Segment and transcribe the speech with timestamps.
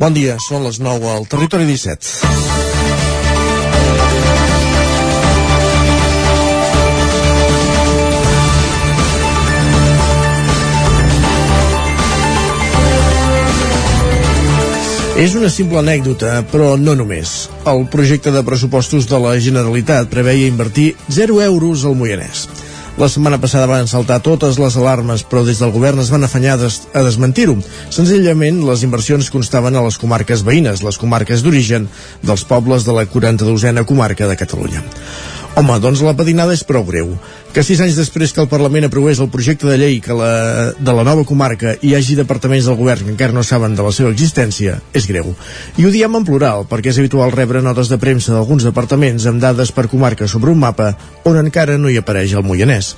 [0.00, 2.30] Bon dia, són les 9 al Territori 17.
[15.20, 17.50] És una simple anècdota, però no només.
[17.68, 22.46] El projecte de pressupostos de la Generalitat preveia invertir 0 euros al Moianès.
[23.00, 26.58] La setmana passada van saltar totes les alarmes, però des del govern es van afanyar
[26.58, 27.54] a desmentir-ho.
[27.88, 31.88] Senzillament, les inversions constaven a les comarques veïnes, les comarques d'origen
[32.20, 34.84] dels pobles de la 42a comarca de Catalunya.
[35.58, 37.16] Home, doncs la patinada és prou greu
[37.50, 40.92] que sis anys després que el Parlament aprovés el projecte de llei que la, de
[40.94, 44.12] la nova comarca hi hagi departaments del govern que encara no saben de la seva
[44.14, 45.32] existència, és greu.
[45.74, 49.42] I ho diem en plural, perquè és habitual rebre notes de premsa d'alguns departaments amb
[49.42, 50.92] dades per comarca sobre un mapa
[51.26, 52.94] on encara no hi apareix el Moianès.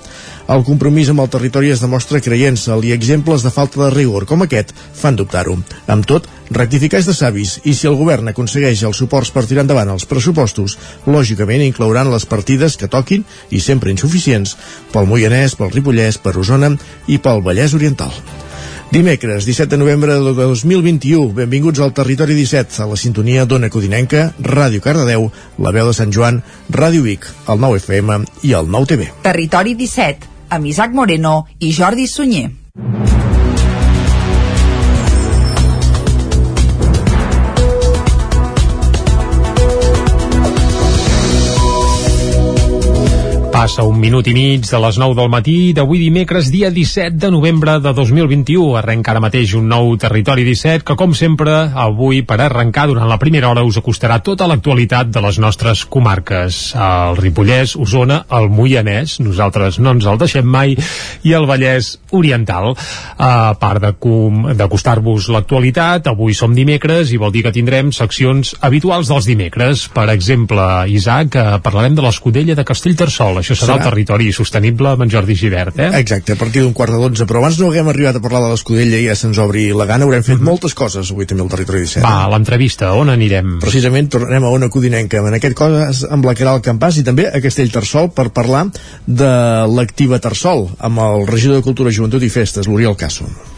[0.52, 4.44] El compromís amb el territori es demostra creient-se'l i exemples de falta de rigor com
[4.44, 5.56] aquest fan dubtar-ho.
[5.88, 9.64] Amb tot, rectificar és de savis i si el govern aconsegueix els suports per tirar
[9.66, 14.56] endavant els pressupostos, lògicament inclouran les partides que toquin i sempre insuficients
[14.92, 16.72] pel Moianès, pel Ripollès, per Osona
[17.08, 18.12] i pel Vallès Oriental.
[18.92, 24.26] Dimecres, 17 de novembre de 2021, benvinguts al Territori 17, a la sintonia d'Ona Codinenca,
[24.36, 25.30] Ràdio Cardedeu,
[25.64, 29.08] la veu de Sant Joan, Ràdio Vic, el 9 FM i el 9 TV.
[29.24, 32.50] Territori 17, amb Isaac Moreno i Jordi Sunyer.
[43.62, 47.28] Passa un minut i mig de les 9 del matí d'avui dimecres, dia 17 de
[47.30, 48.72] novembre de 2021.
[48.80, 53.20] Arrenca ara mateix un nou Territori 17 que, com sempre, avui, per arrencar durant la
[53.22, 56.58] primera hora, us acostarà tota l'actualitat de les nostres comarques.
[56.74, 60.74] El Ripollès, Osona, el Moianès, nosaltres no ens el deixem mai,
[61.22, 62.72] i el Vallès Oriental.
[63.22, 69.30] A part d'acostar-vos l'actualitat, avui som dimecres i vol dir que tindrem seccions habituals dels
[69.30, 69.86] dimecres.
[69.94, 73.38] Per exemple, Isaac, parlarem de l'escudella de Castellterçol.
[73.38, 75.90] Això això serà, serà el territori sostenible amb en Jordi Givert, eh?
[76.00, 78.50] Exacte, a partir d'un quart de dotze, però abans no haguem arribat a parlar de
[78.52, 80.50] l'Escudella i ja se'ns obri la gana, haurem fet mm -hmm.
[80.50, 82.06] moltes coses avui també al territori 17.
[82.06, 83.58] Va, l'entrevista, on anirem?
[83.60, 87.40] Precisament tornarem a Ona Codinenca, en aquest cas amb la Caral Campàs i també a
[87.40, 88.66] Castell Tarsol per parlar
[89.06, 89.32] de
[89.68, 93.51] l'activa Tarsol amb el regidor de Cultura, Joventut i Festes, l'Oriol Casso.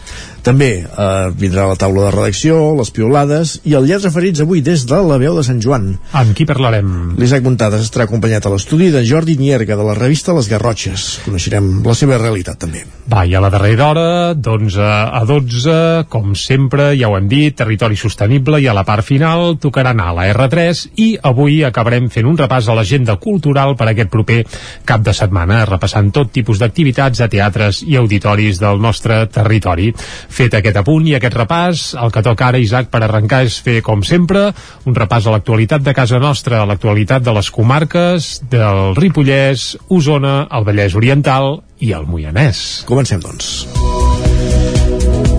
[0.44, 4.82] També eh, vindrà la taula de redacció, les piolades i el llarg referits avui des
[4.84, 5.87] de la veu de Sant Joan.
[6.12, 7.15] Amb qui parlarem?
[7.16, 11.06] L'Isaac Montades estarà acompanyat a l'estudi de Jordi Nierga de la revista Les Garrotxes.
[11.25, 12.82] Coneixerem la seva realitat també.
[13.09, 14.05] Va, i a la darrera hora,
[14.37, 15.78] d'11 a 12,
[16.12, 20.11] com sempre, ja ho hem dit, territori sostenible i a la part final tocarà anar
[20.12, 24.43] a la R3 i avui acabarem fent un repàs a l'agenda cultural per aquest proper
[24.84, 29.88] cap de setmana, repassant tot tipus d'activitats a teatres i auditoris del nostre territori.
[30.34, 33.78] Fet aquest apunt i aquest repàs, el que toca ara, Isaac, per arrencar és fer,
[33.87, 34.49] com sempre,
[34.84, 40.41] un repàs a l'actualitat de casa nostra, a l'actualitat de les comarques, del Ripollès, Osona,
[40.50, 42.83] el Vallès Oriental i el Moianès.
[42.91, 44.03] Comencem, doncs.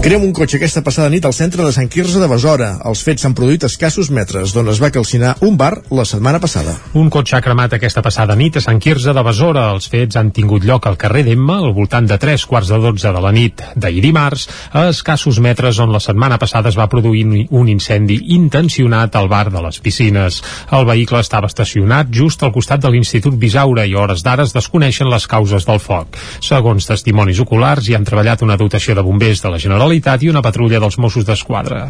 [0.05, 2.67] Crem un cotxe aquesta passada nit al centre de Sant Quirze de Besora.
[2.85, 6.38] Els fets s'han produït a escassos metres, d'on es va calcinar un bar la setmana
[6.38, 6.75] passada.
[7.01, 9.63] Un cotxe ha cremat aquesta passada nit a Sant Quirze de Besora.
[9.73, 13.13] Els fets han tingut lloc al carrer d'Emma, al voltant de 3 quarts de 12
[13.16, 14.43] de la nit d'ahir dimarts,
[14.77, 19.49] a escassos metres on la setmana passada es va produir un incendi intencionat al bar
[19.49, 20.37] de les piscines.
[20.69, 25.09] El vehicle estava estacionat just al costat de l'Institut Bisaura i hores d'ara es desconeixen
[25.09, 26.22] les causes del foc.
[26.45, 30.29] Segons testimonis oculars, hi han treballat una dotació de bombers de la Generalitat Generalitat i
[30.29, 31.85] una patrulla dels Mossos d'Esquadra.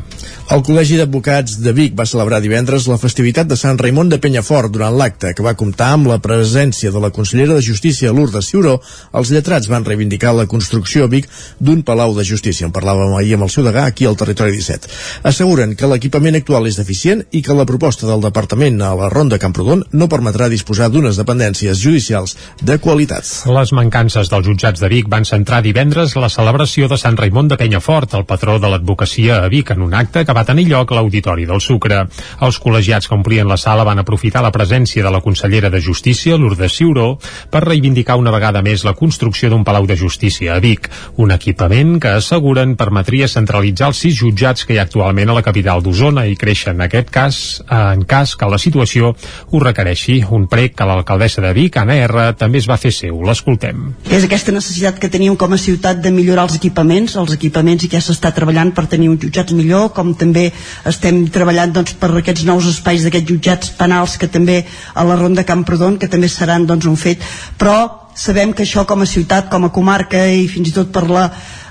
[0.54, 4.70] El Col·legi d'Advocats de Vic va celebrar divendres la festivitat de Sant Raimon de Penyafort
[4.70, 8.76] durant l'acte, que va comptar amb la presència de la consellera de Justícia Lourdes Ciuró.
[9.18, 11.26] Els lletrats van reivindicar la construcció a Vic
[11.60, 12.68] d'un palau de justícia.
[12.68, 14.92] En parlàvem ahir amb el seu degà aquí al territori 17.
[15.26, 19.42] Asseguren que l'equipament actual és deficient i que la proposta del departament a la Ronda
[19.42, 23.26] Camprodon no permetrà disposar d'unes dependències judicials de qualitat.
[23.50, 27.58] Les mancances dels jutjats de Vic van centrar divendres la celebració de Sant Raimon de
[27.58, 30.90] Penyafort Fort, el patró de l'advocacia a Vic, en un acte que va tenir lloc
[30.92, 32.02] a l'Auditori del Sucre.
[32.44, 36.36] Els col·legiats que omplien la sala van aprofitar la presència de la consellera de Justícia,
[36.36, 37.06] Lourdes Ciuró,
[37.54, 41.94] per reivindicar una vegada més la construcció d'un palau de justícia a Vic, un equipament
[42.04, 46.26] que asseguren permetria centralitzar els sis jutjats que hi ha actualment a la capital d'Osona
[46.28, 47.40] i créixer en aquest cas,
[47.72, 50.18] en cas que la situació ho requereixi.
[50.36, 53.24] Un prec que l'alcaldessa de Vic, Anna R, també es va fer seu.
[53.24, 53.88] L'escoltem.
[54.12, 57.90] És aquesta necessitat que teníem com a ciutat de millorar els equipaments, els equipaments i
[57.92, 60.50] ja s'està treballant per tenir uns jutjats millor, com també
[60.86, 65.46] estem treballant doncs, per aquests nous espais d'aquests jutjats penals que també a la Ronda
[65.48, 67.22] Camprodon, que també seran doncs, un fet,
[67.58, 67.78] però
[68.16, 71.30] sabem que això com a ciutat, com a comarca i fins i tot per la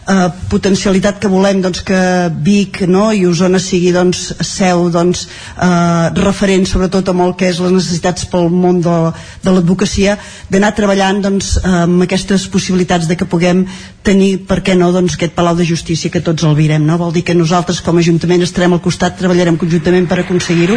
[0.09, 2.01] eh, potencialitat que volem doncs, que
[2.45, 7.61] Vic no, i Osona sigui doncs, seu doncs, eh, referent sobretot amb el que és
[7.63, 8.97] les necessitats pel món de,
[9.45, 10.19] de l'advocacia
[10.51, 13.65] d'anar treballant doncs, amb aquestes possibilitats de que puguem
[14.05, 16.99] tenir, per què no, doncs, aquest Palau de Justícia que tots el virem, no?
[17.01, 20.77] vol dir que nosaltres com a Ajuntament estarem al costat, treballarem conjuntament per aconseguir-ho.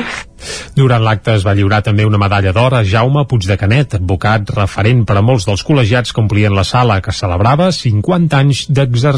[0.77, 4.53] Durant l'acte es va lliurar també una medalla d'or a Jaume Puig de Canet, advocat
[4.55, 9.16] referent per a molts dels col·legiats que omplien la sala que celebrava 50 anys d'exercici.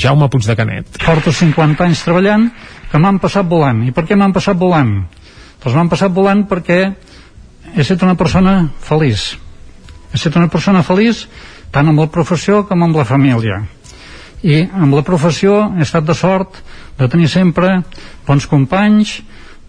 [0.00, 0.98] Jaume Puig de Canet.
[1.04, 2.48] Porto 50 anys treballant
[2.90, 3.82] que m'han passat volant.
[3.86, 4.92] I per què m'han passat volant?
[5.62, 6.80] Doncs m'han passat volant perquè
[7.74, 9.32] he estat una persona feliç.
[10.12, 11.24] He estat una persona feliç
[11.74, 13.62] tant amb la professió com amb la família.
[14.44, 16.60] I amb la professió he estat de sort
[16.98, 17.80] de tenir sempre
[18.26, 19.16] bons companys,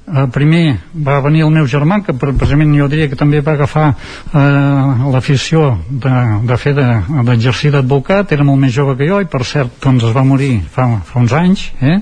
[0.07, 3.88] eh, primer va venir el meu germà que precisament jo diria que també va agafar
[3.92, 6.13] eh, l'afició de,
[6.48, 10.07] de fer d'exercir de, d'advocat era molt més jove que jo i per cert doncs
[10.10, 12.00] es va morir fa, fa uns anys eh?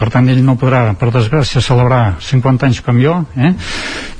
[0.00, 3.52] Per tant ell no podrà per desgràcia celebrar 50 anys com jo eh?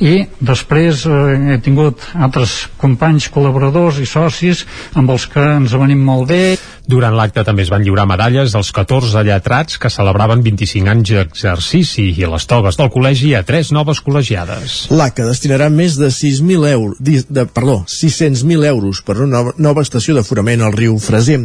[0.00, 4.64] i després eh, he tingut altres companys col·laboradors i socis
[4.94, 6.42] amb els que ens venim molt bé
[6.90, 12.08] durant l'acte també es van lliurar medalles als 14 lletrats que celebraven 25 anys d'exercici
[12.10, 14.80] i les togues del col·legi a tres noves col·legiades.
[14.90, 20.16] L'ACA destinarà més de 6.000 euros, de, perdó, 600.000 euros per una nova, nova estació
[20.18, 21.44] d'aforament al riu Freser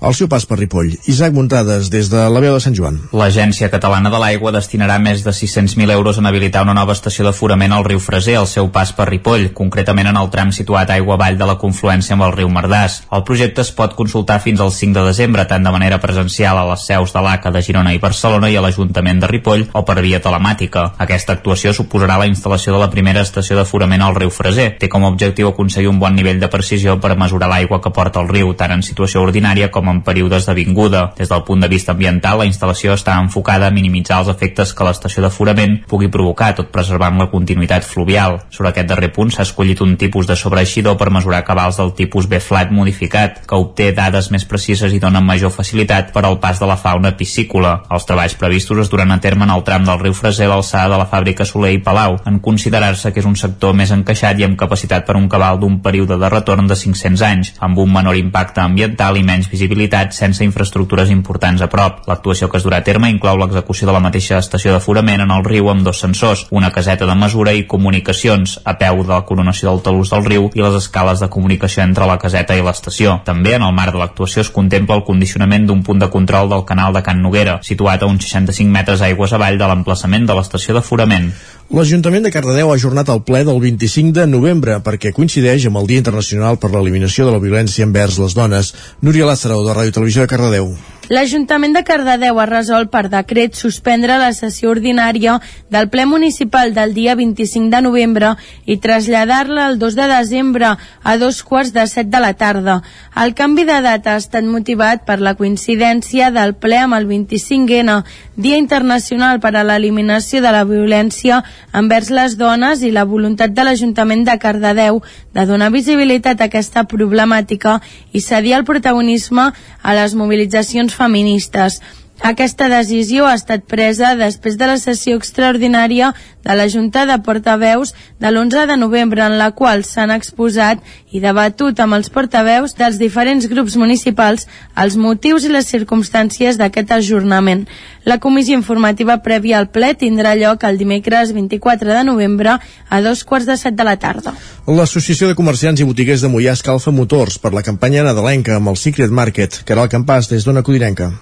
[0.00, 0.94] al seu pas per Ripoll.
[1.12, 2.96] Isaac Muntades, des de la veu de Sant Joan.
[3.12, 7.74] L'Agència Catalana de l'Aigua destinarà més de 600.000 euros en habilitar una nova estació d'aforament
[7.76, 11.36] al riu Freser al seu pas per Ripoll, concretament en el tram situat aigua avall
[11.36, 13.02] de la confluència amb el riu Mardàs.
[13.12, 16.64] El projecte es pot consultar fins al 5 de desembre, tant de manera presencial a
[16.70, 19.98] les seus de l'ACA de Girona i Barcelona i a l'Ajuntament de Ripoll o per
[20.00, 20.86] via telemàtica.
[20.98, 24.70] Aquesta actuació suposarà la instal·lació de la primera estació d'aforament al riu Freser.
[24.80, 28.24] Té com a objectiu aconseguir un bon nivell de precisió per mesurar l'aigua que porta
[28.24, 31.12] el riu, tant en situació ordinària com en períodes de vinguda.
[31.18, 34.86] Des del punt de vista ambiental, la instal·lació està enfocada a minimitzar els efectes que
[34.86, 38.40] l'estació d'aforament pugui provocar, tot preservant la continuïtat fluvial.
[38.50, 42.28] Sobre aquest darrer punt s'ha escollit un tipus de sobreeixidor per mesurar cabals del tipus
[42.30, 46.68] B-flat modificat, que obté dades més precises i dona major facilitat per al pas de
[46.70, 47.74] la fauna piscícola.
[47.90, 50.94] Els treballs previstos es duran a terme en el tram del riu Freser a l'alçada
[50.94, 54.46] de la fàbrica Soler i Palau, en considerar-se que és un sector més encaixat i
[54.46, 58.16] amb capacitat per un cabal d'un període de retorn de 500 anys, amb un menor
[58.16, 59.79] impacte ambiental i menys visibilitat
[60.10, 62.02] sense infraestructures importants a prop.
[62.08, 65.44] L'actuació que es durà a terme inclou l'execució de la mateixa estació d'aforament en el
[65.44, 69.70] riu amb dos sensors, una caseta de mesura i comunicacions a peu de la coronació
[69.70, 73.20] del talús del riu i les escales de comunicació entre la caseta i l'estació.
[73.24, 76.66] També en el marc de l'actuació es contempla el condicionament d'un punt de control del
[76.66, 80.74] canal de Can Noguera, situat a uns 65 metres aigües avall de l'emplaçament de l'estació
[80.76, 81.32] d'aforament.
[81.70, 85.86] L'Ajuntament de Cardedeu ha ajornat el ple del 25 de novembre perquè coincideix amb el
[85.86, 88.72] Dia Internacional per l'Eliminació de la Violència envers les Dones.
[89.06, 90.72] Núria Lázaro, de Ràdio Televisió de Cardedeu.
[91.10, 95.32] L'Ajuntament de Cardedeu ha resolt per decret suspendre la sessió ordinària
[95.74, 98.28] del ple municipal del dia 25 de novembre
[98.62, 100.68] i traslladar-la el 2 de desembre
[101.02, 102.76] a dos quarts de set de la tarda.
[103.24, 108.04] El canvi de data ha estat motivat per la coincidència del ple amb el 25N,
[108.40, 111.42] Dia Internacional per a l'Eliminació de la Violència
[111.74, 115.02] envers les dones i la voluntat de l'Ajuntament de Cardedeu
[115.34, 117.80] de donar visibilitat a aquesta problemàtica
[118.12, 119.50] i cedir el protagonisme
[119.82, 121.80] a les mobilitzacions feministes.
[122.20, 126.10] Aquesta decisió ha estat presa després de la sessió extraordinària
[126.44, 130.82] de la Junta de Portaveus de l'11 de novembre en la qual s'han exposat
[131.16, 134.44] i debatut amb els portaveus dels diferents grups municipals
[134.76, 137.64] els motius i les circumstàncies d'aquest ajornament.
[138.04, 143.24] La comissió informativa prèvia al ple tindrà lloc el dimecres 24 de novembre a dos
[143.24, 144.36] quarts de set de la tarda.
[144.68, 148.76] L'Associació de Comerciants i Botiguers de Mollà escalfa motors per la campanya nadalenca amb el
[148.76, 151.12] Secret Market, que era el campàs des d'una codinenca.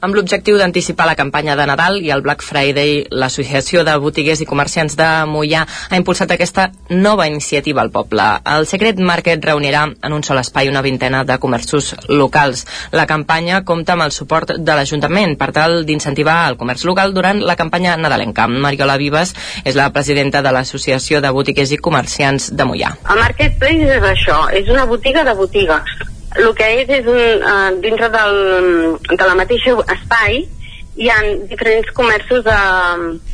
[0.00, 4.48] Amb l'objectiu d'anticipar la campanya de Nadal i el Black Friday, l'Associació de Botiguers i
[4.48, 8.26] Comerciants de Mollà ha impulsat aquesta nova iniciativa al poble.
[8.56, 12.64] El Secret Market reunirà en un sol espai una vintena de comerços locals.
[12.92, 17.42] La campanya compta amb el suport de l'Ajuntament per tal d'incentivar el comerç local durant
[17.42, 18.48] la campanya nadalenca.
[18.48, 19.34] Mariola Vives
[19.64, 22.96] és la presidenta de l'Associació de Botiguers i Comerciants de Mollà.
[23.10, 25.96] El Marketplace és això, és una botiga de botigues
[26.34, 28.34] el que és és un, uh, dintre del,
[29.10, 30.42] de la mateixa espai
[30.96, 32.58] hi ha diferents comerços de,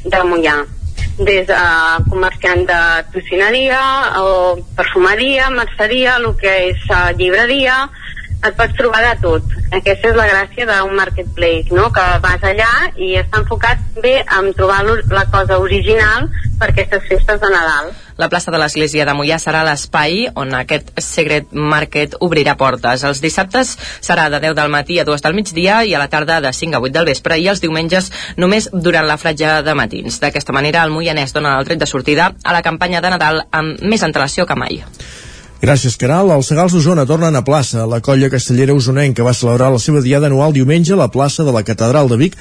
[0.05, 0.59] de Mollà
[1.21, 1.61] des de
[2.09, 2.81] comerciant de
[3.13, 3.81] tocineria
[4.23, 7.83] o perfumeria, merceria, el que és uh, llibreria,
[8.41, 9.57] et pots trobar de tot.
[9.77, 11.91] Aquesta és la gràcia d'un marketplace, no?
[11.93, 14.81] que vas allà i està enfocat bé en trobar
[15.13, 16.31] la cosa original
[16.61, 17.93] per aquestes festes de Nadal.
[18.21, 23.01] La plaça de l'Església de Mollà serà l'espai on aquest Secret Market obrirà portes.
[23.09, 23.71] Els dissabtes
[24.05, 26.77] serà de 10 del matí a 2 del migdia i a la tarda de 5
[26.77, 30.21] a 8 del vespre i els diumenges només durant la fratja de matins.
[30.21, 33.81] D'aquesta manera, el Moianès dona el tret de sortida a la campanya de Nadal amb
[33.81, 34.83] més antelació que mai.
[35.61, 36.31] Gràcies, Caral.
[36.33, 37.83] Els Segals d'Osona tornen a plaça.
[37.85, 41.53] La colla castellera usonenca va celebrar la seva diada anual diumenge a la plaça de
[41.53, 42.39] la Catedral de Vic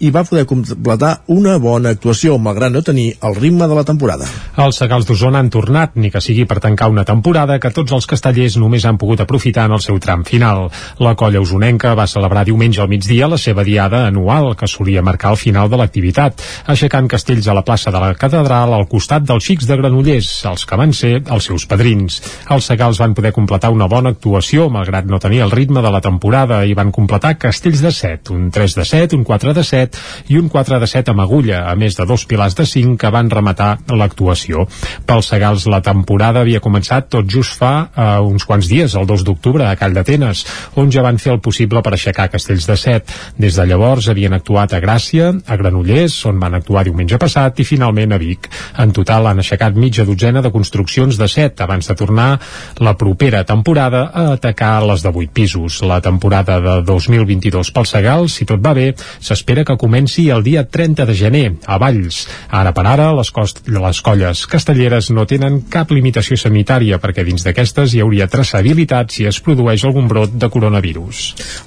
[0.00, 4.24] i va poder completar una bona actuació, malgrat no tenir el ritme de la temporada.
[4.56, 8.08] Els Segals d'Osona han tornat, ni que sigui per tancar una temporada que tots els
[8.08, 10.70] castellers només han pogut aprofitar en el seu tram final.
[11.04, 15.34] La colla usonenca va celebrar diumenge al migdia la seva diada anual, que solia marcar
[15.36, 16.40] el final de l'activitat,
[16.72, 20.64] aixecant castells a la plaça de la Catedral al costat dels xics de Granollers, els
[20.64, 22.22] que van ser els seus padrins.
[22.48, 25.90] El els Segals van poder completar una bona actuació, malgrat no tenir el ritme de
[25.90, 29.64] la temporada, i van completar castells de 7, un 3 de 7, un 4 de
[29.66, 32.94] 7 i un 4 de 7 amb agulla, a més de dos pilars de 5
[33.00, 34.68] que van rematar l'actuació.
[35.08, 39.26] Pels Segals la temporada havia començat tot just fa uh, uns quants dies, el 2
[39.26, 40.44] d'octubre, a Call d'Atenes,
[40.78, 43.18] on ja van fer el possible per aixecar castells de 7.
[43.42, 47.66] Des de llavors havien actuat a Gràcia, a Granollers, on van actuar diumenge passat, i
[47.66, 48.46] finalment a Vic.
[48.78, 52.30] En total han aixecat mitja dotzena de construccions de 7 abans de tornar
[52.78, 55.80] la propera temporada a atacar les de 8 pisos.
[55.82, 60.64] La temporada de 2022 pel Segal, si tot va bé, s'espera que comenci el dia
[60.68, 62.26] 30 de gener, a Valls.
[62.50, 67.44] Ara per ara, les, cost les colles castelleres no tenen cap limitació sanitària perquè dins
[67.46, 71.22] d'aquestes hi hauria traçabilitat si es produeix algun brot de coronavirus.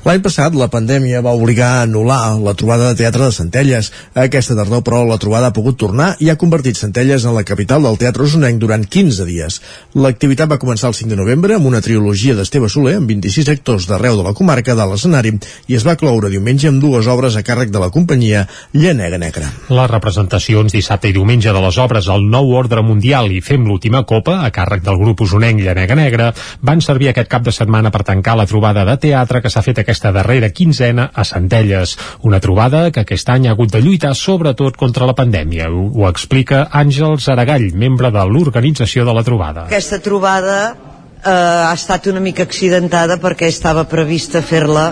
[0.05, 3.91] L'any passat, la pandèmia va obligar a anul·lar la trobada de teatre de Centelles.
[4.13, 7.85] Aquesta tardor, però, la trobada ha pogut tornar i ha convertit Centelles en la capital
[7.85, 9.59] del teatre usonenc durant 15 dies.
[9.95, 13.47] L'activitat va començar començar el 5 de novembre amb una trilogia d'Esteve Soler amb 26
[13.53, 15.31] actors d'arreu de la comarca de l'escenari
[15.71, 18.41] i es va cloure diumenge amb dues obres a càrrec de la companyia
[18.73, 19.47] Llanega Negra.
[19.69, 24.03] Les representacions dissabte i diumenge de les obres El nou ordre mundial i Fem l'última
[24.03, 28.03] copa a càrrec del grup usonenc Llanega Negra van servir aquest cap de setmana per
[28.03, 31.95] tancar la trobada de teatre que s'ha fet aquesta darrera quinzena a Centelles.
[32.27, 35.71] Una trobada que aquest any ha hagut de lluitar sobretot contra la pandèmia.
[35.71, 39.69] Ho, ho explica Àngels Aragall, membre de l'organització de la trobada.
[39.69, 44.85] Aquesta trobada eh, ha estat una mica accidentada perquè estava prevista fer-la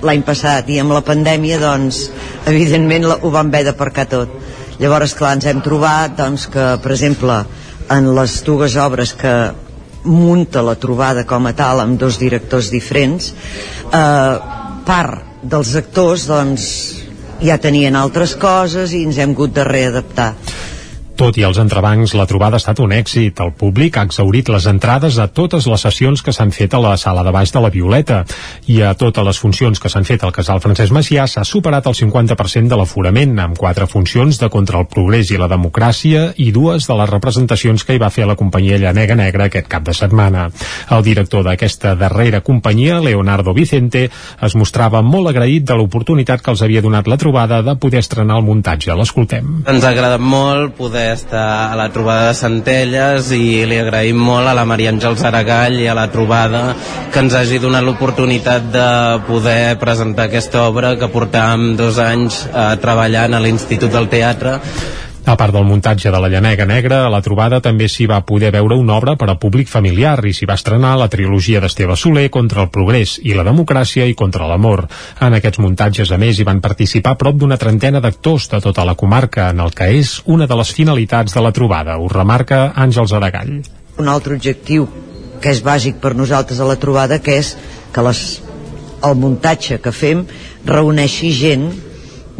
[0.00, 2.06] l'any passat i amb la pandèmia doncs
[2.48, 4.36] evidentment ho vam haver d'aparcar tot.
[4.80, 7.42] Llavors clar ens hem trobat doncs que per exemple
[7.90, 9.34] en les dues obres que
[10.04, 13.34] munta la trobada com a tal amb dos directors diferents
[13.92, 14.34] eh,
[14.86, 16.64] part dels actors doncs
[17.40, 20.32] ja tenien altres coses i ens hem hagut de readaptar
[21.20, 23.42] tot i els entrebancs, la trobada ha estat un èxit.
[23.44, 26.94] El públic ha exaurit les entrades a totes les sessions que s'han fet a la
[26.96, 28.22] sala de baix de la Violeta
[28.72, 31.96] i a totes les funcions que s'han fet al casal Francesc Macià s'ha superat el
[31.98, 36.88] 50% de l'aforament, amb quatre funcions de contra el progrés i la democràcia i dues
[36.88, 40.46] de les representacions que hi va fer la companyia Llanega Negra aquest cap de setmana.
[40.88, 46.64] El director d'aquesta darrera companyia, Leonardo Vicente, es mostrava molt agraït de l'oportunitat que els
[46.64, 48.96] havia donat la trobada de poder estrenar el muntatge.
[48.96, 49.60] L'escoltem.
[49.68, 54.50] Ens ha agradat molt poder estar a la trobada de Centelles i li agraïm molt
[54.50, 56.62] a la Maria Àngels Aragall i a la trobada
[57.12, 58.88] que ens hagi donat l'oportunitat de
[59.28, 64.58] poder presentar aquesta obra que portàvem dos anys eh, treballant a l'Institut del Teatre
[65.30, 68.48] a part del muntatge de la Llanega Negra, a la trobada també s'hi va poder
[68.50, 72.24] veure una obra per a públic familiar i s'hi va estrenar la trilogia d'Esteve Soler
[72.34, 74.88] contra el progrés i la democràcia i contra l'amor.
[75.22, 78.96] En aquests muntatges, a més, hi van participar prop d'una trentena d'actors de tota la
[78.98, 83.14] comarca, en el que és una de les finalitats de la trobada, ho remarca Àngels
[83.14, 83.54] Aragall.
[84.02, 84.88] Un altre objectiu
[85.40, 87.54] que és bàsic per nosaltres a la trobada, que és
[87.94, 88.24] que les,
[89.06, 90.26] el muntatge que fem
[90.66, 91.70] reuneixi gent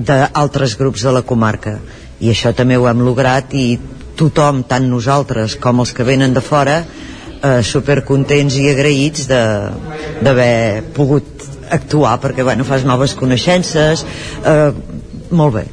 [0.01, 1.79] d'altres grups de la comarca
[2.21, 3.67] i això també ho hem lograt i
[4.21, 10.55] tothom, tant nosaltres com els que venen de fora eh, supercontents i agraïts d'haver
[10.97, 14.05] pogut actuar perquè bueno, fas noves coneixences
[14.45, 14.71] eh,
[15.31, 15.67] molt bé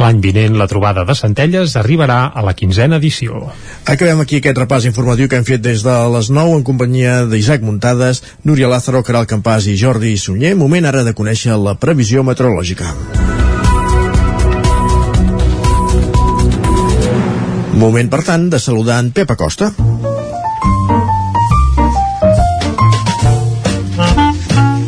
[0.00, 3.42] L'any vinent la trobada de Centelles arribarà a la quinzena edició.
[3.84, 7.66] Acabem aquí aquest repàs informatiu que hem fet des de les 9 en companyia d'Isaac
[7.66, 10.54] Muntades, Núria Lázaro, Caral Campàs i Jordi Sunyer.
[10.56, 12.94] Moment ara de conèixer la previsió meteorològica.
[17.78, 19.70] Moment, per tant, de saludar en Pep Acosta.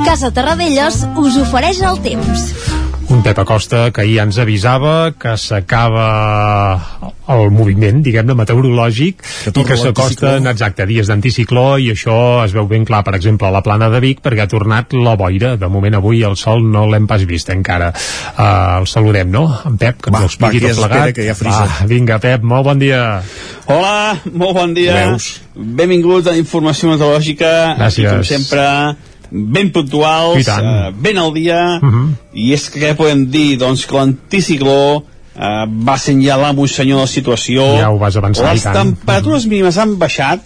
[0.05, 2.72] Casa Terradellos us ofereix el temps.
[3.13, 6.07] Un Pep Acosta que ahir ens avisava que s'acaba
[7.33, 12.17] el moviment, diguem-ne, meteorològic Que i que s'acosten, exacte, dies d'anticicló i això
[12.47, 15.13] es veu ben clar, per exemple, a la plana de Vic perquè ha tornat la
[15.21, 15.53] boira.
[15.61, 17.93] De moment avui el sol no l'hem pas vist encara.
[17.93, 19.45] Uh, el saludem, no?
[19.69, 21.15] En Pep, que ens Va, ho expliqui va, que tot plegat.
[21.21, 21.69] que ja frisa.
[21.69, 23.05] Va, vinga, Pep, molt bon dia.
[23.69, 23.97] Hola,
[24.33, 24.97] molt bon dia.
[25.03, 25.35] Veus?
[25.53, 27.53] Benvinguts a Informació Meteorològica.
[27.77, 28.09] Gràcies.
[28.09, 28.67] Aquí, com sempre,
[29.33, 32.09] ben puntuals, eh, ben al dia, Uh -huh.
[32.35, 33.59] i és que què podem dir?
[33.59, 35.03] Doncs que l'anticicló
[35.37, 35.97] eh, va
[36.37, 37.63] l'amo i senyor de la situació.
[37.79, 40.41] Ja ho vas avançar, Les temperatures mínimes han baixat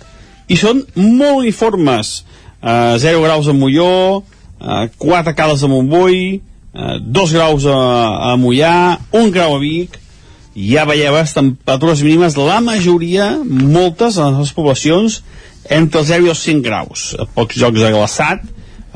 [0.48, 2.24] i són molt uniformes.
[2.62, 4.22] Eh, 0 graus a Molló,
[4.60, 6.40] eh, 4 a Cales de Montbui,
[6.74, 9.98] eh, 2 graus a, a Mollà, 1 grau a Vic,
[10.56, 15.22] ja veieu les temperatures mínimes, la majoria, moltes, a les poblacions,
[15.68, 17.14] entre els 0 i els 5 graus.
[17.18, 18.46] A pocs jocs ha glaçat,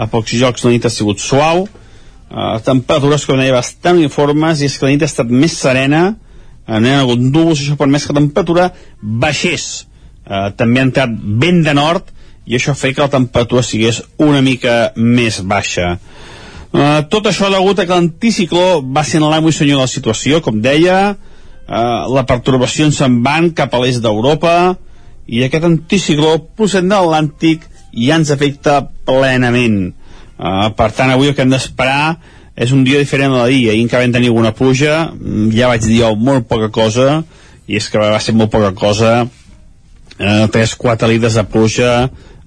[0.00, 4.68] a pocs jocs la nit ha sigut suau, uh, temperatures, com deia, bastant uniformes, i
[4.70, 7.76] és que la nit ha estat més serena, uh, no hi ha hagut núvols, això
[7.76, 9.68] ha permès que la temperatura baixés.
[10.24, 11.12] Uh, també ha entrat
[11.44, 12.12] vent de nord,
[12.48, 15.98] i això fa que la temperatura sigués una mica més baixa.
[16.70, 20.40] Uh, tot això degut a que l'anticicló va ser l'amo i senyor de la situació,
[20.40, 24.78] com deia, uh, la pertorbació se'n van cap a l'est d'Europa,
[25.30, 29.90] i aquest anticicló procedent de l'Atlàntic ja ens afecta plenament.
[30.40, 32.16] Uh, per tant, avui el que hem d'esperar
[32.60, 33.70] és un dia diferent a l'ahir.
[33.70, 37.22] Ahir encara vam tenir alguna pluja, mm, ja vaig dir jo molt poca cosa,
[37.68, 41.92] i és que va ser molt poca cosa, uh, 3-4 litres de pluja,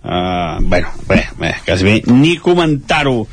[0.04, 3.28] uh, bueno, bé, bé, quasi bé, ni comentar-ho.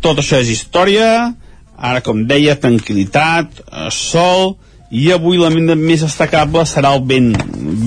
[0.00, 1.34] Tot això és història,
[1.76, 4.56] ara, com deia, tranquil·litat, eh, sol,
[4.94, 7.32] i avui la més destacable serà el vent,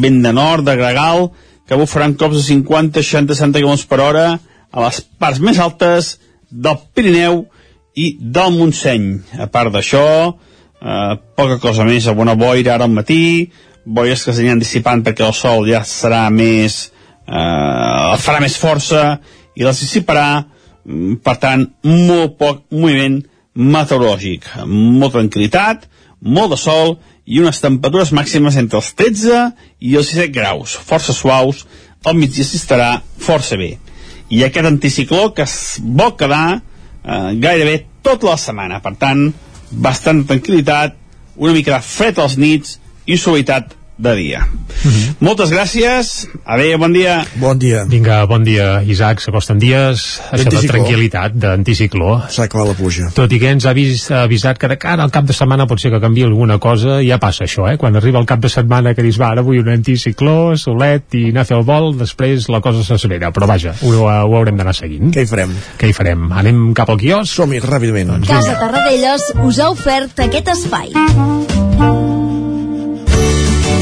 [0.01, 1.29] vent de nord, de gregal,
[1.67, 4.25] que bufaran cops de 50, 60, 60 km per hora
[4.71, 6.15] a les parts més altes
[6.49, 7.43] del Pirineu
[7.97, 9.07] i del Montseny.
[9.41, 10.03] A part d'això,
[10.81, 13.49] eh, poca cosa més, alguna boira ara al matí,
[13.85, 16.91] boires que s'aniran dissipant perquè el sol ja serà més...
[17.27, 19.17] Eh, farà més força
[19.55, 20.45] i les dissiparà,
[20.85, 23.19] mm, per tant, molt poc moviment
[23.57, 24.45] meteorològic.
[24.65, 25.87] Molta tranquil·litat,
[26.21, 26.97] molt de sol
[27.27, 29.41] i unes temperatures màximes entre els 13
[29.83, 31.65] i els 17 graus, força suaus,
[32.07, 33.75] al migdia s'estarà força bé.
[34.31, 39.27] I aquest anticicló que es vol quedar eh, gairebé tota la setmana, per tant,
[39.71, 40.95] bastant tranquil·litat,
[41.37, 44.47] una mica de fred als nits i suavitat de dia.
[44.47, 45.15] Uh -huh.
[45.19, 47.25] Moltes gràcies, adéu, bon dia.
[47.35, 47.83] Bon dia.
[47.83, 49.19] Vinga, bon dia, Isaac.
[49.19, 52.21] S'acosten dies, això de tranquil·litat, d'anticicló.
[52.29, 53.09] S'ha acabat la pluja.
[53.13, 55.79] Tot i que ens ha ha avisat que de cara al cap de setmana pot
[55.79, 57.77] ser que canvi alguna cosa, ja passa això, eh?
[57.77, 61.29] Quan arriba el cap de setmana que dius, va, ara vull un anticicló, solet i
[61.29, 63.31] anar a fer el vol, després la cosa s'acelera.
[63.31, 65.11] Però vaja, ho, ho haurem d'anar seguint.
[65.11, 65.55] Què hi farem?
[65.77, 66.31] Què hi farem?
[66.31, 67.33] Anem cap al quiosc?
[67.33, 68.07] Som-hi, ràpidament.
[68.07, 71.56] Doncs Casa Tarradellas us ha ofert aquest espai.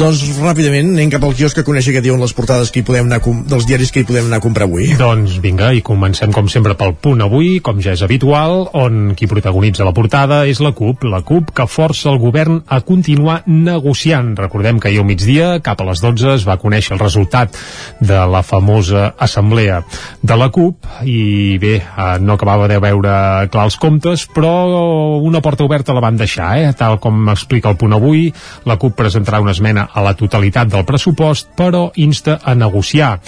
[0.00, 3.04] Doncs ràpidament anem cap al quiosc que coneix que diuen les portades que hi podem
[3.10, 3.18] anar
[3.50, 4.94] dels diaris que hi podem anar a comprar avui.
[4.96, 9.28] Doncs vinga, i comencem com sempre pel punt avui, com ja és habitual, on qui
[9.28, 14.30] protagonitza la portada és la CUP, la CUP que força el govern a continuar negociant.
[14.40, 17.60] Recordem que ahir al migdia, cap a les 12, es va conèixer el resultat
[18.00, 19.82] de la famosa assemblea
[20.24, 23.12] de la CUP i bé, eh, no acabava de veure
[23.52, 26.72] clar els comptes, però una porta oberta la van deixar, eh?
[26.72, 28.30] tal com explica el punt avui,
[28.64, 33.18] la CUP presentarà una esmena a la totalitat del pressupost, però insta a negociar.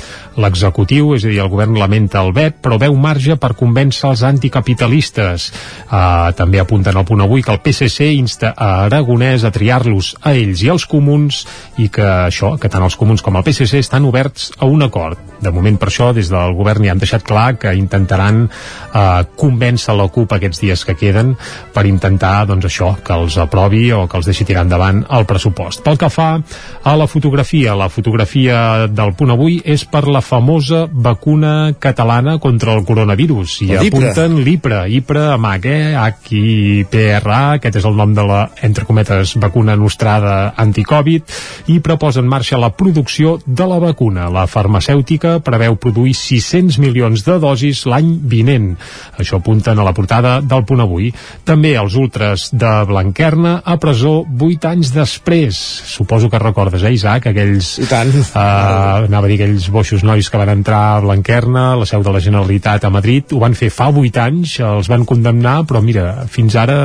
[0.41, 4.23] L'executiu, és a dir, el govern lamenta el vet, però veu marge per convèncer els
[4.27, 5.49] anticapitalistes.
[5.87, 10.35] Uh, també apunten al punt avui que el PSC insta a Aragonès a triar-los a
[10.39, 11.43] ells i als comuns
[11.83, 15.19] i que això, que tant els comuns com el PSC estan oberts a un acord.
[15.43, 19.97] De moment, per això, des del govern ja han deixat clar que intentaran uh, convèncer
[19.99, 21.35] la CUP aquests dies que queden
[21.75, 25.83] per intentar, doncs això, que els aprovi o que els deixi tirar endavant el pressupost.
[25.83, 26.37] Pel que fa
[26.83, 27.75] a la fotografia.
[27.75, 33.61] La fotografia del punt avui és per la famosa vacuna catalana contra el coronavirus.
[33.63, 34.11] I El Lipra.
[34.13, 35.95] apunten l'IPRA, IPRA H, eh?
[35.97, 41.29] H-I-P-R-A, aquest és el nom de la, entre cometes, vacuna nostrada anticovid,
[41.73, 44.29] i proposa en marxa la producció de la vacuna.
[44.33, 48.73] La farmacèutica preveu produir 600 milions de dosis l'any vinent.
[49.19, 51.13] Això apunten a la portada del punt avui.
[51.49, 55.59] També els ultres de Blanquerna a presó 8 anys després.
[55.93, 57.75] Suposo que recordes, eh, Isaac, aquells...
[57.83, 58.13] I tant.
[58.13, 62.15] Uh, anava a dir aquells boixos nois que van entrar a Blanquerna, la seu de
[62.15, 66.07] la Generalitat a Madrid, ho van fer fa 8 anys, els van condemnar, però mira,
[66.31, 66.79] fins ara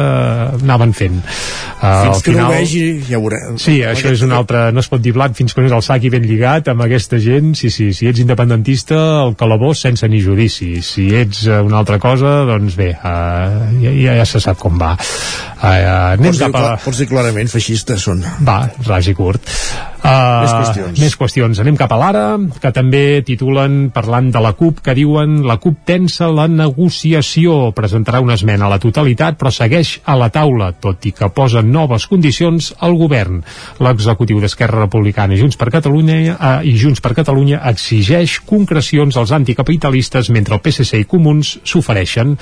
[0.57, 1.21] anaven fent.
[1.77, 3.57] Uh, Fins que no ho vegi, ja ho veurem.
[3.61, 4.67] Sí, això és un altre...
[4.73, 6.83] No es pot dir blat fins que no és el sac i ben lligat amb
[6.85, 7.53] aquesta gent.
[7.59, 10.81] Sí, sí, si ets independentista, el calabós sense ni judici.
[10.85, 14.79] Si ets eh, una altra cosa, doncs bé, uh, ja, ja, ja se sap com
[14.81, 14.95] va.
[14.97, 16.75] Uh, anem Pots dir, cap a...
[16.81, 18.23] pots dir clarament feixistes són.
[18.45, 19.36] Va, ras i curt.
[19.45, 19.96] Nord.
[19.97, 20.99] Uh, Més qüestions.
[21.01, 21.59] Més qüestions.
[21.63, 22.25] Anem cap a l'ara,
[22.61, 28.21] que també titulen, parlant de la CUP, que diuen la CUP tensa la negociació, presentarà
[28.23, 32.05] una esmena a la totalitat, però segueix a la taula, tot i que posa noves
[32.11, 33.41] condicions al govern.
[33.83, 39.33] L'executiu d'Esquerra Republicana i Junts per Catalunya eh, i Junts per Catalunya exigeix concrecions als
[39.35, 42.35] anticapitalistes mentre el PSC i Comuns s'ofereixen.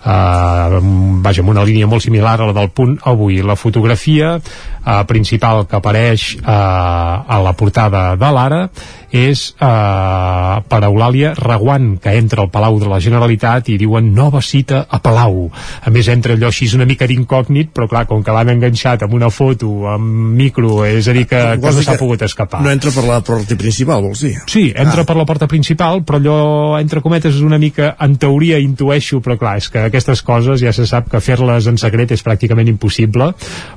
[0.00, 0.78] Uh,
[1.24, 3.40] vaja, amb una línia molt similar a la del punt avui.
[3.42, 8.62] La fotografia uh, principal que apareix uh, a la portada de l'Ara
[9.10, 14.42] és uh, per Eulàlia Reguant, que entra al Palau de la Generalitat i diuen nova
[14.42, 15.48] cita a Palau.
[15.82, 19.16] A més, entra allò així una mica d'incògnit, però clar, com que l'han enganxat amb
[19.18, 22.62] una foto, amb micro, és a dir, que, que no s'ha pogut escapar.
[22.62, 24.36] No entra per la porta principal, vols dir?
[24.50, 25.08] Sí, entra ah.
[25.08, 26.38] per la porta principal, però allò,
[26.80, 30.74] entre cometes, és una mica, en teoria, intueixo, però clar, és que aquestes coses ja
[30.76, 33.32] se sap que fer-les en secret és pràcticament impossible,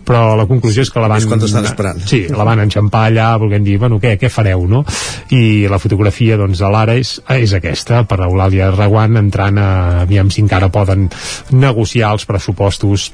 [0.05, 1.23] però la conclusió és que la van...
[1.23, 2.05] És quan t'estan esperant.
[2.09, 4.83] Sí, la van enxampar allà, volent dir, bueno, què, què fareu, no?
[5.31, 9.69] I la fotografia, doncs, de l'ara és, és aquesta, per Eulàlia Reguant, entrant a,
[10.03, 11.07] aviam si encara poden
[11.51, 13.11] negociar els pressupostos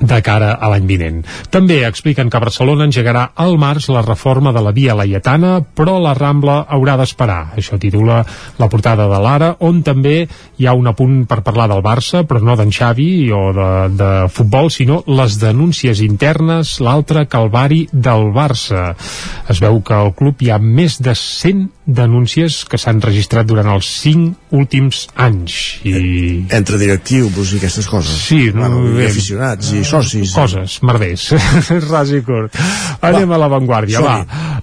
[0.00, 1.22] de cara a l'any vinent.
[1.50, 6.14] També expliquen que Barcelona engegarà al març la reforma de la via laietana, però la
[6.14, 7.54] Rambla haurà d'esperar.
[7.58, 8.20] Això titula
[8.58, 12.42] la portada de l'Ara, on també hi ha un apunt per parlar del Barça, però
[12.44, 18.92] no d'en Xavi o de, de futbol, sinó les denúncies internes, l'altre calvari del Barça.
[19.50, 23.70] Es veu que al club hi ha més de 100 denúncies que s'han registrat durant
[23.72, 25.80] els 5 últims anys.
[25.88, 26.44] I...
[26.54, 28.14] Entre directius i aquestes coses.
[28.28, 29.08] Sí, bueno, no, i bé.
[29.08, 30.34] aficionats i socis.
[30.36, 31.28] Coses, merders.
[31.90, 32.56] Ras i curt.
[33.04, 34.16] Anem a l'avantguàrdia, va.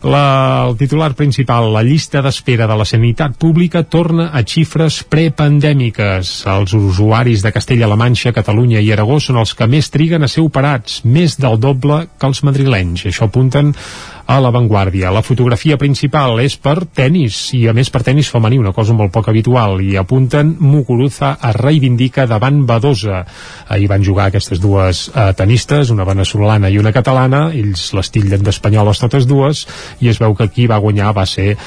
[0.05, 0.23] La,
[0.67, 6.35] el titular principal, la llista d'espera de la sanitat pública torna a xifres prepandèmiques.
[6.51, 10.45] Els usuaris de Castella-La Manxa, Catalunya i Aragó són els que més triguen a ser
[10.45, 13.07] operats, més del doble que els madrilenys.
[13.09, 13.73] Això apunten
[14.25, 15.11] a l'avantguàrdia.
[15.13, 19.13] La fotografia principal és per tennis, i a més per tennis femení, una cosa molt
[19.13, 23.23] poc habitual, i apunten Muguruza es reivindica davant Badosa.
[23.69, 28.43] Ahir van jugar aquestes dues eh, tenistes, una venezolana i una catalana, ells les tillen
[28.45, 29.65] d'espanyoles totes dues,
[30.01, 31.59] i es veu que qui va guanyar va ser eh,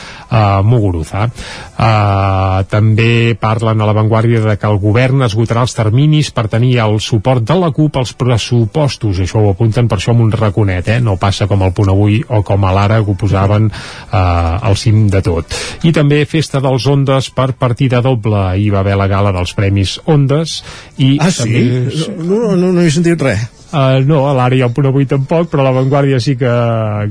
[0.64, 1.28] Muguruza.
[1.28, 6.98] Eh, també parlen a l'avantguàrdia de que el govern esgotarà els terminis per tenir el
[6.98, 11.00] suport de la CUP als pressupostos, això ho apunten per això amb un raconet, eh?
[11.00, 14.76] no passa com el punt avui o com a l'ara que ho posaven eh, al
[14.80, 15.52] cim de tot.
[15.84, 18.38] I també festa dels Ondes per partida doble.
[18.54, 20.62] Ahir va haver la gala dels Premis Ondes
[20.96, 21.44] i Ah, sí?
[21.44, 22.16] també...
[22.24, 23.46] No, no, no, no he sentit res.
[23.68, 26.52] Uh, no, a l'ara i al punt avui tampoc, però a l'avantguàrdia sí que,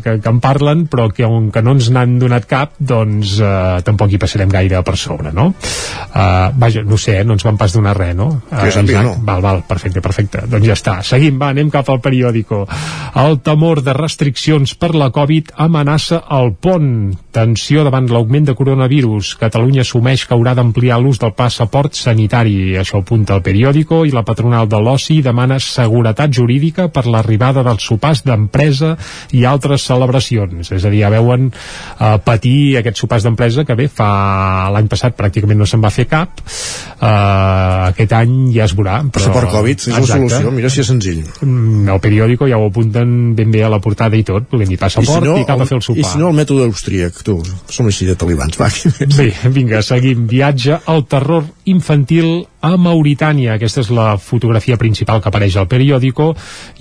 [0.01, 3.77] que, que en parlen, però que on que no ens n'han donat cap, doncs uh,
[3.85, 5.51] tampoc hi passarem gaire per sobre, no?
[5.53, 8.31] Uh, vaja, no sé, eh, no ens van pas donar res, no?
[8.49, 9.13] Que jo sàpiga, no.
[9.27, 10.47] Val, val, perfecte, perfecte.
[10.49, 10.95] Doncs ja està.
[11.05, 12.63] Seguim, va, anem cap al periòdico.
[13.21, 16.89] El temor de restriccions per la Covid amenaça el pont.
[17.37, 19.35] Tensió davant l'augment de coronavirus.
[19.37, 22.73] Catalunya assumeix que haurà d'ampliar l'ús del passaport sanitari.
[22.81, 26.46] Això apunta el periòdico i la patronal de l'OCI demana seguretat jurídica
[26.93, 28.95] per l'arribada dels sopars d'empresa
[29.35, 30.71] i altres celebracions.
[30.71, 35.17] És a dir, ja veuen eh, patir aquests sopars d'empresa que bé, fa l'any passat
[35.17, 36.41] pràcticament no se'n va fer cap.
[36.41, 38.99] Eh, aquest any ja es veurà.
[39.03, 39.27] Però...
[39.27, 40.29] Passaport Covid, és la Exacte.
[40.29, 41.23] solució, mira si és senzill.
[41.41, 44.79] Mm, el periòdico ja ho apunten ben bé a la portada i tot, volem dir
[44.81, 46.01] passaport i, no, cap a fer el sopar.
[46.03, 47.39] I si no, el mètode austríac, tu,
[47.71, 48.71] som així de talibans, va.
[49.17, 50.25] Bé, vinga, seguim.
[50.29, 53.55] Viatge al terror infantil a Mauritània.
[53.55, 56.31] Aquesta és la fotografia principal que apareix al periòdico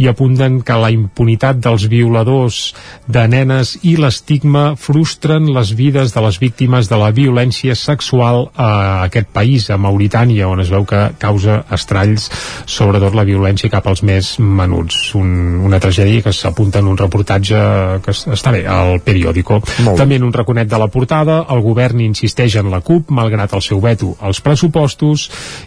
[0.00, 2.60] i apunten que la impunitat dels violadors
[3.06, 8.70] de nenes i l'estigma frustren les vides de les víctimes de la violència sexual a
[9.06, 12.30] aquest país, a Mauritània, on es veu que causa estralls,
[12.66, 15.14] sobretot la violència cap als més menuts.
[15.18, 17.60] Un, una tragèdia que s'apunta en un reportatge
[18.04, 19.60] que està bé, al periòdico.
[19.98, 23.64] També en un raconet de la portada, el govern insisteix en la CUP, malgrat el
[23.64, 24.75] seu veto als pressupostos,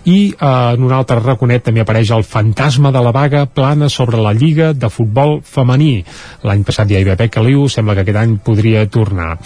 [0.05, 4.17] i eh, en un altre raconet també apareix el fantasma de la vaga plana sobre
[4.21, 6.03] la Lliga de Futbol Femení.
[6.45, 9.37] L'any passat ja hi va haver Caliu, sembla que aquest any podria tornar.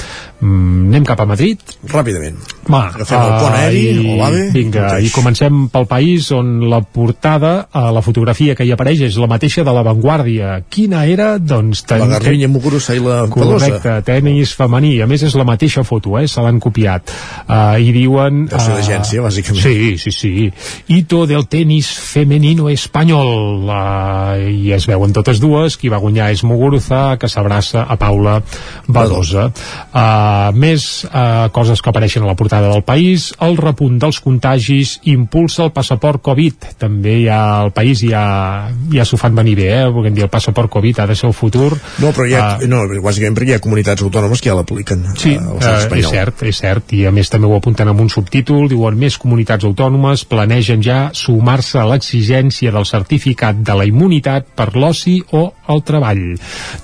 [0.41, 1.60] Mm, anem cap a Madrid?
[1.88, 2.38] Ràpidament.
[2.67, 7.54] Va, Agafem el pont aeri, i, l'AVE, Vinga, i comencem pel país on la portada,
[7.73, 10.60] eh, la fotografia que hi apareix és la mateixa de la Vanguardia.
[10.69, 11.38] Quina era?
[11.39, 11.84] Doncs...
[11.88, 13.67] ten- La Garbinya Muguruza i la Pelosa.
[13.69, 14.95] Correcte, tenis femení.
[15.04, 16.28] A més, és la mateixa foto, eh?
[16.28, 17.12] Se l'han copiat.
[17.47, 18.45] Uh, I diuen...
[18.52, 19.53] Deu ser eh, d'agència, bàsicament.
[19.62, 20.52] Sí, sí, sí.
[20.88, 23.63] Hito del tenis femenino espanyol.
[23.68, 25.78] Uh, I es veuen totes dues.
[25.78, 28.39] Qui va guanyar és Muguruza, que s'abraça a Paula
[28.88, 29.50] Badosa.
[29.94, 33.32] Uh, més uh, coses que apareixen a la portada del país.
[33.44, 36.74] El repunt dels contagis impulsa el passaport Covid.
[36.82, 39.86] També hi ha al país ja, ja s'ho fan venir bé, eh?
[39.94, 41.72] Volguem dir, el passaport Covid ha de ser el futur.
[42.00, 42.58] No, però hi ha, Ah.
[42.68, 46.42] no, bàsicament hi ha comunitats autònomes que ja l'apliquen Sí, a l'estat eh, és cert,
[46.44, 50.26] és cert, i a més també ho apunten amb un subtítol, diuen més comunitats autònomes
[50.26, 56.24] planegen ja sumar-se a l'exigència del certificat de la immunitat per l'oci o el treball.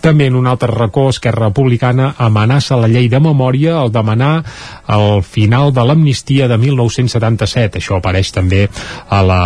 [0.02, 4.44] També en un altre racó, Esquerra Republicana amenaça la llei de memòria al demanar
[4.90, 7.80] el final de l'amnistia de 1977.
[7.80, 8.68] Això apareix també
[9.10, 9.44] a la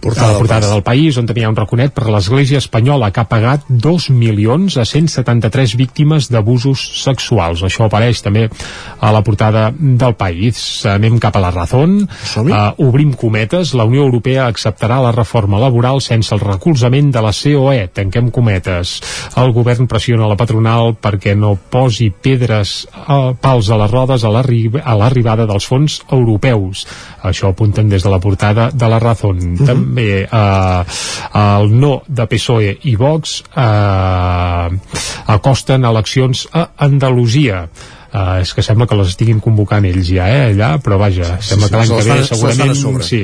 [0.00, 3.10] portada, a la portada del país, on també hi ha un raconet per l'Església Espanyola,
[3.12, 7.64] que ha pagat 2 milions a 173 víctimes d'abusos sexuals.
[7.66, 8.48] Això apareix també
[9.00, 10.84] a la portada del país.
[10.86, 12.06] Anem cap a la Razón.
[12.52, 13.72] Uh, obrim cometes.
[13.74, 17.86] La Unió Europea acceptarà la reforma laboral sense el recolzament de la COE.
[17.94, 18.96] Tanquem cometes.
[19.36, 24.30] El govern pressiona la patronal perquè no posi pedres uh, pals a les rodes a
[24.34, 26.86] l'arri- a l'arribada dels fons europeus.
[27.26, 29.38] Això apunten des de la portada de la Razón.
[29.56, 29.66] Mhm.
[29.66, 30.84] També uh,
[31.58, 34.72] el no de PSOE i Vox uh,
[35.26, 37.68] acosten eleccions a Andalusia.
[38.16, 41.50] Uh, és que sembla que les estiguin convocant ells ja, eh, allà, però vaja, Sí,
[41.50, 43.18] sembla sí, que l'any que ve segurament sí,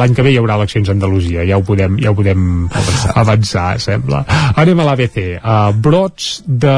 [0.00, 3.10] l'any que ve hi haurà eleccions a Andalusia, ja ho podem, ja ho podem avançar,
[3.20, 4.22] avançar sembla.
[4.62, 5.18] Anem a l'ABC.
[5.36, 6.76] Uh, brots de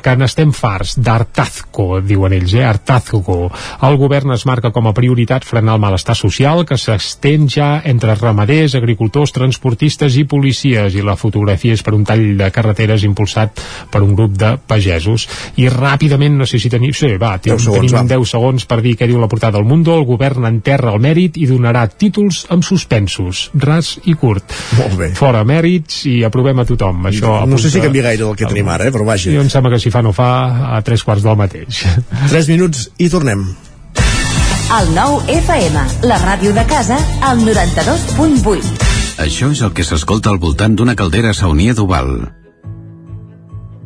[0.00, 2.64] que n'estem farts d'Artazco, diuen ells, eh?
[2.64, 3.50] Artazco.
[3.84, 8.16] El govern es marca com a prioritat frenar el malestar social que s'estén ja entre
[8.16, 13.60] ramaders, agricultors, transportistes i policies i la fotografia és per un tall de carreteres impulsat
[13.92, 15.28] per un grup de pagesos.
[15.60, 16.94] I ràpidament, si tenim...
[16.96, 18.02] Sí, va, 10 tenim, segons, tenim va.
[18.14, 19.96] 10 segons per dir què diu la portada del Mundo.
[19.98, 23.48] El govern enterra el mèrit i donarà títols amb suspensos.
[23.58, 24.54] Ras i curt.
[24.78, 25.10] Molt bé.
[25.18, 27.04] Fora mèrits i aprovem a tothom.
[27.10, 29.30] Això no sé si apunta- canvia gaire del que tenim ara, eh, però vaja.
[29.34, 30.30] Jo em sembla que si fa no fa
[30.76, 31.84] a tres quarts del mateix.
[32.32, 33.44] 3 minuts i tornem.
[34.78, 38.84] El nou FM, la ràdio de casa, al 92.8.
[39.24, 42.37] Això és el que s'escolta al voltant d'una caldera saunia d'Oval.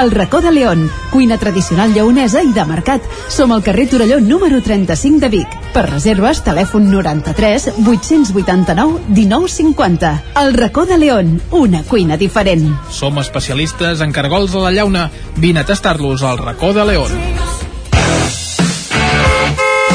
[0.00, 3.02] El racó de León, cuina tradicional lleonesa i de mercat.
[3.28, 5.56] Som al carrer Torelló número 35 de Vic.
[5.74, 10.12] Per reserves, telèfon 93 889 1950.
[10.38, 12.70] El racó de León, una cuina diferent.
[12.90, 15.10] Som especialistes en cargols a la llauna.
[15.34, 17.10] Vine a tastar-los al racó de León.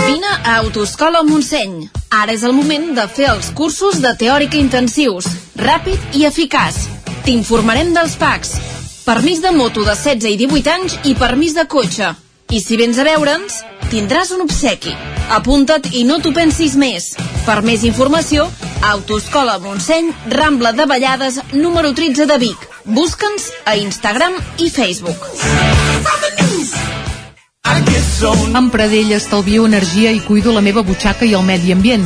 [0.06, 1.88] Vine a Autoscola Montseny.
[2.12, 6.84] Ara és el moment de fer els cursos de teòrica intensius, ràpid i eficaç.
[7.24, 8.58] T'informarem dels PACs,
[9.06, 12.13] permís de moto de 16 i 18 anys i permís de cotxe.
[12.54, 13.62] I si vens a veure'ns,
[13.92, 14.94] tindràs un obsequi.
[15.34, 17.13] Apunta't i no t'ho pensis més.
[17.46, 18.48] Per més informació,
[18.94, 22.68] Autoscola Montseny, Rambla de Vallades, número 13 de Vic.
[22.86, 25.28] Busca'ns a Instagram i Facebook.
[28.54, 32.06] Amb Pradell estalvio energia i cuido la meva butxaca i el medi ambient.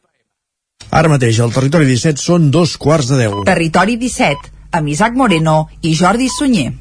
[0.91, 3.43] Ara mateix, al Territori 17 són dos quarts de deu.
[3.47, 6.71] Territori 17, amb Isaac Moreno i Jordi Sunyer.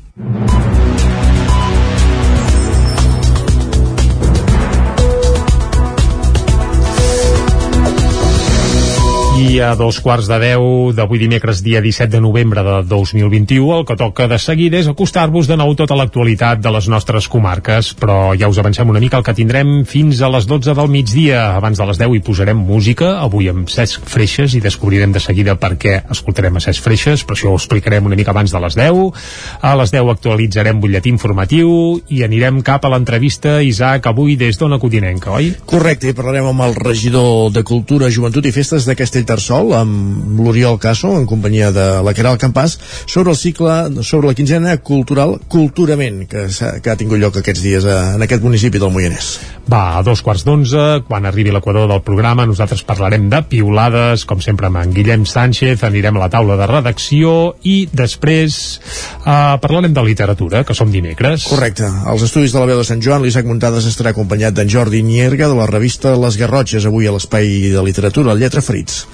[9.40, 13.86] I a dos quarts de deu d'avui dimecres, dia 17 de novembre de 2021, el
[13.88, 18.34] que toca de seguida és acostar-vos de nou tota l'actualitat de les nostres comarques, però
[18.36, 21.54] ja us avancem una mica el que tindrem fins a les 12 del migdia.
[21.56, 25.56] Abans de les 10 hi posarem música, avui amb Cesc Freixes, i descobrirem de seguida
[25.56, 28.76] per què escoltarem a Cesc Freixes, però això ho explicarem una mica abans de les
[28.76, 29.24] 10.
[29.64, 31.72] A les 10 actualitzarem butlletí informatiu
[32.12, 35.54] i anirem cap a l'entrevista Isaac avui des d'Ona Codinenca, oi?
[35.64, 38.98] Correcte, i parlarem amb el regidor de Cultura, Joventut i Festes de
[39.30, 44.34] Castellterçol, amb l'Oriol Caso, en companyia de la Caral Campàs, sobre el cicle, sobre la
[44.34, 48.80] quinzena cultural Culturament, que, ha, que ha tingut lloc aquests dies a, en aquest municipi
[48.82, 49.36] del Moianès.
[49.70, 54.42] Va, a dos quarts d'onze, quan arribi l'equador del programa, nosaltres parlarem de piulades, com
[54.42, 59.94] sempre amb en Guillem Sánchez, anirem a la taula de redacció i després eh, parlarem
[59.94, 61.46] de literatura, que som dimecres.
[61.50, 61.86] Correcte.
[62.10, 65.46] Als estudis de la veu de Sant Joan, l'Isaac Muntades estarà acompanyat d'en Jordi Nierga
[65.46, 69.04] de la revista Les Garrotxes, avui a l'espai de literatura, el Lletra Ferits.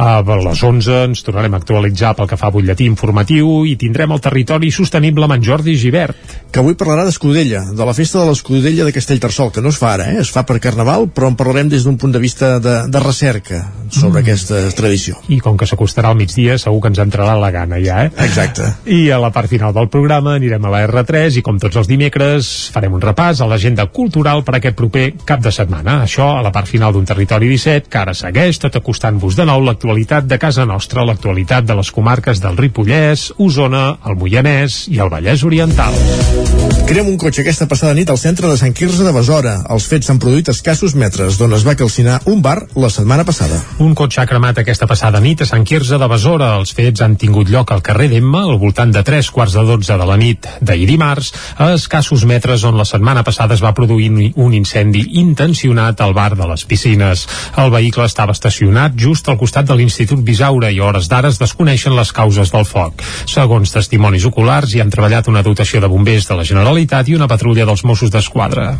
[0.00, 4.14] A les 11 ens tornarem a actualitzar pel que fa a butlletí informatiu i tindrem
[4.14, 6.36] el territori sostenible amb en Jordi Givert.
[6.50, 9.92] Que avui parlarà d'Escudella, de la festa de l'Escudella de Castellterçol, que no es fa
[9.98, 10.22] ara, eh?
[10.22, 13.60] es fa per Carnaval, però en parlarem des d'un punt de vista de, de recerca
[13.90, 14.22] sobre mm.
[14.22, 15.20] aquesta tradició.
[15.28, 18.10] I com que s'acostarà al migdia, segur que ens entrarà la gana ja, eh?
[18.24, 18.70] Exacte.
[18.88, 21.90] I a la part final del programa anirem a la R3 i com tots els
[21.90, 26.00] dimecres farem un repàs a l'agenda cultural per aquest proper cap de setmana.
[26.06, 29.68] Això a la part final d'un territori 17 que ara segueix tot acostant-vos de nou
[29.90, 35.10] l'actualitat de casa nostra, l'actualitat de les comarques del Ripollès, Osona, el Moianès i el
[35.10, 35.96] Vallès Oriental.
[36.90, 39.52] Crem un cotxe aquesta passada nit al centre de Sant Quirze de Besora.
[39.70, 43.22] Els fets s'han produït a escassos metres, d'on es va calcinar un bar la setmana
[43.26, 43.60] passada.
[43.78, 46.48] Un cotxe ha cremat aquesta passada nit a Sant Quirze de Besora.
[46.58, 49.98] Els fets han tingut lloc al carrer d'Emma, al voltant de 3 quarts de 12
[50.00, 51.30] de la nit d'ahir dimarts,
[51.62, 56.32] a escassos metres on la setmana passada es va produir un incendi intencionat al bar
[56.34, 57.26] de les piscines.
[57.54, 61.38] El vehicle estava estacionat just al costat de l'Institut Bisaura i a hores d'ara es
[61.38, 63.04] desconeixen les causes del foc.
[63.30, 67.28] Segons testimonis oculars, hi han treballat una dotació de bombers de la Generalitat i una
[67.30, 68.72] patrulla dels Mossos d'Esquadra.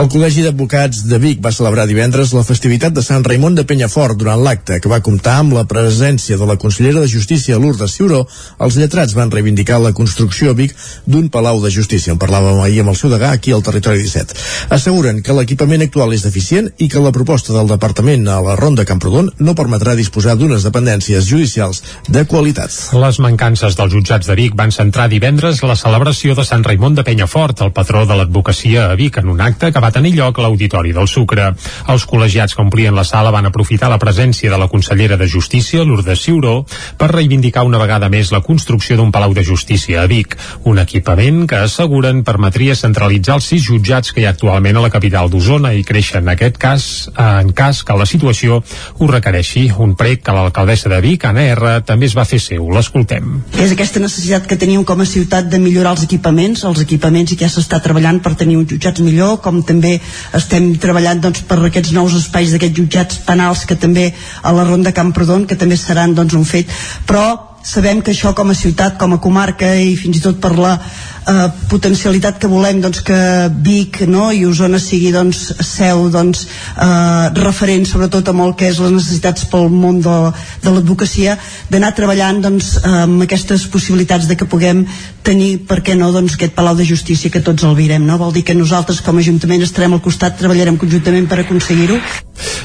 [0.00, 4.16] El Col·legi d'Advocats de Vic va celebrar divendres la festivitat de Sant Raimon de Penyafort
[4.16, 8.22] durant l'acte, que va comptar amb la presència de la consellera de Justícia Lourdes Ciuró.
[8.64, 10.72] Els lletrats van reivindicar la construcció a Vic
[11.06, 12.14] d'un palau de justícia.
[12.14, 14.38] En parlàvem ahir amb el seu degà aquí al Territori 17.
[14.76, 18.86] Asseguren que l'equipament actual és deficient i que la proposta del departament a la Ronda
[18.88, 22.74] Camprodon no permetrà disposar d'unes dependències judicials de qualitat.
[22.94, 27.04] Les mancances dels jutjats de Vic van centrar divendres la celebració de Sant Raimon de
[27.06, 30.44] Penyafort, el patró de l'advocacia a Vic, en un acte que va tenir lloc a
[30.46, 31.50] l'Auditori del Sucre.
[31.88, 35.84] Els col·legiats que omplien la sala van aprofitar la presència de la consellera de Justícia,
[35.84, 36.64] Lourdes Ciuró,
[36.98, 41.46] per reivindicar una vegada més la construcció d'un palau de justícia a Vic, un equipament
[41.50, 45.72] que asseguren permetria centralitzar els sis jutjats que hi ha actualment a la capital d'Osona
[45.74, 46.84] i créixer en aquest cas,
[47.16, 48.60] en cas que la situació
[48.98, 49.68] ho requereixi.
[49.80, 52.68] Un prec que l'alcaldessa de Vic, Anna R, també es va fer seu.
[52.74, 53.40] L'escoltem.
[53.56, 57.38] És aquesta necessitat que teníem com a ciutat de millorar els equipaments, els equipaments i
[57.40, 59.96] que ja s'està treballant per tenir uns jutjats millor, com també
[60.36, 64.10] estem treballant doncs, per aquests nous espais d'aquests jutjats penals que també
[64.42, 66.68] a la Ronda Camprodon, que també seran doncs, un fet,
[67.06, 70.54] però sabem que això com a ciutat, com a comarca i fins i tot per
[70.56, 70.78] la
[71.26, 73.18] eh, potencialitat que volem doncs, que
[73.64, 78.80] Vic no, i Osona sigui doncs, seu doncs, eh, referent sobretot amb el que és
[78.82, 80.16] les necessitats pel món de,
[80.64, 81.36] de l'advocacia
[81.70, 84.86] d'anar treballant doncs, amb aquestes possibilitats de que puguem
[85.26, 88.06] tenir, per què no, doncs, aquest Palau de Justícia que tots el virem.
[88.06, 88.18] No?
[88.20, 92.00] Vol dir que nosaltres com a Ajuntament estarem al costat, treballarem conjuntament per aconseguir-ho.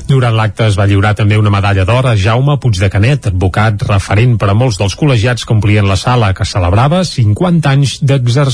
[0.08, 3.84] Durant l'acte es va lliurar també una medalla d'or a Jaume Puig de Canet, advocat
[3.90, 8.45] referent per a molts dels col·legiats que omplien la sala que celebrava 50 anys d'exercici.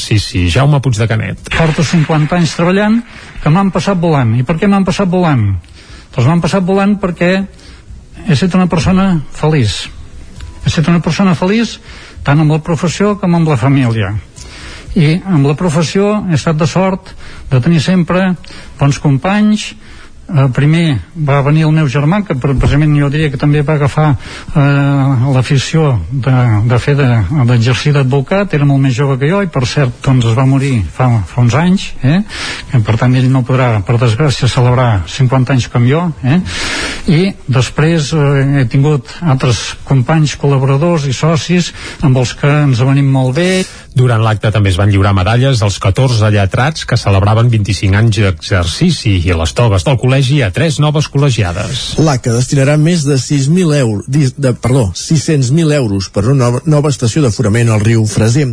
[0.52, 1.52] Jaume Puig de Canet.
[1.56, 3.00] Porto 50 anys treballant
[3.44, 4.36] que m'han passat volant.
[4.40, 5.48] I per què m'han passat volant?
[6.16, 7.32] Doncs m'han passat volant perquè
[8.26, 9.86] he estat una persona feliç.
[10.62, 11.78] He estat una persona feliç
[12.24, 14.14] tant amb la professió com amb la família
[14.96, 17.14] i amb la professió he estat de sort
[17.52, 18.34] de tenir sempre
[18.80, 19.72] bons companys
[20.32, 24.08] eh, primer va venir el meu germà que precisament jo diria que també va agafar
[24.12, 26.36] eh, l'afició de,
[26.72, 30.32] de fer d'exercir de, d'advocat era molt més jove que jo i per cert doncs
[30.32, 32.22] es va morir fa, fa uns anys eh?
[32.86, 36.40] per tant ell no podrà per desgràcia celebrar 50 anys com jo eh?
[37.12, 41.72] i després eh, he tingut altres companys col·laboradors i socis
[42.02, 43.52] amb els que ens venim molt bé
[43.98, 49.18] durant l'acte també es van lliurar medalles als 14 lletrats que celebraven 25 anys d'exercici
[49.20, 51.82] i a les togues del col·legi a tres noves col·legiades.
[52.02, 57.26] L'ACA destinarà més de 6.000 euros, de, perdó, 600.000 euros per una nova, nova estació
[57.26, 58.52] d'aforament al riu Freser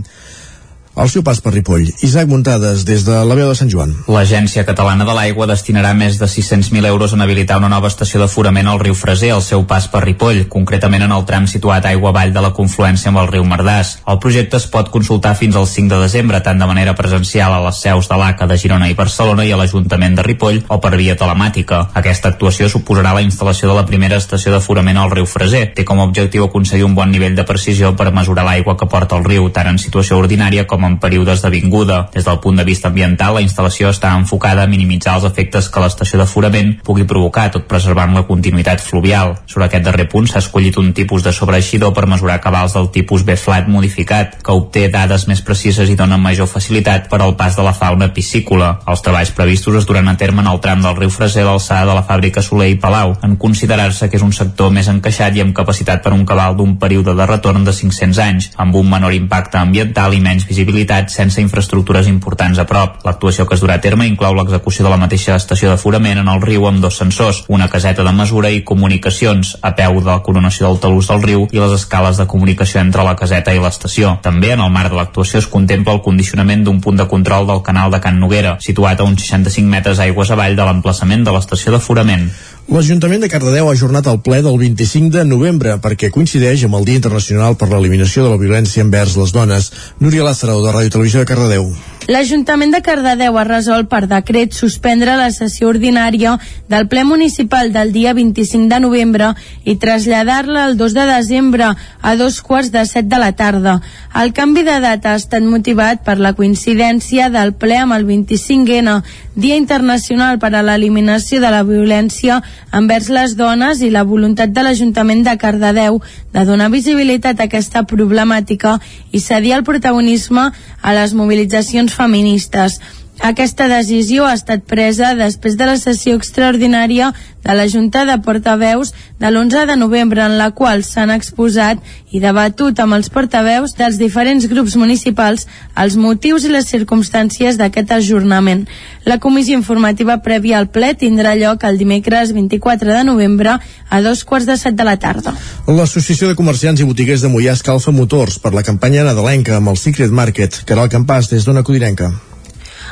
[0.98, 1.92] al seu pas per Ripoll.
[2.02, 3.94] Isaac Muntades, des de la veu de Sant Joan.
[4.10, 8.66] L'Agència Catalana de l'Aigua destinarà més de 600.000 euros en habilitar una nova estació d'aforament
[8.66, 12.34] al riu Freser al seu pas per Ripoll, concretament en el tram situat aigua avall
[12.34, 13.94] de la confluència amb el riu Mardàs.
[14.10, 17.62] El projecte es pot consultar fins al 5 de desembre, tant de manera presencial a
[17.68, 20.96] les seus de l'ACA de Girona i Barcelona i a l'Ajuntament de Ripoll o per
[20.98, 21.84] via telemàtica.
[21.94, 25.68] Aquesta actuació suposarà la instal·lació de la primera estació d'aforament al riu Freser.
[25.78, 29.14] Té com a objectiu aconseguir un bon nivell de precisió per mesurar l'aigua que porta
[29.14, 32.08] el riu, tant en situació ordinària com en períodes d'avinguda.
[32.14, 35.82] Des del punt de vista ambiental, la instal·lació està enfocada a minimitzar els efectes que
[35.82, 39.36] l'estació d'aforament pugui provocar, tot preservant la continuïtat fluvial.
[39.46, 43.24] Sobre aquest darrer punt s'ha escollit un tipus de sobreeixidor per mesurar cabals del tipus
[43.28, 47.66] B-flat modificat, que obté dades més precises i dona major facilitat per al pas de
[47.66, 48.78] la fauna piscícola.
[48.88, 51.86] Els treballs previstos es duran a terme en el tram del riu Freser a l'alçada
[51.90, 55.44] de la fàbrica Soler i Palau, en considerar-se que és un sector més encaixat i
[55.44, 59.14] amb capacitat per un cabal d'un període de retorn de 500 anys, amb un menor
[59.14, 60.77] impacte ambiental i menys visibilitat
[61.08, 62.98] sense infraestructures importants a prop.
[63.04, 66.42] L'actuació que es durà a terme inclou l'execució de la mateixa estació d'aforament en el
[66.42, 70.68] riu amb dos sensors, una caseta de mesura i comunicacions a peu de la coronació
[70.68, 74.18] del talús del riu i les escales de comunicació entre la caseta i l'estació.
[74.22, 77.62] També en el marc de l'actuació es contempla el condicionament d'un punt de control del
[77.62, 81.72] canal de Can Noguera, situat a uns 65 metres aigües avall de l'emplaçament de l'estació
[81.74, 82.28] d'aforament.
[82.68, 86.84] L'Ajuntament de Cardedeu ha ajornat el ple del 25 de novembre perquè coincideix amb el
[86.84, 89.70] Dia Internacional per l'Eliminació de la Violència envers les Dones.
[90.04, 91.72] Núria Lázaro, de Ràdio Televisió de Cardedeu.
[92.08, 96.38] L'Ajuntament de Cardedeu ha resolt per decret suspendre la sessió ordinària
[96.72, 99.26] del ple municipal del dia 25 de novembre
[99.68, 101.68] i traslladar-la el 2 de desembre
[102.00, 103.82] a dos quarts de set de la tarda.
[104.16, 109.02] El canvi de data ha estat motivat per la coincidència del ple amb el 25N,
[109.38, 112.40] Dia Internacional per a l'Eliminació de la Violència
[112.72, 116.00] envers les dones i la voluntat de l'Ajuntament de Cardedeu
[116.32, 118.78] de donar visibilitat a aquesta problemàtica
[119.12, 120.48] i cedir el protagonisme
[120.82, 122.80] a les mobilitzacions feministas
[123.18, 127.10] Aquesta decisió ha estat presa després de la sessió extraordinària
[127.42, 131.82] de la Junta de Portaveus de l'11 de novembre en la qual s'han exposat
[132.14, 137.90] i debatut amb els portaveus dels diferents grups municipals els motius i les circumstàncies d'aquest
[137.98, 138.66] ajornament.
[139.04, 144.22] La comissió informativa prèvia al ple tindrà lloc el dimecres 24 de novembre a dos
[144.24, 145.34] quarts de set de la tarda.
[145.66, 149.76] L'Associació de Comerciants i Botiguers de Mollà escalfa motors per la campanya nadalenca amb el
[149.76, 152.12] Secret Market, el campàs des d'una codirenca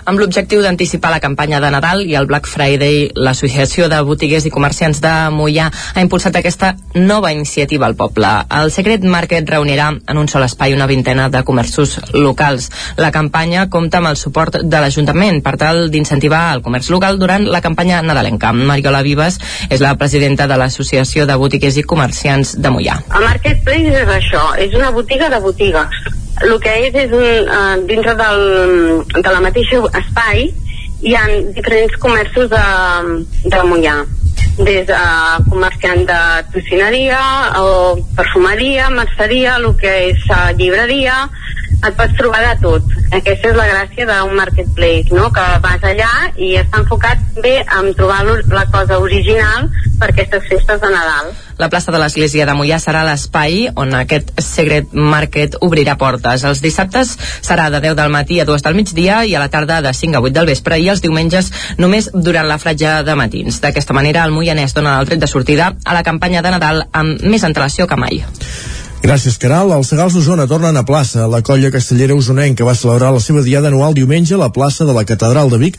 [0.06, 4.52] amb l'objectiu d'anticipar la campanya de Nadal i el Black Friday, l'Associació de Botiguers i
[4.54, 8.28] Comerciants de Mollà ha impulsat aquesta nova iniciativa al poble.
[8.60, 12.70] El Secret Market reunirà en un sol espai una vintena de comerços locals.
[12.96, 17.48] La campanya compta amb el suport de l'Ajuntament per tal d'incentivar el comerç local durant
[17.50, 18.52] la campanya nadalenca.
[18.52, 23.00] Mariola Vives és la presidenta de l'Associació de Botiguers i Comerciants de Mollà.
[23.10, 26.06] El Marketplace és això, és una botiga de botigues
[26.44, 28.44] el que és és un, uh, dintre del,
[29.14, 30.46] de la mateixa espai
[31.06, 31.24] hi ha
[31.56, 32.66] diferents comerços de,
[33.44, 33.96] de Mollà
[34.56, 35.00] des de
[35.50, 36.20] comerciant de
[36.52, 37.20] tocineria
[37.60, 41.26] o perfumeria, merceria, el que és uh, llibreria
[41.76, 42.94] et pots trobar de tot.
[43.14, 45.28] Aquesta és la gràcia d'un marketplace, no?
[45.34, 49.68] que vas allà i està enfocat bé en trobar la cosa original
[49.98, 51.32] per aquestes festes de Nadal.
[51.58, 56.44] La plaça de l'Església de Mollà serà l'espai on aquest Secret Market obrirà portes.
[56.44, 59.80] Els dissabtes serà de 10 del matí a 2 del migdia i a la tarda
[59.80, 63.60] de 5 a 8 del vespre i els diumenges només durant la fratja de matins.
[63.64, 67.22] D'aquesta manera, el Moianès dona el tret de sortida a la campanya de Nadal amb
[67.24, 68.24] més antelació que mai.
[69.02, 69.70] Gràcies, Caral.
[69.76, 71.28] Els Segals d'Osona tornen a plaça.
[71.30, 74.94] La colla castellera usonenca va celebrar la seva diada anual diumenge a la plaça de
[74.96, 75.76] la Catedral de Vic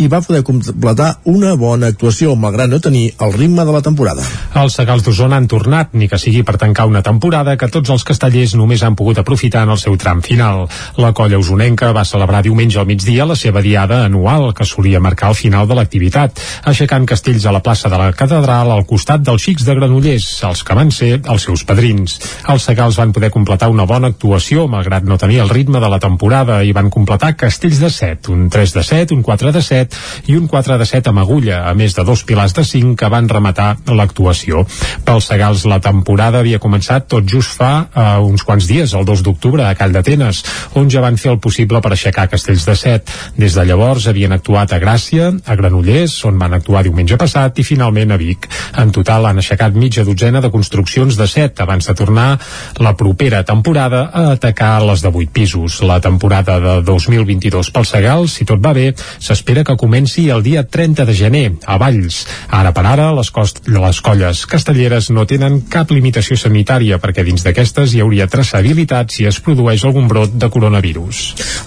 [0.00, 4.24] i va poder completar una bona actuació, malgrat no tenir el ritme de la temporada.
[4.58, 8.06] Els Segals d'Osona han tornat, ni que sigui per tancar una temporada que tots els
[8.06, 10.64] castellers només han pogut aprofitar en el seu tram final.
[10.98, 15.30] La colla usonenca va celebrar diumenge al migdia la seva diada anual, que solia marcar
[15.30, 19.42] el final de l'activitat, aixecant castells a la plaça de la Catedral al costat dels
[19.46, 22.18] xics de Granollers, els que van ser els seus padrins.
[22.54, 25.98] Els Segals van poder completar una bona actuació, malgrat no tenir el ritme de la
[25.98, 30.30] temporada, i van completar castells de 7, un 3 de 7, un 4 de 7
[30.30, 33.08] i un 4 de 7 amb agulla, a més de dos pilars de 5 que
[33.10, 34.62] van rematar l'actuació.
[35.02, 39.24] Pels Segals la temporada havia començat tot just fa uh, uns quants dies, el 2
[39.26, 40.44] d'octubre, a Call d'Atenes,
[40.78, 43.18] on ja van fer el possible per aixecar castells de 7.
[43.34, 47.66] Des de llavors havien actuat a Gràcia, a Granollers, on van actuar diumenge passat, i
[47.66, 48.46] finalment a Vic.
[48.78, 52.30] En total han aixecat mitja dotzena de construccions de 7 abans de tornar
[52.78, 55.80] la propera temporada a atacar les de 8 pisos.
[55.82, 60.64] La temporada de 2022 pel Segal, si tot va bé, s'espera que comenci el dia
[60.66, 62.24] 30 de gener, a Valls.
[62.48, 67.44] Ara per ara, les, cost les colles castelleres no tenen cap limitació sanitària perquè dins
[67.44, 71.22] d'aquestes hi hauria traçabilitat si es produeix algun brot de coronavirus.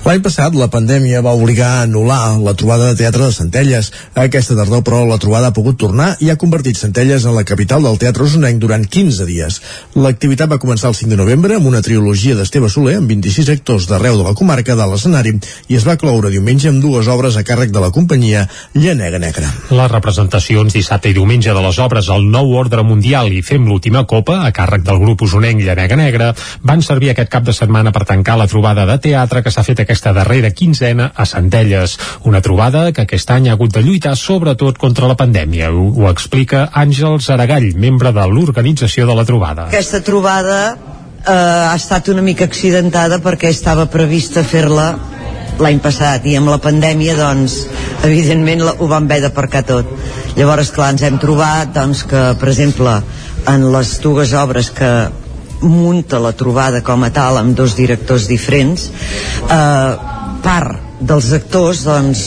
[0.05, 3.91] L'any passat, la pandèmia va obligar a anul·lar la trobada de teatre de Centelles.
[4.17, 7.83] Aquesta tardor, però, la trobada ha pogut tornar i ha convertit Centelles en la capital
[7.83, 9.61] del teatre usonenc durant 15 dies.
[9.95, 13.85] L'activitat va començar el 5 de novembre amb una trilogia d'Esteve Soler amb 26 actors
[13.87, 15.31] d'arreu de la comarca de l'escenari
[15.71, 18.41] i es va cloure diumenge amb dues obres a càrrec de la companyia
[18.75, 19.47] Llanega Negra.
[19.71, 24.03] Les representacions dissabte i diumenge de les obres El nou ordre mundial i Fem l'última
[24.03, 28.03] copa a càrrec del grup usonenc Llanega Negra van servir aquest cap de setmana per
[28.09, 31.97] tancar la trobada de teatre que s'ha fet aquesta darrera quinzena a Centelles.
[32.27, 35.71] Una trobada que aquest any ha hagut de lluitar sobretot contra la pandèmia.
[35.71, 39.69] Ho, ho explica Àngels Aragall, membre de l'organització de la trobada.
[39.71, 44.87] Aquesta trobada eh, ha estat una mica accidentada perquè estava prevista fer-la
[45.57, 47.63] l'any passat i amb la pandèmia doncs
[48.05, 49.93] evidentment ho vam haver d'aparcar tot.
[50.37, 52.99] Llavors clar ens hem trobat doncs que per exemple
[53.47, 54.91] en les dues obres que
[55.61, 58.89] munta la trobada com a tal amb dos directors diferents
[59.49, 59.91] eh,
[60.43, 62.21] part dels actors doncs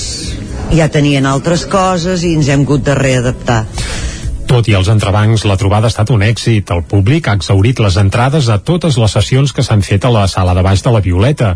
[0.74, 3.64] ja tenien altres coses i ens hem hagut de readaptar
[4.50, 6.72] tot i els entrebancs, la trobada ha estat un èxit.
[6.74, 10.24] El públic ha exaurit les entrades a totes les sessions que s'han fet a la
[10.26, 11.52] sala de baix de la Violeta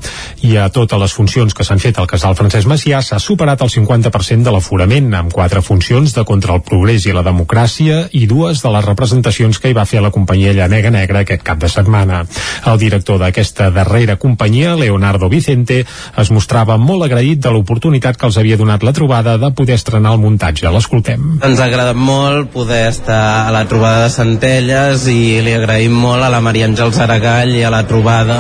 [0.47, 3.72] i a totes les funcions que s'han fet al casal Francesc Macià s'ha superat el
[3.74, 8.62] 50% de l'aforament, amb quatre funcions de contra el progrés i la democràcia i dues
[8.62, 12.22] de les representacions que hi va fer la companyia Llanega Negra aquest cap de setmana.
[12.70, 18.38] El director d'aquesta darrera companyia, Leonardo Vicente, es mostrava molt agraït de l'oportunitat que els
[18.38, 20.70] havia donat la trobada de poder estrenar el muntatge.
[20.70, 21.40] L'escoltem.
[21.42, 26.24] Ens ha agradat molt poder estar a la trobada de Centelles i li agraïm molt
[26.26, 28.39] a la Maria Àngels Aragall i a la trobada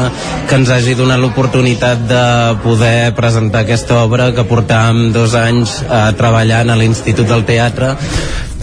[0.48, 2.24] que ens hagi donat l'oportunitat de
[2.64, 7.94] poder presentar aquesta obra que portàvem dos anys eh, treballant a l'Institut del Teatre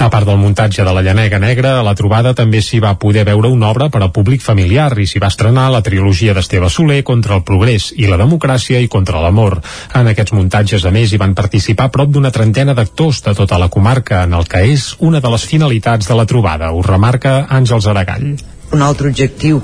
[0.01, 3.21] a part del muntatge de la Llanega Negra, a la trobada també s'hi va poder
[3.27, 7.03] veure una obra per al públic familiar i s'hi va estrenar la trilogia d'Esteve Soler
[7.05, 9.59] contra el progrés i la democràcia i contra l'amor.
[9.93, 13.69] En aquests muntatges, a més, hi van participar prop d'una trentena d'actors de tota la
[13.69, 17.85] comarca, en el que és una de les finalitats de la trobada, ho remarca Àngels
[17.85, 18.25] Aragall.
[18.73, 19.61] Un altre objectiu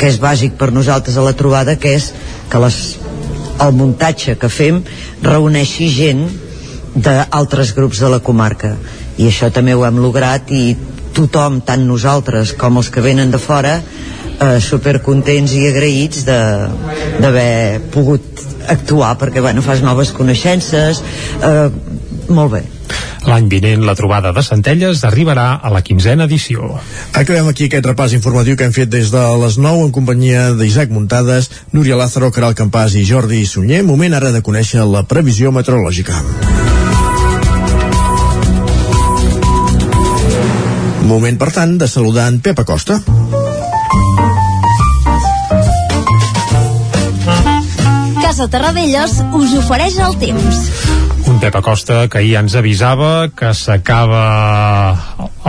[0.00, 2.08] que és bàsic per nosaltres a la trobada, que és
[2.48, 2.82] que les,
[3.60, 4.80] el muntatge que fem
[5.20, 6.24] reuneixi gent
[6.94, 8.78] d'altres grups de la comarca
[9.18, 10.74] i això també ho hem lograt i
[11.14, 18.46] tothom, tant nosaltres com els que venen de fora eh, supercontents i agraïts d'haver pogut
[18.74, 21.02] actuar perquè bueno, fas noves coneixences
[21.42, 21.68] eh,
[22.28, 22.64] molt bé
[23.24, 26.74] L'any vinent la trobada de Centelles arribarà a la quinzena edició.
[27.16, 30.92] Acabem aquí aquest repàs informatiu que hem fet des de les 9 en companyia d'Isaac
[30.92, 33.80] Muntades, Núria Lázaro, Caral Campàs i Jordi Sunyer.
[33.82, 36.20] Moment ara de conèixer la previsió meteorològica.
[41.04, 42.96] Moment, per tant, de saludar en Pep Acosta.
[48.22, 50.93] Casa Terradellos us ofereix el temps.
[51.34, 54.20] Un Pep Acosta que ahir ens avisava que s'acaba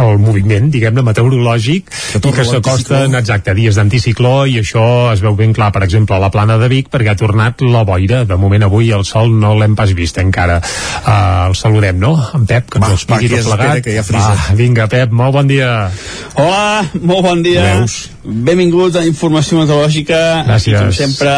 [0.01, 5.53] el moviment, diguem-ne, meteorològic i que s'acosten, exacte, dies d'anticicló i això es veu ben
[5.53, 8.23] clar, per exemple, a la plana de Vic perquè ha tornat la boira.
[8.25, 10.57] De moment avui el sol no l'hem pas vist encara.
[11.05, 12.15] Uh, el saludem, no?
[12.33, 13.85] En Pep, que ens ho expliqui va, tot plegat.
[13.85, 14.33] que ja frisa.
[14.33, 15.71] Va, vinga, Pep, molt bon dia.
[16.33, 17.69] Hola, molt bon dia.
[17.75, 18.01] Veus?
[18.25, 20.21] Benvinguts a Informació Meteorològica.
[20.49, 20.73] Gràcies.
[20.73, 21.35] I, com sempre,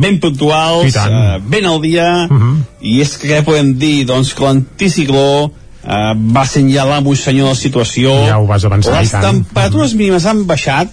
[0.00, 2.56] ben puntuals, eh, ben al dia, Uh -huh.
[2.80, 4.04] i és que què podem dir?
[4.06, 5.50] Doncs que l'anticicló
[5.84, 6.44] eh, va
[6.88, 8.10] l'amo i senyor de la situació.
[8.26, 9.24] Ja ho vas avançar, Les i tant.
[9.24, 10.88] temperatures mínimes han baixat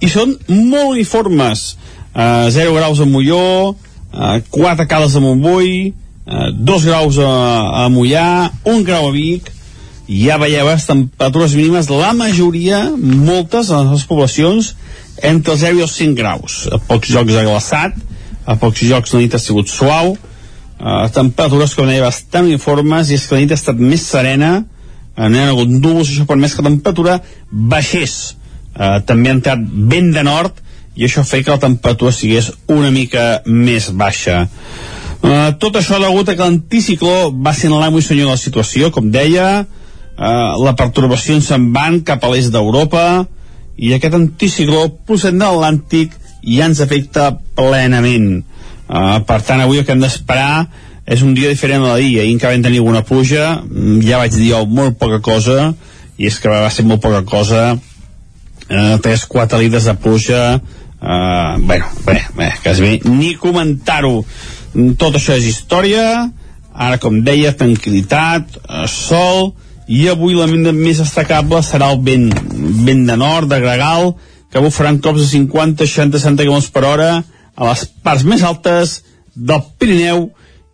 [0.00, 1.76] i són molt uniformes.
[2.14, 3.74] Eh, 0 graus a Molló,
[4.12, 5.94] eh, 4 a Cales de Montbui,
[6.26, 9.50] eh, 2 graus a, a Mollà, 1 grau a Vic,
[10.08, 14.74] i ja veieu les temperatures mínimes, la majoria, moltes de les poblacions,
[15.22, 16.66] entre els 0 i els 5 graus.
[16.72, 17.94] A pocs ha glaçat,
[18.46, 23.18] a pocs jocs la nit ha sigut suau, uh, temperatures, com deia, bastant uniformes, i
[23.18, 26.26] és que la nit ha estat més serena, uh, no hi ha hagut núvols, això
[26.28, 27.18] per més que la temperatura
[27.50, 28.36] baixés.
[28.72, 29.62] Uh, també ha entrat
[29.92, 30.58] vent de nord,
[30.96, 34.46] i això feia que la temperatura sigués una mica més baixa.
[35.22, 38.90] Uh, tot això degut a que l'anticicló va sent l'amo i senyor de la situació,
[38.92, 43.24] com deia, uh, la pertorbació se'n van cap a l'est d'Europa,
[43.78, 48.42] i aquest anticicló procedent de l'Atlàntic ja ens afecta plenament.
[48.88, 50.66] Uh, per tant, avui el que hem d'esperar
[51.06, 52.20] és un dia diferent a l'ahir.
[52.20, 55.72] Ahir encara vam tenir alguna pluja, mm, ja vaig dir jo molt poca cosa,
[56.18, 60.60] i és que va ser molt poca cosa, uh, 3-4 litres de pluja,
[61.00, 64.24] uh, bueno, bé, bé, quasi bé, ni comentar-ho.
[64.98, 66.30] Tot això és història,
[66.72, 68.56] ara, com deia, tranquil·litat,
[68.88, 69.52] sol,
[69.92, 72.30] i avui la més destacable serà el vent,
[72.86, 74.14] vent de nord, de gregal,
[74.52, 77.10] que bufaran cops de 50, 60, 60 km per hora
[77.56, 78.98] a les parts més altes
[79.34, 80.26] del Pirineu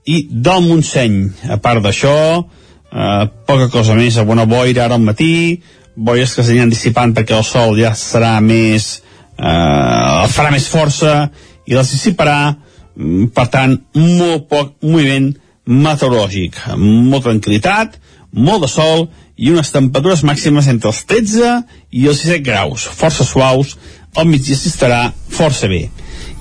[0.09, 1.19] i del Montseny.
[1.55, 5.61] A part d'això, eh, poca cosa més, a bona boira ara al matí,
[5.95, 9.03] boires que s'aniran dissipant perquè el sol ja serà més...
[9.39, 11.29] Eh, farà més força
[11.69, 12.57] i les dissiparà,
[12.97, 15.31] mm, per tant, molt poc moviment
[15.69, 16.59] meteorològic.
[16.77, 18.01] Molta tranquil·litat,
[18.33, 19.07] molt de sol
[19.39, 21.53] i unes temperatures màximes entre els 13
[21.95, 23.77] i els 17 graus, força suaus,
[24.19, 25.85] al migdia s'estarà força bé.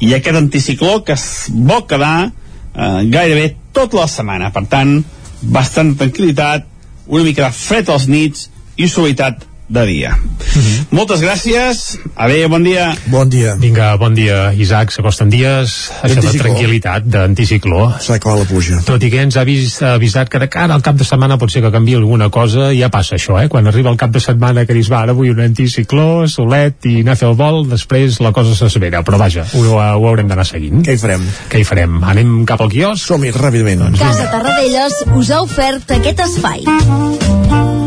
[0.01, 4.97] I aquest anticicló que es vol quedar eh, gairebé tota la setmana, per tant,
[5.41, 6.65] bastant tranquil·litat,
[7.07, 10.15] una mica de fred als nits i suavitat de dia.
[10.95, 12.87] Moltes gràcies, adéu, bon dia.
[13.11, 13.55] Bon dia.
[13.59, 14.93] Vinga, bon dia, Isaac.
[14.95, 15.75] S'acosten dies,
[16.07, 17.89] això de tranquil·litat, d'anticicló.
[18.01, 18.79] S'ha acabat la pluja.
[18.87, 21.37] Tot i que ens ha avís, ha avisat que de cara al cap de setmana
[21.41, 23.49] pot ser que canvi alguna cosa, i ja passa això, eh?
[23.51, 27.01] Quan arriba el cap de setmana que dius, va, ara vull un anticicló, solet i
[27.03, 29.03] anar a fer el vol, després la cosa s'assevera.
[29.07, 30.85] Però vaja, ho, ho haurem d'anar seguint.
[30.87, 31.27] Què hi farem?
[31.51, 31.99] Què hi farem?
[32.07, 33.03] Anem cap al quiosc?
[33.03, 33.83] Som-hi, ràpidament.
[33.83, 37.86] Doncs Casa Tarradellas us ha ofert aquest espai.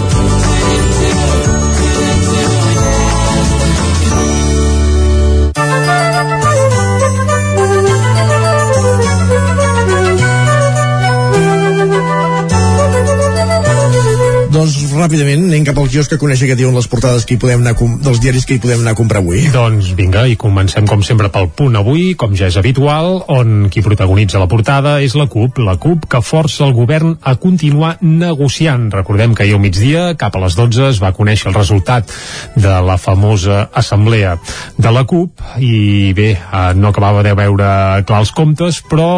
[14.93, 17.73] Ràpidament anem cap al quiosc que conèixer què diuen les portades que hi podem anar
[18.03, 19.41] dels diaris que hi podem anar a comprar avui.
[19.53, 23.83] Doncs vinga, i comencem com sempre pel punt avui, com ja és habitual, on qui
[23.85, 28.89] protagonitza la portada és la CUP, la CUP que força el govern a continuar negociant.
[28.93, 32.11] Recordem que ahir al migdia, cap a les 12, es va conèixer el resultat
[32.55, 34.37] de la famosa assemblea
[34.77, 37.71] de la CUP i bé, eh, no acabava de veure
[38.05, 39.09] clar els comptes, però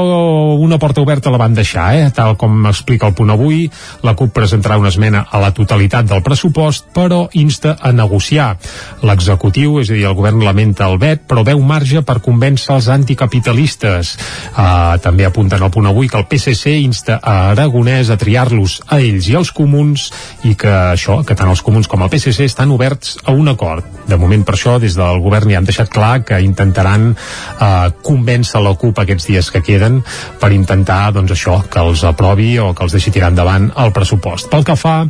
[0.64, 2.10] una porta oberta la van deixar, eh?
[2.16, 3.68] tal com explica el punt avui,
[4.04, 8.58] la CUP presentarà una esmena a la totalitat del pressupost, però insta a negociar.
[9.02, 12.88] L'executiu, és a dir, el govern lamenta el vet, però veu marge per convèncer els
[12.88, 14.18] anticapitalistes.
[14.54, 19.00] Uh, també apunten al punt avui que el PSC insta a Aragonès a triar-los a
[19.00, 20.12] ells i als comuns
[20.44, 23.84] i que això, que tant els comuns com el PSC estan oberts a un acord.
[24.08, 28.62] De moment, per això, des del govern ja han deixat clar que intentaran uh, convèncer
[28.62, 30.02] la CUP aquests dies que queden
[30.40, 34.50] per intentar, doncs això, que els aprovi o que els deixi tirar endavant el pressupost.
[34.52, 35.04] Pel que fa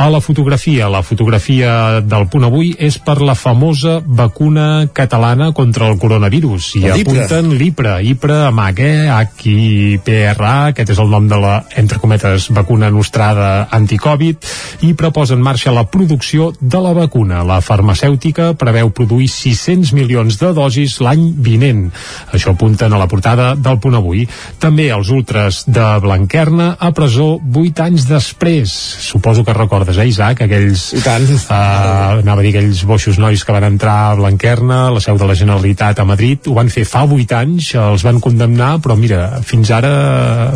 [0.00, 0.88] al la fotografia.
[0.88, 6.70] La fotografia del punt avui és per la famosa vacuna catalana contra el coronavirus.
[6.80, 12.48] I apunten l'IPRA, IPRA amb H, H-I-P-R-A, aquest és el nom de la, entre cometes,
[12.56, 14.48] vacuna nostrada anticovid,
[14.88, 17.44] i proposa en marxa la producció de la vacuna.
[17.44, 21.90] La farmacèutica preveu produir 600 milions de dosis l'any vinent.
[22.32, 24.24] Això apunten a la portada del punt avui.
[24.64, 28.72] També els ultres de Blanquerna a presó 8 anys després.
[29.10, 29.52] Suposo que
[29.90, 30.42] recordes, eh, Isaac?
[30.42, 30.92] Aquells...
[30.94, 31.26] I tant.
[31.30, 35.26] Uh, anava a dir aquells boixos nois que van entrar a Blanquerna, la seu de
[35.26, 39.40] la Generalitat a Madrid, ho van fer fa 8 anys, els van condemnar, però mira,
[39.46, 39.90] fins ara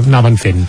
[0.03, 0.65] anaven fent.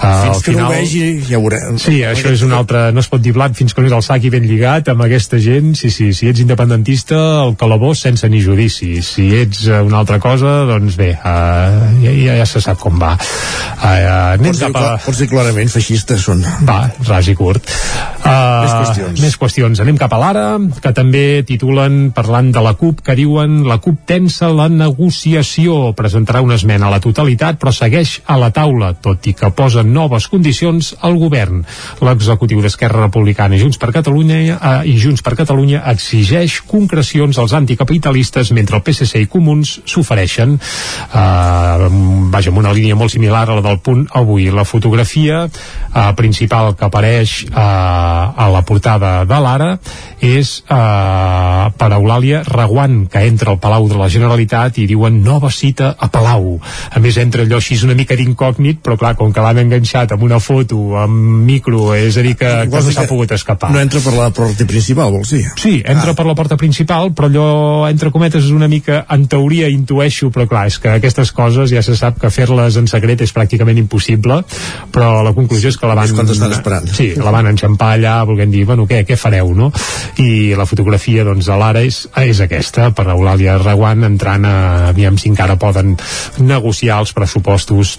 [0.00, 1.78] Uh, Fins que no ho vegi, ja ho veurem.
[1.80, 2.88] Sí, això és un altre...
[2.94, 5.04] No es pot dir blat fins que no és el sac i ben lligat amb
[5.04, 5.74] aquesta gent.
[5.78, 8.94] Sí, sí, si ets independentista, el calabós sense ni judici.
[9.04, 12.96] Si ets uh, una altra cosa, doncs bé, uh, ja, ja, ja se sap com
[13.00, 13.12] va.
[13.80, 14.86] Uh, anem Pots cap a...
[15.04, 16.42] pots dir clarament, feixistes són.
[16.68, 17.68] Va, ras i curt.
[18.20, 19.22] Uh, Més qüestions.
[19.24, 19.80] Més qüestions.
[19.82, 20.44] Anem cap a l'ara,
[20.82, 25.92] que també titulen, parlant de la CUP, que diuen la CUP tensa la negociació.
[25.98, 29.82] Presentarà una esmena a la totalitat, però segueix a la taula, tot i que posa
[29.86, 31.64] noves condicions al govern.
[32.04, 37.54] L'executiu d'Esquerra Republicana i Junts per Catalunya eh, i Junts per Catalunya exigeix concrecions als
[37.56, 41.90] anticapitalistes mentre el PSC i Comuns s'ofereixen eh,
[42.30, 44.50] vaja, amb una línia molt similar a la del punt avui.
[44.54, 47.89] La fotografia eh, principal que apareix eh,
[48.36, 49.70] a la portada de l'Ara
[50.20, 55.50] és eh, per Eulàlia Reguant, que entra al Palau de la Generalitat i diuen nova
[55.54, 56.58] cita a Palau.
[56.92, 60.24] A més, entra allò així una mica d'incògnit, però clar, com que l'han enganxat amb
[60.26, 63.72] una foto, amb micro, és a dir, que, que no s'ha pogut escapar.
[63.72, 65.44] No entra per la porta principal, vols dir?
[65.60, 66.16] Sí, entra ah.
[66.18, 67.48] per la porta principal, però allò,
[67.90, 71.82] entre cometes, és una mica, en teoria, intueixo, però clar, és que aquestes coses ja
[71.86, 74.42] se sap que fer-les en secret és pràcticament impossible,
[74.92, 76.10] però la conclusió és que la van...
[76.10, 76.92] És quan esperant.
[76.92, 79.70] Sí, la van enxampar allà, volent dir, bueno, què, què fareu, no?
[80.18, 84.56] I la fotografia, doncs, de l'ara és, és aquesta, per Eulàlia Reguant, entrant a,
[84.90, 85.96] aviam si encara poden
[86.42, 87.98] negociar els pressupostos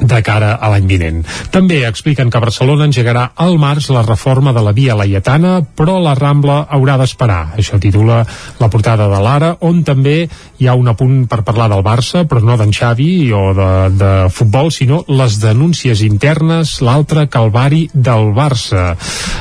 [0.00, 1.22] de cara a l'any vinent.
[1.54, 6.14] També expliquen que Barcelona engegarà al març la reforma de la via laietana, però la
[6.18, 7.54] Rambla haurà d'esperar.
[7.58, 8.20] Això titula
[8.60, 10.28] la portada de l'Ara, on també
[10.58, 14.12] hi ha un apunt per parlar del Barça, però no d'en Xavi o de, de
[14.34, 18.92] futbol, sinó les denúncies internes, l'altre calvari del Barça.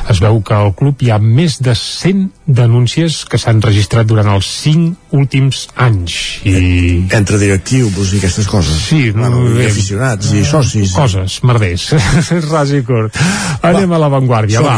[0.09, 4.29] Es veu que al club hi ha més de 100 denúncies que s'han registrat durant
[4.31, 6.17] els 5 últims anys.
[6.47, 7.07] I...
[7.17, 8.77] Entre directius i aquestes coses.
[8.87, 9.69] Sí, bueno, i bé.
[9.71, 10.93] aficionats i socis.
[10.95, 11.89] Coses, merders.
[12.51, 13.17] ras i curt.
[13.67, 14.77] Anem a l'avantguàrdia, va.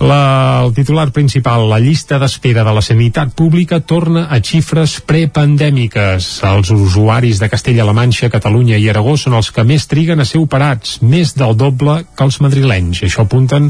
[0.00, 6.28] La, el titular principal, la llista d'espera de la sanitat pública torna a xifres prepandèmiques.
[6.48, 10.40] Els usuaris de Castella-La Manxa, Catalunya i Aragó són els que més triguen a ser
[10.40, 13.02] operats, més del doble que els madrilenys.
[13.04, 13.68] Això apunten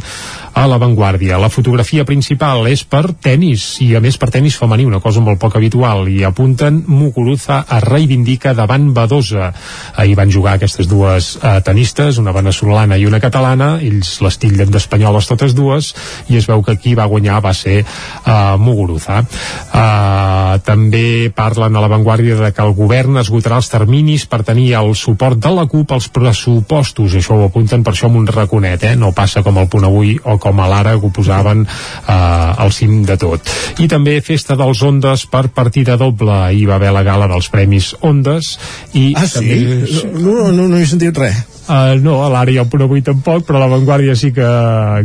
[0.54, 1.40] a l'avantguàrdia.
[1.42, 5.42] La fotografia principal és per tennis, i a més per tennis femení, una cosa molt
[5.42, 9.50] poc habitual, i apunten Muguruza es reivindica davant Badosa.
[9.98, 14.70] Ahir van jugar aquestes dues eh, tenistes, una venezolana i una catalana, ells les tillen
[14.70, 15.90] d'espanyoles totes dues,
[16.28, 19.20] i es veu que qui va guanyar va ser eh, Muguruza.
[19.22, 24.94] Eh, també parlen a l'avantguàrdia de que el govern esgotarà els terminis per tenir el
[24.98, 28.96] suport de la CUP als pressupostos, això ho apunten per això amb un raconet, eh?
[28.96, 32.72] no passa com el punt avui o com a l'ara que ho posaven eh, al
[32.72, 33.48] cim de tot.
[33.80, 36.36] I també festa dels Ondes per partida doble.
[36.54, 38.56] Hi va haver la gala dels Premis Ondes
[38.94, 39.38] i Ah, sí?
[39.38, 40.10] també...
[40.20, 41.44] No, no, no he sentit res.
[41.70, 44.46] Uh, no, a l'ara i al punt avui tampoc, però a l'avantguàrdia sí que,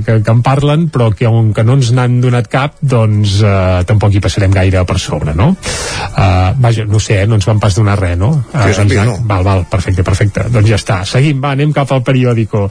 [0.02, 3.84] que, que en parlen, però que com que no ens n'han donat cap, doncs uh,
[3.86, 5.52] tampoc hi passarem gaire per sobre, no?
[5.54, 8.32] Uh, vaja, no sé, eh, no ens van pas donar res, no?
[8.50, 9.20] Que jo sàpiga, no.
[9.30, 10.48] Val, val, perfecte, perfecte.
[10.56, 10.98] Doncs ja està.
[11.06, 12.64] Seguim, va, anem cap al periòdico.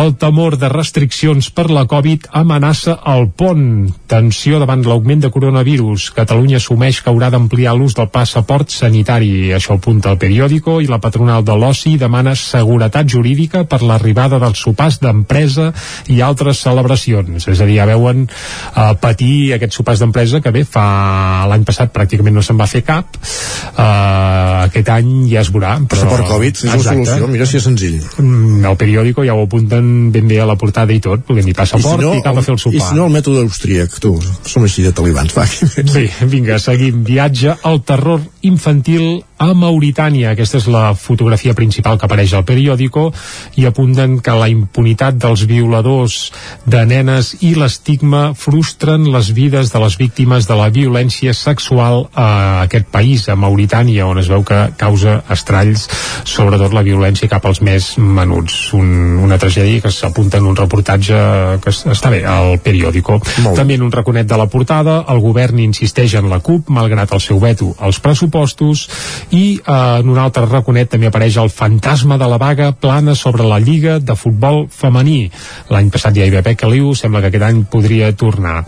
[0.00, 3.86] El temor de restriccions per la Covid amenaça el pont.
[4.10, 6.08] Tensió davant l'augment de coronavirus.
[6.18, 9.52] Catalunya assumeix que haurà d'ampliar l'ús del passaport sanitari.
[9.54, 13.27] Això apunta el periòdico i la patronal de l'OCI demana seguretat jurídica
[13.68, 15.72] per l'arribada dels sopars d'empresa
[16.08, 17.48] i altres celebracions.
[17.48, 21.92] És a dir, ja veuen eh, patir aquests sopars d'empresa que bé, fa l'any passat
[21.94, 23.18] pràcticament no se'n va fer cap.
[23.18, 25.76] Eh, aquest any ja es veurà.
[25.78, 25.98] Però...
[25.98, 27.98] Passaport Covid és una solució, mira si és senzill.
[28.18, 31.56] Mm, el periòdico ja ho apunten ben bé a la portada i tot, volem dir
[31.58, 32.88] passaport i, si no, i cap a fer el I sopar.
[32.88, 34.14] si no, el mètode austríac, tu,
[34.46, 35.46] som així de talibans, va.
[35.94, 37.02] Bé, vinga, seguim.
[37.06, 40.32] Viatge al terror infantil a Mauritània.
[40.34, 43.08] Aquesta és la fotografia principal que apareix al periòdico
[43.56, 46.18] i apunten que la impunitat dels violadors
[46.66, 52.28] de nenes i l'estigma frustren les vides de les víctimes de la violència sexual a
[52.66, 55.86] aquest país, a Mauritània, on es veu que causa estralls,
[56.26, 58.58] sobretot la violència cap als més menuts.
[58.74, 61.16] Un, una tragèdia que s'apunta en un reportatge
[61.62, 63.20] que està bé, al periòdico.
[63.56, 67.22] També en un raconet de la portada, el govern insisteix en la CUP, malgrat el
[67.22, 68.88] seu veto als pressupostos,
[69.30, 73.44] i eh, en un altre raconet també apareix el fantasma de la vaga plana sobre
[73.44, 75.30] la Lliga de Futbol Femení.
[75.68, 78.62] L'any passat ja hi va haver Caliu, sembla que aquest any podria tornar.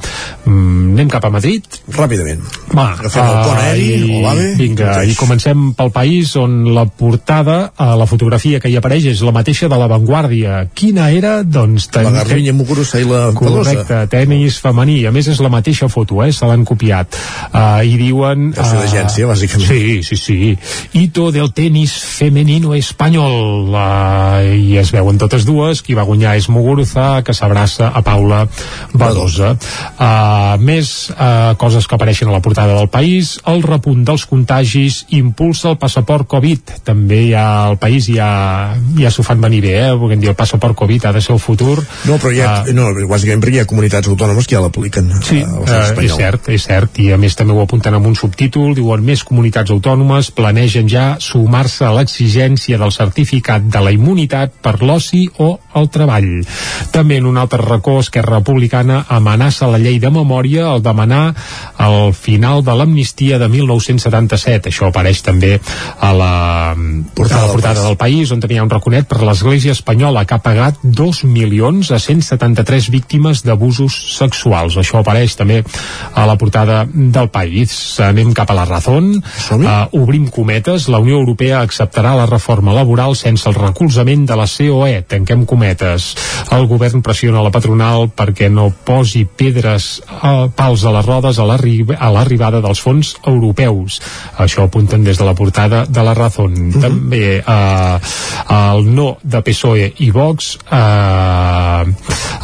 [0.45, 1.65] Mm, anem cap a Madrid?
[1.97, 2.43] Ràpidament.
[2.77, 7.89] Va, Agafem el pont aeri, i, vinga, i comencem pel país on la portada, eh,
[7.97, 10.67] la fotografia que hi apareix és la mateixa de la Vanguardia.
[10.75, 11.41] Quina era?
[11.43, 11.89] Doncs...
[11.91, 13.73] ten- La Garbiñe Muguruza i la Pelosa.
[13.73, 15.01] Correcte, tenis femení.
[15.09, 16.31] A més, és la mateixa foto, eh?
[16.37, 17.17] Se l'han copiat.
[17.53, 18.51] Uh, I diuen...
[18.55, 19.69] Ser eh, d'agència, bàsicament.
[19.71, 20.50] Sí, sí, sí.
[20.93, 23.71] Hito del tenis femenino espanyol.
[23.71, 25.83] Uh, I es veuen totes dues.
[25.87, 28.45] Qui va guanyar és Muguruza, que s'abraça a Paula
[28.93, 29.55] Badosa.
[29.97, 33.39] Uh, més uh, coses que apareixen a la portada del país.
[33.51, 36.77] El repunt dels contagis impulsa el passaport Covid.
[36.87, 38.31] També hi ha al país ja,
[38.99, 39.93] ja s'ho fan venir bé, eh?
[39.97, 41.79] Volguem dir, el passaport Covid ha de ser el futur.
[42.09, 42.65] No, però hi ha, Ah.
[42.75, 46.99] no, bàsicament hi ha comunitats autònomes que ja l'apliquen Sí, eh, és cert, és cert,
[46.99, 51.05] i a més també ho apunten amb un subtítol, diuen més comunitats autònomes planegen ja
[51.21, 56.29] sumar-se a l'exigència del certificat de la immunitat per l'oci o el treball.
[56.95, 61.35] També en un altre racó, Esquerra Republicana amenaça la llei de memòria al demanar
[61.85, 64.73] el final de l'amnistia de 1977.
[64.73, 66.33] Això apareix també a la
[67.15, 70.25] portada, a la portada del país, on també hi ha un raconet per l'Església Espanyola,
[70.25, 74.79] que ha pagat 2 milions a 173 víctimes d'abusos sexuals.
[74.81, 75.61] Això apareix també
[76.15, 77.77] a la portada del país.
[78.01, 79.13] Anem cap a la Razón.
[79.51, 80.89] Uh, obrim cometes.
[80.89, 85.03] La Unió Europea acceptarà la reforma laboral sense el recolzament de la COE.
[85.09, 86.15] Tanquem cometes.
[86.51, 91.47] El govern pressiona la patronal perquè no posi pedres uh, pals a les rodes a
[91.49, 94.01] l'arri- a l'arribada dels fons europeus.
[94.39, 96.57] Això apunten des de la portada de la Razón.
[96.81, 97.99] També uh,
[98.57, 101.87] el no de PSOE i Vox uh,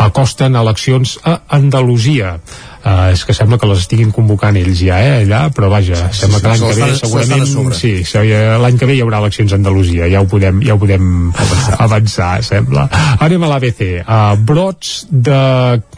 [0.07, 2.39] acosten eleccions a Andalusia.
[2.87, 6.39] Uh, és que sembla que les estiguin convocant ells ja, eh, allà, però vaja, sembla
[6.39, 8.21] que l'any que ve segurament sí, sí,
[8.63, 11.81] l'any que ve hi haurà eleccions a Andalusia, ja ho podem, ja ho podem avançar,
[11.83, 12.87] avançar sembla.
[13.27, 13.83] Anem a l'ABC.
[14.05, 15.41] Uh, brots de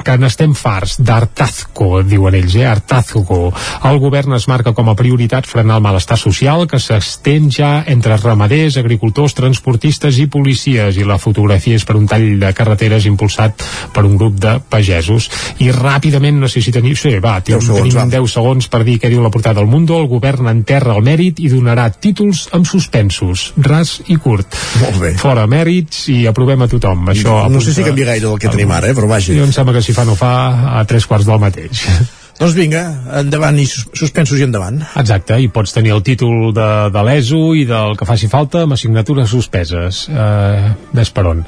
[0.04, 2.66] que n'estem farts d'Artazco, diuen ells, eh?
[2.70, 3.50] Artazco.
[3.88, 8.16] El govern es marca com a prioritat frenar el malestar social que s'estén ja entre
[8.16, 13.64] ramaders, agricultors, transportistes i policies i la fotografia és per un tall de carreteres impulsat
[13.94, 15.28] per un grup de pagesos.
[15.60, 16.96] I ràpidament, no teniu...
[16.98, 18.06] Sí, va, tenim, 10 segons, tenim va.
[18.16, 19.98] 10 segons per dir què diu la portada del Mundo.
[20.00, 24.56] El govern enterra el mèrit i donarà títols amb suspensos, ras i curt.
[24.82, 25.12] Molt bé.
[25.20, 27.04] Fora mèrits i aprovem a tothom.
[27.12, 29.34] Això no sé si apunta- canvia gaire del que tenim ara, eh, però vaja.
[29.36, 30.32] Jo em sembla que si fa no fa
[30.78, 31.84] a tres quarts del mateix.
[32.38, 32.80] Doncs vinga,
[33.18, 34.76] endavant i sus- suspensos i endavant.
[35.00, 38.76] Exacte, i pots tenir el títol de, de l'ESO i del que faci falta amb
[38.76, 40.04] assignatures suspeses.
[40.06, 41.42] Uh, ves per on.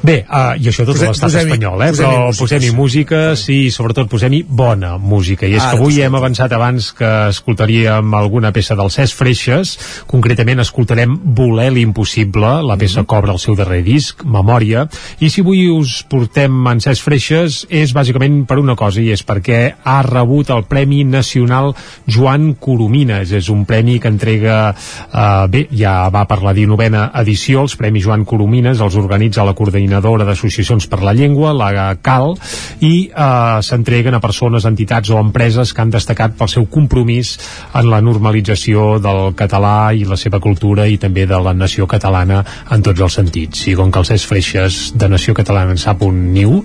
[0.00, 1.90] Bé, uh, i això tot Posem- l'estat espanyol, eh?
[1.92, 5.44] posem-hi però posem-hi música, sí, i sobretot posem-hi bona música.
[5.44, 9.74] I és Ara que avui hem avançat abans que escoltaríem alguna peça del Cesc Freixes,
[10.08, 14.86] concretament escoltarem Voler l'impossible, la peça que obre el seu darrer disc, Memòria,
[15.20, 19.24] i si avui us portem en Cesc Freixes és bàsicament per una cosa, i és
[19.26, 21.74] perquè ha rebut el Premi Nacional
[22.08, 23.34] Joan Coromines.
[23.36, 24.72] És un premi que entrega,
[25.12, 29.52] eh, bé, ja va per la 19a edició, els Premis Joan Coromines els organitza la
[29.90, 32.36] coordinadora d'associacions per la llengua, la CAL,
[32.80, 37.36] i eh, s'entreguen a persones, entitats o empreses que han destacat pel seu compromís
[37.74, 42.44] en la normalització del català i la seva cultura i també de la nació catalana
[42.70, 43.66] en tots els sentits.
[43.66, 46.60] I com que el Cesc Freixes de Nació Catalana en sap un niu,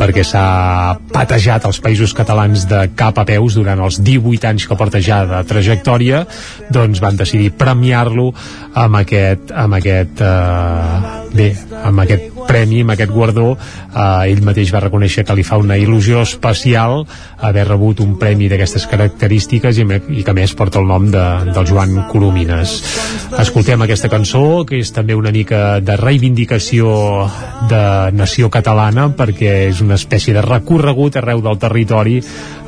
[0.00, 4.78] perquè s'ha patejat els països catalans de cap a peus durant els 18 anys que
[4.78, 6.24] porta ja de trajectòria,
[6.72, 8.30] doncs van decidir premiar-lo
[8.80, 11.50] amb aquest, amb aquest eh, bé,
[11.84, 15.78] amb aquest premi, amb aquest guardó eh, ell mateix va reconèixer que li fa una
[15.78, 17.04] il·lusió especial
[17.38, 19.86] haver rebut un premi d'aquestes característiques i,
[20.20, 21.24] i que més porta el nom de,
[21.54, 22.76] del Joan Coromines.
[23.40, 26.90] Escoltem aquesta cançó que és també una mica de reivindicació
[27.70, 27.82] de
[28.16, 32.18] nació catalana perquè és una espècie de recorregut arreu del territori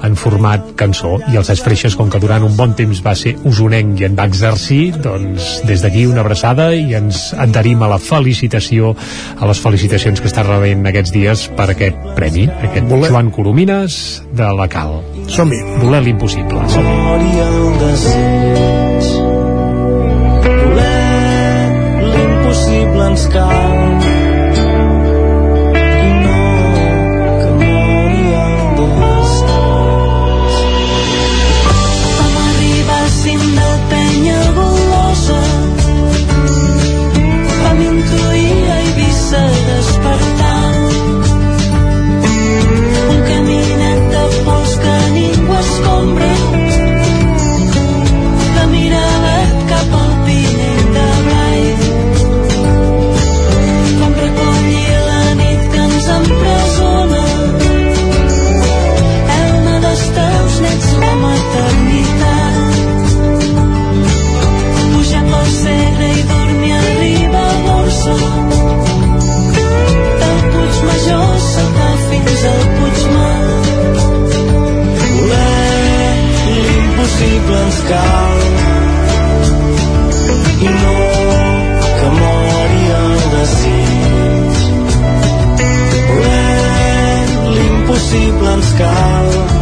[0.02, 1.18] en format cançó.
[1.32, 4.26] I els Freixes, com que durant un bon temps va ser usonenc i en va
[4.30, 8.94] exercir doncs des d'aquí una abraçada i ens adherim a la felicitació
[9.38, 13.10] a les felicitacions que està rebent aquests dies per aquest premi aquest Volem.
[13.10, 15.00] Joan Coromines de la Cal.
[15.28, 15.60] Som-hi.
[15.82, 16.66] Voler l'impossible.
[16.72, 16.88] Som
[20.42, 20.92] Voler
[22.12, 24.01] l'impossible ens cal.
[72.50, 73.44] Al Puigmar
[75.00, 76.16] voler
[76.66, 78.38] l'impossible ens cal.
[80.66, 80.96] I no
[81.98, 84.60] que mori el desig
[86.10, 87.26] voler
[87.56, 89.61] l'impossible ens cal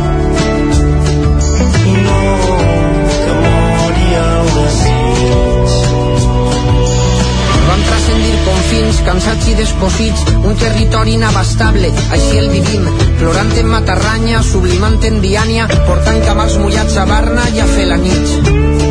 [8.10, 12.86] transcendir confins, cansats i desposits, un territori inabastable, així el vivim,
[13.20, 17.98] plorant en Matarranya, sublimant en Biània, portant camals mullats a Barna i a fer la
[18.00, 18.50] nit.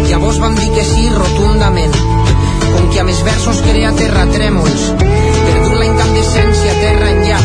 [0.09, 1.95] Llavors vam dir que sí rotundament,
[2.71, 7.41] com que a més versos crea terratrèmols, perdut la incandescència terra enllà,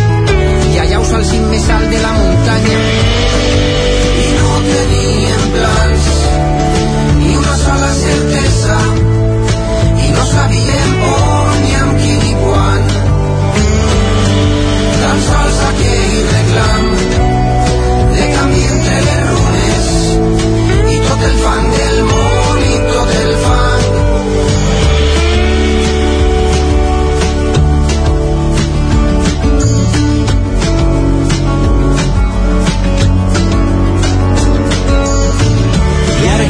[0.74, 2.78] i allà us al cim més alt de la muntanya.
[4.24, 6.12] I no teníem plans,
[7.18, 8.23] ni una sola certesa,
[16.54, 19.86] de camí entre les runes
[20.94, 23.32] i tot el fang del món i tot el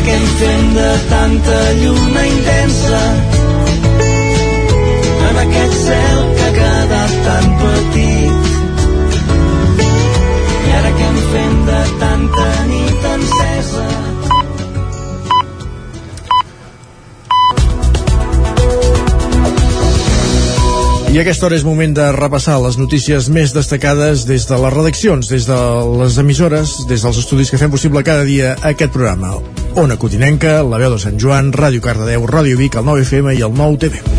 [0.04, 0.16] què
[0.52, 3.02] en de tanta lluna intensa
[5.30, 8.33] en aquest cel que ha quedat tan petit?
[11.32, 13.86] Fem de tanta nit encesa?
[21.14, 25.28] I aquesta hora és moment de repassar les notícies més destacades des de les redaccions,
[25.30, 25.58] des de
[26.00, 29.36] les emissores, des dels estudis que fem possible cada dia aquest programa.
[29.78, 33.54] Ona Cotinenca, La Veu de Sant Joan, Ràdio Cardedeu, Ràdio Vic, el 9FM i el
[33.54, 34.13] 9TV.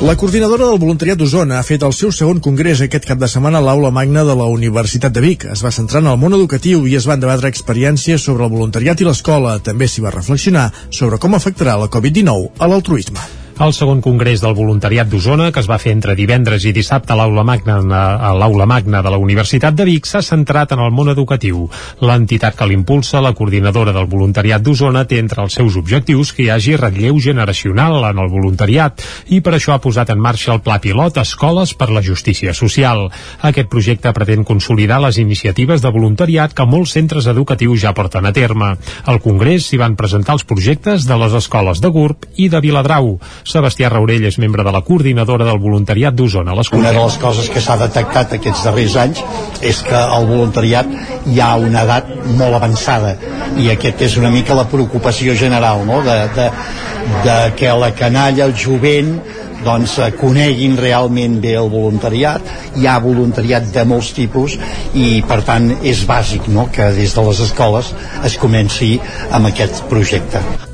[0.00, 3.58] La coordinadora del voluntariat d'Osona ha fet el seu segon congrés aquest cap de setmana
[3.58, 5.46] a l'Aula Magna de la Universitat de Vic.
[5.50, 9.02] Es va centrar en el món educatiu i es van debatre experiències sobre el voluntariat
[9.02, 9.56] i l'escola.
[9.58, 10.68] També s'hi va reflexionar
[11.00, 13.26] sobre com afectarà la Covid-19 a l'altruisme.
[13.58, 17.16] El segon congrés del voluntariat d'Osona, que es va fer entre divendres i dissabte a
[17.18, 21.10] l'Aula Magna, a l'Aula Magna de la Universitat de Vic, s'ha centrat en el món
[21.10, 21.64] educatiu.
[21.98, 26.52] L'entitat que l'impulsa, la coordinadora del voluntariat d'Osona, té entre els seus objectius que hi
[26.54, 29.02] hagi relleu generacional en el voluntariat
[29.34, 33.08] i per això ha posat en marxa el Pla Pilot Escoles per la Justícia Social.
[33.42, 38.34] Aquest projecte pretén consolidar les iniciatives de voluntariat que molts centres educatius ja porten a
[38.38, 38.76] terme.
[39.02, 43.16] Al congrés s'hi van presentar els projectes de les escoles de GURB i de Viladrau.
[43.48, 46.52] Sebastià Raurell és membre de la coordinadora del voluntariat d'Osona.
[46.76, 49.22] Una de les coses que s'ha detectat aquests darrers anys
[49.64, 50.90] és que el voluntariat
[51.32, 53.14] hi ha una edat molt avançada
[53.56, 56.02] i aquest és una mica la preocupació general no?
[56.04, 56.48] de, de,
[57.24, 59.16] de que la canalla, el jovent
[59.64, 64.54] doncs coneguin realment bé el voluntariat hi ha voluntariat de molts tipus
[64.94, 66.68] i per tant és bàsic no?
[66.70, 67.92] que des de les escoles
[68.28, 68.96] es comenci
[69.32, 70.67] amb aquest projecte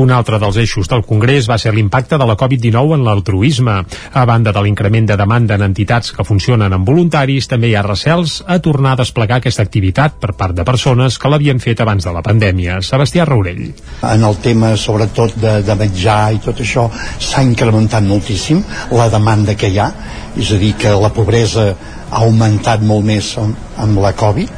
[0.00, 3.76] un altre dels eixos del Congrés va ser l'impacte de la Covid-19 en l'altruisme.
[4.12, 7.84] A banda de l'increment de demanda en entitats que funcionen amb voluntaris, també hi ha
[7.86, 12.04] recels a tornar a desplegar aquesta activitat per part de persones que l'havien fet abans
[12.04, 12.80] de la pandèmia.
[12.84, 13.66] Sebastià Raurell.
[14.06, 16.88] En el tema, sobretot, de, de menjar i tot això,
[17.18, 18.62] s'ha incrementat moltíssim
[18.96, 19.90] la demanda que hi ha,
[20.38, 21.70] és a dir, que la pobresa
[22.10, 24.50] ha augmentat molt més amb, amb la Covid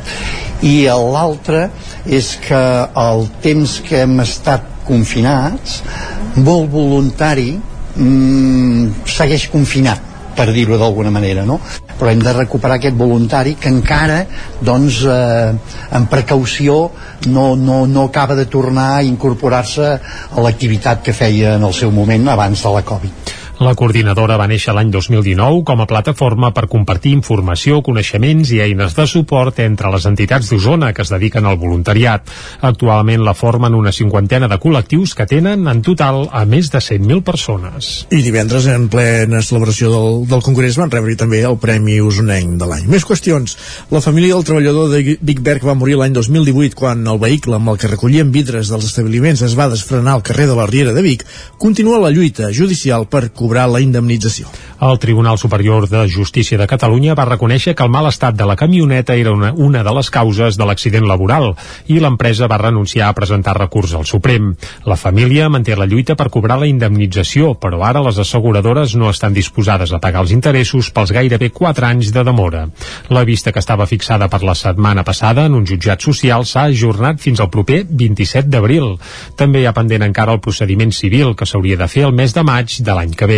[0.62, 1.66] i l'altre
[2.06, 2.60] és que
[3.02, 5.80] el temps que hem estat confinats
[6.36, 11.58] molt voluntari mmm, segueix confinat per dir-ho d'alguna manera, no?
[11.98, 14.22] Però hem de recuperar aquest voluntari que encara,
[14.64, 15.52] doncs, eh,
[15.98, 16.78] en precaució
[17.28, 21.92] no, no, no acaba de tornar a incorporar-se a l'activitat que feia en el seu
[21.92, 23.31] moment abans de la Covid.
[23.60, 28.96] La coordinadora va néixer l'any 2019 com a plataforma per compartir informació, coneixements i eines
[28.96, 32.26] de suport entre les entitats d'Osona que es dediquen al voluntariat.
[32.64, 37.22] Actualment la formen una cinquantena de col·lectius que tenen en total a més de 100.000
[37.22, 37.90] persones.
[38.10, 42.70] I divendres, en plena celebració del, del Congrés, van rebre també el Premi Osonenc de
[42.72, 42.88] l'any.
[42.90, 43.56] Més qüestions.
[43.92, 47.74] La família del treballador de Big Berg va morir l'any 2018 quan el vehicle amb
[47.74, 51.04] el que recollien vidres dels establiments es va desfrenar al carrer de la Riera de
[51.04, 51.26] Vic.
[51.62, 54.48] Continua la lluita judicial per cobrar la indemnització.
[54.82, 58.56] El Tribunal Superior de Justícia de Catalunya va reconèixer que el mal estat de la
[58.58, 61.52] camioneta era una, una de les causes de l'accident laboral
[61.86, 64.48] i l'empresa va renunciar a presentar recurs al Suprem.
[64.90, 69.36] La família manté la lluita per cobrar la indemnització, però ara les asseguradores no estan
[69.36, 72.64] disposades a pagar els interessos pels gairebé 4 anys de demora.
[73.08, 77.22] La vista que estava fixada per la setmana passada en un jutjat social s'ha ajornat
[77.22, 78.96] fins al proper 27 d'abril.
[79.38, 82.42] També hi ha pendent encara el procediment civil que s'hauria de fer el mes de
[82.42, 83.31] maig de l'any que ve.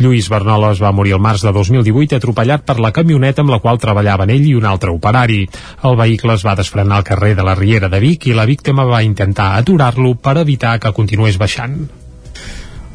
[0.00, 3.80] Lluís Bernoles va morir el març de 2018 atropellat per la camioneta amb la qual
[3.82, 5.42] treballaven ell i un altre operari.
[5.88, 8.86] El vehicle es va desfrenar al carrer de la Riera de Vic i la víctima
[8.88, 11.82] va intentar aturar-lo per evitar que continués baixant.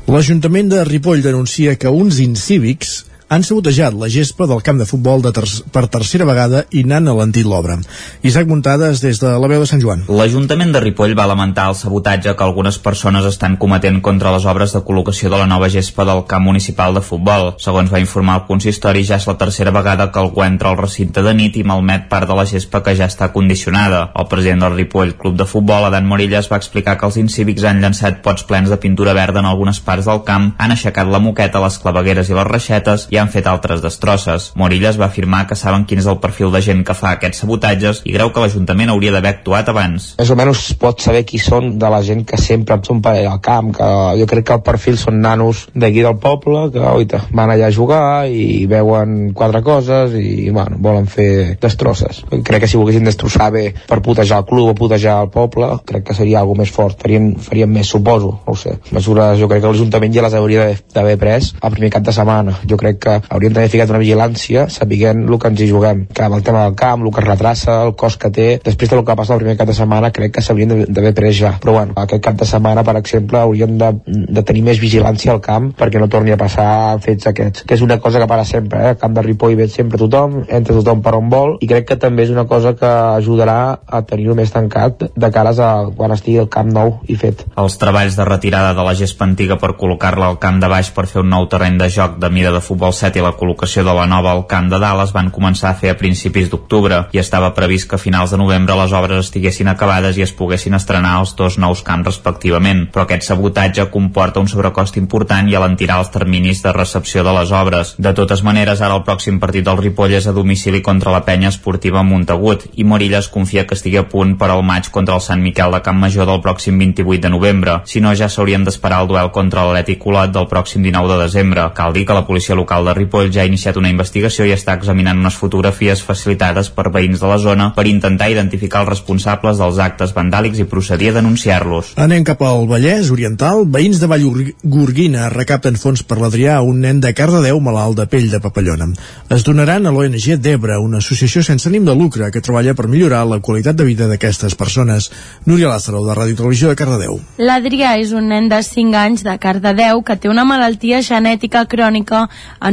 [0.08, 5.22] L'Ajuntament de Ripoll denuncia que uns incívics han sabotejat la gespa del camp de futbol
[5.22, 7.76] de ter per tercera vegada i n'han alentit l'obra.
[8.24, 10.06] Isaac Muntades des de la veu de Sant Joan.
[10.08, 14.72] L'Ajuntament de Ripoll va lamentar el sabotatge que algunes persones estan cometent contra les obres
[14.74, 17.54] de col·locació de la nova gespa del camp municipal de futbol.
[17.60, 21.24] Segons va informar el consistori, ja és la tercera vegada que algú entra al recinte
[21.24, 24.06] de nit i malmet part de la gespa que ja està condicionada.
[24.16, 27.84] El president del Ripoll Club de Futbol, Adan Morillas, va explicar que els incívics han
[27.84, 31.60] llançat pots plens de pintura verda en algunes parts del camp, han aixecat la moqueta,
[31.60, 34.51] les clavegueres i les reixetes i han fet altres destrosses.
[34.59, 38.01] Morillas va afirmar que saben quin és el perfil de gent que fa aquests sabotatges
[38.05, 40.09] i creu que l'Ajuntament hauria d'haver actuat abans.
[40.20, 43.41] Més o menys pot saber qui són de la gent que sempre són per al
[43.43, 43.88] camp, que
[44.20, 47.76] jo crec que el perfil són nanos d'aquí del poble, que oita, van allà a
[47.76, 52.24] jugar i veuen quatre coses i bueno, volen fer destrosses.
[52.30, 56.07] Crec que si volguessin destrossar bé per putejar el club o putejar el poble, crec
[56.07, 58.78] que seria algo més fort, farien, farien més, suposo, no ho sé.
[58.95, 62.57] Mesures, jo crec que l'Ajuntament ja les hauria d'haver pres el primer cap de setmana.
[62.68, 66.26] Jo crec que hauríem d'haver ficat una vigilància sapiguent el que ens hi juguem, que
[66.26, 69.03] amb el tema del camp, el que es retrassa, el cost que té, després del
[69.08, 71.53] que passa el primer cap de setmana crec que s'haurien d'haver pres ja.
[71.64, 75.41] Però bueno, aquest cap de setmana, per exemple, hauríem de, de tenir més vigilància al
[75.43, 76.70] camp perquè no torni a passar
[77.03, 78.95] fets aquests, que és una cosa que para sempre, eh?
[78.95, 81.99] El camp de Ripoll ve sempre tothom, entra tothom per on vol, i crec que
[82.01, 86.39] també és una cosa que ajudarà a tenir-ho més tancat de cares a quan estigui
[86.41, 87.45] el camp nou i fet.
[87.58, 91.08] Els treballs de retirada de la gespa antiga per col·locar-la al camp de baix per
[91.10, 93.93] fer un nou terreny de joc de mida de futbol 7 i la col·locació de
[93.93, 97.22] la nova al camp de dalt es van començar a fer a principis d'octubre i
[97.22, 101.18] estava previst que a finals de novembre les obres estiguessin acabades i es poguessin estrenar
[101.22, 106.12] els dos nous camps respectivament, però aquest sabotatge comporta un sobrecost important i alentirà els
[106.14, 107.93] terminis de recepció de les obres.
[107.98, 111.52] De totes maneres, ara el pròxim partit del Ripoll és a domicili contra la penya
[111.54, 115.43] esportiva Montagut i Morillas confia que estigui a punt per al maig contra el Sant
[115.43, 117.80] Miquel de Camp Major del pròxim 28 de novembre.
[117.86, 121.68] Si no, ja s'haurien d'esperar el duel contra l'Atlètic Colot del pròxim 19 de desembre.
[121.78, 124.78] Cal dir que la policia local de Ripoll ja ha iniciat una investigació i està
[124.78, 129.82] examinant unes fotografies facilitades per veïns de la zona per intentar identificar els responsables dels
[129.84, 131.94] actes vandàlics i procedir a denunciar-los.
[132.00, 133.66] Anem cap al Vallès Oriental.
[133.74, 138.30] Veïns de Vallgorguina recapten fons per l'Adrià a un nen de Cardedeu malalt de pell
[138.32, 138.90] de papallona.
[139.34, 143.26] Es donaran a l'ONG d'Ebre, una associació sense ànim de lucre que treballa per millorar
[143.28, 145.12] la qualitat de vida d'aquestes persones.
[145.46, 147.20] Núria Lázaro, de Ràdio Televisió de Cardedeu.
[147.38, 152.28] L'Adrià és un nen de 5 anys de Cardedeu que té una malaltia genètica crònica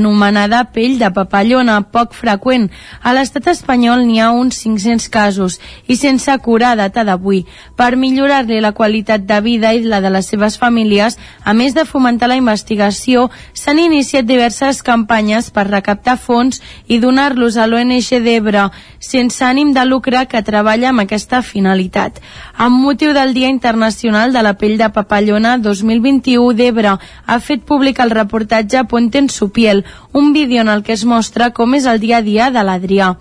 [0.04, 2.68] anomenada pell de papallona, poc freqüent.
[3.00, 5.56] A l'estat espanyol n'hi ha uns 500 casos
[5.88, 7.44] i sense cura a data d'avui.
[7.76, 11.86] Per millorar-li la qualitat de vida i la de les seves famílies, a més de
[11.88, 18.68] fomentar la investigació, s'han iniciat diverses campanyes per recaptar fons i donar-los a l'ONG d'Ebre,
[19.00, 22.20] sense ànim de lucre que treballa amb aquesta finalitat.
[22.56, 28.00] Amb motiu del Dia Internacional de la Pell de Papallona 2021 d'Ebre, ha fet públic
[28.04, 31.86] el reportatge Ponte en su piel, un vídeo en el que es mostra com és
[31.86, 33.14] el dia a dia de l'Adrià.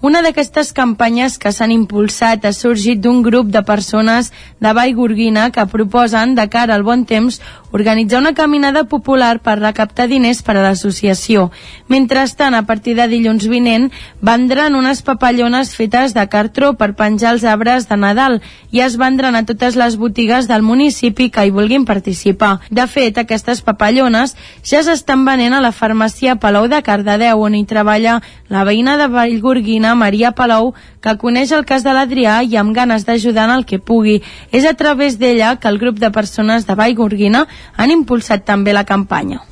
[0.00, 5.66] Una d'aquestes campanyes que s'han impulsat ha sorgit d'un grup de persones de Vallgorguina que
[5.68, 7.36] proposen, de cara al bon temps,
[7.70, 11.50] organitzar una caminada popular per recaptar diners per a l'associació.
[11.92, 13.90] Mentrestant, a partir de dilluns vinent,
[14.24, 18.40] vendran unes papallones fetes de cartró per penjar els arbres de Nadal
[18.72, 22.56] i es vendran a totes les botigues del municipi que hi vulguin participar.
[22.70, 24.32] De fet, aquestes papallones
[24.64, 29.12] ja s'estan venent a la farmàcia Palau de Cardedeu, on hi treballa la veïna de
[29.12, 33.66] Vallgorguina, Maria Palau, que coneix el cas de l'Adrià i amb ganes d'ajudar en el
[33.66, 34.20] que pugui.
[34.52, 38.84] És a través d'ella que el grup de persones de Vallgorguina han impulsat també la
[38.84, 39.42] campanya.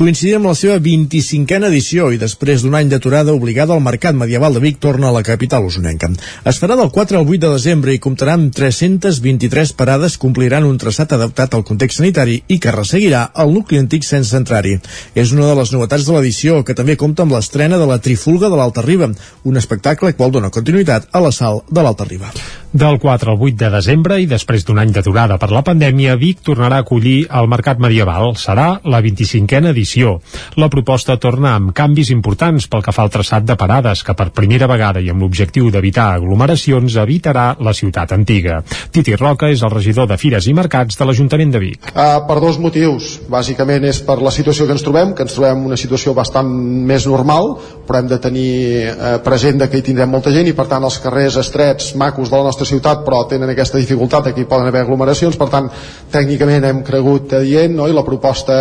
[0.00, 4.54] Coincidint amb la seva 25a edició i després d'un any d'aturada obligada al Mercat Medieval
[4.56, 6.08] de Vic torna a la capital usonenca.
[6.48, 10.78] Es farà del 4 al 8 de desembre i comptarà amb 323 parades, compliran un
[10.80, 14.78] traçat adaptat al context sanitari i que resseguirà el nucli antic sense entrar-hi.
[15.12, 18.48] És una de les novetats de l'edició, que també compta amb l'estrena de la Trifulga
[18.48, 19.12] de l'Alta Riba,
[19.44, 22.32] un espectacle qual dona continuïtat a la sal de l'Alta Riba.
[22.72, 26.44] Del 4 al 8 de desembre i després d'un any d'aturada per la pandèmia, Vic
[26.46, 28.36] tornarà a acollir el Mercat Medieval.
[28.38, 30.12] Serà la 25a edició.
[30.54, 34.28] La proposta torna amb canvis importants pel que fa al traçat de parades, que per
[34.30, 38.60] primera vegada i amb l'objectiu d'evitar aglomeracions evitarà la ciutat antiga.
[38.94, 41.90] Titi Roca és el regidor de Fires i Mercats de l'Ajuntament de Vic.
[41.90, 43.16] Uh, per dos motius.
[43.26, 46.54] Bàsicament és per la situació que ens trobem, que ens trobem una situació bastant
[46.86, 47.56] més normal,
[47.90, 48.54] però hem de tenir
[48.94, 52.38] uh, present que hi tindrem molta gent i per tant els carrers estrets, macos de
[52.38, 55.70] la nostra nostra ciutat però tenen aquesta dificultat, aquí poden haver aglomeracions per tant
[56.12, 57.88] tècnicament hem cregut adient no?
[57.88, 58.56] i la proposta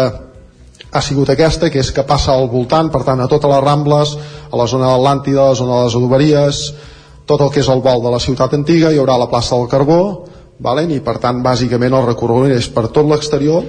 [0.90, 4.16] ha sigut aquesta, que és que passa al voltant per tant a totes les Rambles
[4.50, 6.62] a la zona d'Atlàntida, a la zona de les adoberies
[7.28, 9.68] tot el que és el vol de la ciutat antiga hi haurà la plaça del
[9.68, 10.02] Carbó
[10.60, 10.92] valen?
[10.96, 13.68] i per tant bàsicament el recorregut és per tot l'exterior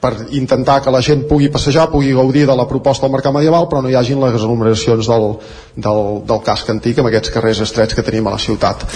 [0.00, 3.66] per intentar que la gent pugui passejar, pugui gaudir de la proposta del mercat medieval,
[3.70, 5.30] però no hi hagin les aglomeracions del,
[5.76, 8.86] del, del casc antic amb aquests carrers estrets que tenim a la ciutat.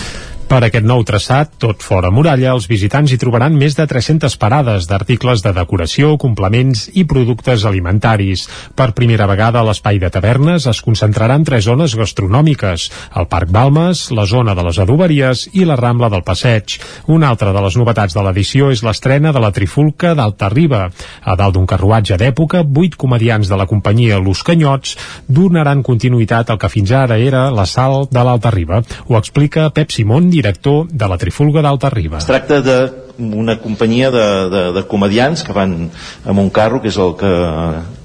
[0.52, 4.84] Per aquest nou traçat, tot fora muralla, els visitants hi trobaran més de 300 parades
[4.84, 8.42] d'articles de decoració, complements i productes alimentaris.
[8.76, 12.84] Per primera vegada a l'espai de tavernes es concentraran tres zones gastronòmiques,
[13.16, 16.76] el Parc Balmes, la zona de les adoberies i la Rambla del Passeig.
[17.08, 20.82] Una altra de les novetats de l'edició és l'estrena de la Trifulca d'Alta Riba.
[21.22, 24.96] A dalt d'un carruatge d'època, vuit comedians de la companyia Los Canyots
[25.28, 28.82] donaran continuïtat al que fins ara era la sal de l'Alta Riba.
[29.08, 32.18] Ho explica Pep Simón, director de la Trifulga d'Alta Riba.
[32.22, 35.76] Es tracta d'una companyia de, de, de comedians que van
[36.24, 37.32] amb un carro, que és el que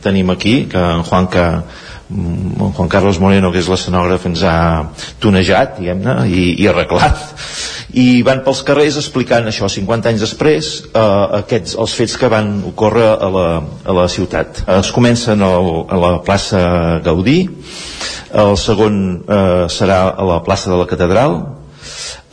[0.04, 1.46] tenim aquí, que en Juan, que,
[2.10, 4.58] en Juan Carlos Moreno, que és l'escenògraf, ens ha
[5.24, 7.20] tonejat, diguem-ne, i, i arreglat.
[7.98, 11.02] I van pels carrers explicant això 50 anys després eh,
[11.42, 13.48] aquests, els fets que van ocórrer a la,
[13.84, 14.64] a la ciutat.
[14.78, 16.64] Es comencen el, a la plaça
[17.04, 17.42] Gaudí
[18.36, 21.38] el segon eh, serà a la plaça de la Catedral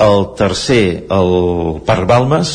[0.03, 1.31] el tercer el
[1.87, 2.55] Parc Balmes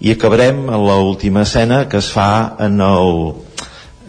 [0.00, 3.34] i acabarem en l'última escena que es fa en, el,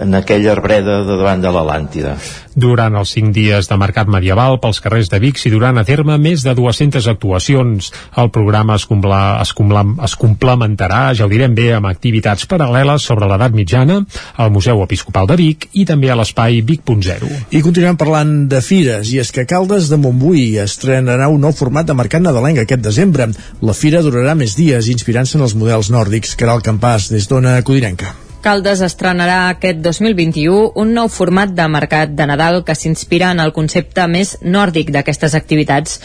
[0.02, 2.16] en aquella arbreda de davant de l'Atlàntida.
[2.52, 6.18] Durant els cinc dies de mercat medieval pels carrers de Vic s'hi duran a terme
[6.20, 7.92] més de 200 actuacions.
[8.20, 13.06] El programa es, compla, es, compla, es complementarà, ja ho direm bé, amb activitats paral·leles
[13.08, 14.02] sobre l'edat mitjana,
[14.36, 17.30] al Museu Episcopal de Vic i també a l'espai Vic.0.
[17.54, 21.88] I continuem parlant de fires, i és que Caldes de Montbui estrenarà un nou format
[21.88, 23.30] de mercat nadalenc aquest desembre.
[23.62, 26.36] La fira durarà més dies, inspirant-se en els models nòrdics.
[26.42, 28.31] Caral Campàs, des d'Ona Codinenca.
[28.42, 33.52] Caldes estrenarà aquest 2021 un nou format de mercat de Nadal que s'inspira en el
[33.54, 36.00] concepte més nòrdic d'aquestes activitats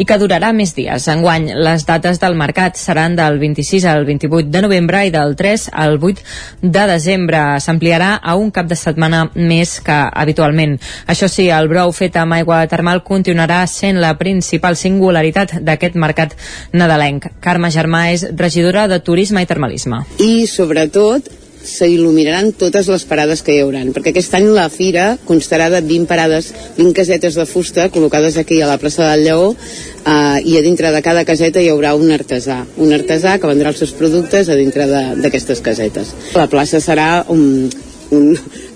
[0.00, 1.04] i que durarà més dies.
[1.12, 5.66] Enguany, les dates del mercat seran del 26 al 28 de novembre i del 3
[5.84, 6.24] al 8
[6.62, 7.42] de desembre.
[7.60, 10.78] S'ampliarà a un cap de setmana més que habitualment.
[11.12, 16.34] Això sí, el brou fet amb aigua termal continuarà sent la principal singularitat d'aquest mercat
[16.72, 17.28] nadalenc.
[17.44, 20.06] Carme Germà és regidora de Turisme i Termalisme.
[20.24, 25.68] I, sobretot, s'il·luminaran totes les parades que hi hauran, perquè aquest any la fira constarà
[25.72, 30.38] de 20 parades, 20 casetes de fusta col·locades aquí a la plaça del Lleó eh,
[30.44, 33.82] i a dintre de cada caseta hi haurà un artesà, un artesà que vendrà els
[33.82, 34.88] seus productes a dintre
[35.22, 36.12] d'aquestes casetes.
[36.34, 37.70] La plaça serà un,
[38.10, 38.32] un,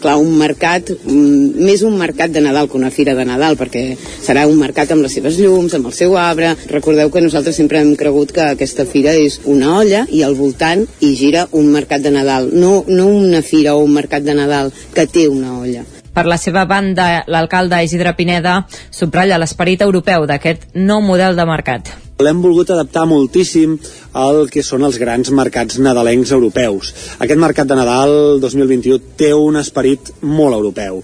[0.07, 1.24] clar, un mercat, un,
[1.66, 5.03] més un mercat de Nadal que una fira de Nadal, perquè serà un mercat amb
[5.07, 6.55] les seves llums, amb el seu arbre.
[6.70, 10.87] Recordeu que nosaltres sempre hem cregut que aquesta fira és una olla i al voltant
[11.01, 14.73] hi gira un mercat de Nadal, no, no una fira o un mercat de Nadal
[14.95, 15.87] que té una olla.
[16.16, 21.90] Per la seva banda, l'alcalde Isidre Pineda subratlla l'esperit europeu d'aquest nou model de mercat.
[22.24, 23.74] L'hem volgut adaptar moltíssim
[24.16, 26.94] al que són els grans mercats nadalencs europeus.
[27.20, 31.02] Aquest mercat de Nadal 2021 té un esperit molt europeu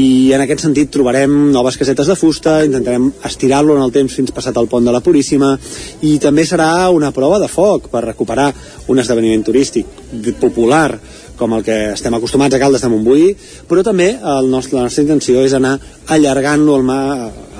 [0.00, 4.32] i en aquest sentit trobarem noves casetes de fusta, intentarem estirar-lo en el temps fins
[4.32, 5.52] passat el pont de la Puríssima
[6.08, 8.48] i també serà una prova de foc per recuperar
[8.88, 9.92] un esdeveniment turístic
[10.40, 10.88] popular
[11.38, 13.32] com el que estem acostumats a Caldes de Montbui,
[13.68, 15.76] però també el nostre, la nostra intenció és anar
[16.14, 17.00] allargant-lo al,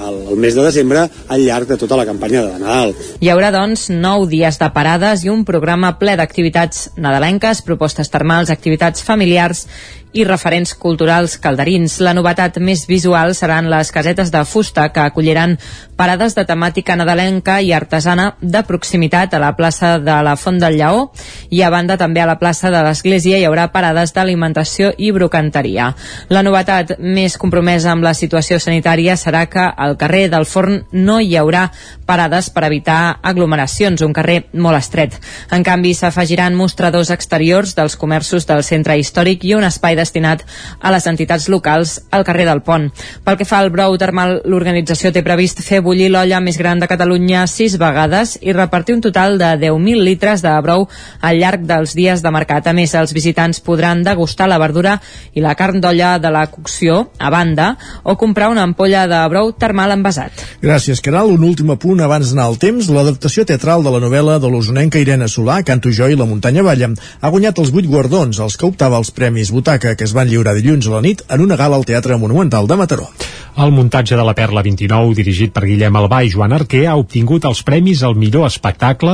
[0.08, 2.94] el, el mes de desembre al llarg de tota la campanya de Nadal.
[3.20, 8.52] Hi haurà, doncs, nou dies de parades i un programa ple d'activitats nadalenques, propostes termals,
[8.54, 9.66] activitats familiars
[10.14, 11.98] i referents culturals calderins.
[12.00, 15.56] La novetat més visual seran les casetes de fusta que acolliran
[15.98, 20.78] parades de temàtica nadalenca i artesana de proximitat a la plaça de la Font del
[20.78, 21.08] Lleó
[21.50, 25.90] i a banda també a la plaça de l'Església hi haurà parades d'alimentació i brocanteria.
[26.30, 31.20] La novetat més compromesa amb la situació sanitària serà que al carrer del Forn no
[31.22, 31.68] hi haurà
[32.04, 35.14] parades per evitar aglomeracions, un carrer molt estret.
[35.54, 40.42] En canvi, s'afegiran mostradors exteriors dels comerços del centre històric i un espai destinat
[40.80, 42.90] a les entitats locals al carrer del Pont.
[43.24, 46.90] Pel que fa al brou termal, l'organització té previst fer bullir l'olla més gran de
[46.90, 50.88] Catalunya sis vegades i repartir un total de 10.000 litres de brou
[51.20, 52.66] al llarg dels dies de mercat.
[52.66, 54.98] A més, els visitants podran degustar la verdura
[55.32, 59.54] i la carn d'olla de la cocció, a banda, o comprar una ampolla de brou
[59.54, 60.44] termal envasat.
[60.62, 61.32] Gràcies, Caral.
[61.34, 62.88] Un últim apunt abans d'anar al temps.
[62.88, 66.90] L'adaptació teatral de la novel·la de l'usonenca Irene Solà, Canto jo i la muntanya balla,
[67.20, 70.54] ha guanyat els vuit guardons, els que optava als Premis Butaca, que es van lliurar
[70.54, 73.10] dilluns a la nit en una gala al Teatre Monumental de Mataró.
[73.54, 77.44] El muntatge de la Perla 29, dirigit per Guillem Albà i Joan Arquer, ha obtingut
[77.46, 79.12] els premis al millor espectacle,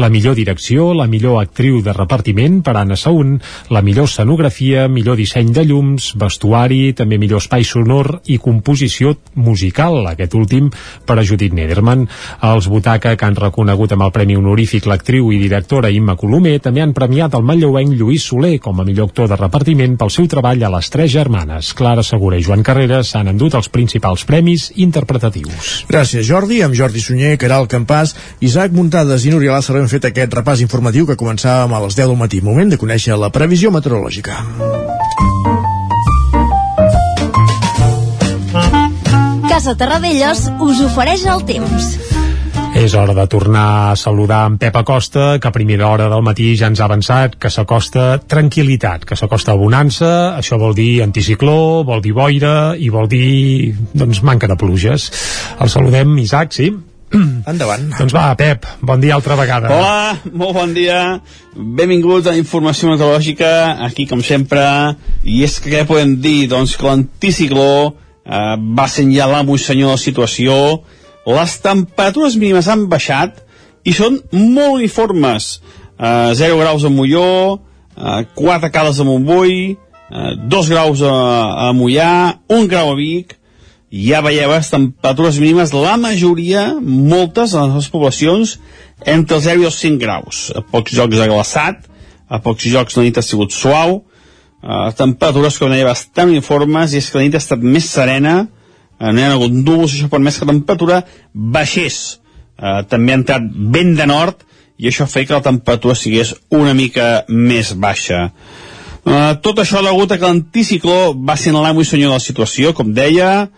[0.00, 3.34] la millor direcció, la millor actriu de repartiment per Anna Saún,
[3.68, 10.00] la millor escenografia, millor disseny de llums, vestuari, també millor espai sonor i composició musical,
[10.08, 10.72] aquest últim
[11.04, 12.08] per a Judit Nederman.
[12.48, 16.80] Els Butaca, que han reconegut amb el Premi Honorífic l'actriu i directora Imma Colomer, també
[16.80, 20.64] han premiat el manlleuenc Lluís Soler com a millor actor de repartiment pel seu treball
[20.64, 21.74] a les Tres Germanes.
[21.76, 25.82] Clara Segura i Joan Carreras s'han endut els principals premis interpretatius.
[25.90, 26.62] Gràcies, Jordi.
[26.62, 31.08] Amb Jordi Sunyer, Caral Campàs, Isaac Muntades i Núria Lázaro hem fet aquest repàs informatiu
[31.08, 32.42] que començàvem a les 10 del matí.
[32.44, 34.38] Moment de conèixer la previsió meteorològica.
[39.50, 42.21] Casa Terradellos us ofereix el temps.
[42.72, 46.54] És hora de tornar a saludar en Pep Acosta, que a primera hora del matí
[46.56, 52.00] ja ens ha avançat que s'acosta tranquil·litat, que s'acosta bonança, això vol dir anticicló, vol
[52.00, 55.10] dir boira i vol dir, doncs, manca de pluges.
[55.60, 56.70] El saludem, Isaac, sí?
[57.12, 57.90] Endavant.
[58.00, 59.68] Doncs va, Pep, bon dia altra vegada.
[59.68, 60.98] Hola, molt bon dia.
[61.52, 63.52] Benvinguts a la informació meteorològica,
[63.84, 64.64] aquí com sempre.
[65.22, 66.48] I és que què podem dir?
[66.52, 70.58] Doncs que l'anticicló eh, va sent ja l'amo i senyor de la situació.
[71.26, 73.38] Les temperatures mínimes han baixat
[73.86, 75.60] i són molt uniformes.
[75.98, 77.60] Eh, 0 graus a Molló,
[77.96, 79.76] eh, 4 cales a Montbui,
[80.10, 81.14] eh, 2 graus a,
[81.68, 83.36] a Mollà, 1 grau a Vic,
[83.92, 88.56] ja veieu les temperatures mínimes, la majoria, moltes de les poblacions,
[89.04, 90.46] entre els 0 i els 5 graus.
[90.56, 91.86] A pocs jocs ha glaçat,
[92.28, 93.98] a pocs jocs la nit ha sigut suau,
[94.62, 98.38] uh, temperatures, com deia, bastant uniformes, i és que la nit ha estat més serena,
[98.46, 98.61] uh,
[99.10, 101.02] no hi ha hagut núvols, això per més que la temperatura
[101.32, 102.20] baixés.
[102.60, 104.46] Uh, també ha entrat vent de nord,
[104.78, 108.28] i això feia que la temperatura sigués una mica més baixa.
[109.02, 112.70] Uh, tot això degut a que l'anticicló va ser l'amo i senyor de la situació,
[112.78, 113.48] com deia,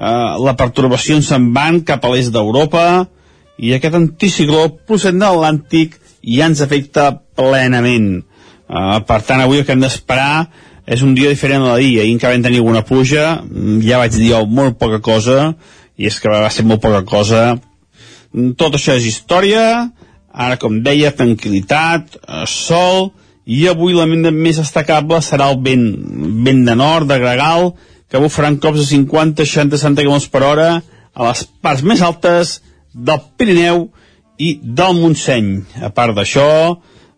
[0.00, 3.04] Uh, la pertorbació se'n van cap a l'est d'Europa
[3.60, 8.22] i aquest anticicló procedent de l'Atlàntic ja ens afecta plenament.
[8.64, 10.46] Uh, per tant, avui el que hem d'esperar
[10.90, 12.02] és un dia diferent a la dia.
[12.02, 13.26] Ahir encara vam tenir alguna pluja,
[13.86, 15.52] ja vaig dir molt poca cosa,
[15.96, 17.44] i és que va ser molt poca cosa.
[18.58, 19.62] Tot això és història,
[20.30, 23.12] ara, com deia, tranquil·litat, eh, sol,
[23.46, 25.86] i avui l'element més destacable serà el vent,
[26.46, 27.72] vent de nord, de gregal,
[28.10, 30.68] que bufaran cops de 50, 60, 60 km per hora
[31.14, 32.58] a les parts més altes
[32.94, 33.88] del Pirineu
[34.38, 35.50] i del Montseny.
[35.86, 36.46] A part d'això,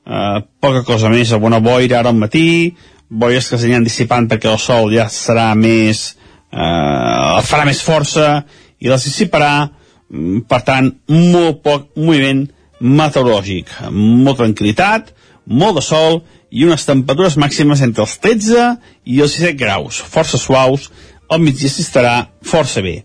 [0.05, 2.75] eh, poca cosa més, a bona boira ara al matí,
[3.13, 6.13] boires que s'aniran dissipant perquè el sol ja serà més...
[6.53, 8.43] Eh, farà més força
[8.83, 9.71] i les dissiparà,
[10.11, 12.45] mm, per tant, molt poc moviment
[12.83, 13.71] meteorològic.
[13.93, 15.13] Molta tranquil·litat,
[15.47, 16.21] molt de sol
[16.53, 18.67] i unes temperatures màximes entre els 13
[19.09, 20.91] i els 17 graus, força suaus,
[21.33, 22.99] al migdia s'estarà força bé.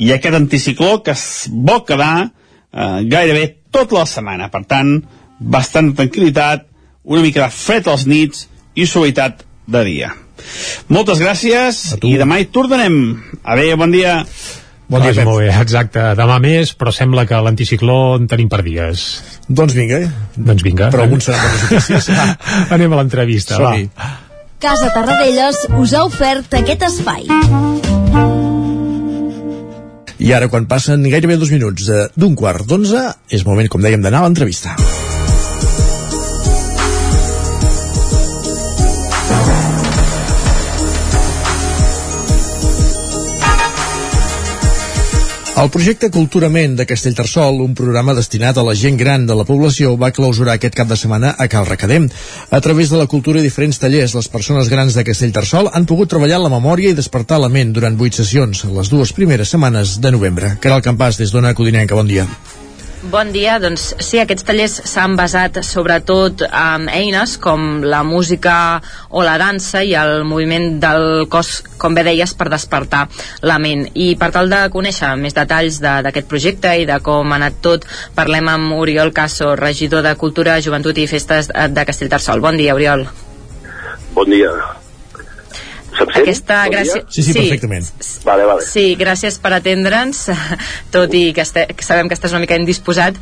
[0.00, 4.98] I aquest anticicló que es vol quedar eh, gairebé tota la setmana, per tant,
[5.40, 6.64] bastant tranquil·litat,
[7.04, 8.46] una mica de fred als nits
[8.76, 10.12] i suavitat de dia.
[10.92, 13.00] Moltes gràcies i demà hi tornarem.
[13.42, 14.20] Adéu, bon dia.
[14.88, 15.98] Bon dia, molt bé, exacte.
[16.14, 19.06] Demà més, però sembla que l'anticicló en tenim per dies.
[19.48, 19.98] Doncs vinga?
[20.36, 20.92] Doncs vinga.
[20.94, 22.06] Però alguns seran bones notícies.
[22.76, 23.72] Anem a l'entrevista, va.
[24.62, 27.26] Casa Tarradellas us ha ofert aquest espai.
[30.16, 34.00] I ara, quan passen gairebé dos minuts de- d'un quart d'onze, és moment, com dèiem,
[34.02, 34.76] d'anar a l'entrevista.
[45.56, 49.94] El projecte Culturament de Castellterçol, un programa destinat a la gent gran de la població,
[49.96, 52.10] va clausurar aquest cap de setmana a Cal Recadem.
[52.50, 56.12] A través de la cultura i diferents tallers, les persones grans de Castellterçol han pogut
[56.12, 60.12] treballar la memòria i despertar la ment durant vuit sessions, les dues primeres setmanes de
[60.12, 60.58] novembre.
[60.60, 62.28] Caral Campàs, des d'Ona Codinenca, bon dia.
[63.06, 68.80] Bon dia, doncs sí, aquests tallers s'han basat sobretot en eines com la música
[69.10, 73.04] o la dansa i el moviment del cos, com bé deies, per despertar
[73.46, 73.84] la ment.
[73.94, 77.60] I per tal de conèixer més detalls d'aquest de, projecte i de com ha anat
[77.62, 82.42] tot, parlem amb Oriol Caso, regidor de Cultura, Joventut i Festes de Castellterçol.
[82.42, 83.06] Bon dia, Oriol.
[84.18, 84.50] Bon dia.
[86.04, 87.02] Aquesta gràcia...
[87.08, 87.86] Sí, sí, perfectament.
[88.26, 88.64] Vale, vale.
[88.66, 90.26] Sí, gràcies per atendre'ns,
[90.94, 93.16] tot i que, este, que sabem que estàs una mica indisposat,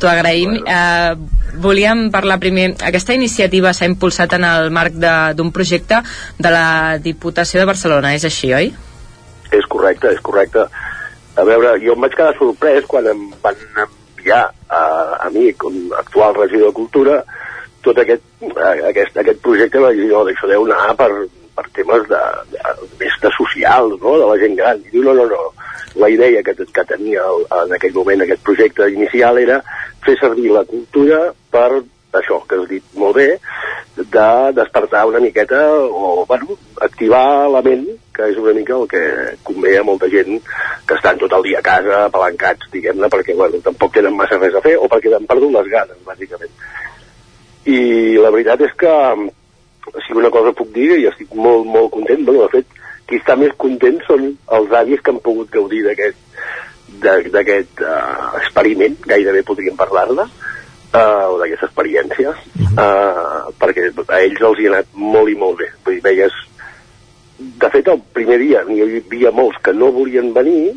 [0.00, 0.56] t'ho agraïm.
[0.64, 1.14] Eh,
[1.60, 6.00] volíem parlar primer, aquesta iniciativa s'ha impulsat en el marc de- d'un projecte
[6.38, 8.72] de la Diputació de Barcelona, és així, oi?
[9.52, 10.64] És correcte, és correcte.
[11.36, 14.82] A veure, jo em vaig quedar sorprès quan em van enviar a,
[15.26, 17.20] a mi, com a actual regidor de Cultura,
[17.84, 21.10] tot aquest, eh, aquest, aquest projecte, vaig dir, no, això deu anar per,
[21.54, 22.20] per temes de,
[22.52, 24.82] de, més de social, no?, de la gent gran.
[24.84, 25.40] I diu, no, no, no,
[26.00, 29.60] la idea que, que tenia el- en aquell moment aquest projecte inicial era
[30.04, 33.28] fer servir la cultura per això que has dit molt bé,
[33.96, 39.02] de despertar una miqueta o, bueno, activar la ment, que és una mica el que
[39.42, 40.38] convé a molta gent
[40.86, 44.54] que estan tot el dia a casa, apalancats, diguem-ne, perquè, bueno, tampoc tenen massa res
[44.54, 46.54] a fer o perquè han perdut les ganes, bàsicament.
[47.66, 47.80] I
[48.20, 48.94] la veritat és que
[50.02, 53.36] si una cosa puc dir, i estic molt, molt content, bueno, de fet, qui està
[53.38, 60.24] més content són els avis que han pogut gaudir d'aquest uh, experiment, gairebé podríem parlar-ne,
[60.24, 62.32] uh, o d'aquesta experiència,
[62.72, 65.70] uh, perquè a ells els hi ha anat molt i molt bé.
[65.84, 66.40] Vull dir, veies...
[67.34, 70.72] De fet, el primer dia n'hi havia molts que no volien venir,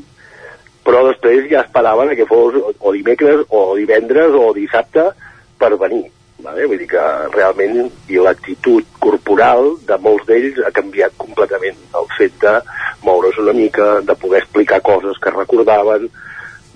[0.84, 5.10] però després ja esperaven que fos o dimecres o divendres o dissabte
[5.62, 6.08] per venir.
[6.44, 6.68] Vale?
[6.70, 7.04] Vull dir que
[7.34, 11.80] realment i l'actitud corporal de molts d'ells ha canviat completament.
[11.98, 12.54] El fet de
[13.06, 16.08] moure's una mica, de poder explicar coses que recordaven.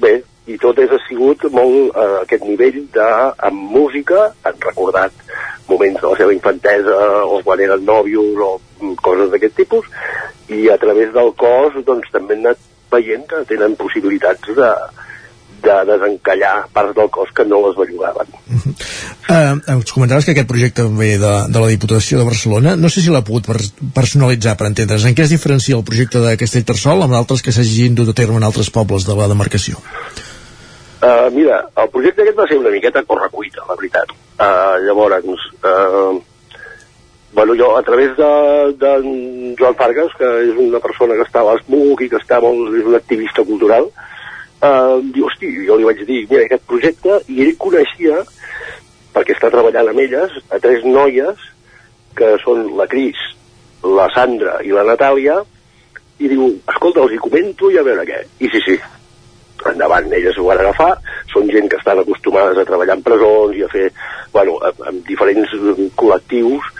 [0.01, 0.15] Bé,
[0.49, 3.09] i tot és, ha sigut molt eh, aquest nivell de,
[3.49, 5.13] amb música, han recordat
[5.69, 6.97] moments de la seva infantesa
[7.29, 8.51] o quan eren nòvios o
[9.05, 9.85] coses d'aquest tipus,
[10.49, 14.71] i a través del cos doncs també han anat veient que tenen possibilitats de,
[15.61, 18.33] de desencallar parts del cos que no les bellugaven.
[19.31, 22.75] Eh, ens comentaves que aquest projecte ve de, de la Diputació de Barcelona.
[22.75, 23.59] No sé si l'ha pogut per,
[23.95, 25.05] personalitzar per entendre's.
[25.07, 28.41] En què es diferencia el projecte de Castellterçol amb altres que s'hagin dut a terme
[28.41, 29.79] en altres pobles de la demarcació?
[31.01, 34.11] Uh, mira, el projecte aquest va ser una miqueta correcuita, la veritat.
[34.37, 36.19] Uh, llavors, uh,
[37.33, 38.31] bueno, jo a través de,
[38.77, 38.91] de
[39.57, 42.85] Joan Fargas, que és una persona que està a l'ESMUC i que està molt, és
[42.85, 43.87] un activista cultural,
[44.61, 48.21] uh, diu, hosti, jo li vaig dir, mira, aquest projecte, i ell coneixia,
[49.15, 51.49] perquè està treballant amb elles, a tres noies,
[52.15, 53.19] que són la Cris,
[53.83, 55.41] la Sandra i la Natàlia,
[56.21, 58.19] i diu, escolta, els hi comento i a veure què.
[58.45, 58.77] I sí, sí,
[59.69, 60.91] endavant, elles ho van agafar,
[61.31, 63.87] són gent que estan acostumades a treballar en presons i a fer,
[64.33, 66.71] bueno, amb, diferents eh, col·lectius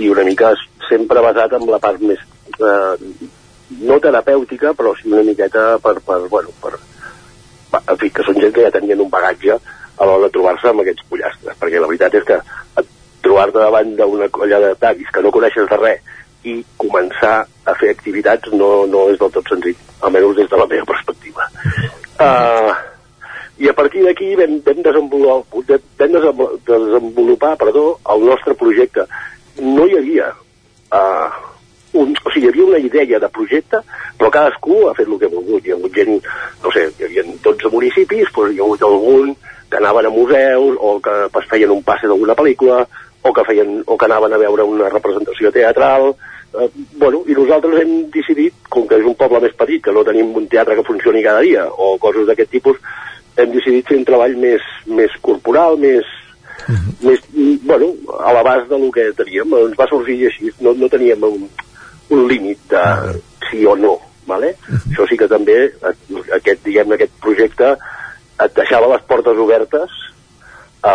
[0.00, 0.52] i una mica
[0.88, 2.20] sempre basat en la part més,
[2.58, 3.28] eh,
[3.82, 6.76] no terapèutica, però sí una miqueta per, per bueno, per,
[7.80, 10.82] en fi, que són gent que ja tenien un bagatge a l'hora de trobar-se amb
[10.82, 12.38] aquests pollastres, perquè la veritat és que
[13.22, 16.12] trobar-te davant d'una colla de tavis que no coneixes de res
[16.48, 17.34] i començar
[17.70, 21.46] a fer activitats no, no és del tot senzill, almenys des de la meva perspectiva.
[22.18, 22.72] Uh,
[23.62, 25.62] I a partir d'aquí vam, vam, desenvolupar,
[26.00, 27.84] vam desenvolupar, desenvolupar perdó,
[28.14, 29.06] el nostre projecte.
[29.62, 31.51] No hi havia uh,
[31.92, 33.82] un, o sigui, hi havia una idea de projecte,
[34.18, 35.66] però cadascú ha fet el que ha volgut.
[35.66, 36.18] Hi ha hagut gent,
[36.64, 39.34] no sé, hi havia 12 municipis, doncs hi ha hagut algun
[39.72, 42.82] que anaven a museus o que pues, feien un passe d'alguna pel·lícula
[43.22, 46.10] o que, feien, o que anaven a veure una representació teatral,
[46.58, 50.04] eh, bueno, i nosaltres hem decidit, com que és un poble més petit, que no
[50.04, 52.80] tenim un teatre que funcioni cada dia, o coses d'aquest tipus,
[53.38, 56.08] hem decidit fer un treball més, més corporal, més,
[57.06, 57.22] més
[57.64, 59.54] bueno, a l'abast del que teníem.
[59.68, 61.46] Ens va sorgir així, no, no teníem un,
[62.10, 62.84] un límit de
[63.50, 63.96] sí o no,
[64.26, 64.54] vale?
[64.90, 65.56] Això sí que també,
[66.38, 67.74] aquest, diguem aquest projecte
[68.42, 69.98] et deixava les portes obertes
[70.82, 70.94] a,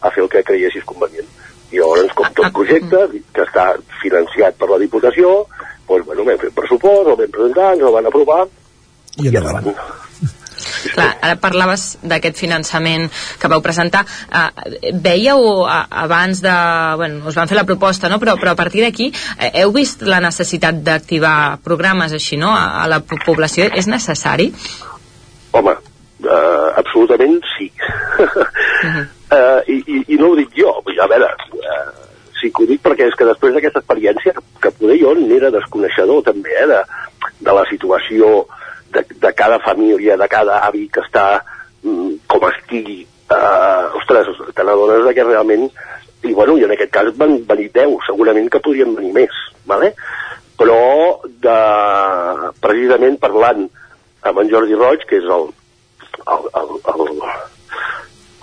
[0.00, 1.28] a fer el que creiessis convenient.
[1.70, 3.04] I llavors, com tot projecte,
[3.34, 3.70] que està
[4.02, 5.44] financiat per la Diputació,
[5.88, 8.42] doncs, bueno, vam fer pressupost, el vam presentar, ens el van aprovar,
[9.18, 9.72] i endavant.
[10.94, 13.08] Clar, ara parlaves d'aquest finançament
[13.40, 14.04] que vau presentar.
[14.28, 14.48] Uh,
[15.04, 16.56] veieu uh, abans de...
[17.00, 18.20] Bueno, us van fer la proposta, no?
[18.22, 22.84] però, però a partir d'aquí uh, heu vist la necessitat d'activar programes així, no?, a,
[22.84, 23.70] a la po- població.
[23.74, 24.52] És necessari?
[25.58, 25.74] home,
[26.24, 27.70] uh, absolutament sí.
[28.18, 31.88] uh, i, i, I no ho dic jo, a veure, uh,
[32.40, 36.24] sí que ho dic perquè és que després d'aquesta experiència, que poder jo n'era desconeixedor
[36.26, 36.82] també, eh, de,
[37.46, 38.46] de la situació
[38.94, 41.26] de, de cada família, de cada avi que està
[41.82, 45.68] mm, com estigui, uh, ostres, te n'adones que realment
[46.26, 49.92] i bueno, i en aquest cas van venir 10, segurament que podrien venir més, ¿vale?
[50.58, 50.78] però
[51.22, 51.58] de,
[52.58, 53.68] precisament parlant
[54.26, 55.46] amb en Jordi Roig, que és el,
[56.34, 57.04] el, el, el,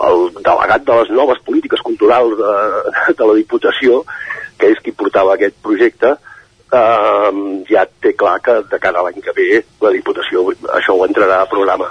[0.08, 2.54] el delegat de les noves polítiques culturals de,
[3.20, 4.04] de la Diputació,
[4.56, 6.16] que és qui portava aquest projecte,
[6.72, 7.32] eh,
[7.70, 10.46] ja té clar que de cara a l'any que ve la Diputació
[10.78, 11.90] això ho entrarà a programa.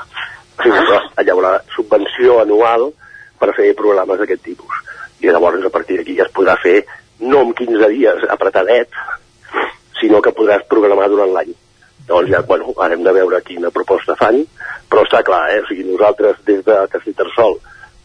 [0.54, 2.90] O sigui, hi haurà subvenció anual
[3.38, 4.82] per fer programes d'aquest tipus.
[5.20, 6.84] I llavors a partir d'aquí ja es podrà fer
[7.20, 8.90] no en 15 dies apretadet,
[10.00, 11.54] sinó que podràs programar durant l'any.
[12.08, 14.42] Llavors ja, bueno, ara hem de veure quina proposta fan,
[14.90, 15.62] però està clar, eh?
[15.62, 17.56] o sigui, nosaltres des de Castellterçol,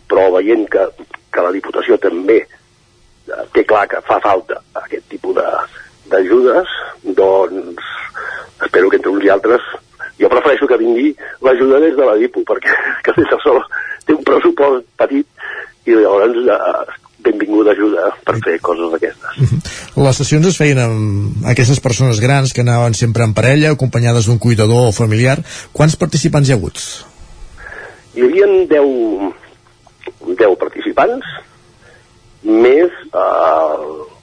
[0.09, 0.85] però veient que,
[1.33, 5.35] que la Diputació també eh, té clar que fa falta aquest tipus
[6.11, 6.73] d'ajudes,
[7.17, 7.85] doncs
[8.65, 9.63] espero que entre uns i altres
[10.19, 11.13] jo prefereixo que vingui
[11.45, 12.73] l'ajuda des de la DIPU, perquè
[13.07, 13.61] Castellterçol
[14.05, 19.63] té un pressupost petit i llavors eh, benvinguda ajuda per fer coses d'aquestes.
[19.99, 24.39] Les sessions es feien amb aquestes persones grans que anaven sempre en parella, acompanyades d'un
[24.39, 25.39] cuidador o familiar.
[25.75, 26.83] Quants participants hi ha hagut?
[28.15, 29.33] Hi havia 10,
[30.35, 31.35] 10 participants,
[32.43, 33.03] més...
[33.13, 34.15] Eh,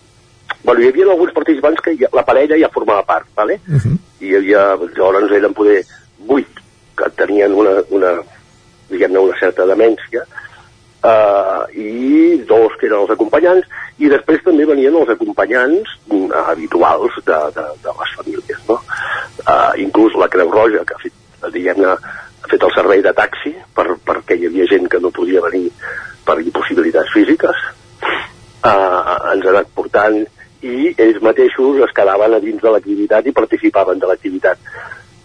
[0.67, 3.61] bueno, hi havia alguns participants que ja, la parella ja formava part, ¿vale?
[3.69, 3.99] Uh -huh.
[4.21, 4.63] I hi havia,
[4.97, 5.85] llavors eren poder
[6.27, 6.63] 8
[6.97, 8.19] que tenien una, una
[8.91, 10.25] diguem-ne, una certa demència,
[11.07, 13.67] uh, i dos que eren els acompanyants,
[13.99, 18.81] i després també venien els acompanyants uh, habituals de, de, de les famílies, no?
[19.47, 21.13] Uh, inclús la Creu Roja, que ha fet,
[21.55, 25.45] diguem-ne, ha fet el servei de taxi per, perquè hi havia gent que no podia
[25.49, 25.69] venir
[26.27, 27.67] per impossibilitats físiques,
[28.03, 29.03] uh,
[29.33, 30.25] ens ha anat portant
[30.67, 34.61] i ells mateixos es quedaven a dins de l'activitat i participaven de l'activitat.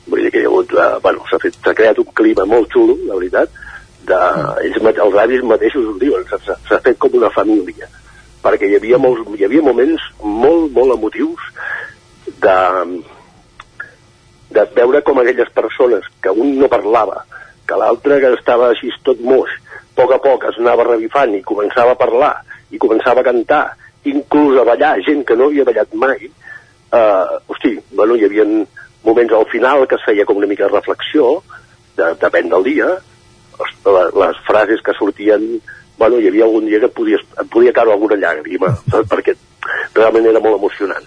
[0.08, 3.18] Vull dir que hi ha hagut, uh, bueno, s'ha creat un clima molt xulo, la
[3.20, 3.54] veritat,
[4.10, 4.20] de,
[4.66, 7.90] ells, els avis mateixos ho diuen, s'ha fet com una família,
[8.44, 11.50] perquè hi havia, molts, hi havia moments molt, molt emotius
[12.42, 12.56] de,
[14.58, 17.24] de veure com aquelles persones que un no parlava,
[17.68, 19.54] que l'altre que estava així tot moix,
[19.92, 22.34] a poc a poc es anava revifant i començava a parlar,
[22.72, 23.66] i començava a cantar,
[24.10, 28.46] inclús a ballar, gent que no havia ballat mai, eh, hosti, bueno, hi havia
[29.04, 31.42] moments al final que es feia com una mica de reflexió,
[31.98, 32.90] de, depèn del dia,
[33.62, 35.62] les, les frases que sortien
[36.02, 38.74] bueno, hi havia algun dia que podia, em podia caure alguna llàgrima,
[39.12, 39.36] perquè
[39.94, 41.06] realment era molt emocionant.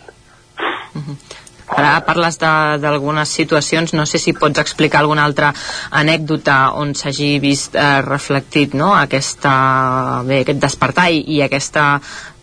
[1.74, 5.48] Ara parles d'algunes situacions, no sé si pots explicar alguna altra
[5.90, 8.92] anècdota on s'hagi vist eh, reflectit no?
[8.94, 9.54] aquesta,
[10.28, 11.86] bé, aquest despertar i, i aquesta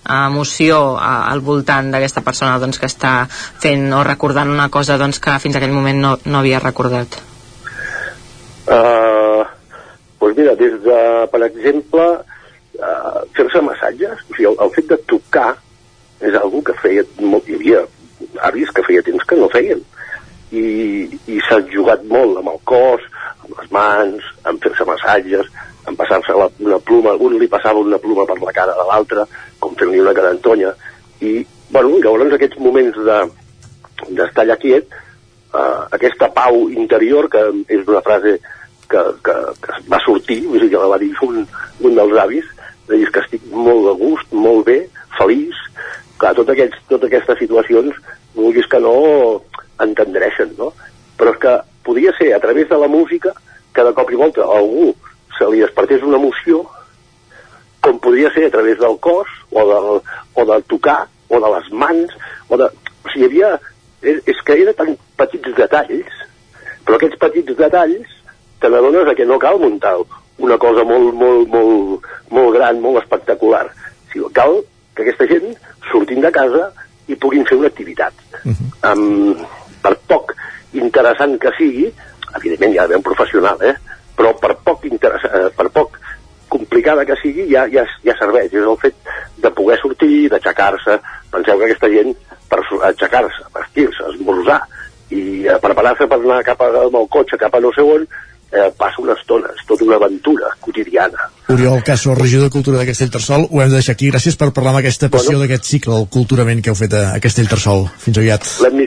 [0.05, 5.19] emoció eh, al voltant d'aquesta persona doncs, que està fent o recordant una cosa doncs,
[5.19, 7.19] que fins aquell moment no, no havia recordat.
[8.71, 9.43] Uh,
[10.21, 10.99] doncs mira, des de,
[11.31, 12.07] per exemple,
[12.79, 15.55] uh, fer-se massatges, o sigui, el, el fet de tocar
[16.21, 17.85] és algo que feia, molt, hi havia
[18.47, 19.81] avis que feia temps que no feien
[20.51, 20.63] i,
[21.31, 23.03] i s'ha jugat molt amb el cos,
[23.41, 25.49] amb les mans, amb fer-se massatges,
[25.87, 29.25] amb passar-se una pluma, un li passava una pluma per la cara de l'altre,
[29.61, 30.73] com fent-li una carantonya,
[31.21, 33.21] i, bueno, llavors aquests moments de
[34.09, 34.89] d'estar allà quiet,
[35.53, 38.39] uh, aquesta pau interior, que és una frase
[38.89, 41.43] que, que, que va sortir, vull dir, que la va dir un,
[41.85, 42.47] un dels avis,
[42.89, 44.79] de dir que estic molt de gust, molt bé,
[45.19, 45.59] feliç,
[46.17, 48.01] clar, tot aquests, totes aquestes situacions,
[48.35, 48.95] vulguis que no,
[49.85, 50.71] entendreixen, no?
[51.19, 51.55] Però és que
[51.85, 53.33] podia ser a través de la música
[53.75, 54.91] que de cop i volta a algú
[55.37, 56.65] se li despertés una emoció,
[57.81, 60.01] com podria ser a través del cos, o del,
[60.33, 62.15] o del tocar, o de les mans,
[62.49, 62.69] o de...
[63.01, 63.51] O sigui, hi havia...
[64.01, 66.13] És, que eren tan petits detalls,
[66.85, 68.15] però aquests petits detalls
[68.61, 69.93] te n'adones que no cal muntar
[70.41, 73.67] una cosa molt, molt, molt, molt gran, molt espectacular.
[73.69, 74.57] O sigui, cal
[74.95, 75.53] que aquesta gent
[75.91, 76.71] sortint de casa
[77.09, 78.13] i puguin fer una activitat.
[78.41, 78.93] Uh -huh.
[78.93, 79.45] um,
[79.81, 80.33] per poc
[80.73, 81.91] interessant que sigui,
[82.35, 83.75] evidentment hi ha d'haver un professional, eh?
[84.15, 85.97] però per poc, eh, per poc
[86.51, 88.51] complicada que sigui ja, ja, ja serveix.
[88.51, 89.13] És el fet
[89.43, 90.99] de poder sortir, d'aixecar-se.
[91.31, 92.13] Penseu que aquesta gent,
[92.51, 92.61] per
[92.91, 94.59] aixecar-se, vestir-se, esmorzar
[95.11, 98.05] i eh, preparar-se per anar cap amb el cotxe, cap a no sé on,
[98.51, 101.29] eh, passa una estona, és tota una aventura quotidiana.
[101.51, 104.11] Oriol Caso, regidor de Cultura de Castellterçol, ho hem de deixar aquí.
[104.11, 107.05] Gràcies per parlar amb aquesta passió bueno, d'aquest cicle, el culturament que heu fet a,
[107.23, 107.87] Castellterçol.
[107.99, 108.47] Fins aviat.
[108.63, 108.83] l'hem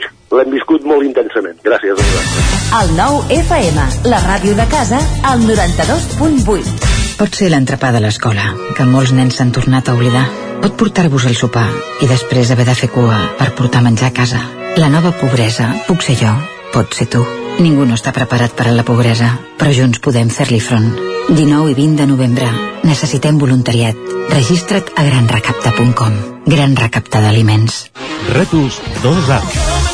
[0.50, 1.58] viscut molt intensament.
[1.64, 2.00] Gràcies.
[2.80, 6.90] El nou FM, la ràdio de casa, al 92.8.
[7.18, 10.24] Pot ser l'entrepà de l'escola, que molts nens s'han tornat a oblidar.
[10.64, 11.68] Pot portar-vos al sopar
[12.02, 14.42] i després haver de fer cua per portar menjar a casa.
[14.80, 16.32] La nova pobresa puc ser jo,
[16.74, 17.22] pot ser tu.
[17.62, 19.30] Ningú no està preparat per a la pobresa,
[19.60, 20.90] però junts podem fer-li front.
[21.30, 22.50] 19 i 20 de novembre.
[22.82, 23.96] Necessitem voluntariat.
[24.34, 26.20] Registra't a granrecapta.com.
[26.50, 27.84] Gran recapta d'aliments.
[28.34, 29.93] Rètols 2A.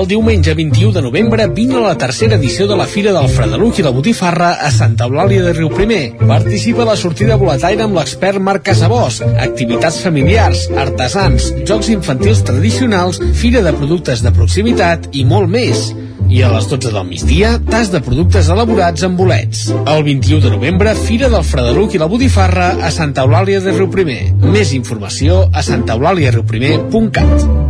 [0.00, 3.78] El diumenge 21 de novembre vine a la tercera edició de la Fira del Fredeluc
[3.78, 6.14] i la Botifarra a Santa Eulàlia de Riuprimer.
[6.22, 13.20] Participa a la sortida boletaire amb l'expert Marc Casabós, activitats familiars, artesans, jocs infantils tradicionals,
[13.36, 15.90] fira de productes de proximitat i molt més.
[16.32, 19.66] I a les 12 del migdia, tas de productes elaborats amb bolets.
[19.82, 24.32] El 21 de novembre, Fira del Fredeluc i la Botifarra a Santa Eulàlia de Riuprimer.
[24.48, 27.69] Més informació a santaeulàliariuprimer.cat.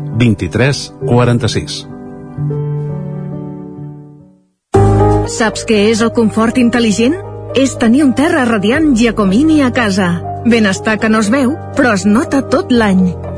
[0.17, 1.81] 23 46.
[5.31, 7.15] Saps què és el confort intel·ligent?
[7.55, 10.11] És tenir un terra radiant Giacomini a casa.
[10.45, 13.11] Benestar que no es veu, però es nota tot l'any.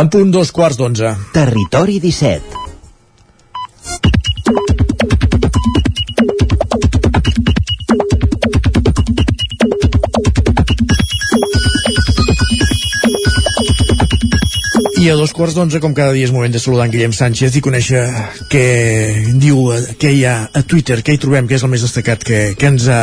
[0.00, 1.10] En punt dos quarts d'onze.
[1.34, 2.56] Territori 17.
[14.98, 17.60] I a dos quarts d'onze, com cada dia, és moment de saludar en Guillem Sánchez
[17.60, 18.06] i conèixer
[18.48, 18.64] què
[19.36, 22.24] diu, eh, què hi ha a Twitter, què hi trobem, què és el més destacat
[22.24, 23.02] que, que ens ha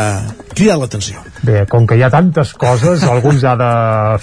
[0.55, 1.21] cridat l'atenció.
[1.45, 3.69] Bé, com que hi ha tantes coses, algú ens ha de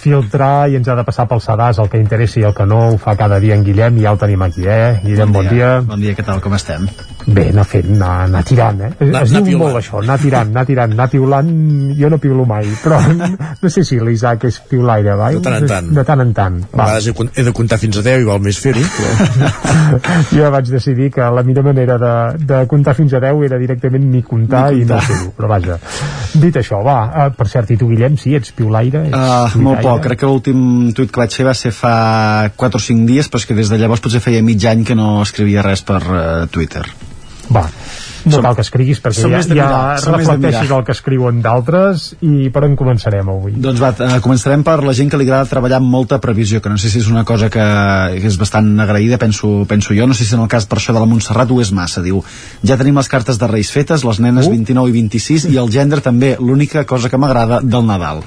[0.00, 2.80] filtrar i ens ha de passar pel sedàs el que interessi i el que no,
[2.94, 5.00] ho fa cada dia en Guillem i ja el tenim aquí, eh?
[5.04, 5.72] Guillem, bon dia.
[5.86, 6.88] Bon dia, què tal, com estem?
[7.26, 8.90] Bé, anar fent, anar, anar tirant, eh?
[8.98, 9.62] Anar- es anar diu piulant.
[9.62, 11.52] molt això, anar tirant, anar tirant, anar piulant,
[12.00, 12.98] jo no piulo mai, però
[13.62, 15.30] no sé si l'Isaac és piulaire, va?
[15.36, 15.92] De tant en tant.
[16.00, 16.88] De tant en tant, A va.
[16.88, 19.60] vegades he, de comptar fins a 10 i val més fer-ho, però...
[20.36, 22.14] jo vaig decidir que la millor manera de,
[22.50, 25.06] de comptar fins a 10 era directament ni comptar, Ni i no comptar.
[25.12, 25.78] fer-ho, però vaja.
[26.32, 29.04] Dit això, va, uh, per cert, i tu, Guillem, sí, ets piulaire?
[29.10, 31.94] Ets Uh, molt poc, crec que l'últim tuit que vaig fer va ser fa
[32.56, 34.96] 4 o 5 dies, però és que des de llavors potser feia mig any que
[34.98, 36.22] no escrivia res per uh,
[36.52, 36.86] Twitter.
[37.52, 37.66] Va,
[38.24, 39.70] no Som- cal que escriguis perquè ja, ja
[40.12, 43.54] reflecteixis el que escriuen d'altres i per on començarem avui?
[43.56, 46.70] Doncs va, uh, començarem per la gent que li agrada treballar amb molta previsió, que
[46.70, 47.66] no sé si és una cosa que,
[48.22, 51.00] és bastant agraïda, penso, penso jo, no sé si en el cas per això de
[51.02, 52.22] la Montserrat ho és massa, diu,
[52.62, 54.50] ja tenim les cartes de Reis fetes, les nenes Uh.
[54.52, 58.22] 29 i 26 i el gender també, l'única cosa que m'agrada del Nadal.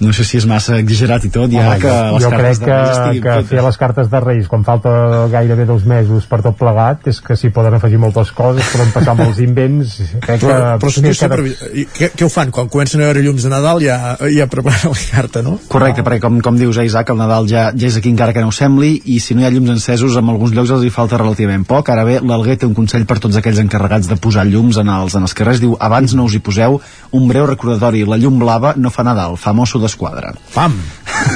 [0.00, 2.60] No sé si és massa exagerat i tot, ja Home, que jo, les jo cartes
[2.60, 3.48] crec de Reis que, que fetes.
[3.50, 4.92] fer les cartes de Reis quan falta
[5.32, 9.14] gairebé dos mesos per tot plegat és que s'hi poden afegir moltes coses poden passar
[9.18, 11.44] molts invents crec Però, que, però si que tu sempre...
[11.74, 12.50] i Què, què ho fan?
[12.54, 13.96] Quan comencen a veure llums de Nadal ja,
[14.32, 15.58] ja preparen la carta, no?
[15.68, 18.40] Correcte, perquè com, com dius, eh, Isaac, el Nadal ja, ja és aquí encara que
[18.44, 20.92] no ho sembli, i si no hi ha llums encesos, en alguns llocs els hi
[20.94, 21.90] falta relativament poc.
[21.92, 25.16] Ara bé, l'Alguer té un consell per tots aquells encarregats de posar llums en els,
[25.18, 25.60] en els carrers.
[25.62, 26.78] Diu, abans no us hi poseu
[27.16, 28.04] un breu recordatori.
[28.08, 30.32] La llum blava no fa Nadal, fa mosso d'esquadra.
[30.54, 30.78] Pam!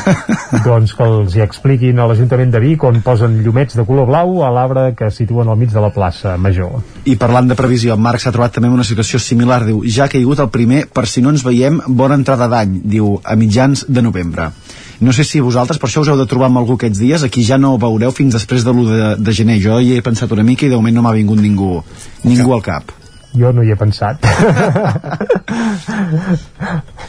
[0.64, 4.40] doncs que els hi expliquin a l'Ajuntament de Vic on posen llumets de color blau
[4.46, 6.78] a l'arbre que situen al mig de la plaça Major.
[7.10, 10.12] I parlant de previsió, en Marc s'ha trobat també una situació similar, diu, ja ha
[10.12, 14.04] caigut el primer, per si no ens veiem, bona entrada d'any, diu, a mitjans de
[14.04, 14.50] novembre.
[15.04, 17.42] No sé si vosaltres per això us heu de trobar amb algú aquests dies, aquí
[17.44, 19.58] ja no veureu fins després de l'1 de, de gener.
[19.60, 21.80] Jo hi he pensat una mica i de moment no m'ha vingut ningú,
[22.24, 22.94] ningú al cap.
[23.34, 24.22] Jo no hi he pensat.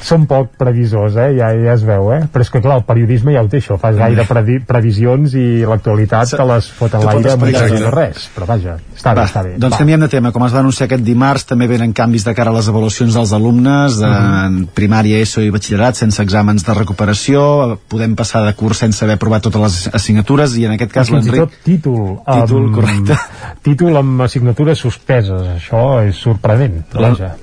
[0.06, 1.32] Són poc previsors, eh?
[1.38, 2.20] Ja, ja es veu, eh?
[2.32, 3.78] Però és que, clar, el periodisme ja ho té, això.
[3.82, 8.28] Fas gaire previ previsions i l'actualitat te les fot en l'aire amb de res.
[8.36, 9.54] Però vaja, està bé, Va, està bé.
[9.58, 9.80] Doncs Va.
[9.82, 10.32] canviem de tema.
[10.36, 13.34] Com es va anunciar aquest dimarts, també venen canvis de cara a les avaluacions dels
[13.34, 14.46] alumnes Mhm.
[14.46, 17.80] en primària, ESO i batxillerat, sense exàmens de recuperació.
[17.88, 21.14] Podem passar de curs sense haver aprovat totes les assignatures i en aquest cas I
[21.14, 21.50] fins i l'Enric...
[21.50, 22.20] tot títol.
[22.26, 23.18] Títol, amb- correcte.
[23.64, 25.42] Títol amb assignatures suspeses.
[25.56, 26.84] Això és sorprenent.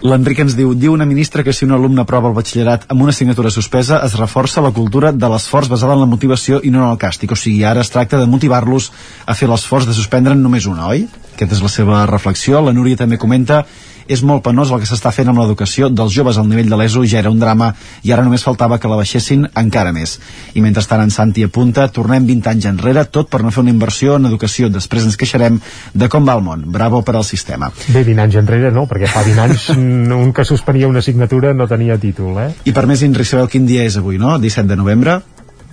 [0.02, 3.14] L'Enric ens diu, diu una ministra que si un alumne aprova el batxillerat amb una
[3.14, 6.90] assignatura suspesa es reforça la cultura de l'esforç basada en la motivació i no en
[6.90, 7.32] el càstig.
[7.32, 8.90] O sigui, ara es tracta de motivar-los
[9.26, 11.06] a fer l'esforç de suspendre'n només una, oi?
[11.34, 12.60] Aquesta és la seva reflexió.
[12.60, 13.62] La Núria també comenta
[14.08, 17.04] és molt penós el que s'està fent amb l'educació dels joves al nivell de l'ESO,
[17.08, 17.72] ja era un drama
[18.02, 20.18] i ara només faltava que la baixessin encara més.
[20.54, 24.16] I mentrestant en Santi apunta, tornem 20 anys enrere, tot per no fer una inversió
[24.16, 24.70] en educació.
[24.72, 25.60] Després ens queixarem
[25.94, 26.64] de com va el món.
[26.72, 27.70] Bravo per al sistema.
[27.88, 29.68] Bé, 20 anys enrere no, perquè fa 20 anys
[30.22, 32.50] un que suspenia una assignatura no tenia títol, eh?
[32.64, 34.38] I per més Inri, sabeu quin dia és avui, no?
[34.42, 35.20] 17 de novembre?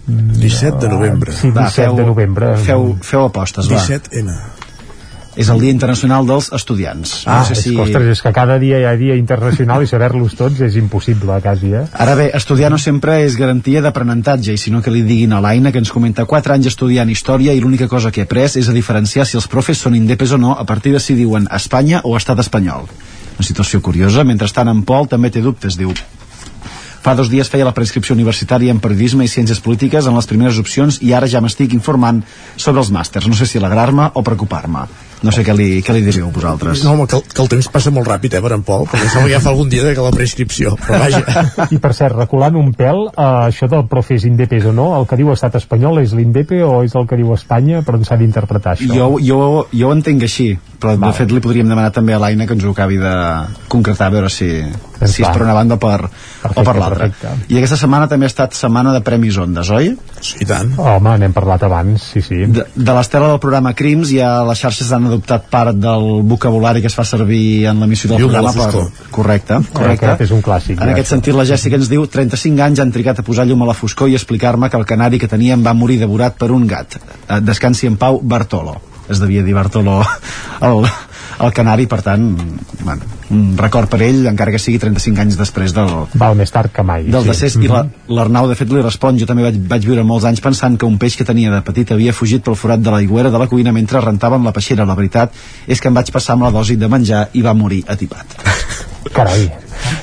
[0.10, 1.34] 17 de novembre.
[1.34, 2.56] Sí, 17 de novembre.
[2.66, 3.78] Feu, feu apostes, va.
[3.78, 4.59] 17N.
[5.40, 7.14] És el Dia Internacional dels Estudiants.
[7.24, 10.60] Ah, és que, ostres, és que cada dia hi ha dia internacional i saber-los tots
[10.66, 11.86] és impossible, quasi, eh?
[11.96, 15.72] Ara bé, estudiar no sempre és garantia d'aprenentatge, i sinó que li diguin a l'Aina,
[15.72, 18.76] que ens comenta 4 anys estudiant història i l'única cosa que he après és a
[18.76, 22.18] diferenciar si els profes són indepes o no a partir de si diuen Espanya o
[22.20, 22.90] Estat espanyol.
[23.40, 24.28] Una situació curiosa.
[24.28, 25.96] Mentrestant, en Pol també té dubtes, diu
[27.00, 30.60] Fa dos dies feia la prescripció universitària en periodisme i ciències polítiques en les primeres
[30.60, 32.26] opcions i ara ja m'estic informant
[32.58, 33.30] sobre els màsters.
[33.32, 34.84] No sé si alegrar-me o preocupar-me.
[35.22, 36.84] No sé què li, què li diríeu vosaltres.
[36.86, 39.10] No, home, que, el- que el temps passa molt ràpid, eh, per en Pol, perquè
[39.10, 41.68] sembla que ja fa algun dia de que la prescripció, però vaja.
[41.72, 45.08] I per cert, reculant un pèl, eh, això del profe és indepes o no, el
[45.08, 48.16] que diu estat espanyol és l'indepe o és el que diu Espanya, però on s'ha
[48.16, 48.94] d'interpretar això?
[48.96, 51.12] Jo, jo, jo ho entenc així, però Val.
[51.12, 53.14] de fet li podríem demanar també a l'Aina que ens ho acabi de
[53.68, 54.48] concretar, a veure si,
[55.00, 57.08] Ben si és per una banda o per, o per l'altra.
[57.10, 57.28] perfecte.
[57.54, 59.94] I aquesta setmana també ha estat setmana de Premis Ondes, oi?
[60.22, 60.74] Sí, i tant.
[60.80, 62.42] Home, n'hem parlat abans, sí, sí.
[62.48, 66.88] De, de l'estela del programa Crims ja les xarxes han adoptat part del vocabulari que
[66.88, 68.54] es fa servir en l'emissió del la programa.
[68.54, 69.10] foscor.
[69.12, 70.06] Correcte, correcte.
[70.06, 70.78] Aquest és un clàssic.
[70.80, 73.64] En ja, aquest sentit, la Jèssica ens diu 35 anys han trigat a posar llum
[73.64, 76.68] a la foscor i explicar-me que el canari que teníem va morir devorat per un
[76.68, 76.96] gat.
[77.28, 78.78] Eh, Descansi en pau, Bartolo.
[79.10, 80.00] Es devia dir Bartolo
[80.62, 80.86] el,
[81.40, 82.24] el canari, per tant,
[82.84, 83.02] bueno,
[83.32, 85.90] un record per ell, encara que sigui 35 anys després del,
[86.20, 87.06] Val més tard que mai.
[87.06, 87.30] del sí.
[87.30, 90.42] decés i la- l'Arnau de fet li respon jo també vaig, vaig viure molts anys
[90.42, 93.38] pensant que un peix que tenia de petit havia fugit pel forat de l'aigüera de
[93.40, 95.32] la cuina mentre rentàvem la peixera la veritat
[95.68, 98.26] és que em vaig passar amb la dosi de menjar i va morir atipat
[99.14, 99.50] Carai.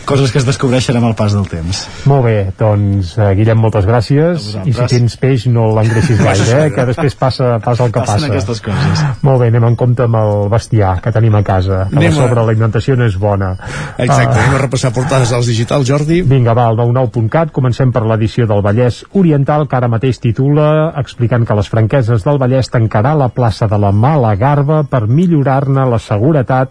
[0.06, 3.84] Coses que es descobreixen amb el pas del temps Molt bé, doncs, eh, Guillem, moltes
[3.86, 4.44] gràcies.
[4.64, 8.14] I si tens peix, no l'engreixis gaire, eh, que després passa, passa el que Passen
[8.14, 8.26] passa.
[8.30, 9.02] aquestes coses.
[9.26, 12.16] Molt bé, anem en compte amb el bestiar que tenim a casa, que Anem a
[12.16, 13.52] sobre l'alimentació no és bona.
[13.98, 16.22] Exacte, Ah, anem a repassar portades als digitals, Jordi.
[16.22, 21.44] Vinga, va, al 99.cat, comencem per l'edició del Vallès Oriental, que ara mateix titula explicant
[21.46, 25.98] que les franqueses del Vallès tancarà la plaça de la Mala Garba per millorar-ne la
[25.98, 26.70] seguretat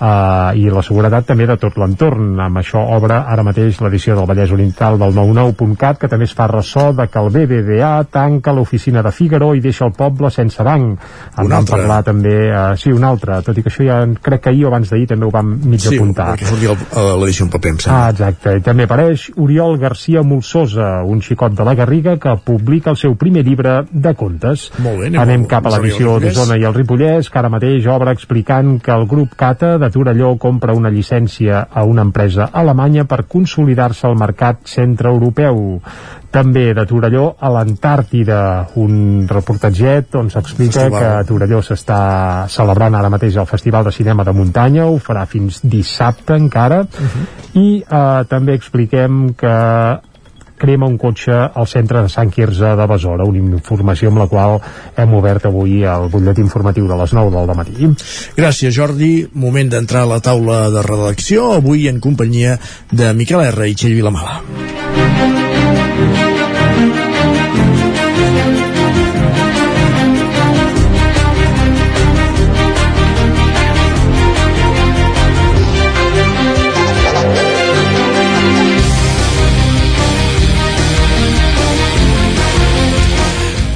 [0.00, 2.39] eh, i la seguretat també de tot l'entorn.
[2.40, 6.46] Amb això obre ara mateix l'edició del Vallès Oriental del 99.cat, que també es fa
[6.50, 10.98] ressò de que el BBVA tanca l'oficina de Figaró i deixa el poble sense banc.
[11.36, 11.76] En Un vam altre.
[11.76, 14.68] parlar també, eh, sí, un altre, tot i que això ja crec que ahir o
[14.68, 16.34] abans d'ahir també ho vam mig Sí, apuntar.
[16.36, 18.04] perquè sortia a l'edició en paper, em sembla.
[18.06, 18.56] Ah, exacte.
[18.56, 23.14] I també apareix Oriol Garcia Molsosa, un xicot de la Garriga que publica el seu
[23.16, 24.70] primer llibre de contes.
[24.78, 28.10] Molt bé, anem Anem cap a l'edició d'Osona i el Ripollès, que ara mateix obre
[28.12, 33.24] explicant que el grup Cata de Torelló compra una llicència a una empresa alemanya per
[33.28, 35.80] consolidar-se al mercat centreeuropeu.
[36.30, 43.10] També de Torelló a l'Antàrtida, un reportatget on s'explica que a Torelló s'està celebrant ara
[43.10, 46.84] mateix el Festival de Cinema de Muntanya, ho farà fins dissabte encara,
[47.58, 49.56] i eh, també expliquem que
[50.60, 54.58] crema un cotxe al centre de Sant Quirze de Besora, una informació amb la qual
[55.00, 57.90] hem obert avui el butlletí informatiu de les 9 del matí.
[58.38, 59.12] Gràcies, Jordi.
[59.34, 62.58] Moment d'entrar a la taula de redacció, avui en companyia
[62.92, 63.70] de Miquel R.
[63.70, 66.29] i Txell Vilamala.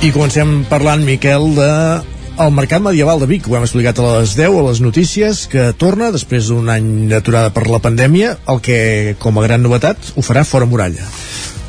[0.05, 1.69] I comencem parlant, Miquel, de
[2.45, 5.71] el Mercat Medieval de Vic, ho hem explicat a les 10 a les notícies, que
[5.81, 8.77] torna després d'un any d'aturada per la pandèmia, el que,
[9.23, 11.09] com a gran novetat, ho farà fora muralla.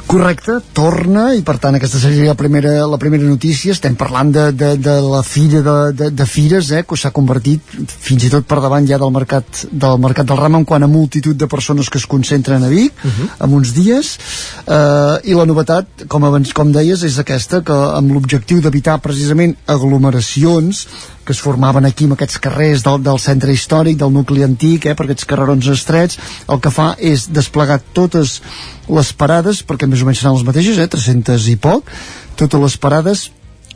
[0.05, 4.43] Correcte, torna i per tant aquesta seria la primera, la primera notícia estem parlant de,
[4.53, 8.45] de, de la fira de, de, de fires eh, que s'ha convertit fins i tot
[8.45, 11.89] per davant ja del mercat del mercat del ram en quant a multitud de persones
[11.89, 13.29] que es concentren a Vic uh -huh.
[13.47, 14.19] en uns dies
[14.67, 19.57] eh, i la novetat, com abans com deies és aquesta, que amb l'objectiu d'evitar precisament
[19.65, 20.87] aglomeracions
[21.25, 24.93] que es formaven aquí en aquests carrers del, del centre històric, del nucli antic, eh,
[24.93, 28.41] per aquests carrerons estrets, el que fa és desplegar totes
[28.89, 31.89] les parades, perquè més o menys seran les mateixes, eh, 300 i poc,
[32.37, 33.29] totes les parades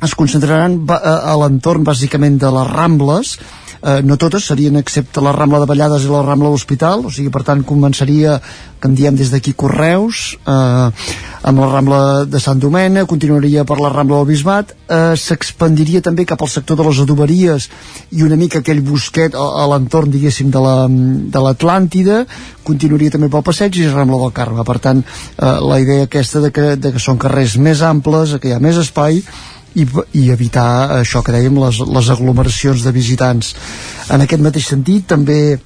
[0.06, 3.34] es concentraran a, l'entorn bàsicament de les Rambles,
[3.82, 7.14] eh, no totes serien excepte la Rambla de Vallades i la Rambla de l'Hospital, o
[7.14, 8.40] sigui, per tant, començaria,
[8.80, 11.10] que en diem des d'aquí Correus, eh,
[11.50, 16.26] amb la Rambla de Sant Domena, continuaria per la Rambla del Bisbat, eh, s'expandiria també
[16.26, 17.70] cap al sector de les adoberies
[18.12, 23.46] i una mica aquell bosquet a, a l'entorn, diguéssim, de l'Atlàntida, la, continuaria també pel
[23.46, 24.66] passeig i Rambla del Carme.
[24.68, 28.52] Per tant, eh, la idea aquesta de que, de que són carrers més amples, que
[28.52, 29.24] hi ha més espai,
[29.76, 29.88] i,
[30.18, 33.56] i evitar això que dèiem, les, les aglomeracions de visitants.
[34.10, 35.60] En aquest mateix sentit, també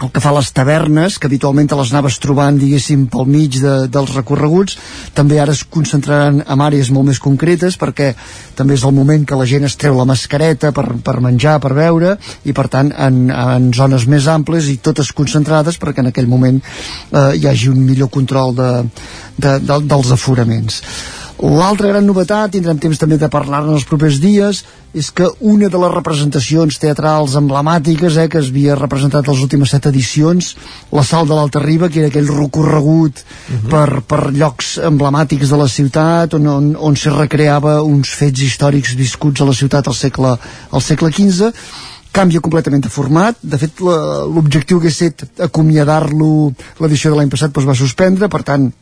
[0.00, 3.74] el que fa les tavernes, que habitualment te les anaves trobant, diguéssim, pel mig de,
[3.92, 4.78] dels recorreguts,
[5.16, 8.14] també ara es concentraran en àrees molt més concretes, perquè
[8.56, 11.74] també és el moment que la gent es treu la mascareta per, per menjar, per
[11.76, 12.16] beure,
[12.48, 16.60] i per tant en, en zones més amples i totes concentrades perquè en aquell moment
[16.64, 18.70] eh, hi hagi un millor control de,
[19.36, 20.80] de, de, dels aforaments.
[21.40, 24.58] L'altra gran novetat, tindrem temps també de parlar en els propers dies,
[24.92, 29.72] és que una de les representacions teatrals emblemàtiques eh, que es havia representat les últimes
[29.72, 30.50] set edicions,
[30.92, 33.70] la Sal de l'Alta Riba, que era aquell recorregut uh -huh.
[33.70, 38.94] per, per llocs emblemàtics de la ciutat, on, on, on se recreava uns fets històrics
[38.94, 40.36] viscuts a la ciutat al segle,
[40.70, 41.52] al segle XV,
[42.12, 43.36] canvia completament de format.
[43.40, 48.42] De fet l'objectiu que ha estat acomiadar-lo l'edició de l'any passat doncs va suspendre, per
[48.42, 48.72] tant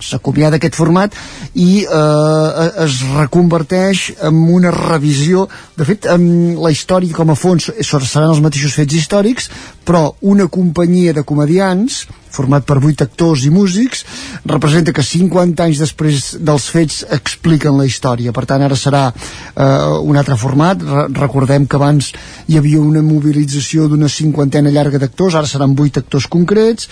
[0.00, 1.14] s'acomiada d'aquest format
[1.54, 5.46] i eh, es reconverteix en una revisió.
[5.78, 9.50] De fet en la història com a fons seran els mateixos fets històrics
[9.88, 14.04] però una companyia de comedians format per vuit actors i músics
[14.46, 18.34] representa que 50 anys després dels fets expliquen la història.
[18.36, 19.64] Per tant ara serà eh,
[20.04, 20.82] un altre format.
[20.82, 22.12] Re recordem que abans
[22.48, 26.88] hi havia una mobilització d'una cinquantena llarga d'actors ara seran vuit actors concrets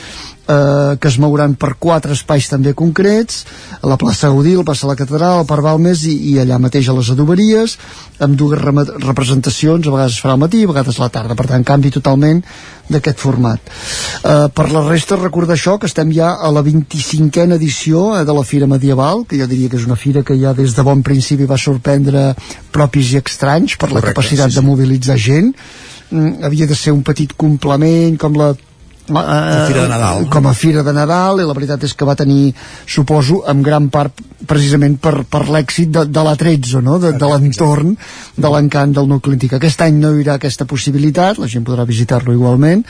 [0.48, 3.44] eh, que es mouran per quatre espais també concrets
[3.80, 6.58] a la plaça Gaudí, al plaça de la Catedral al Parc Balmes i, i allà
[6.62, 7.76] mateix a les adoberies
[8.24, 11.36] amb dues representacions a vegades es farà al matí, a vegades a la tarda.
[11.36, 12.42] Per tant canvi totalment
[12.88, 13.72] d'aquest format.
[14.22, 18.36] Uh, per la resta, recordar això, que estem ja a la 25a edició uh, de
[18.36, 21.02] la Fira Medieval, que jo diria que és una fira que ja des de bon
[21.06, 22.30] principi va sorprendre
[22.72, 24.60] propis i estranys per la Correcte, capacitat sí, sí.
[24.60, 25.52] de mobilitzar gent.
[26.10, 28.52] Mm, havia de ser un petit complement com la
[29.14, 30.26] a Fira de Nadal.
[30.32, 32.54] com a Fira de Nadal i la veritat és que va tenir
[32.86, 36.98] suposo en gran part precisament per, per l'èxit de, de la 13 no?
[37.02, 37.96] de, de l'entorn
[38.36, 41.86] de l'encant del nucli antic aquest any no hi haurà aquesta possibilitat la gent podrà
[41.88, 42.84] visitar-lo igualment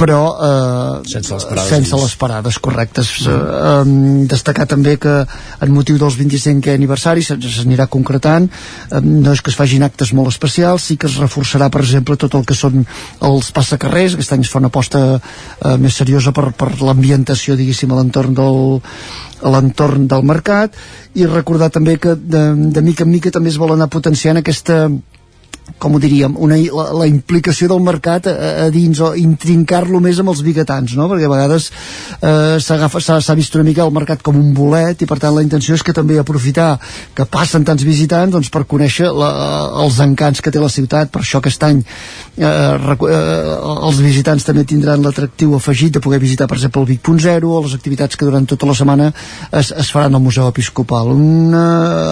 [0.00, 3.12] però eh, sense les parades, sense les parades correctes.
[3.26, 8.48] Eh, eh, destacar també que en motiu dels 25è aniversari s'anirà concretant.
[8.48, 12.16] Eh, no és que es facin actes molt especials sí que es reforçarà per exemple
[12.20, 12.84] tot el que són
[13.26, 17.92] els passacarrers aquest any es fa una aposta eh, més seriosa per, per l'ambientació diguéssim
[17.92, 18.80] a l'entorn del
[19.40, 20.74] a l'entorn del mercat.
[21.16, 22.42] I recordar també que de,
[22.74, 24.84] de mica en mica també es vol anar potenciant aquesta
[25.78, 28.34] com ho diríem, una, la, la implicació del mercat a,
[28.66, 31.08] a dins o intrincar-lo més amb els biguetans, no?
[31.10, 31.70] perquè a vegades
[32.20, 35.76] eh, s'ha vist una mica el mercat com un bolet i per tant la intenció
[35.76, 36.72] és que també aprofitar
[37.16, 39.30] que passen tants visitants doncs, per conèixer la,
[39.84, 44.66] els encants que té la ciutat, per això aquest any eh, eh, els visitants també
[44.68, 48.48] tindran l'atractiu afegit de poder visitar per exemple el Vic.0 o les activitats que durant
[48.48, 49.10] tota la setmana
[49.52, 51.64] es, es faran al Museu Episcopal una,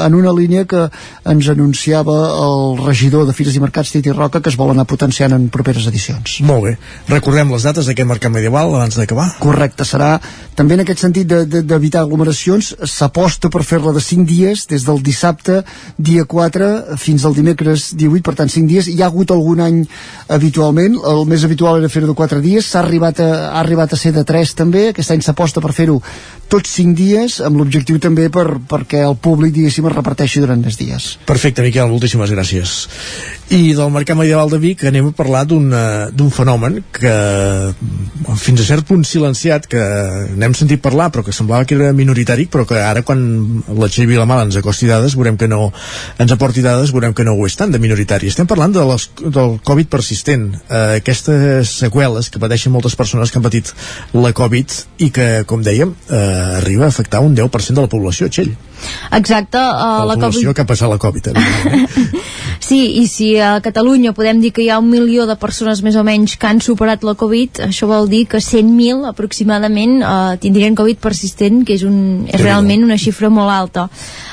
[0.06, 0.86] en una línia que
[1.28, 4.87] ens anunciava el regidor de Fira Fires i Mercats Titi Roca que es volen anar
[4.89, 6.39] potenciant en properes edicions.
[6.45, 6.73] Molt bé.
[7.09, 9.31] Recordem les dates d'aquest mercat medieval abans d'acabar.
[9.41, 10.19] Correcte, serà
[10.59, 14.85] també en aquest sentit d'evitar de, de, aglomeracions s'aposta per fer-la de 5 dies des
[14.85, 15.62] del dissabte
[15.97, 18.91] dia 4 fins al dimecres 18, per tant 5 dies.
[18.91, 19.81] Hi ha hagut algun any
[20.29, 24.01] habitualment, el més habitual era fer-ho de 4 dies, s'ha arribat, a, ha arribat a
[24.01, 26.01] ser de 3 també, aquest any s'aposta per fer-ho
[26.49, 30.81] tots 5 dies amb l'objectiu també per, perquè el públic diguéssim es reparteixi durant més
[30.81, 31.15] dies.
[31.29, 32.79] Perfecte, Miquel, moltíssimes gràcies.
[33.49, 37.12] I del mercat medieval de Vic anem a parlar d'un fenomen que
[38.37, 39.81] fins a cert punt silenciat que
[40.37, 43.23] n'hem sentit parlar però que semblava que era minoritari però que ara quan
[43.73, 45.70] la Txell Vilamala ens acosti dades veurem que no
[46.20, 48.29] ens aporti dades veurem que no ho és tant de minoritari.
[48.29, 53.41] Estem parlant de les, del Covid persistent eh, aquestes seqüeles que pateixen moltes persones que
[53.41, 53.73] han patit
[54.12, 54.77] la Covid
[55.09, 56.25] i que com dèiem eh,
[56.61, 58.53] arriba a afectar un 10% de la població Txell
[59.18, 60.56] Exacte, uh, la, la població COVID...
[60.56, 61.34] que ha passat la Covid eh?
[62.68, 65.96] Sí, i si a Catalunya podem dir que hi ha un milió de persones més
[65.96, 70.76] o menys que han superat la Covid, això vol dir que 100.000 aproximadament uh, tindrien
[70.76, 73.86] Covid persistent, que és, un, és realment una xifra molt alta.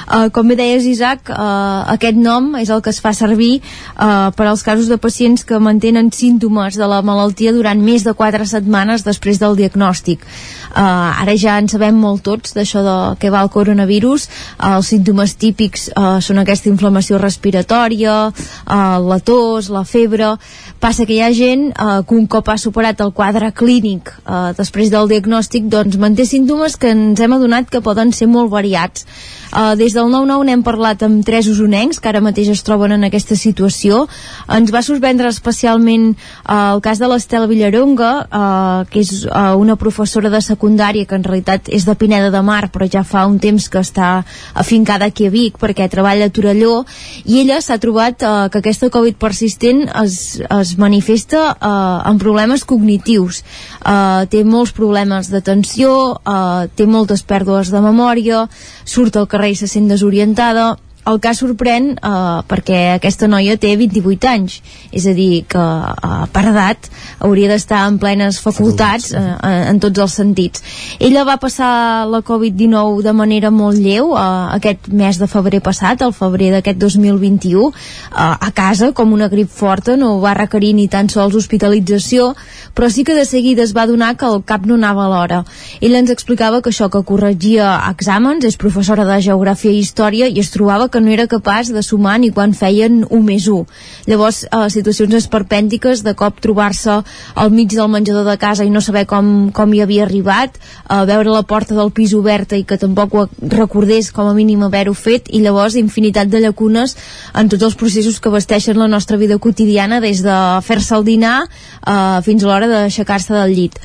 [0.05, 4.33] Uh, com bé deies, Isaac, uh, aquest nom és el que es fa servir uh,
[4.35, 8.45] per als casos de pacients que mantenen símptomes de la malaltia durant més de 4
[8.51, 10.27] setmanes després del diagnòstic.
[10.75, 14.27] Uh, ara ja en sabem molt tots d'això de què va el coronavirus,
[14.69, 20.35] els símptomes típics uh, són aquesta inflamació respiratòria, uh, la tos, la febre,
[20.79, 24.51] passa que hi ha gent uh, que un cop ha superat el quadre clínic uh,
[24.57, 29.07] després del diagnòstic doncs manté símptomes que ens hem adonat que poden ser molt variats
[29.51, 33.05] Uh, des del 9-9 n'hem parlat amb tres usonencs que ara mateix es troben en
[33.07, 34.05] aquesta situació.
[34.51, 39.77] Ens va sorprendre especialment uh, el cas de l'Estel Villaronga, uh, que és uh, una
[39.79, 43.37] professora de secundària que en realitat és de Pineda de Mar, però ja fa un
[43.39, 44.23] temps que està
[44.53, 46.83] afincada aquí a Vic perquè treballa a Torelló,
[47.25, 52.65] i ella s'ha trobat uh, que aquesta Covid persistent es, es manifesta uh, amb problemes
[52.65, 53.43] cognitius.
[53.85, 58.45] Uh, té molts problemes d'atenció, uh, té moltes pèrdues de memòria,
[58.85, 60.73] surt al carrer i se sent desorientada
[61.05, 64.59] el cas sorprèn eh, perquè aquesta noia té 28 anys.
[64.91, 66.89] És a dir que eh, per edat
[67.25, 69.23] hauria d'estar en plenes facultats eh,
[69.71, 70.63] en tots els sentits.
[70.99, 74.25] Ella va passar la Covid-19 de manera molt lleu eh,
[74.57, 77.73] aquest mes de febrer passat, el febrer d'aquest 2021 eh,
[78.15, 82.33] a casa com una grip forta no va requerir ni tan sols hospitalització
[82.75, 85.43] però sí que de seguida es va donar que el cap no anava a l'hora
[85.81, 90.39] ella ens explicava que això que corregia exàmens és professora de Geografia i Història i
[90.43, 93.67] es trobava que no era capaç de sumar ni quan feien un més un.
[94.07, 97.01] Llavors, eh, situacions esperpèntiques de cop trobar-se
[97.35, 101.03] al mig del menjador de casa i no saber com, com hi havia arribat, eh,
[101.11, 104.93] veure la porta del pis oberta i que tampoc ho recordés com a mínim haver-ho
[104.95, 106.95] fet i llavors infinitat de llacunes
[107.33, 111.41] en tots els processos que vesteixen la nostra vida quotidiana des de fer-se el dinar
[111.43, 113.81] eh, fins a l'hora d'aixecar-se del llit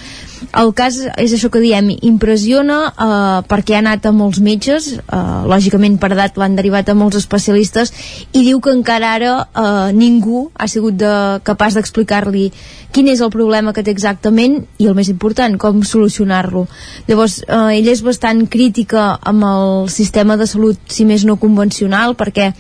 [0.57, 5.21] el cas és això que diem impressiona eh, perquè ha anat a molts metges eh,
[5.51, 7.93] lògicament per edat l'han derivat a molts especialistes
[8.33, 11.13] i diu que encara ara eh, ningú ha sigut de,
[11.45, 12.51] capaç d'explicar-li
[12.91, 16.67] quin és el problema que té exactament i el més important, com solucionar-lo.
[17.07, 22.17] Llavors eh, ella és bastant crítica amb el sistema de salut si més no convencional
[22.19, 22.51] perquè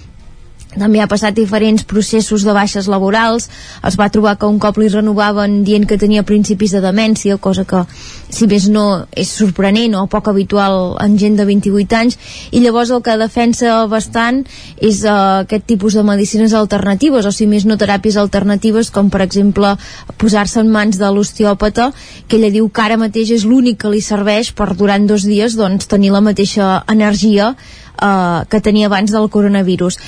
[0.79, 3.49] també ha passat diferents processos de baixes laborals.
[3.87, 7.65] Es va trobar que un cop li renovaven dient que tenia principis de demència cosa
[7.65, 7.83] que
[8.31, 12.19] si més no és sorprenent o poc habitual en gent de 28 anys.
[12.55, 14.45] I llavors el que defensa bastant
[14.79, 19.25] és uh, aquest tipus de medicines alternatives o si més no teràpies alternatives com per
[19.27, 19.75] exemple
[20.23, 21.91] posar-se en mans de l'osteòpata
[22.29, 25.59] que ella diu que ara mateix és l'únic que li serveix per durant dos dies
[25.59, 27.55] doncs, tenir la mateixa energia
[28.01, 29.99] uh, que tenia abans del coronavirus.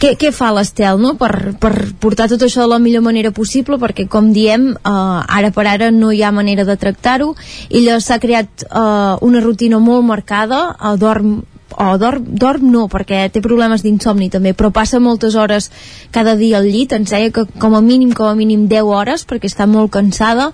[0.00, 1.14] Què, què fa l'Estel no?
[1.20, 3.78] per, per portar tot això de la millor manera possible?
[3.82, 7.34] Perquè, com diem, uh, ara per ara no hi ha manera de tractar-ho.
[7.70, 11.42] Ella s'ha creat uh, una rutina molt marcada, uh, dorm
[11.78, 15.70] o dorm, dorm no, perquè té problemes d'insomni també, però passa moltes hores
[16.14, 19.26] cada dia al llit, ens deia que com a mínim, com a mínim 10 hores,
[19.26, 20.50] perquè està molt cansada,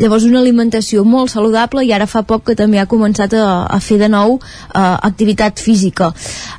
[0.00, 3.80] llavors una alimentació molt saludable i ara fa poc que també ha començat a, a
[3.80, 4.42] fer de nou uh,
[4.74, 6.12] activitat física.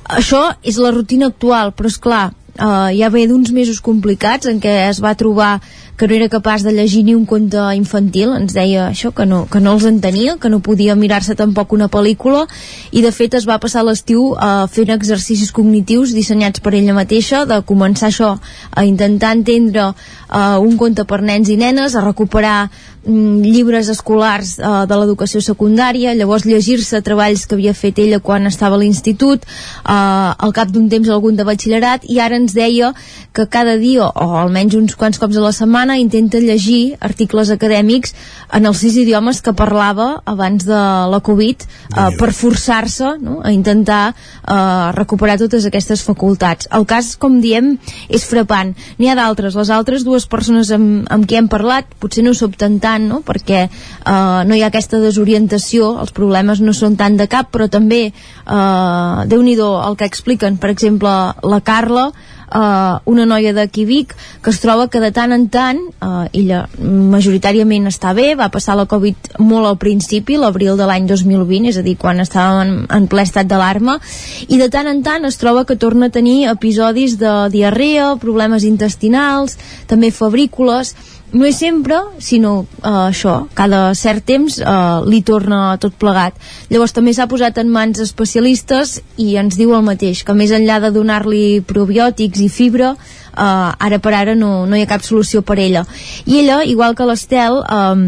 [0.06, 2.26] Això és la rutina actual, però és clar,
[2.60, 5.60] uh, ja ve d'uns mesos complicats en què es va trobar
[5.98, 9.46] que no era capaç de llegir ni un conte infantil, ens deia això, que no,
[9.52, 12.46] que no els entenia, que no podia mirar-se tampoc una pel·lícula,
[12.92, 17.46] i de fet es va passar l'estiu uh, fent exercicis cognitius dissenyats per ella mateixa,
[17.48, 18.36] de començar això,
[18.72, 19.94] a intentar entendre
[20.30, 22.70] uh, un conte per nens i nenes, a recuperar
[23.06, 28.48] mm, llibres escolars uh, de l'educació secundària, llavors llegir-se treballs que havia fet ella quan
[28.48, 29.46] estava a l'institut,
[29.84, 32.94] uh, al cap d'un temps algun de batxillerat, i ara ens deia
[33.36, 37.50] que cada dia, o almenys uns quants cops a la setmana, setmana intenta llegir articles
[37.50, 38.14] acadèmics
[38.54, 40.82] en els sis idiomes que parlava abans de
[41.12, 43.40] la Covid eh, per forçar-se no?
[43.44, 46.70] a intentar eh, recuperar totes aquestes facultats.
[46.72, 47.76] El cas, com diem,
[48.10, 48.76] és frapant.
[49.00, 49.56] N'hi ha d'altres.
[49.58, 53.22] Les altres dues persones amb, amb qui hem parlat potser no sobten tant, no?
[53.26, 57.70] perquè eh, no hi ha aquesta desorientació, els problemes no són tant de cap, però
[57.72, 61.12] també, eh, déu nhi el que expliquen, per exemple,
[61.44, 62.10] la Carla,
[62.54, 66.66] uh, una noia de Vic que es troba que de tant en tant uh, ella
[66.80, 71.78] majoritàriament està bé va passar la Covid molt al principi l'abril de l'any 2020 és
[71.78, 74.00] a dir, quan estàvem en, en ple estat d'alarma
[74.48, 78.64] i de tant en tant es troba que torna a tenir episodis de diarrea problemes
[78.64, 79.58] intestinals
[79.88, 80.96] també febrícules
[81.34, 86.38] no és sempre, sinó uh, això, cada cert temps uh, li torna tot plegat.
[86.70, 90.80] Llavors també s'ha posat en mans especialistes i ens diu el mateix, que més enllà
[90.84, 95.42] de donar-li probiòtics i fibra, uh, ara per ara no, no hi ha cap solució
[95.42, 95.86] per ella.
[96.26, 98.08] I ella, igual que l'Estel, um,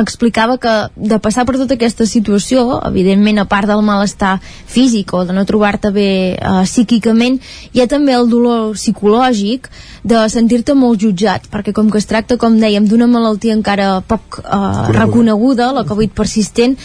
[0.00, 5.24] explicava que de passar per tota aquesta situació, evidentment a part del malestar físic o
[5.28, 6.08] de no trobar-te bé
[6.38, 7.38] uh, psíquicament,
[7.72, 9.68] hi ha també el dolor psicològic
[10.02, 14.40] de sentir-te molt jutjat, perquè com que es tracta, com dèiem, d'una malaltia encara poc
[14.42, 16.78] uh, reconeguda, la Covid persistent,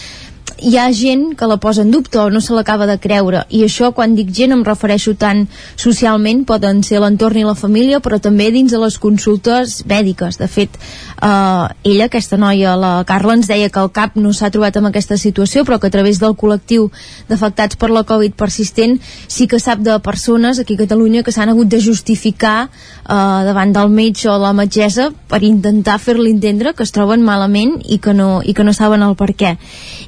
[0.60, 3.44] hi ha gent que la posa en dubte o no se l'acaba de creure.
[3.50, 8.00] I això quan dic gent em refereixo tant socialment, poden ser l'entorn i la família
[8.02, 10.78] però també dins de les consultes mèdiques, de fet
[11.22, 14.90] eh, ella, aquesta noia, la Carla ens deia que el CAP no s'ha trobat en
[14.90, 16.90] aquesta situació però que a través del col·lectiu
[17.30, 18.98] d'afectats per la Covid persistent
[19.28, 23.74] sí que sap de persones aquí a Catalunya que s'han hagut de justificar eh, davant
[23.74, 28.14] del metge o la metgessa per intentar fer-li entendre que es troben malament i que
[28.14, 29.56] no, i que no saben el per què.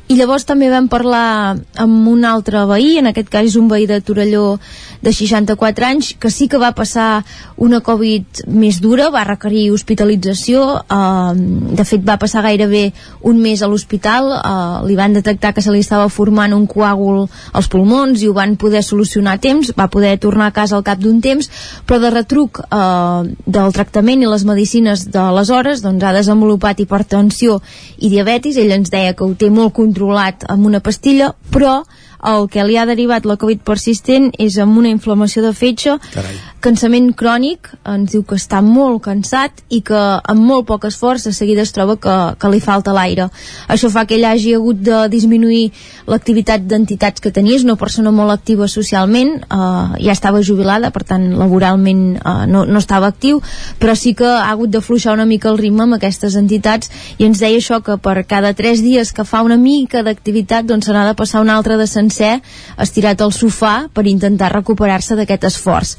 [0.10, 3.88] I llavors també vam parlar amb un altre veí, en aquest cas és un veí
[3.90, 4.60] de Torelló
[5.02, 7.24] de 64 anys, que sí que va passar
[7.58, 11.34] una Covid més dura, va requerir hospitalització, eh,
[11.80, 12.92] de fet va passar gairebé
[13.22, 17.28] un mes a l'hospital, eh, li van detectar que se li estava formant un coàgul
[17.54, 20.84] als pulmons i ho van poder solucionar a temps, va poder tornar a casa al
[20.84, 21.50] cap d'un temps,
[21.88, 27.62] però de retruc eh, del tractament i les medicines d'aleshores doncs ha desenvolupat hipertensió
[27.98, 31.84] i diabetis, ell ens deia que ho té molt controlat controlat amb una pastilla, però
[32.26, 36.36] el que li ha derivat la Covid persistent és amb una inflamació de fetge, Carai.
[36.60, 41.34] cansament crònic, ens diu que està molt cansat i que amb molt poc esforç de
[41.34, 43.30] seguida es troba que, que li falta l'aire.
[43.68, 45.72] Això fa que ell hagi hagut de disminuir
[46.08, 51.06] l'activitat d'entitats que tenia, és una persona molt activa socialment, eh, ja estava jubilada, per
[51.08, 53.42] tant laboralment eh, no, no estava actiu,
[53.80, 57.28] però sí que ha hagut de fluixar una mica el ritme amb aquestes entitats i
[57.28, 60.96] ens deia això que per cada 3 dies que fa una mica d'activitat doncs se
[60.96, 62.42] n'ha de passar una altra de sencer
[62.78, 65.96] estirat al sofà per intentar recuperar-se d'aquest esforç.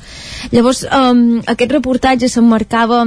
[0.52, 3.06] Llavors, um, aquest reportatge s'emmarcava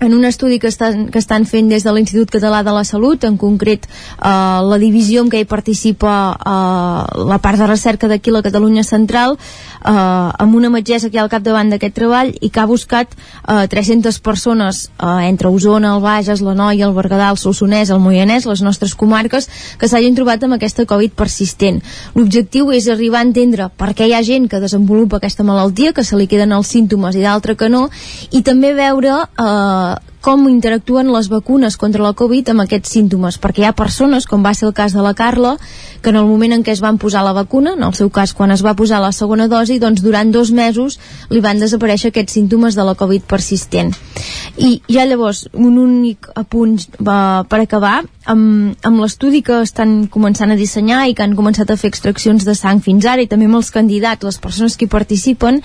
[0.00, 3.24] en un estudi que estan, que estan fent des de l'Institut Català de la Salut,
[3.24, 8.34] en concret eh, la divisió en què hi participa eh, la part de recerca d'aquí
[8.34, 12.50] la Catalunya Central, eh, amb una metgessa que hi ha al capdavant d'aquest treball i
[12.50, 17.30] que ha buscat eh, 300 persones eh, entre Osona, el Bages, la Noia, el Berguedà,
[17.30, 19.48] el Solsonès, el Moianès, les nostres comarques,
[19.78, 21.80] que s'hagin trobat amb aquesta Covid persistent.
[22.14, 26.04] L'objectiu és arribar a entendre per què hi ha gent que desenvolupa aquesta malaltia, que
[26.04, 27.86] se li queden els símptomes i d'altre que no,
[28.30, 29.85] i també veure eh,
[30.26, 34.42] com interactuen les vacunes contra la Covid amb aquests símptomes, perquè hi ha persones, com
[34.42, 35.52] va ser el cas de la Carla,
[36.02, 38.32] que en el moment en què es van posar la vacuna, en el seu cas
[38.34, 40.98] quan es va posar la segona dosi, doncs durant dos mesos
[41.30, 43.94] li van desaparèixer aquests símptomes de la Covid persistent.
[44.58, 50.50] I ja llavors, un únic apunt va, per acabar, amb, amb l'estudi que estan començant
[50.50, 53.46] a dissenyar i que han començat a fer extraccions de sang fins ara i també
[53.46, 55.62] amb els candidats, les persones que hi participen,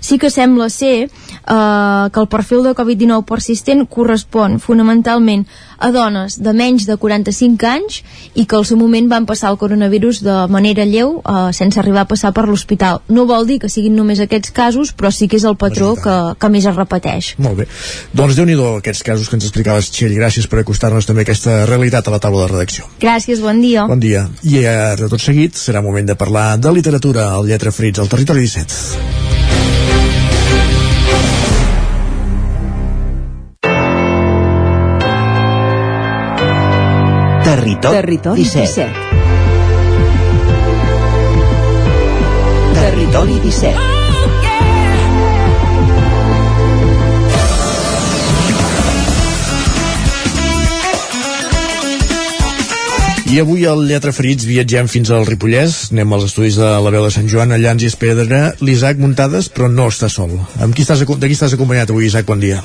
[0.00, 1.10] sí que sembla ser
[1.46, 5.46] eh, que el perfil de Covid-19 persistent correspon fonamentalment
[5.78, 8.00] a dones de menys de 45 anys
[8.34, 12.04] i que al seu moment van passar el coronavirus de manera lleu eh, sense arribar
[12.04, 13.02] a passar per l'hospital.
[13.08, 16.16] No vol dir que siguin només aquests casos, però sí que és el patró que,
[16.38, 17.34] que més es repeteix.
[17.38, 17.68] Molt bé.
[18.14, 20.14] Doncs déu nhi aquests casos que ens explicaves, Txell.
[20.16, 22.88] Gràcies per acostar-nos també aquesta realitat a la taula de redacció.
[23.02, 23.86] Gràcies, bon dia.
[23.90, 24.28] Bon dia.
[24.42, 28.12] I ara, de tot seguit, serà moment de parlar de literatura al Lletra Frits, al
[28.12, 29.43] Territori 17.
[37.44, 38.72] Territori, Territori 17.
[38.72, 38.90] 17.
[42.72, 43.78] Territori 17.
[53.26, 57.04] I avui al Lletra Ferits viatgem fins al Ripollès, anem als estudis de la veu
[57.04, 58.24] de Sant Joan, allà ens hi espera
[58.64, 60.32] l'Isaac Muntades, però no està sol.
[60.64, 62.24] Amb qui estàs, de qui estàs acompanyat avui, Isaac?
[62.30, 62.64] Bon dia.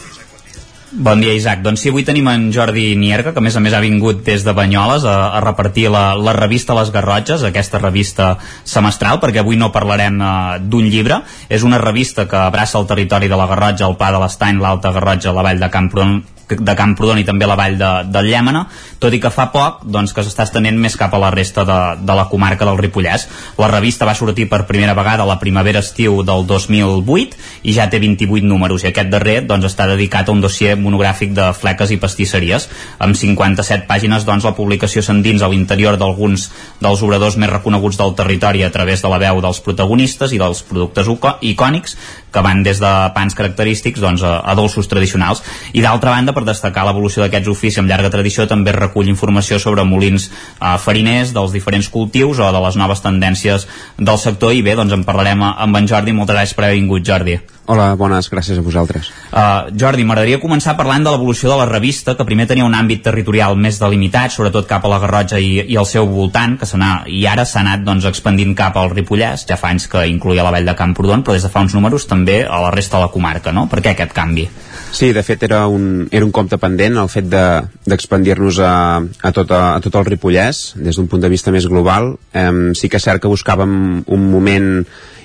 [0.92, 1.60] Bon dia, Isaac.
[1.62, 4.42] Doncs sí, avui tenim en Jordi Nierga, que a més a més ha vingut des
[4.42, 8.32] de Banyoles a, a repartir la, la revista Les Garrotges, aquesta revista
[8.66, 11.22] semestral, perquè avui no parlarem uh, d'un llibre.
[11.46, 14.90] És una revista que abraça el territori de la Garrotja, el Pla de l'Estany, l'Alta
[14.98, 18.64] Garrotja, la Vall de Camprodon, de Camprodon i també la vall de, del Llèmena
[19.00, 21.80] tot i que fa poc doncs, que s'està estenent més cap a la resta de,
[22.04, 23.28] de la comarca del Ripollès.
[23.60, 28.02] La revista va sortir per primera vegada a la primavera-estiu del 2008 i ja té
[28.04, 32.00] 28 números i aquest darrer doncs, està dedicat a un dossier monogràfic de fleques i
[32.02, 32.70] pastisseries.
[33.00, 36.50] Amb 57 pàgines doncs, la publicació s'endins a l'interior d'alguns
[36.84, 40.64] dels obradors més reconeguts del territori a través de la veu dels protagonistes i dels
[40.68, 41.08] productes
[41.42, 41.96] icònics
[42.32, 45.42] que van des de pans característics doncs, a, a dolços tradicionals.
[45.74, 49.86] I d'altra banda, per destacar l'evolució d'aquests oficis amb llarga tradició, també recull informació sobre
[49.88, 54.52] molins eh, fariners dels diferents cultius o de les noves tendències del sector.
[54.52, 56.18] I bé, doncs en parlarem amb en Jordi.
[56.18, 57.40] Moltes gràcies per haver vingut, Jordi.
[57.70, 59.12] Hola, bones, gràcies a vosaltres.
[59.30, 63.04] Uh, Jordi, m'agradaria començar parlant de l'evolució de la revista, que primer tenia un àmbit
[63.06, 66.66] territorial més delimitat, sobretot cap a la Garrotxa i, i el seu voltant, que
[67.14, 70.54] i ara s'ha anat doncs, expandint cap al Ripollès, ja fa anys que incluïa la
[70.56, 73.12] vall de Camprodon, però des de fa uns números també a la resta de la
[73.14, 73.68] comarca, no?
[73.70, 74.48] Per què aquest canvi?
[74.90, 79.32] Sí, de fet era un, era un compte pendent el fet d'expandir-nos de, a, a,
[79.36, 82.16] tot, a, a tot el Ripollès, des d'un punt de vista més global.
[82.34, 84.72] Eh, sí que és cert que buscàvem un moment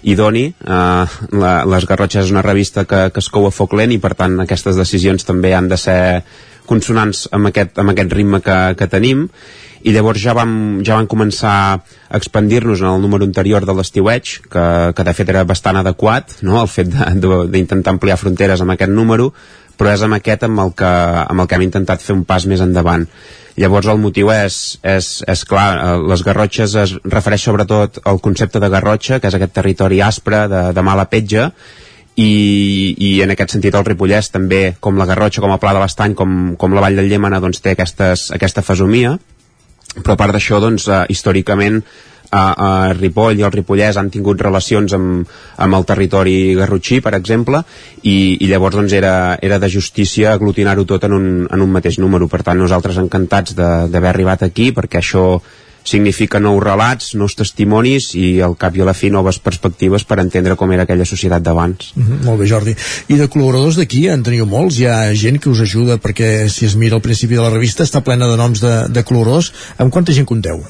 [0.04, 0.46] idoni.
[0.64, 1.04] Uh,
[1.40, 4.14] la, les Garrotxes és una revista que, que es cou a foc lent i per
[4.18, 6.00] tant aquestes decisions també han de ser
[6.68, 9.26] consonants amb aquest, amb aquest ritme que, que tenim
[9.84, 14.30] i llavors ja vam, ja vam començar a expandir-nos en el número anterior de l'estiueig,
[14.48, 14.64] que,
[14.96, 16.56] que de fet era bastant adequat, no?
[16.62, 19.28] el fet d'intentar ampliar fronteres amb aquest número,
[19.78, 20.90] però és amb aquest amb el que,
[21.24, 23.06] amb el que hem intentat fer un pas més endavant.
[23.60, 28.62] Llavors el motiu és, és, és clar, eh, les garrotxes es refereix sobretot al concepte
[28.62, 31.50] de garrotxa, que és aquest territori aspre de, de mala petja,
[32.14, 35.82] i, i en aquest sentit el Ripollès també, com la Garrotxa, com el Pla de
[35.82, 39.16] l'Estany, com, com la Vall del Llémena, doncs té aquestes, aquesta fesomia,
[39.96, 41.80] però a part d'això, doncs, eh, històricament
[42.34, 45.34] a, a Ripoll i el Ripollès han tingut relacions amb,
[45.64, 47.62] amb el territori garrotxí, per exemple,
[48.02, 52.00] i, i llavors doncs, era, era de justícia aglutinar-ho tot en un, en un mateix
[52.02, 52.28] número.
[52.30, 55.28] Per tant, nosaltres encantats d'haver arribat aquí, perquè això
[55.84, 60.16] significa nous relats, nous testimonis i al cap i a la fi noves perspectives per
[60.22, 61.92] entendre com era aquella societat d'abans.
[61.94, 62.74] Mm -hmm, molt bé, Jordi.
[63.08, 64.78] I de col·laboradors d'aquí en teniu molts?
[64.78, 67.84] Hi ha gent que us ajuda perquè si es mira al principi de la revista
[67.84, 69.52] està plena de noms de, de col·laboradors.
[69.76, 70.64] Amb quanta gent compteu?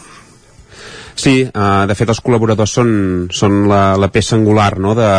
[1.14, 2.88] Sí, uh, de fet els col·laboradors són,
[3.30, 4.96] són la, la peça angular no?
[4.98, 5.10] de,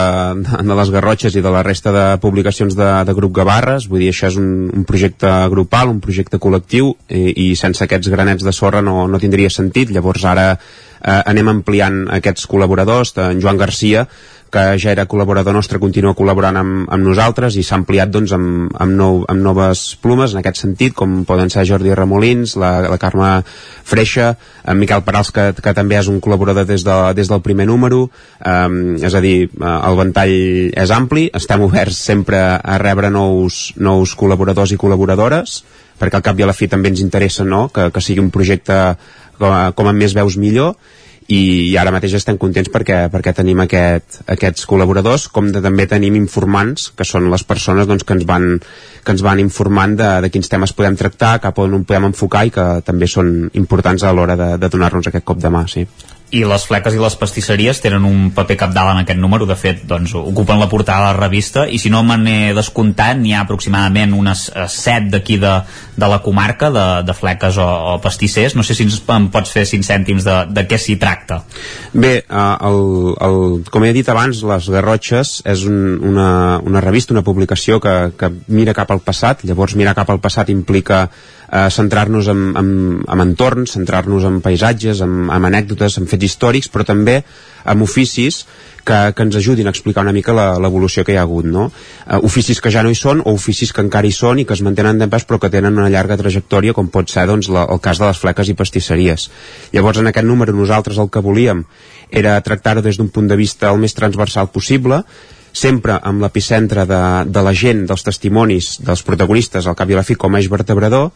[0.43, 4.03] de, de les Garrotxes i de la resta de publicacions de, de Grup Gavarres, vull
[4.03, 8.43] dir, això és un, un projecte grupal, un projecte col·lectiu i, i sense aquests granets
[8.43, 13.61] de sorra no, no tindria sentit, llavors ara eh, anem ampliant aquests col·laboradors, en Joan
[13.61, 14.03] Garcia
[14.53, 18.71] que ja era col·laborador nostre, continua col·laborant amb, amb nosaltres i s'ha ampliat doncs, amb,
[18.71, 22.99] amb, nou, amb noves plumes en aquest sentit, com poden ser Jordi Ramolins, la, la
[23.01, 23.29] Carme
[23.85, 27.67] Freixa, en Miquel Parals, que, que també és un col·laborador des, de, des del primer
[27.69, 28.05] número,
[28.39, 30.35] um, és a dir, eh, el ventall
[30.85, 35.63] és ampli, estem oberts sempre a rebre nous, nous col·laboradors i col·laboradores,
[35.99, 37.67] perquè al cap i a la fi també ens interessa no?
[37.73, 38.77] que, que sigui un projecte
[39.39, 40.75] com, com amb més veus millor,
[41.27, 45.87] i, i ara mateix estem contents perquè, perquè tenim aquest, aquests col·laboradors com de, també
[45.89, 48.49] tenim informants que són les persones doncs, que, ens van,
[49.03, 52.53] que ens van informant de, de quins temes podem tractar cap on podem enfocar i
[52.53, 55.87] que també són importants a l'hora de, de donar-nos aquest cop de mà sí
[56.33, 59.83] i les fleques i les pastisseries tenen un paper capdalt en aquest número, de fet
[59.87, 63.43] doncs, ocupen la portada de la revista i si no me n'he descomptat n'hi ha
[63.45, 65.53] aproximadament unes uh, set d'aquí de,
[65.95, 69.53] de la comarca de, de fleques o, o pastissers, no sé si ens em pots
[69.53, 71.43] fer cinc cèntims de, de què s'hi tracta.
[71.93, 72.81] Bé, uh, el,
[73.27, 73.39] el,
[73.69, 75.79] com he dit abans, Les Garrotxes és un,
[76.09, 80.23] una, una revista, una publicació que, que mira cap al passat, llavors mirar cap al
[80.23, 81.05] passat implica
[81.55, 82.69] eh, centrar-nos en, en,
[83.07, 87.21] en entorns, centrar-nos en paisatges, en, en anècdotes, en fets històrics, però també
[87.65, 88.43] en oficis
[88.85, 91.65] que, que ens ajudin a explicar una mica l'evolució que hi ha hagut, no?
[92.05, 94.53] Uh, oficis que ja no hi són o oficis que encara hi són i que
[94.53, 97.81] es mantenen d'empès però que tenen una llarga trajectòria com pot ser doncs, la, el
[97.81, 99.29] cas de les fleques i pastisseries.
[99.73, 101.65] Llavors en aquest número nosaltres el que volíem
[102.11, 105.01] era tractar-ho des d'un punt de vista el més transversal possible,
[105.55, 107.01] sempre amb l'epicentre de,
[107.31, 110.41] de la gent, dels testimonis, dels protagonistes, al cap i a la fi com a
[110.43, 111.09] eix vertebrador,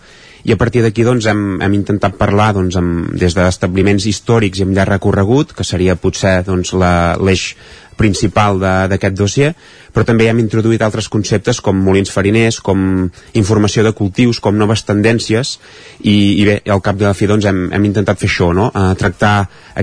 [0.44, 4.66] i a partir d'aquí doncs, hem, hem intentat parlar doncs, amb, des d'establiments històrics i
[4.68, 7.54] amb llarg recorregut, que seria potser doncs, l'eix
[8.00, 9.50] principal d'aquest dossier,
[9.92, 14.86] però també hem introduït altres conceptes com molins fariners, com informació de cultius, com noves
[14.88, 15.58] tendències,
[16.00, 18.70] i, i bé, al cap de la fi doncs, hem, hem intentat fer això, no?
[18.72, 19.34] Eh, tractar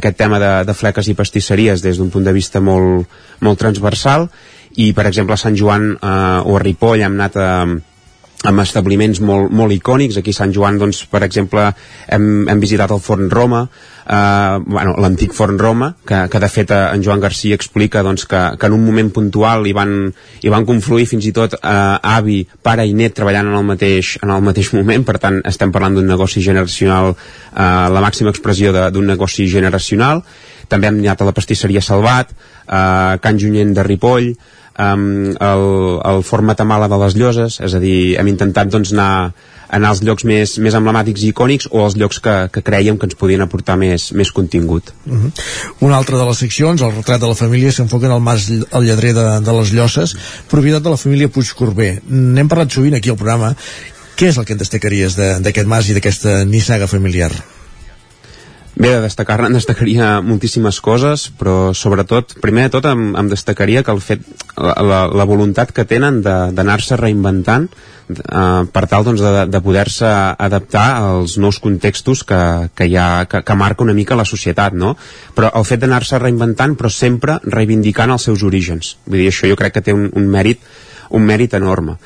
[0.00, 3.12] aquest tema de, de fleques i pastisseries des d'un punt de vista molt,
[3.44, 4.30] molt transversal,
[4.80, 7.50] i per exemple a Sant Joan eh, o a Ripoll hem anat a,
[8.44, 10.18] amb establiments molt, molt icònics.
[10.20, 11.70] Aquí a Sant Joan, doncs, per exemple,
[12.12, 13.64] hem, hem visitat el Forn Roma,
[14.06, 18.26] eh, bueno, l'antic Forn Roma, que, que de fet eh, en Joan Garcia explica doncs,
[18.28, 19.94] que, que en un moment puntual hi van,
[20.42, 24.16] hi van confluir fins i tot eh, avi, pare i net treballant en el mateix,
[24.22, 28.74] en el mateix moment, per tant estem parlant d'un negoci generacional, eh, la màxima expressió
[28.76, 30.22] d'un negoci generacional.
[30.66, 32.32] També hem anat a la pastisseria Salvat,
[32.66, 34.32] eh, Can Junyent de Ripoll,
[34.78, 35.66] um, el,
[36.04, 39.32] el Forn Matamala de les Lloses, és a dir, hem intentat doncs, anar,
[39.72, 43.08] anar als llocs més, més emblemàtics i icònics o als llocs que, que creiem que
[43.08, 44.92] ens podien aportar més, més contingut.
[45.06, 45.32] Uh -huh.
[45.88, 48.86] Una altra de les seccions, el retrat de la família, s'enfoca en el mas el
[48.86, 50.16] lladrer de, de les Llosses,
[50.48, 52.00] propietat de la família Puigcorbé.
[52.08, 53.56] N'hem parlat sovint aquí al programa.
[54.16, 57.32] Què és el que en destacaries d'aquest de, mas i d'aquesta nissaga familiar?
[58.76, 63.82] Bé, de destacar en destacaria moltíssimes coses, però sobretot, primer de tot em, em destacaria
[63.82, 69.24] que el fet, la, la, la voluntat que tenen d'anar-se reinventant eh, per tal doncs,
[69.24, 72.42] de, de poder-se adaptar als nous contextos que,
[72.76, 74.92] que, hi ha, que, que marca una mica la societat, no?
[75.32, 78.98] Però el fet d'anar-se reinventant, però sempre reivindicant els seus orígens.
[79.08, 80.60] Vull dir, això jo crec que té un, un mèrit
[81.16, 81.96] un mèrit enorme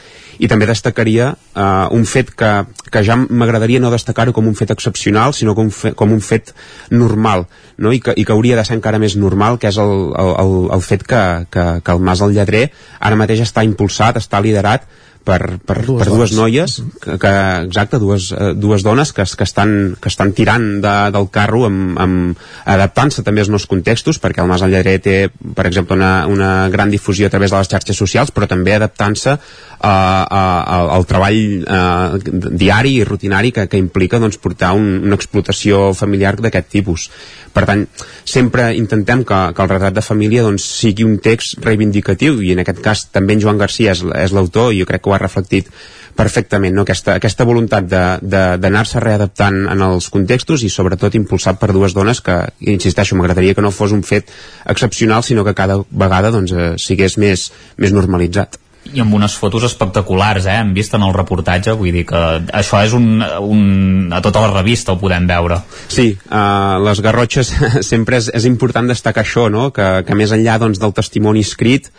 [0.41, 2.51] i també destacaria uh, un fet que,
[2.91, 6.23] que ja m'agradaria no destacar-ho com un fet excepcional, sinó com un fet, com un
[6.25, 6.55] fet
[6.91, 7.45] normal,
[7.77, 7.93] no?
[7.93, 10.87] I, que, i que hauria de ser encara més normal, que és el, el, el
[10.87, 11.23] fet que,
[11.53, 14.89] que, que el Mas del Lletrer ara mateix està impulsat, està liderat
[15.25, 17.33] per, per, dues, per dues noies que, que,
[17.67, 21.99] exacte, dues, uh, dues dones que, que, estan, que estan tirant de, del carro amb,
[22.01, 26.27] amb adaptant-se també als nous contextos perquè el Mas del Lledrer té per exemple una,
[26.31, 29.37] una gran difusió a través de les xarxes socials però també adaptant-se
[29.81, 32.19] uh, al treball uh,
[32.51, 37.09] diari i rutinari que, que implica doncs, portar un, una explotació familiar d'aquest tipus
[37.55, 37.87] per tant,
[38.25, 42.63] sempre intentem que, que el retrat de família doncs, sigui un text reivindicatiu i en
[42.63, 45.23] aquest cas també en Joan Garcia és, és l'autor i jo crec que ho ha
[45.23, 45.73] reflectit
[46.21, 46.85] perfectament, no?
[46.85, 52.37] aquesta, aquesta voluntat d'anar-se readaptant en els contextos i sobretot impulsat per dues dones que,
[52.61, 54.31] insisteixo, m'agradaria que no fos un fet
[54.69, 58.61] excepcional sinó que cada vegada doncs, eh, sigués més, més normalitzat
[58.95, 60.59] i amb unes fotos espectaculars, eh?
[60.61, 62.23] hem vist en el reportatge, vull dir que
[62.61, 65.61] això és un, un a tota la revista ho podem veure.
[65.89, 67.53] Sí, uh, les garrotxes
[67.93, 69.71] sempre és, és important destacar això, no?
[69.75, 71.91] que, que més enllà doncs, del testimoni escrit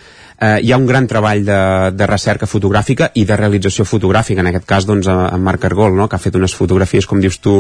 [0.42, 1.60] eh, hi ha un gran treball de,
[1.94, 6.08] de recerca fotogràfica i de realització fotogràfica, en aquest cas doncs, en Marc Argol, no?
[6.10, 7.56] que ha fet unes fotografies, com dius tu,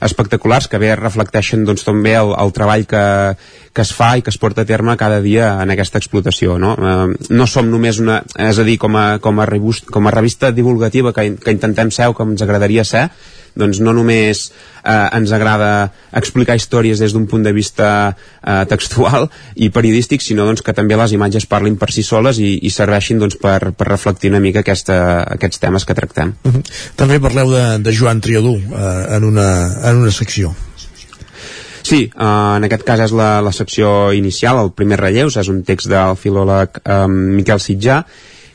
[0.00, 3.04] espectaculars, que bé reflecteixen doncs, també el, el treball que,
[3.76, 6.56] que es fa i que es porta a terme cada dia en aquesta explotació.
[6.62, 10.08] No, eh, no som només una, és a dir, com a, com a, revista, com
[10.08, 13.10] a revista divulgativa que, que intentem ser o que ens agradaria ser,
[13.58, 19.28] doncs no només eh, ens agrada explicar històries des d'un punt de vista eh, textual
[19.54, 23.22] i periodístic, sinó doncs, que també les imatges parlin per si soles i, i serveixin
[23.22, 24.98] doncs, per, per reflectir una mica aquesta,
[25.36, 26.34] aquests temes que tractem.
[26.44, 26.62] Uh -huh.
[26.96, 29.48] També parleu de, de Joan Triadú eh, en, una,
[29.88, 30.54] en una secció.
[31.82, 35.62] Sí, uh, en aquest cas és la, la secció inicial, el primer relleus, és un
[35.66, 38.04] text del filòleg um, Miquel Sitjà,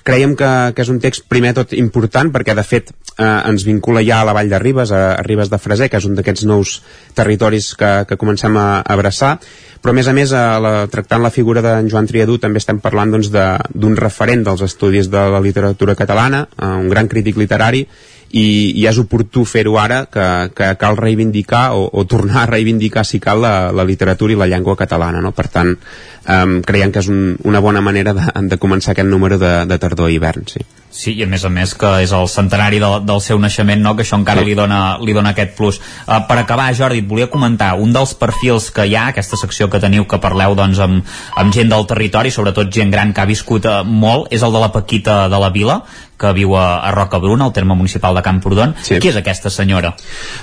[0.08, 4.04] creiem que, que és un text primer tot important perquè de fet eh, ens vincula
[4.08, 6.46] ja a la Vall de Ribes, a, a Ribes de Freser, que és un d'aquests
[6.48, 6.78] nous
[7.18, 9.36] territoris que, que comencem a, a abraçar,
[9.84, 12.80] però a més a més, a la, tractant la figura d'en Joan Triadú també estem
[12.84, 17.86] parlant d'un doncs, referent dels estudis de la literatura catalana, eh, un gran crític literari,
[18.32, 23.06] i, i és oportú fer-ho ara que, que cal reivindicar o, o tornar a reivindicar
[23.08, 25.32] si cal la, la literatura i la llengua catalana no?
[25.32, 29.40] per tant um, creiem que és un, una bona manera de, de començar aquest número
[29.40, 30.66] de, de tardor i hivern sí.
[30.90, 33.94] Sí, i a més a més que és el centenari de, del seu naixement, no?
[33.98, 34.50] que això encara sí.
[34.50, 35.80] li, dona, li dona aquest plus.
[36.06, 39.68] Uh, per acabar, Jordi, et volia comentar, un dels perfils que hi ha, aquesta secció
[39.70, 43.30] que teniu, que parleu doncs, amb, amb gent del territori, sobretot gent gran que ha
[43.30, 45.82] viscut uh, molt, és el de la Paquita de la Vila,
[46.18, 48.74] que viu a, a Rocabruna, al terme municipal de Camprodon.
[48.82, 48.98] Sí.
[49.04, 49.92] Qui és aquesta senyora?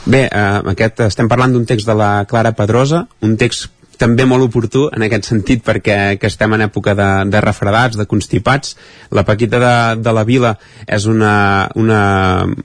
[0.05, 4.47] Bé, uh, aquest, estem parlant d'un text de la Clara Pedrosa, un text també molt
[4.47, 8.77] oportú en aquest sentit perquè que estem en època de, de refredats, de constipats.
[9.15, 10.55] La Paquita de, de la Vila
[10.87, 11.35] és una,
[11.75, 12.01] una,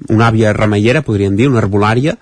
[0.09, 2.17] una àvia remeiera, podríem dir, una herbolària,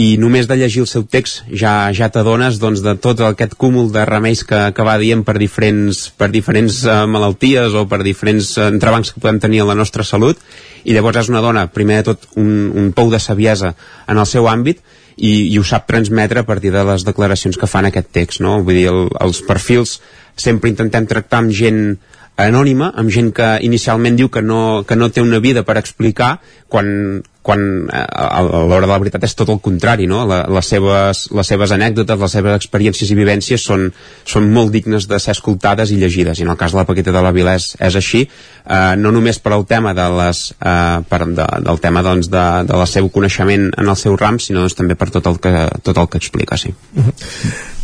[0.00, 3.90] i només de llegir el seu text ja ja t'adones doncs, de tot aquest cúmul
[3.92, 8.54] de remeis que, que va dient per diferents, per diferents uh, malalties o per diferents
[8.62, 10.38] entrebancs que podem tenir en la nostra salut
[10.84, 13.74] i llavors és una dona, primer de tot un, un pou de saviesa
[14.06, 14.80] en el seu àmbit
[15.20, 18.58] i, i ho sap transmetre a partir de les declaracions que fan aquest text, no?
[18.64, 19.98] Vull dir, el, els perfils
[20.40, 21.98] sempre intentem tractar amb gent
[22.40, 26.38] anònima, amb gent que inicialment diu que no, que no té una vida per explicar,
[26.72, 30.22] quan quan eh, a l'hora de la veritat és tot el contrari, no?
[30.28, 33.88] La, les, seves, les seves anècdotes, les seves experiències i vivències són,
[34.28, 37.14] són molt dignes de ser escoltades i llegides, i en el cas de la Paquita
[37.16, 41.00] de la Vila és, és així, eh, no només per al tema de les, eh,
[41.08, 44.66] per, de, del tema doncs, de, de la seu coneixement en el seu ram, sinó
[44.66, 45.56] doncs, també per tot el que,
[45.86, 46.74] tot el que explica, sí.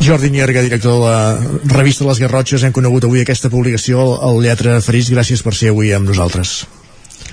[0.03, 4.77] Jordi Nierga, director de la revista Les Garrotxes, hem conegut avui aquesta publicació, el Lletra
[4.85, 6.59] Ferits, gràcies per ser avui amb nosaltres.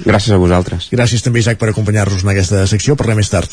[0.02, 0.88] Gràcies a vosaltres.
[0.90, 2.96] Gràcies també, Isaac, per acompanyar-nos en aquesta secció.
[2.98, 3.50] Parlem més tard.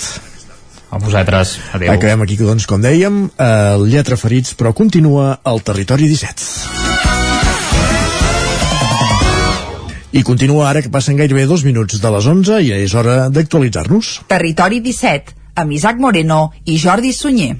[0.91, 1.55] A vosaltres.
[1.71, 1.93] Adéu.
[1.93, 6.89] Acabem aquí, doncs, com dèiem, el Lletra Ferits, però continua al Territori 17.
[10.11, 14.17] I continua ara que passen gairebé dos minuts de les 11 i és hora d'actualitzar-nos.
[14.27, 17.55] Territori 17, amb Isaac Moreno i Jordi Sunyer.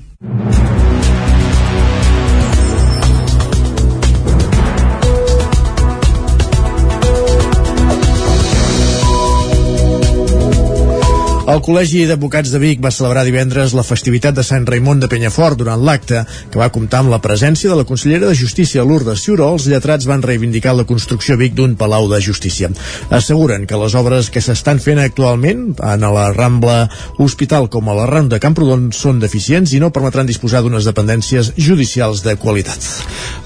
[11.42, 15.58] El Col·legi d'Advocats de Vic va celebrar divendres la festivitat de Sant Raimon de Penyafort
[15.58, 16.20] durant l'acte,
[16.54, 19.48] que va comptar amb la presència de la consellera de Justícia Lourdes Ciuró.
[19.56, 22.70] Els lletrats van reivindicar la construcció a Vic d'un palau de justícia.
[23.10, 26.76] Asseguren que les obres que s'estan fent actualment en la Rambla
[27.18, 32.22] Hospital com a la Ronda Camprodon són deficients i no permetran disposar d'unes dependències judicials
[32.22, 32.86] de qualitat.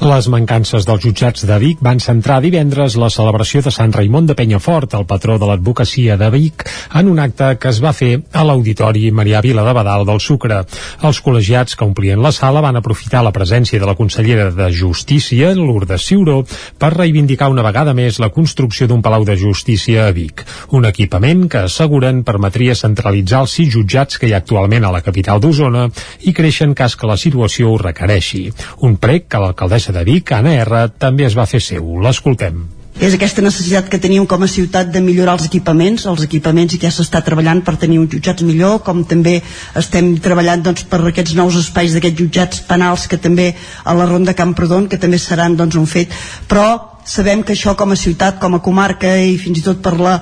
[0.04, 4.36] Les mancances dels jutjats de Vic van centrar divendres la celebració de Sant Raimon de
[4.36, 8.44] Penyafort, el patró de l'advocacia de Vic, en un acte que es va fer a
[8.46, 10.64] l'Auditori Marià Vila de Badal del Sucre.
[11.06, 15.54] Els col·legiats que omplien la sala van aprofitar la presència de la consellera de Justícia,
[15.56, 16.40] Lourdes Ciuró,
[16.82, 20.46] per reivindicar una vegada més la construcció d'un palau de justícia a Vic.
[20.78, 25.04] Un equipament que asseguren permetria centralitzar els sis jutjats que hi ha actualment a la
[25.06, 25.88] capital d'Osona
[26.26, 28.48] i creixen cas que la situació ho requereixi.
[28.88, 31.96] Un prec que l'alcaldessa de Vic, Anna R, també es va fer seu.
[32.02, 32.66] L'escoltem
[32.96, 36.80] és aquesta necessitat que teníem com a ciutat de millorar els equipaments, els equipaments i
[36.80, 39.42] ja s'està treballant per tenir uns jutjats millor, com també
[39.76, 43.52] estem treballant doncs, per aquests nous espais d'aquests jutjats penals que també
[43.84, 46.16] a la Ronda Camprodon, que també seran doncs, un fet,
[46.48, 49.98] però sabem que això com a ciutat, com a comarca i fins i tot per
[50.00, 50.20] la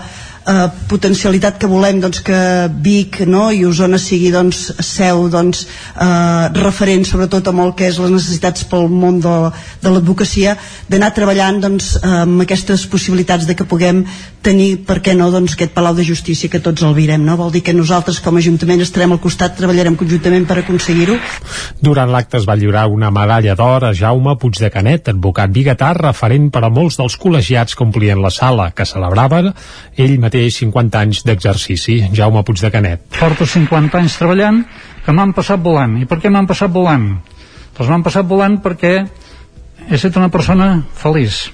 [0.48, 2.40] eh, potencialitat que volem doncs, que
[2.84, 5.66] Vic no, i Osona sigui doncs, seu doncs,
[5.96, 9.36] eh, referent sobretot amb el que és les necessitats pel món de,
[9.84, 10.58] de l'advocacia
[10.90, 14.04] d'anar treballant doncs, amb aquestes possibilitats de que puguem
[14.44, 17.38] tenir, per què no, doncs, aquest Palau de Justícia que tots el virem, no?
[17.40, 21.16] Vol dir que nosaltres com a Ajuntament estarem al costat, treballarem conjuntament per aconseguir-ho.
[21.80, 25.94] Durant l'acte es va lliurar una medalla d'or a Jaume Puig de Canet, advocat biguetà,
[25.96, 29.54] referent per a molts dels col·legiats que omplien la sala, que celebraven
[29.96, 32.00] ell mateix 50 anys d'exercici.
[32.16, 33.06] Jaume Puig de Canet.
[33.20, 34.64] Porto 50 anys treballant
[35.06, 36.00] que m'han passat volant.
[36.02, 37.10] I per què m'han passat volant?
[37.78, 38.94] Doncs m'han passat volant perquè
[39.88, 41.46] he estat una persona feliç.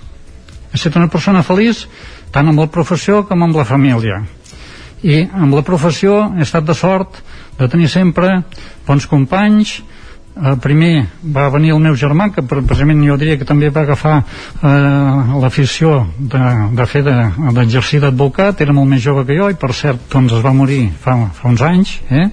[0.71, 1.85] He estat una persona feliç
[2.33, 4.21] tant amb la professió com amb la família
[5.03, 7.21] i amb la professió he estat de sort
[7.59, 8.41] de tenir sempre
[8.87, 9.79] bons companys
[10.39, 14.15] eh, primer va venir el meu germà que precisament jo diria que també va agafar
[14.19, 16.43] eh, l'afició de,
[16.77, 20.37] de fer d'exercir de, d'advocat era molt més jove que jo i per cert doncs
[20.37, 22.29] es va morir fa, fa uns anys eh?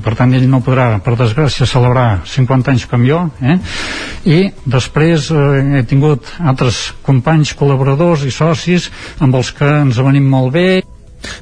[0.00, 3.58] Per tant ell no podrà per desgràcia celebrar 50 anys com jo eh?
[4.24, 8.90] i després eh, he tingut altres companys col·laboradors i socis
[9.20, 10.68] amb els que ens venim molt bé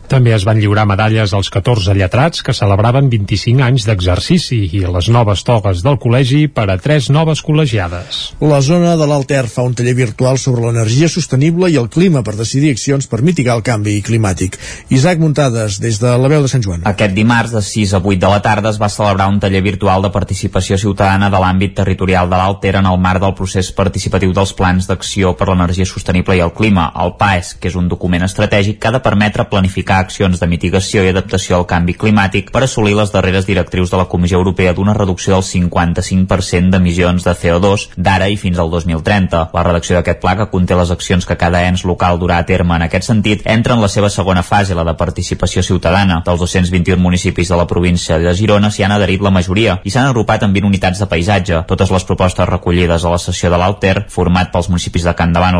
[0.08, 5.08] també es van lliurar medalles als 14 lletrats que celebraven 25 anys d'exercici i les
[5.12, 8.20] noves togues del col·legi per a tres noves col·legiades.
[8.40, 12.36] La zona de l'Alter fa un taller virtual sobre l'energia sostenible i el clima per
[12.38, 14.58] decidir accions per mitigar el canvi climàtic.
[14.94, 16.84] Isaac Muntades, des de la veu de Sant Joan.
[16.88, 20.02] Aquest dimarts, de 6 a 8 de la tarda, es va celebrar un taller virtual
[20.02, 24.54] de participació ciutadana de l'àmbit territorial de l'Alter en el marc del procés participatiu dels
[24.56, 28.80] plans d'acció per l'energia sostenible i el clima, el PAES, que és un document estratègic
[28.80, 29.67] que ha de permetre planificar
[29.98, 34.06] accions de mitigació i adaptació al canvi climàtic per assolir les darreres directrius de la
[34.08, 39.50] Comissió Europea d'una reducció del 55% d'emissions de CO2 d'ara i fins al 2030.
[39.54, 42.76] La redacció d'aquest pla, que conté les accions que cada ens local durà a terme
[42.76, 46.22] en aquest sentit, entra en la seva segona fase, la de participació ciutadana.
[46.26, 50.08] Dels 221 municipis de la província de Girona s'hi han adherit la majoria i s'han
[50.10, 51.62] agrupat en 20 unitats de paisatge.
[51.68, 55.58] Totes les propostes recollides a la sessió de l'Alter, format pels municipis de Can Davant,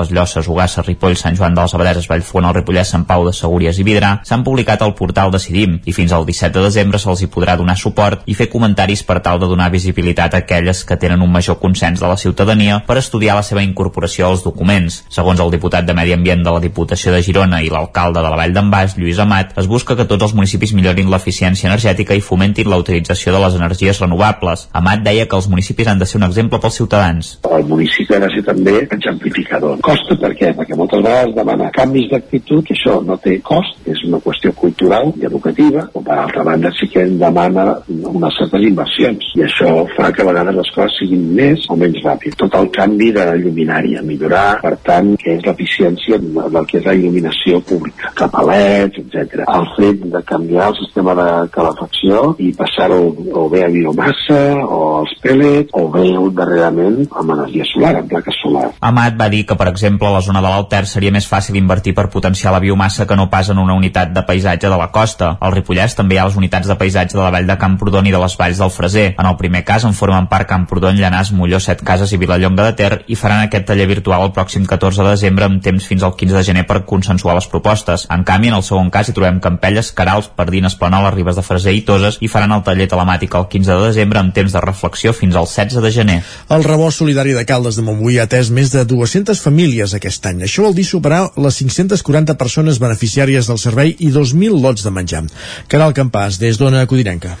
[0.00, 3.32] les Llosses, Ugassa, Ripoll, Sant Joan de les Abadeses, Vallfona, el Ripollès, Sant Pau de
[3.50, 7.24] Segúries i Vidrà, s'han publicat al portal Decidim i fins al 17 de desembre se'ls
[7.24, 10.96] hi podrà donar suport i fer comentaris per tal de donar visibilitat a aquelles que
[11.02, 15.00] tenen un major consens de la ciutadania per estudiar la seva incorporació als documents.
[15.10, 18.38] Segons el diputat de Medi Ambient de la Diputació de Girona i l'alcalde de la
[18.38, 22.22] Vall d'en Baix, Lluís Amat, es busca que tots els municipis millorin l'eficiència energètica i
[22.22, 24.68] fomentin la utilització de les energies renovables.
[24.78, 27.32] Amat deia que els municipis han de ser un exemple pels ciutadans.
[27.50, 29.82] El municipi ha de ser també exemplificador.
[29.82, 30.54] Costa per què?
[30.54, 35.26] Perquè moltes vegades demana canvis d'actitud això no té cost, és una qüestió cultural i
[35.28, 40.22] educativa, però per altra banda sí que demana unes certes inversions i això fa que
[40.24, 42.36] a vegades les coses siguin més o menys ràpid.
[42.40, 46.96] Tot el canvi de lluminària, millorar, per tant, que és l'eficiència del que és la
[46.98, 49.44] il·luminació pública, cap a leds, etc.
[49.46, 53.00] El fet de canviar el sistema de calefacció i passar-ho
[53.40, 58.36] o bé a biomassa o als pèl·lets o bé darrerament amb energia solar, amb plaques
[58.42, 58.76] solars.
[58.90, 61.94] Amat va dir que, per exemple, a la zona de l'Alter seria més fàcil invertir
[61.96, 65.36] per potenciar la biomassa que no pas en una unitat de paisatge de la costa.
[65.40, 68.14] Al Ripollès també hi ha les unitats de paisatge de la vall de Camprodon i
[68.14, 69.06] de les valls del Freser.
[69.18, 72.76] En el primer cas en formen part Camprodon, Llanàs, Molló, Set Cases i Vilallonga de
[72.78, 76.16] Ter i faran aquest taller virtual el pròxim 14 de desembre amb temps fins al
[76.18, 78.06] 15 de gener per consensuar les propostes.
[78.10, 81.74] En canvi, en el segon cas hi trobem Campelles, Carals, Pardines, Planoles, Ribes de Freser
[81.76, 85.14] i Toses i faran el taller telemàtic el 15 de desembre amb temps de reflexió
[85.16, 86.18] fins al 16 de gener.
[86.50, 90.44] El rebost solidari de Caldes de Montbui ha atès més de 200 famílies aquest any.
[90.46, 93.19] Això vol dir superar les 540 persones beneficiàries
[93.50, 95.24] del servei i 2.000 lots de menjar.
[95.68, 97.36] Caral Campàs, des d'Ona Codinenca.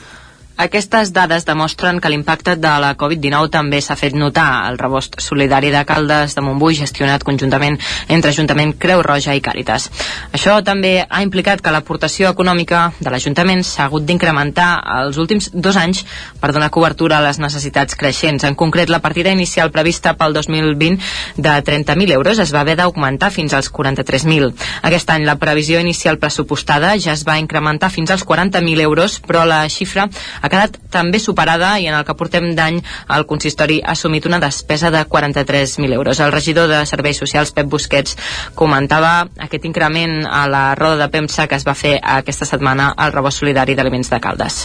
[0.60, 4.68] Aquestes dades demostren que l'impacte de la Covid-19 també s'ha fet notar.
[4.68, 7.78] El rebost solidari de Caldes de Montbui gestionat conjuntament
[8.12, 9.86] entre Ajuntament Creu Roja i Càritas.
[10.36, 14.66] Això també ha implicat que l'aportació econòmica de l'Ajuntament s'ha hagut d'incrementar
[14.98, 16.02] els últims dos anys
[16.42, 18.44] per donar cobertura a les necessitats creixents.
[18.44, 21.00] En concret, la partida inicial prevista pel 2020
[21.40, 24.52] de 30.000 euros es va haver d'augmentar fins als 43.000.
[24.82, 29.48] Aquest any la previsió inicial pressupostada ja es va incrementar fins als 40.000 euros, però
[29.48, 30.10] la xifra
[30.42, 32.80] ha quedat també superada i en el que portem d'any
[33.16, 36.20] el consistori ha assumit una despesa de 43.000 euros.
[36.20, 38.16] El regidor de Serveis Socials, Pep Busquets,
[38.54, 43.16] comentava aquest increment a la roda de premsa que es va fer aquesta setmana al
[43.16, 44.62] rebost solidari d'aliments de Caldes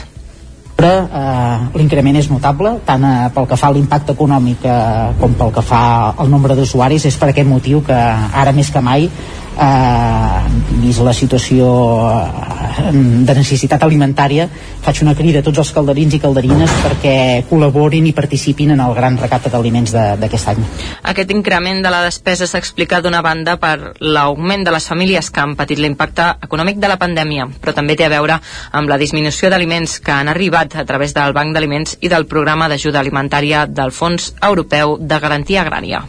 [0.76, 5.36] però eh, l'increment és notable tant eh, pel que fa a l'impacte econòmic eh, com
[5.40, 5.82] pel que fa
[6.12, 9.08] al nombre d'usuaris és per aquest motiu que ara més que mai
[9.58, 10.46] eh,
[10.84, 11.68] vist la situació
[12.10, 12.92] eh,
[13.26, 14.48] de necessitat alimentària
[14.86, 17.16] faig una crida a tots els calderins i calderines perquè
[17.50, 20.64] col·laborin i participin en el gran recapte d'aliments d'aquest any.
[21.12, 25.56] Aquest increment de la despesa s'explica d'una banda per l'augment de les famílies que han
[25.56, 28.40] patit l'impacte econòmic de la pandèmia, però també té a veure
[28.72, 32.70] amb la disminució d'aliments que han arribat a través del Banc d'Aliments i del programa
[32.70, 36.06] d'ajuda alimentària del Fons Europeu de Garantia Agrària.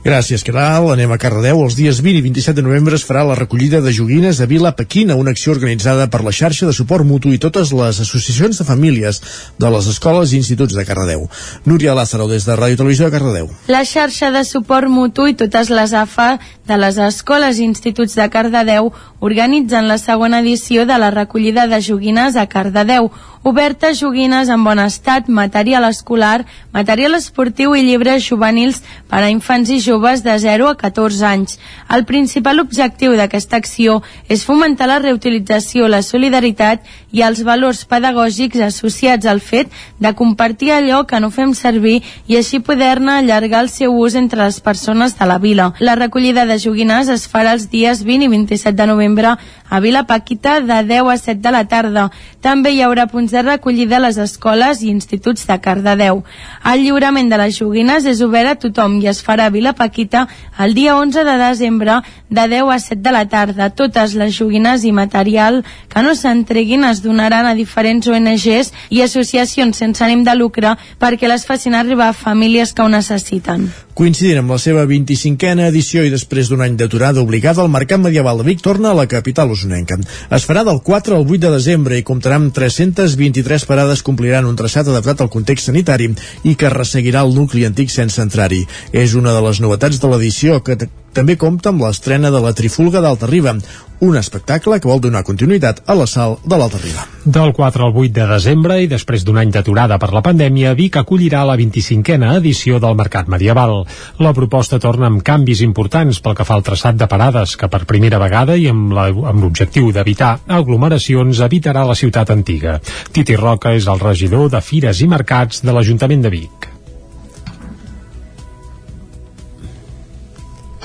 [0.00, 0.86] Gràcies, Caral.
[0.94, 1.58] Anem a Cardedeu.
[1.60, 4.72] Els dies 20 i 27 de novembre es farà la recollida de joguines a Vila
[4.72, 8.64] Pequina, una acció organitzada per la xarxa de suport mutu i totes les associacions de
[8.64, 9.20] famílies
[9.60, 11.26] de les escoles i instituts de Cardedeu.
[11.68, 13.50] Núria Lázaro, des de Ràdio Televisió de Cardedeu.
[13.68, 18.30] La xarxa de suport mutu i totes les AFA de les escoles i instituts de
[18.32, 23.10] Cardedeu organitzen la segona edició de la recollida de joguines a Cardedeu,
[23.42, 29.70] oberta joguines en bon estat, material escolar, material esportiu i llibres juvenils per a infants
[29.72, 31.58] i joves de 0 a 14 anys.
[31.88, 38.60] El principal objectiu d'aquesta acció és fomentar la reutilització, la solidaritat i els valors pedagògics
[38.60, 43.72] associats al fet de compartir allò que no fem servir i així poder-ne allargar el
[43.72, 45.72] seu ús entre les persones de la vila.
[45.80, 50.04] La recollida de joguines es farà els dies 20 i 27 de novembre a Vila
[50.04, 52.10] Paquita de 10 a 7 de la tarda.
[52.40, 56.22] També hi haurà punts de recollida a les escoles i instituts de Cardedeu.
[56.64, 60.26] El lliurament de les joguines és obert a tothom i es farà a Vila Paquita
[60.58, 63.70] el dia 11 de desembre de 10 a 7 de la tarda.
[63.70, 69.76] Totes les joguines i material que no s'entreguin es donaran a diferents ONGs i associacions
[69.76, 73.70] sense ànim de lucre perquè les facin arribar a famílies que ho necessiten.
[74.00, 78.38] Coincidint amb la seva 25a edició i després d'un any d'aturada obligada, el Mercat Medieval
[78.40, 79.98] de Vic torna a la capital usonenca.
[80.32, 84.56] Es farà del 4 al 8 de desembre i comptarà amb 323 parades compliran un
[84.56, 86.08] traçat adaptat al context sanitari
[86.48, 88.62] i que resseguirà el nucli antic sense entrar-hi.
[89.04, 90.78] És una de les novetats de l'edició que
[91.12, 93.56] també compta amb l'estrena de la Trifulga d'Alta Riba,
[94.00, 97.04] un espectacle que vol donar continuïtat a la sal de l'Alta Riba.
[97.24, 100.96] Del 4 al 8 de desembre i després d'un any d'aturada per la pandèmia, Vic
[100.96, 103.84] acollirà la 25a edició del Mercat Medieval.
[104.18, 107.84] La proposta torna amb canvis importants pel que fa al traçat de parades, que per
[107.84, 112.80] primera vegada i amb l'objectiu d'evitar aglomeracions evitarà la ciutat antiga.
[113.12, 116.70] Titi Roca és el regidor de Fires i Mercats de l'Ajuntament de Vic.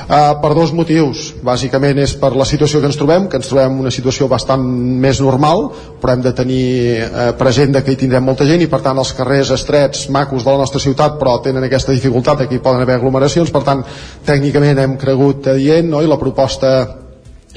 [0.06, 1.32] Uh, per dos motius.
[1.42, 4.62] Bàsicament és per la situació que ens trobem, que ens trobem una situació bastant
[5.02, 5.64] més normal,
[6.02, 6.66] però hem de tenir
[7.08, 10.54] uh, present que hi tindrem molta gent i per tant els carrers estrets, macos de
[10.54, 13.82] la nostra ciutat, però tenen aquesta dificultat, aquí poden haver aglomeracions, per tant
[14.28, 16.04] tècnicament hem cregut adient no?
[16.06, 16.76] i la proposta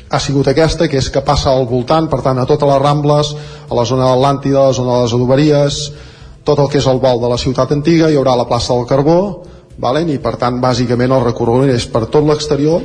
[0.09, 3.35] ha sigut aquesta, que és que passa al voltant, per tant a totes les Rambles,
[3.69, 5.83] a la zona d'Atlàntida, a la zona de les adoberies,
[6.49, 8.89] tot el que és el vol de la ciutat antiga, hi haurà la plaça del
[8.89, 9.21] Carbó,
[9.79, 10.11] valen?
[10.11, 12.83] i per tant bàsicament el recorregut és per tot l'exterior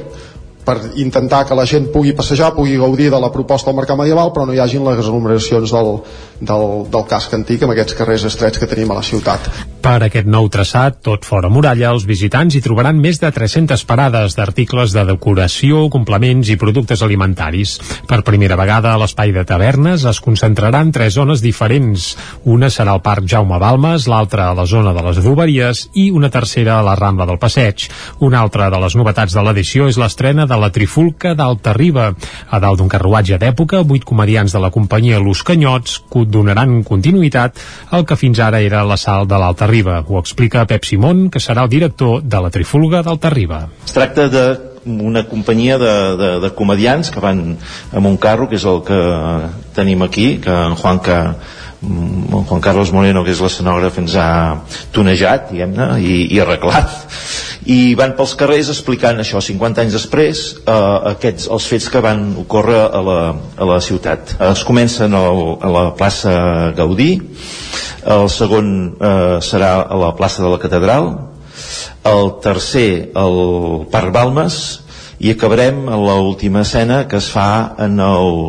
[0.66, 4.34] per intentar que la gent pugui passejar, pugui gaudir de la proposta del mercat medieval,
[4.34, 5.94] però no hi hagin les aglomeracions del,
[6.40, 9.52] del, del casc antic amb aquests carrers estrets que tenim a la ciutat.
[9.84, 14.38] Per aquest nou traçat, tot fora muralla, els visitants hi trobaran més de 300 parades
[14.38, 17.76] d'articles de decoració, complements i productes alimentaris.
[18.08, 22.14] Per primera vegada a l'espai de tavernes es concentraran tres zones diferents.
[22.48, 26.32] Una serà al Parc Jaume Balmes, l'altra a la zona de les adoberies i una
[26.32, 27.90] tercera a la Rambla del Passeig.
[28.24, 32.10] Una altra de les novetats de l'edició és l'estrena la Trifulca d'Alta Riba.
[32.50, 36.02] A dalt d'un carruatge d'època, vuit comedians de la companyia Los Canyots
[36.34, 37.58] donaran continuïtat
[37.92, 40.04] al que fins ara era la sal de l'Alta Riba.
[40.08, 43.66] Ho explica Pep Simón, que serà el director de la Trifulga d'Alta Riba.
[43.86, 44.46] Es tracta de
[44.86, 47.44] una companyia de, de, de comedians que van
[47.92, 49.00] amb un carro, que és el que
[49.76, 51.20] tenim aquí, que en Juan que
[51.84, 54.30] en Juan Carlos Moreno, que és l'escenògraf, ens ha
[54.96, 56.92] tonejat, diguem-ne, i, i arreglat.
[57.70, 59.42] I van pels carrers explicant això.
[59.44, 60.78] 50 anys després eh,
[61.14, 63.20] aquests, els fets que van ocórrer a la,
[63.56, 64.36] a la ciutat.
[64.52, 66.34] Es comencen al, a la plaça
[66.78, 67.12] Gaudí
[68.04, 68.68] el segon
[69.00, 71.10] eh, serà a la plaça de la Catedral
[72.04, 74.60] el tercer al Parc Balmes
[75.24, 78.40] i acabarem a l'última escena que es fa en, el,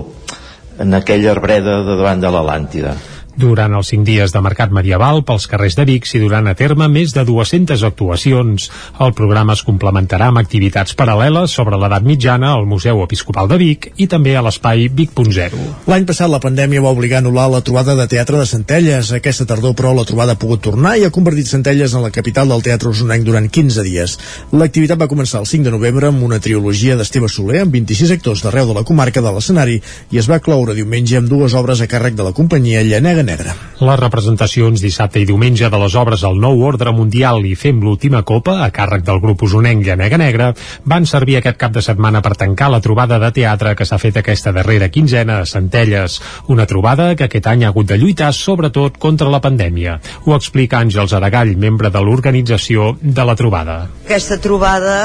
[0.83, 2.97] en aquella arbreda de davant de l'Atlàntida
[3.41, 6.87] durant els cinc dies de mercat medieval pels carrers de Vic s'hi duran a terme
[6.89, 8.69] més de 200 actuacions.
[9.03, 13.89] El programa es complementarà amb activitats paral·leles sobre l'edat mitjana al Museu Episcopal de Vic
[13.97, 15.65] i també a l'espai Vic.0.
[15.91, 19.11] L'any passat la pandèmia va obligar a anul·lar la trobada de teatre de Centelles.
[19.19, 22.55] Aquesta tardor, però, la trobada ha pogut tornar i ha convertit Centelles en la capital
[22.55, 24.17] del teatre usonenc durant 15 dies.
[24.55, 28.47] L'activitat va començar el 5 de novembre amb una trilogia d'Esteve Soler amb 26 actors
[28.47, 29.81] d'arreu de la comarca de l'escenari
[30.15, 33.55] i es va cloure diumenge amb dues obres a càrrec de la companyia Llanega Negra.
[33.85, 38.23] Les representacions dissabte i diumenge de les obres al nou ordre mundial i Fem l'última
[38.23, 40.53] copa, a càrrec del grup usonenc Llanega Negra,
[40.85, 44.21] van servir aquest cap de setmana per tancar la trobada de teatre que s'ha fet
[44.21, 46.21] aquesta darrera quinzena a Centelles.
[46.49, 49.99] Una trobada que aquest any ha hagut de lluitar sobretot contra la pandèmia.
[50.25, 53.81] Ho explica Àngels Aragall, membre de l'organització de la trobada.
[54.05, 54.99] Aquesta trobada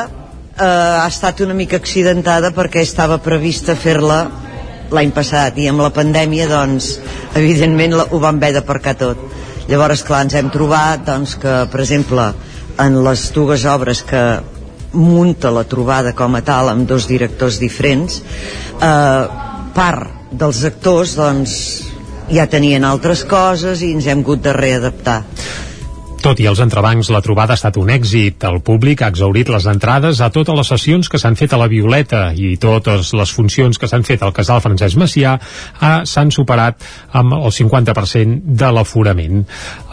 [0.59, 4.48] eh, ha estat una mica accidentada perquè estava prevista fer-la
[4.95, 6.95] l'any passat i amb la pandèmia doncs
[7.37, 9.25] evidentment ho vam haver d'aparcar tot.
[9.69, 12.31] Llavors clar ens hem trobat doncs que per exemple
[12.79, 14.23] en les dues obres que
[14.93, 18.21] munta la trobada com a tal amb dos directors diferents
[18.81, 19.23] eh,
[19.75, 21.53] part dels actors doncs
[22.29, 25.19] ja tenien altres coses i ens hem hagut de readaptar
[26.23, 28.43] tot i els entrebancs, la trobada ha estat un èxit.
[28.47, 31.69] El públic ha exaurit les entrades a totes les sessions que s'han fet a la
[31.71, 35.37] Violeta i totes les funcions que s'han fet al casal Francesc Macià
[35.79, 36.83] s'han superat
[37.15, 39.45] amb el 50% de l'aforament.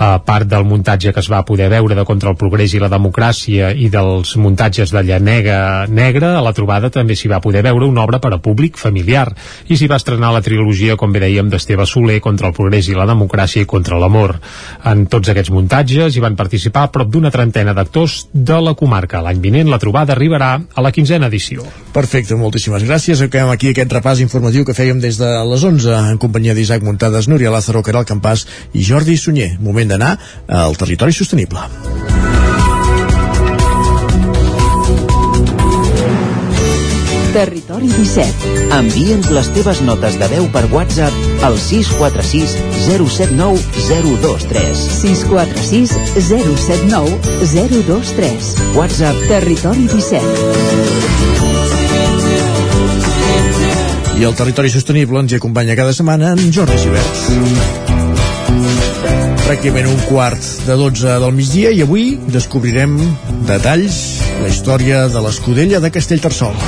[0.02, 2.90] A part del muntatge que es va poder veure de Contra el Progrés i la
[2.90, 7.86] Democràcia i dels muntatges de Llanega Negra, a la trobada també s'hi va poder veure
[7.86, 9.28] una obra per a públic familiar
[9.68, 12.98] i s'hi va estrenar la trilogia, com bé dèiem, d'Esteve Soler, Contra el Progrés i
[12.98, 14.36] la Democràcia i Contra l'Amor.
[14.84, 19.22] En tots aquests muntatges hi van participar prop d'una trentena d'actors de la comarca.
[19.24, 21.64] L'any vinent la trobada arribarà a la quinzena edició.
[21.94, 23.22] Perfecte, moltíssimes gràcies.
[23.22, 27.28] Acabem aquí aquest repàs informatiu que fèiem des de les 11 en companyia d'Isaac Muntades,
[27.28, 29.56] Núria Lázaro, Caral Campàs i Jordi Sunyer.
[29.60, 30.16] Moment d'anar
[30.48, 31.68] al territori sostenible.
[37.36, 38.72] Territori 17.
[38.72, 41.12] Envia'ns les teves notes de veu per WhatsApp
[41.44, 42.54] al 646
[42.86, 43.60] 079
[44.24, 44.72] 023.
[45.02, 47.12] 646 079
[47.52, 48.56] 023.
[48.78, 50.24] WhatsApp Territori 17.
[54.16, 57.85] I el territori sostenible ens hi acompanya cada setmana en Jordi Givert.
[59.46, 62.96] Pràcticament un quart de 12 del migdia i avui descobrirem
[63.46, 64.00] detalls
[64.42, 66.58] la història de l'escudella de Castellterçol.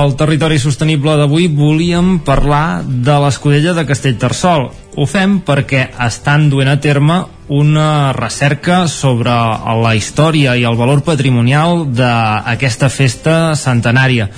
[0.00, 4.70] Al territori sostenible d'avui volíem parlar de l'escudella de Castellterçol.
[4.96, 7.18] Ho fem perquè estan duent a terme
[7.52, 9.34] una recerca sobre
[9.82, 14.30] la història i el valor patrimonial d'aquesta festa centenària.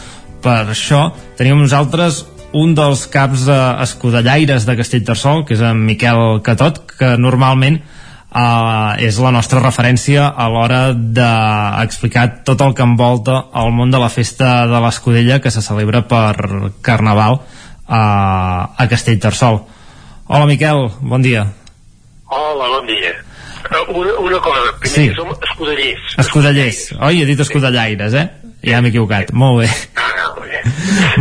[0.43, 1.05] Per això
[1.39, 2.25] tenim nosaltres
[2.59, 3.47] un dels caps
[3.87, 7.79] escudellaires de Castellterçol, que és en Miquel Catot, que normalment
[8.35, 14.01] uh, és la nostra referència a l'hora d'explicar tot el que envolta el món de
[14.03, 16.35] la festa de l'Escudella que se celebra per
[16.83, 17.41] Carnaval
[17.87, 18.03] a,
[18.77, 19.63] a Castellterçol.
[20.33, 21.47] Hola Miquel, bon dia.
[22.33, 23.13] Hola, bon dia.
[23.73, 25.15] Uh, Una, una cosa, primer Sí.
[25.17, 26.15] som escudellers.
[26.19, 26.81] Escudellers.
[27.01, 28.27] Oi, he dit escudellaires, eh?
[28.63, 29.33] Ja m'he equivocat.
[29.33, 29.71] Molt bé.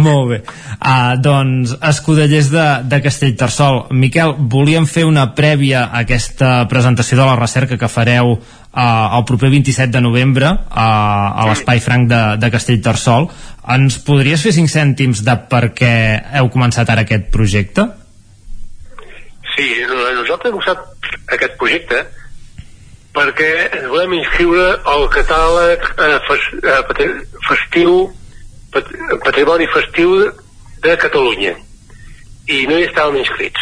[0.01, 0.37] Molt bé.
[0.81, 3.87] Uh, doncs, escudellers de, de Castellterçol.
[3.97, 9.25] Miquel, volíem fer una prèvia a aquesta presentació de la recerca que fareu uh, el
[9.29, 13.29] proper 27 de novembre uh, a l'Espai Franc de, de Castellterçol.
[13.75, 15.93] Ens podries fer cinc cèntims de per què
[16.39, 17.87] heu començat ara aquest projecte?
[19.55, 22.05] Sí, no- nosaltres hem usat aquest projecte
[23.15, 27.11] perquè ens volem inscriure al catàleg eh, fes, eh,
[27.49, 28.09] festiu
[28.71, 28.87] pat,
[29.25, 30.17] patrimoni festiu
[30.81, 31.55] de Catalunya.
[32.51, 33.61] I no hi estàvem inscrits.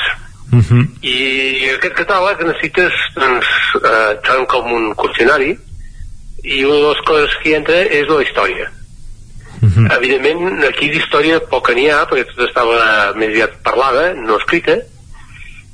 [0.49, 0.83] Uh -huh.
[1.05, 3.45] i aquest catàleg necessites doncs,
[3.75, 5.51] eh, tant com un qüestionari
[6.43, 8.71] i una de les coses que hi entra és la història.
[9.97, 14.77] Evidentment aquí d'història poca n'hi ha perquè tot estava més aviat parlada no escrita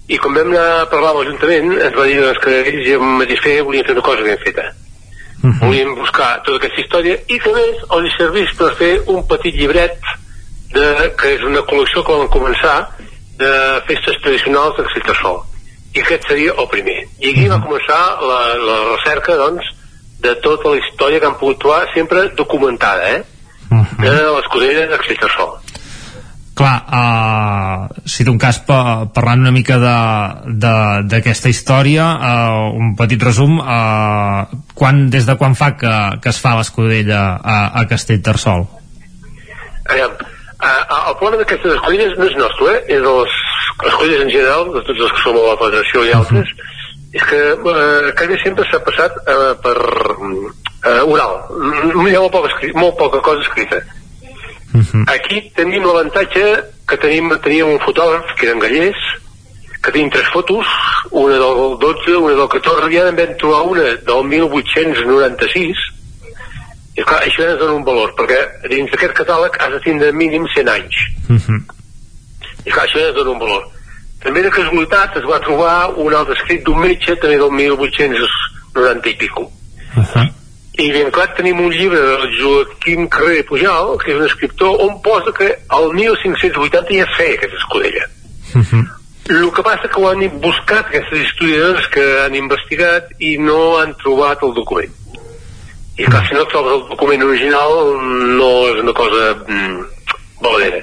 [0.08, 2.98] i quan vam anar a parlar amb l'Ajuntament ens va dir doncs, que ells ja
[3.00, 4.66] em mateix fer volien fer una cosa ben feta.
[5.62, 9.58] Volíem buscar tota aquesta història i que a més els servís per fer un petit
[9.58, 9.98] llibret
[10.74, 10.86] de,
[11.20, 12.76] que és una col·lecció que vam començar
[13.40, 13.52] de
[13.90, 15.42] festes tradicionals de Castellterçol
[15.96, 16.98] i aquest seria el primer.
[17.22, 19.70] I aquí va començar la, la recerca doncs
[20.22, 23.24] de tota la història que han pogut trobar sempre documentada eh?
[24.02, 25.58] de l'escudella de Castellterçol
[26.56, 32.94] Clar, uh, si d'un cas pa, parlant una mica de- de- d'aquesta història, uh, un
[32.96, 35.92] petit resum, uh, quan, des de quan fa que,
[36.24, 38.64] que es fa l'escudella a, a Castellterçol?
[39.92, 42.96] Aviam, uh, el problema d'aquestes escolles no és nostre, eh?
[42.96, 43.36] és de les
[43.92, 46.56] escolles en general, de tots els que som a la federació i altres,
[47.20, 49.76] és que uh, quasi sempre s'ha passat uh, per
[50.16, 51.36] uh, oral.
[52.08, 53.84] Hi ha molt poca, molt poca cosa escrita.
[55.12, 56.46] Aquí tenim l'avantatge
[56.88, 59.02] que tenim, teníem un fotògraf, que eren gallers,
[59.82, 60.70] que tenim tres fotos,
[61.12, 65.86] una del 12, una del 14, i ara en vam trobar una del 1896,
[66.96, 68.40] i clar, això ens dona un valor, perquè
[68.72, 71.02] dins d'aquest catàleg has de tindre mínim 100 anys.
[72.66, 73.66] I clar, això ens dona un valor.
[74.24, 79.18] També de casualitat es va trobar un altre escrit d'un metge, també del 1890 i
[79.22, 79.50] pico.
[80.76, 85.00] I ben clar tenim un llibre del Joaquim Carrer Pujal, que és un escriptor, on
[85.06, 85.48] posa que
[85.78, 88.08] el 1580 ja feia aquesta escudella.
[89.30, 93.96] El que passa que ho han buscat aquestes historiadors que han investigat i no han
[94.04, 94.92] trobat el document.
[95.96, 97.72] I clar, si no trobes el document original
[98.36, 99.86] no és una cosa mm,
[100.44, 100.82] valedera.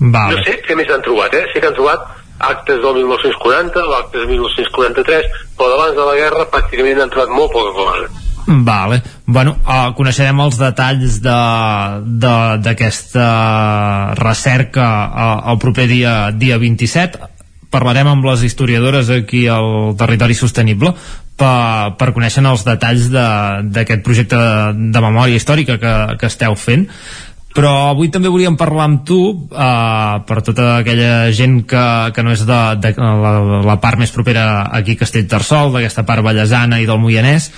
[0.00, 0.32] Vale.
[0.32, 1.44] No sé què més han trobat, eh?
[1.52, 2.08] Sé que han trobat
[2.38, 7.52] actes del 1940, l'actes del 1943, però d'abans de la guerra pràcticament han trobat molt
[7.52, 8.24] poca cosa.
[8.46, 9.02] Vale.
[9.26, 13.26] Bueno, uh, coneixerem els detalls de- de- d'aquesta
[14.14, 17.18] recerca uh, el proper dia, dia 27
[17.74, 20.94] parlarem amb les historiadores aquí al Territori Sostenible
[21.36, 26.54] per, per conèixer els detalls de- d'aquest projecte de, de memòria històrica que, que esteu
[26.56, 26.86] fent.
[27.56, 32.30] Però avui també volíem parlar amb tu uh, per tota aquella gent que, que no
[32.36, 33.32] és de, de la,
[33.64, 37.48] la part més propera aquí a Castellterçol, d'aquesta part ballesana i del Moianès,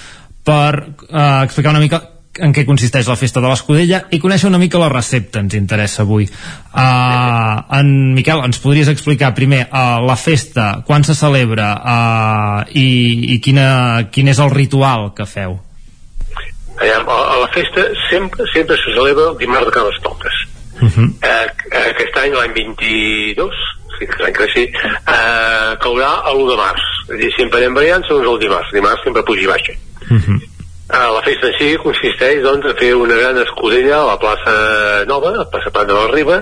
[0.49, 2.01] per uh, explicar una mica
[2.39, 6.05] en què consisteix la festa de l'Escudella i conèixer una mica la recepta ens interessa
[6.05, 12.61] avui uh, en Miquel, ens podries explicar primer uh, la festa, quan se celebra uh,
[12.71, 15.59] i, i quina, quin és el ritual que feu
[16.79, 20.37] Aviam, a, a la festa sempre, sempre se celebra el dimarts de Carnestoltes.
[20.81, 21.09] uh -huh.
[21.27, 21.47] Eh,
[21.91, 23.57] aquest any, l'any 22,
[23.99, 26.87] sí, que sí, eh, caurà a l'1 de març.
[27.09, 28.73] És dir, sempre anem variant segons el dimarts.
[28.77, 29.77] Dimarts sempre puja i baixa.
[30.89, 34.55] Eh, la festa en si consisteix doncs, a fer una gran escudella a la plaça
[35.11, 36.39] Nova, a plaça Prat de la Riba,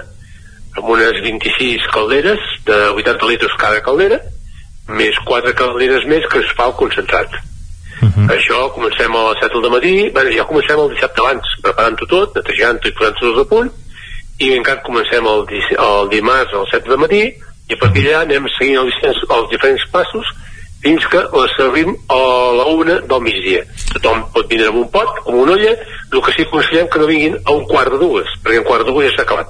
[0.77, 4.21] amb unes 26 calderes de 80 litres cada caldera,
[4.87, 7.35] més 4 calderes més que es fa el concentrat.
[8.31, 12.37] Això comencem a les 7 del matí, bueno, ja comencem el dissabte abans, preparant-ho tot,
[12.37, 13.73] netejant-ho i posant-ho a punt,
[14.39, 15.47] i ben cap comencem el,
[15.89, 17.23] el dimarts a les 7 del matí,
[17.69, 20.27] i a partir d'allà anem seguint els, diferents- els diferents passos
[20.83, 22.19] fins que la servim a
[22.61, 23.65] la una del migdia.
[23.95, 25.73] Tothom pot vindre amb un pot, amb una olla,
[26.13, 28.87] el que sí que que no vinguin a un quart de dues, perquè un quart
[28.87, 29.49] de dues ja s'ha acabat.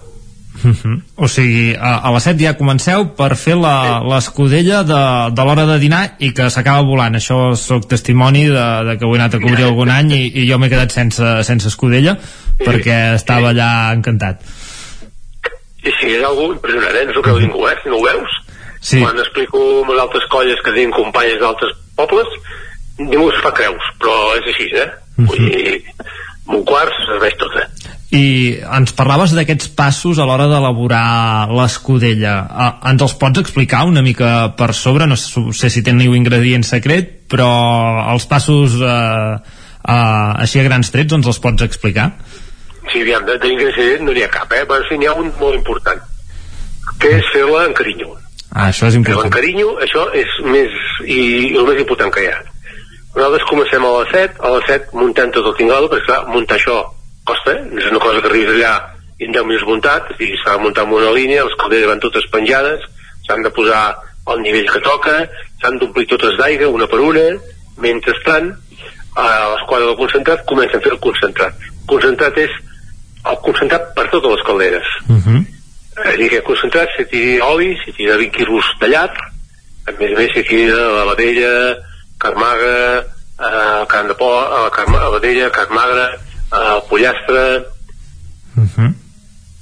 [0.65, 1.03] Uh -huh.
[1.17, 5.67] O sigui, a, a les 7 ja comenceu per fer la- l'escudella de, de l'hora
[5.67, 7.15] de dinar i que s'acaba volant.
[7.15, 10.51] Això sóc testimoni de, de que ho he anat a cobrir algun any i, i
[10.51, 12.17] jo m'he quedat sense, sense escudella
[12.59, 14.41] perquè estava allà encantat.
[15.87, 17.07] I sí, és algo impressionant, eh?
[17.07, 17.77] no s'ho creu ningú, eh?
[17.83, 18.39] Si no ho veus,
[18.87, 19.01] Sí.
[19.03, 22.29] quan explico amb les altres colles que tenen companyes d'altres pobles,
[22.99, 24.89] ningú es fa creus, però és així, eh?
[25.17, 25.81] Vull dir,
[26.53, 27.95] un quart se serveix tot, eh?
[28.15, 32.37] i ens parlaves d'aquests passos a l'hora d'elaborar l'escudella.
[32.47, 35.09] Uh, ens els pots explicar una mica per sobre?
[35.11, 37.51] No sé si teniu ingredient secret, però
[38.13, 42.13] els passos uh, uh, així a grans trets ens els pots explicar?
[42.93, 44.65] Sí, aviam, d'ingredient no n'hi ha cap, eh?
[44.69, 46.01] Però sí, n'hi ha un molt important,
[47.03, 48.13] que és fer-la en carinyo.
[48.53, 49.27] Ah, això és Fer-la important.
[49.27, 51.21] en carinyo, això és més, i,
[51.57, 52.39] el més important que hi ha.
[53.17, 56.59] Nosaltres comencem a les 7, a les 7 muntant tot el tinglado, perquè clar, muntar
[56.59, 56.77] això
[57.27, 58.75] costa, no és una cosa que arribis allà
[59.19, 62.03] i en 10 minuts muntat, i s'ha de muntar en una línia, les calderes van
[62.05, 62.85] totes penjades,
[63.27, 63.83] s'han de posar
[64.27, 65.17] al nivell que toca,
[65.63, 67.25] s'han d'omplir totes d'aigua, una per una,
[67.81, 68.53] mentrestant,
[69.17, 71.57] a l'esquadra del concentrat comencen a fer el concentrat.
[71.65, 72.53] El concentrat és
[73.43, 74.89] concentrat per totes les calderes.
[75.09, 75.45] Uh -huh.
[76.05, 79.15] És a dir, que concentrat s'hi tira oli, s'hi tira 20 quilos tallat,
[79.87, 81.77] a més a més s'hi tira la vedella,
[82.19, 83.05] carmaga,
[83.47, 86.07] eh, carn de por, eh, carn, la vedella, carn magra,
[86.53, 87.77] eh, pollastre,
[88.57, 88.93] Uh -huh.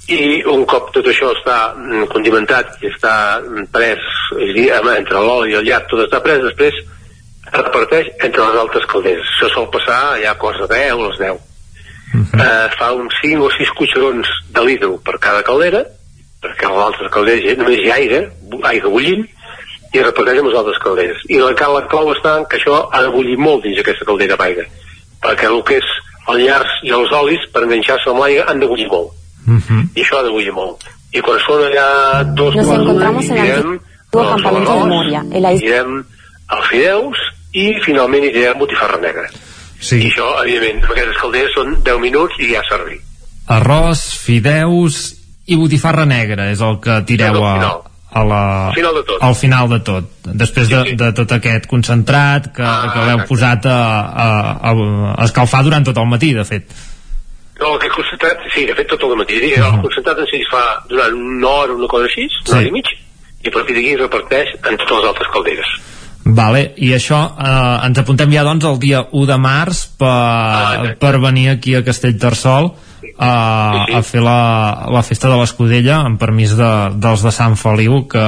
[0.07, 3.99] i un cop tot això està mm, condimentat i està mm, pres,
[4.39, 6.73] és a dir, entre l'oli i el llarg tot està pres, després
[7.51, 9.27] es reparteix entre les altres calderes.
[9.35, 11.54] Això sol passar allà a cosa de 10 o les 10.
[12.33, 15.83] Eh, fa uns 5 o 6 cuixerons de litro per cada caldera,
[16.41, 18.19] perquè a les altres calderes hi ha- només hi ha aire,
[18.63, 19.25] aigua bullint,
[19.93, 21.17] i es reparteix amb les altres calderes.
[21.29, 24.33] I la, la clau està en que això ha de bullir molt dins aquesta caldera
[24.33, 24.63] amb aigua,
[25.23, 25.85] perquè el que és
[26.27, 29.11] el llarg i els olis, per enganxar-se amb l'aigua, han de bullir molt
[29.47, 29.83] Uh -huh.
[29.95, 30.77] i això ha de bullir molt.
[31.13, 35.23] I quan són allà dos Nos encontramos en el direm antiguo els campamento de Moria,
[35.59, 36.05] direm
[36.51, 37.17] els fideus
[37.53, 39.29] i finalment hi direm botifarra negra.
[39.79, 39.99] Sí.
[40.01, 42.99] I això, evidentment, amb aquestes calderes són 10 minuts i ja servir.
[43.47, 45.15] Arròs, fideus
[45.47, 47.53] i botifarra negra és el que tireu a,
[48.15, 49.21] a la, Al final de tot.
[49.21, 50.09] al final de tot
[50.41, 53.77] després de, de tot aquest concentrat que, Ah, que l'heu posat a,
[54.09, 56.71] a, a escalfar durant tot el matí de fet
[57.59, 59.37] No, aquest concentrat, sí, de fet tot el matí.
[59.37, 59.75] Uh -huh.
[59.75, 62.51] El concentrat en si es fa durant una hora, una cosa així, una Sí.
[62.57, 62.87] hora i mig,
[63.43, 65.67] i a partir d'aquí es reparteix en totes les altres calderes.
[66.25, 70.93] Vale, i això eh, ens apuntem ja doncs el dia 1 de març per, Ah,
[70.99, 72.71] per venir aquí a Castellterçol
[73.21, 73.29] a,
[73.93, 78.25] a fer la, la festa de l'Escudella amb permís de, dels de Sant Feliu que,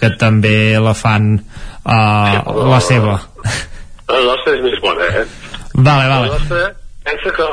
[0.00, 2.42] que també la fan eh,
[2.74, 3.20] la seva
[4.08, 5.24] La nostra és més bona, eh?
[5.74, 6.62] Vale, La vale nostra,
[7.06, 7.46] pensa que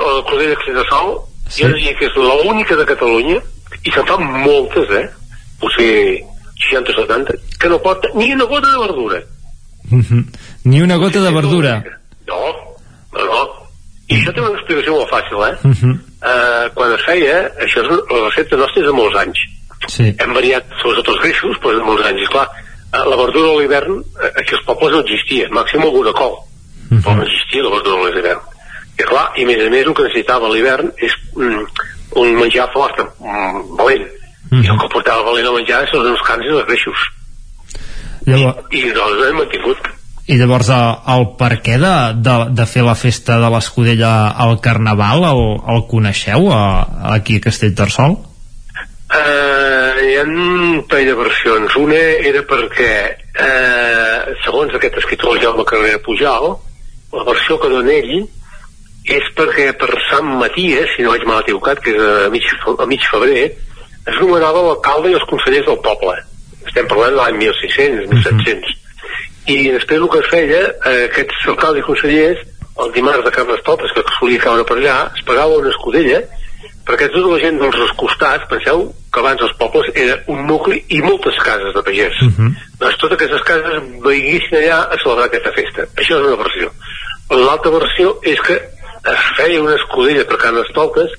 [0.73, 1.11] de Sol,
[1.47, 1.63] sí.
[1.63, 3.37] jo diria que és l'única de Catalunya,
[3.83, 5.05] i se'n fan moltes, eh?
[5.61, 5.91] Potser
[6.71, 9.21] 60 o 70, que no porta ni una gota de verdura.
[9.89, 10.25] Mhm.
[10.65, 11.83] Ni una gota de verdura
[12.27, 12.39] No,
[13.13, 13.41] no, no.
[14.07, 15.55] I això té una explicació molt fàcil, eh?
[15.63, 15.91] Mhm.
[16.25, 19.39] Uh, quan es feia, això és la recepta nostra és de molts anys.
[19.87, 20.07] Sí.
[20.17, 22.21] Hem variat, sobretot els greixos, però de molts anys.
[22.21, 22.47] I clar,
[22.93, 26.37] eh, la verdura a l'hivern, eh, aquí als pobles no existia, màxim alguna col,
[26.89, 28.41] però no existia la verdura a l'hivern.
[28.97, 31.65] I clar, i a més a més el que necessitava l'hivern és mm,
[32.21, 34.07] un menjar fort, mm, valent.
[34.55, 37.07] I el que portava valent a menjar són els cans i els greixos.
[38.25, 39.89] Llavors, I nosaltres hem mantingut.
[40.25, 41.95] I llavors el, el per què de,
[42.25, 44.13] de, de fer la festa de l'Escudella
[44.45, 45.43] al Carnaval el,
[45.75, 46.63] el coneixeu a,
[47.13, 48.17] aquí a Castellterçol?
[49.05, 51.77] Uh, hi ha un parell de versions.
[51.77, 52.93] Una era perquè,
[53.37, 56.55] uh, segons aquest escriptor, el Jaume Carrera Pujal,
[57.13, 58.25] la versió que dona ell
[59.05, 62.87] és perquè per Sant Maties, si no vaig mal equivocat, que és a mig, a
[62.89, 63.51] mig febrer,
[64.09, 66.17] es nomenava l'alcalde i els consellers del poble.
[66.65, 68.75] Estem parlant de l'any 1600, 1700.
[69.53, 72.41] I després el que es feia, eh, aquests alcaldes i consellers,
[72.83, 76.23] el dimarts de Carnestoltes, que solia caure per allà, es pagava una escudella
[76.85, 81.01] perquè tota la gent dels costats, penseu que abans els pobles era un nucli i
[81.01, 82.19] moltes cases de pagès.
[82.21, 82.51] Uh -huh.
[82.79, 85.81] Doncs totes aquestes cases veiguessin allà a celebrar aquesta festa.
[85.97, 86.71] Això és una versió.
[87.29, 88.55] L'altra versió és que
[89.13, 91.11] es feia una escudella per Carnestoltes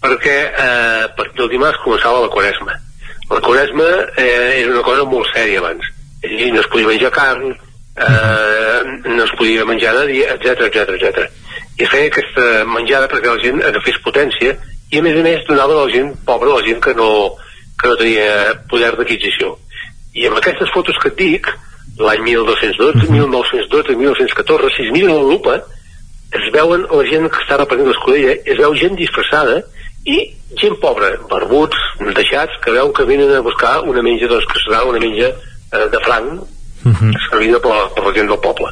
[0.00, 2.72] perquè eh, partir del dimarts començava la quaresma.
[3.30, 5.86] La quaresma eh, era una cosa molt sèria abans.
[6.24, 7.54] És dir, no es podia menjar carn,
[7.96, 11.26] eh, no es podia menjar de dia, etc etc etc.
[11.78, 14.56] I es feia aquesta menjada perquè la gent agafés potència
[14.92, 17.10] i a més a més donava a la gent pobra, a la gent que no,
[17.80, 18.26] que no tenia
[18.70, 19.54] poder d'adquisició.
[20.14, 21.48] I amb aquestes fotos que et dic,
[21.98, 25.56] l'any 1212, 1912, 1914, 6.000 en la lupa,
[26.34, 29.62] es veuen la gent que està repartint l'escudella, es veu gent disfressada
[30.04, 30.18] i
[30.60, 31.76] gent pobra, barbuts,
[32.14, 35.86] deixats, que veu que venen a buscar una menja, doncs, que serà una menja eh,
[35.90, 36.42] de franc,
[37.30, 38.68] servida per, la- per la gent del poble.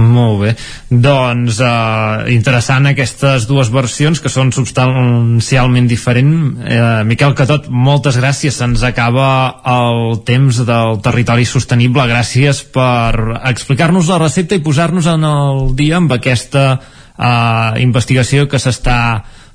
[0.00, 0.50] Molt bé.
[0.88, 6.60] Doncs eh, interessant aquestes dues versions que són substancialment diferents.
[6.64, 8.56] Eh, Miquel Catot, moltes gràcies.
[8.56, 9.26] Se'ns acaba
[9.68, 12.06] el temps del territori sostenible.
[12.08, 18.60] Gràcies per explicar-nos la recepta i posar-nos en el dia amb aquesta eh, investigació que
[18.62, 19.00] s'està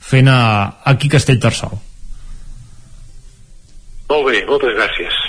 [0.06, 0.40] fent a,
[0.92, 1.74] aquí Castellterçol.
[4.09, 5.22] Molt bé, moltes gràcies.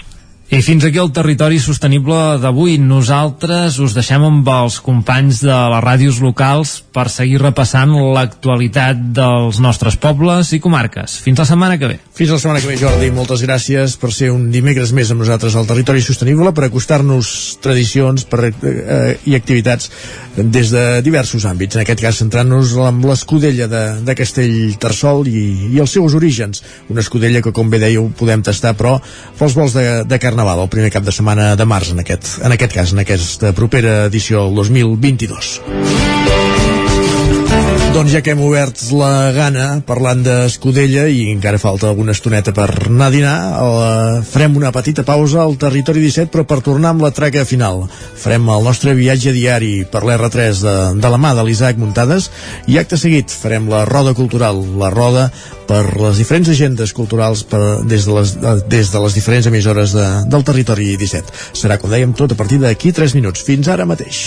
[0.46, 2.76] I fins aquí el territori sostenible d'avui.
[2.78, 9.58] Nosaltres us deixem amb els companys de les ràdios locals per seguir repassant l'actualitat dels
[9.58, 11.16] nostres pobles i comarques.
[11.24, 11.96] Fins la setmana que ve.
[12.14, 13.08] Fins la setmana que ve, Jordi.
[13.16, 18.22] Moltes gràcies per ser un dimecres més amb nosaltres al territori sostenible, per acostar-nos tradicions
[18.30, 19.90] per, eh, i activitats
[20.36, 21.74] des de diversos àmbits.
[21.74, 25.44] En aquest cas, centrant-nos amb l'escudella de, de Castell-Tarsol i,
[25.74, 26.62] i els seus orígens.
[26.92, 28.96] Una escudella que, com bé dèieu, podem tastar, però
[29.40, 32.52] pels vols de, de Carnaval, el primer cap de setmana de març, en aquest, en
[32.52, 36.25] aquest cas, en aquesta propera edició, el 2022.
[37.96, 42.66] Doncs ja que hem obert la gana parlant d'Escudella i encara falta alguna estoneta per
[42.90, 47.06] anar a dinar, eh, farem una petita pausa al Territori 17 però per tornar amb
[47.06, 47.86] la traca final.
[48.20, 52.28] Farem el nostre viatge diari per l'R3 de, de la mà de l'Isaac Muntades
[52.68, 55.30] i acte seguit farem la roda cultural, la roda
[55.64, 58.36] per les diferents agendes culturals per, des, de les,
[58.68, 61.32] des de les diferents emissores de, del Territori 17.
[61.56, 63.40] Serà, com dèiem, tot a partir d'aquí 3 minuts.
[63.40, 64.26] Fins ara mateix.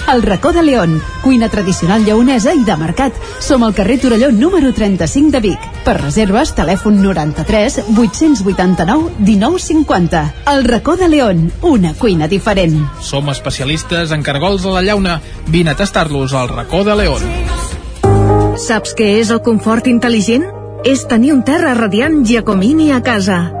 [0.09, 3.13] El racó de León, cuina tradicional lleonesa i de mercat.
[3.39, 5.67] Som al carrer Torelló número 35 de Vic.
[5.85, 10.23] Per reserves, telèfon 93 889 1950.
[10.51, 12.81] El racó de León, una cuina diferent.
[12.99, 15.21] Som especialistes en cargols a la llauna.
[15.47, 17.23] Vine a tastar-los al racó de León.
[18.57, 20.49] Saps què és el confort intel·ligent?
[20.83, 23.60] És tenir un terra radiant Giacomini a casa.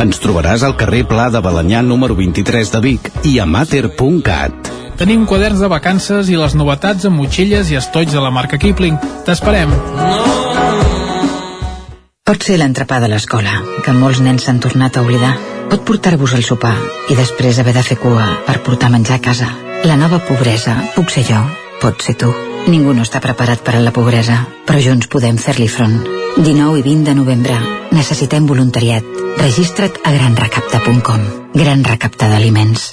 [0.00, 4.70] Ens trobaràs al carrer Pla de Balanyà número 23 de Vic i a mater.cat.
[5.00, 8.98] Tenim quaderns de vacances i les novetats amb motxilles i estoigs de la marca Kipling.
[9.26, 9.72] T'esperem.
[12.22, 15.34] Pot ser l'entrepà de l'escola, que molts nens s'han tornat a oblidar.
[15.72, 16.76] Pot portar-vos al sopar
[17.10, 19.50] i després haver de fer cua per portar menjar a casa.
[19.88, 21.42] La nova pobresa puc ser jo,
[21.82, 22.51] pot ser tu.
[22.70, 25.98] Ningú no està preparat per a la pobresa, però junts podem fer-li front.
[26.38, 27.58] 19 i 20 de novembre.
[27.92, 29.04] Necessitem voluntariat.
[29.42, 31.26] Registra't a granrecapta.com.
[31.58, 32.92] Gran recapta d'aliments.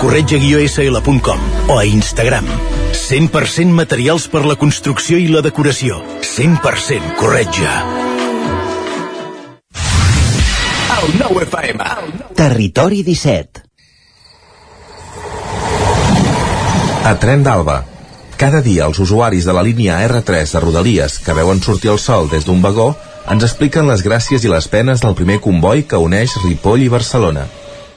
[0.01, 1.39] corretja-sl.com
[1.69, 2.47] o a Instagram.
[2.91, 6.01] 100% materials per la construcció i la decoració.
[6.25, 7.75] 100% corretja.
[10.97, 11.85] El nou FM.
[12.37, 13.63] Territori 17.
[17.05, 17.79] A Tren d'Alba.
[18.41, 22.29] Cada dia els usuaris de la línia R3 de Rodalies que veuen sortir el sol
[22.29, 22.95] des d'un vagó
[23.29, 27.45] ens expliquen les gràcies i les penes del primer comboi que uneix Ripoll i Barcelona.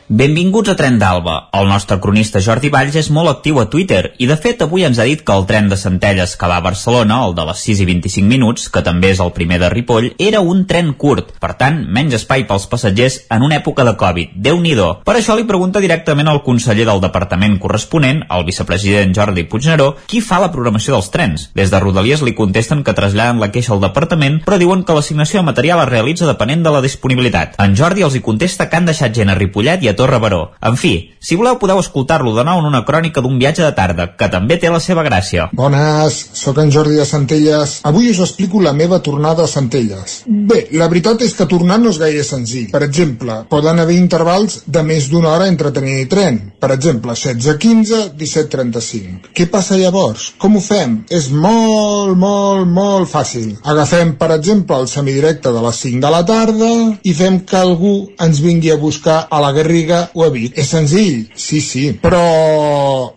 [0.06, 1.48] Benvinguts a Tren d'Alba.
[1.56, 4.98] El nostre cronista Jordi Valls és molt actiu a Twitter i de fet avui ens
[5.00, 7.80] ha dit que el tren de Centelles que va a Barcelona, el de les 6
[7.80, 11.54] i 25 minuts, que també és el primer de Ripoll, era un tren curt, per
[11.56, 14.34] tant, menys espai pels passatgers en una època de Covid.
[14.36, 19.44] déu nhi Per això li pregunta directament al conseller del departament corresponent, el vicepresident Jordi
[19.44, 21.50] Puigneró, qui fa la programació dels trens.
[21.54, 25.40] Des de Rodalies li contesten que traslladen la queixa al departament, però diuen que l'assignació
[25.40, 27.54] de material es realitza depenent de la disponibilitat.
[27.58, 30.42] En Jordi els hi contesta que han deixat gent a Ripollet i a Torre Baró.
[30.60, 34.10] En fi, si voleu podeu escoltar-lo de nou en una crònica d'un viatge de tarda,
[34.18, 35.48] que també té la seva gràcia.
[35.56, 37.78] Bones, sóc en Jordi de Centelles.
[37.88, 40.18] Avui us explico la meva tornada a Centelles.
[40.26, 42.66] Bé, la veritat és que tornar no és gaire senzill.
[42.74, 46.40] Per exemple, poden haver intervals de més d'una hora entre tren i tren.
[46.60, 49.32] Per exemple, 16.15, 17.35.
[49.36, 50.32] Què passa llavors?
[50.40, 51.00] Com ho fem?
[51.08, 53.54] És molt, molt, molt fàcil.
[53.64, 57.94] Agafem, per exemple, el semidirecte de les 5 de la tarda i fem que algú
[58.20, 59.83] ens vingui a buscar a la Garriga
[60.14, 60.56] o a Vic.
[60.58, 61.24] És senzill?
[61.36, 61.84] Sí, sí.
[62.02, 62.22] Però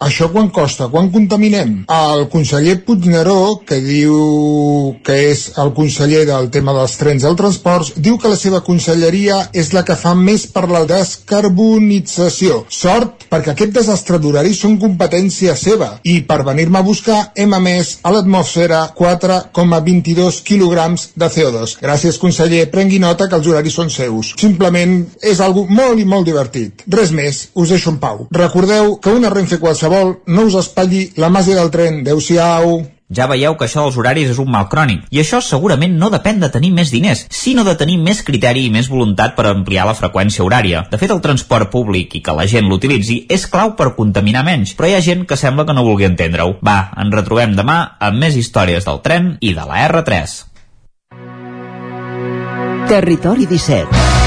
[0.03, 0.89] això quan costa?
[0.91, 1.83] Quan contaminem?
[1.91, 7.37] El conseller Puigneró, que diu que és el conseller del tema dels trens i el
[7.39, 12.63] transports, diu que la seva conselleria és la que fa més per la descarbonització.
[12.69, 17.97] Sort, perquè aquest desastre d'horari són competència seva i per venir-me a buscar hem emès
[18.03, 21.77] a l'atmosfera 4,22 quilograms de CO2.
[21.81, 22.65] Gràcies, conseller.
[22.71, 24.33] Prengui nota que els horaris són seus.
[24.39, 26.56] Simplement és algo molt i molt divertit.
[26.97, 28.27] Res més, us deixo en pau.
[28.33, 32.03] Recordeu que una Renfe qualsevol no us espatlli la màgia del tren.
[32.05, 32.79] Adéu-siau.
[33.07, 35.05] Ja veieu que això dels horaris és un mal crònic.
[35.15, 38.73] I això segurament no depèn de tenir més diners, sinó de tenir més criteri i
[38.73, 40.83] més voluntat per ampliar la freqüència horària.
[40.91, 44.75] De fet, el transport públic i que la gent l'utilitzi és clau per contaminar menys,
[44.75, 46.57] però hi ha gent que sembla que no vulgui entendre-ho.
[46.59, 47.79] Va, ens retrobem demà
[48.09, 50.37] amb més històries del tren i de la R3.
[52.87, 54.26] Territori 17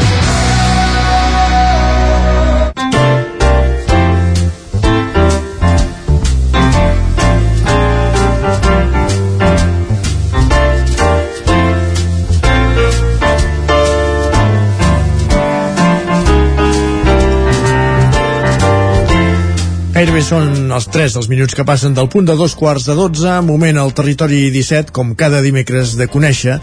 [20.01, 23.35] Gairebé són els 3 dels minuts que passen del punt de dos quarts de 12,
[23.45, 26.55] moment al territori 17, com cada dimecres de conèixer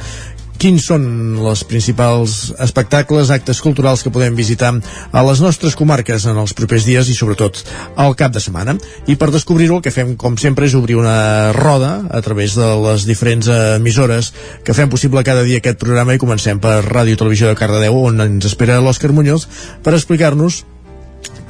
[0.58, 1.04] quins són
[1.38, 6.82] els principals espectacles, actes culturals que podem visitar a les nostres comarques en els propers
[6.88, 7.60] dies i sobretot
[7.94, 8.74] al cap de setmana.
[9.06, 12.72] I per descobrir-ho el que fem, com sempre, és obrir una roda a través de
[12.88, 14.32] les diferents emissores
[14.66, 18.18] que fem possible cada dia aquest programa i comencem per Ràdio Televisió de Cardedeu on
[18.26, 19.46] ens espera l'Òscar Muñoz
[19.86, 20.64] per explicar-nos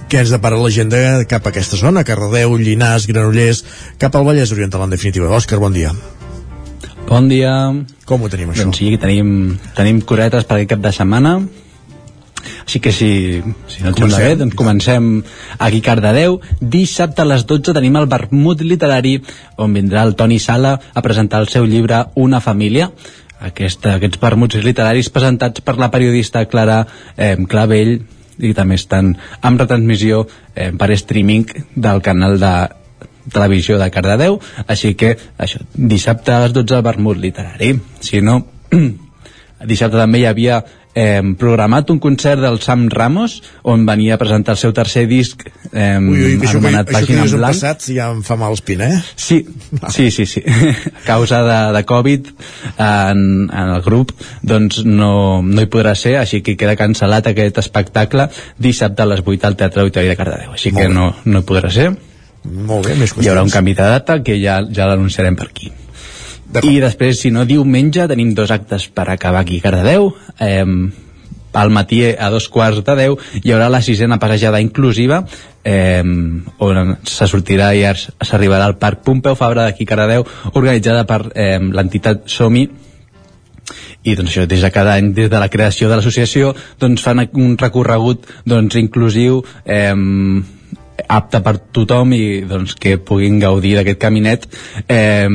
[0.09, 3.62] què ens depara l'agenda cap a aquesta zona, Cardedeu, Llinars, Granollers,
[4.01, 5.28] cap al Vallès Oriental, en definitiva.
[5.37, 5.93] Òscar, bon dia.
[7.09, 7.53] Bon dia.
[8.09, 8.67] Com ho tenim, això?
[8.67, 11.35] Doncs sí, tenim, tenim coretes per aquest cap de setmana.
[12.65, 13.11] Així que si,
[13.69, 15.07] si no et sembla bé, doncs comencem
[15.59, 16.41] aquí Cardedeu.
[16.61, 19.17] Dissabte a les 12 tenim el Vermut Literari,
[19.61, 22.91] on vindrà el Toni Sala a presentar el seu llibre Una família.
[23.39, 26.81] Aquesta, aquests vermuts literaris presentats per la periodista Clara
[27.15, 28.01] eh, Clavell,
[28.39, 32.52] i també estan amb retransmissió eh, per streaming del canal de
[33.33, 37.75] televisió de Cardedeu, així que això, dissabte a les 12 Vermut Literari.
[38.00, 38.41] Si no,
[39.70, 40.62] dissabte també hi havia
[40.99, 45.44] eh, programat un concert del Sam Ramos on venia a presentar el seu tercer disc
[45.70, 47.55] eh, ui, ui, això, anomenat que, això Pàgina que en Blanc.
[47.55, 48.99] passat ja em fa mal espina, eh?
[49.15, 49.39] Sí,
[49.94, 50.43] sí, sí, sí.
[50.43, 52.33] a causa de, de Covid
[52.78, 54.12] en, en el grup
[54.43, 58.28] doncs no, no hi podrà ser, així que queda cancel·lat aquest espectacle
[58.59, 60.94] dissabte a les 8 al Teatre Auditori de Cardedeu, així Molt que bé.
[60.94, 61.91] no, no hi podrà ser.
[62.49, 63.55] Molt bé, més Hi haurà un qüestions.
[63.59, 65.70] canvi de data que ja, ja l'anunciarem per aquí.
[66.62, 70.15] I després, si no, diumenge tenim dos actes per acabar aquí a Cardedeu.
[70.41, 70.65] Eh,
[71.52, 75.23] al matí a dos quarts de deu hi haurà la sisena passejada inclusiva
[75.65, 76.02] eh,
[76.59, 82.28] on se sortirà i s'arribarà al Parc Pompeu Fabra d'aquí Cardedeu organitzada per eh, l'entitat
[82.28, 82.67] Somi
[84.05, 87.27] i doncs això, des de cada any, des de la creació de l'associació, doncs fan
[87.35, 89.93] un recorregut doncs, inclusiu eh,
[91.09, 94.47] apte per tothom i doncs, que puguin gaudir d'aquest caminet.
[94.89, 95.28] Eh,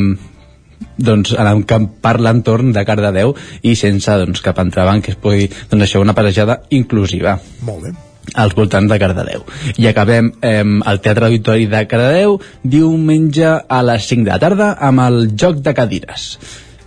[0.98, 5.20] doncs, en un camp per l'entorn de Cardedeu i sense doncs, cap entrebanc que es
[5.20, 7.94] pugui doncs, això, una passejada inclusiva Molt bé.
[8.36, 9.46] als voltants de Cardedeu.
[9.78, 14.74] I acabem eh, al Teatre Auditori de Cardedeu diumenge a les 5 de la tarda
[14.80, 16.38] amb el Joc de Cadires.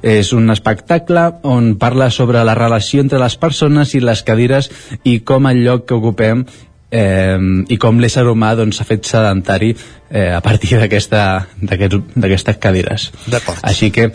[0.07, 4.69] És un espectacle on parla sobre la relació entre les persones i les cadires
[5.05, 6.45] i com el lloc que ocupem
[6.91, 13.11] eh, i com l'ésser humà doncs, s'ha fet sedentari eh, a partir d'aquestes cadires.
[13.27, 13.63] D'acord.
[13.63, 14.11] Així que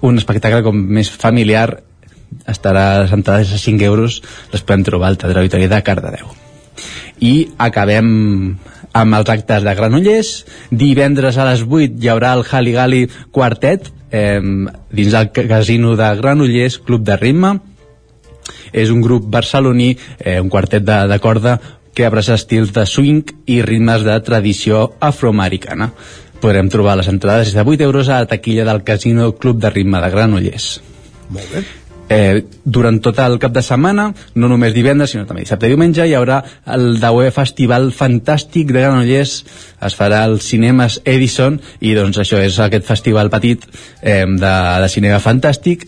[0.00, 1.80] un espectacle com més familiar
[2.48, 4.20] estarà a les entrades a 5 euros
[4.52, 6.28] les podem trobar al Teatre Auditori de Cardedeu
[7.24, 8.10] i acabem
[8.98, 10.32] amb els actes de Granollers
[10.70, 13.00] divendres a les 8 hi haurà el Hali Gali
[13.34, 14.40] Quartet eh,
[14.92, 17.56] dins el casino de Granollers Club de Ritme
[18.72, 21.58] és un grup barceloní eh, un quartet de, de corda
[21.94, 25.92] que abraça estils de swing i ritmes de tradició afroamericana
[26.38, 29.70] podrem trobar les entrades des de 8 euros a la taquilla del Casino Club de
[29.70, 30.80] Ritme de Granollers.
[31.30, 31.64] Molt bé.
[32.08, 36.06] Eh, durant tot el cap de setmana, no només divendres, sinó també dissabte i diumenge,
[36.08, 36.38] hi haurà
[36.72, 39.34] el Daué Festival Fantàstic de Granollers,
[39.84, 43.66] es farà al Cinemes Edison, i doncs això és aquest festival petit
[44.00, 45.84] eh, de, de cinema fantàstic,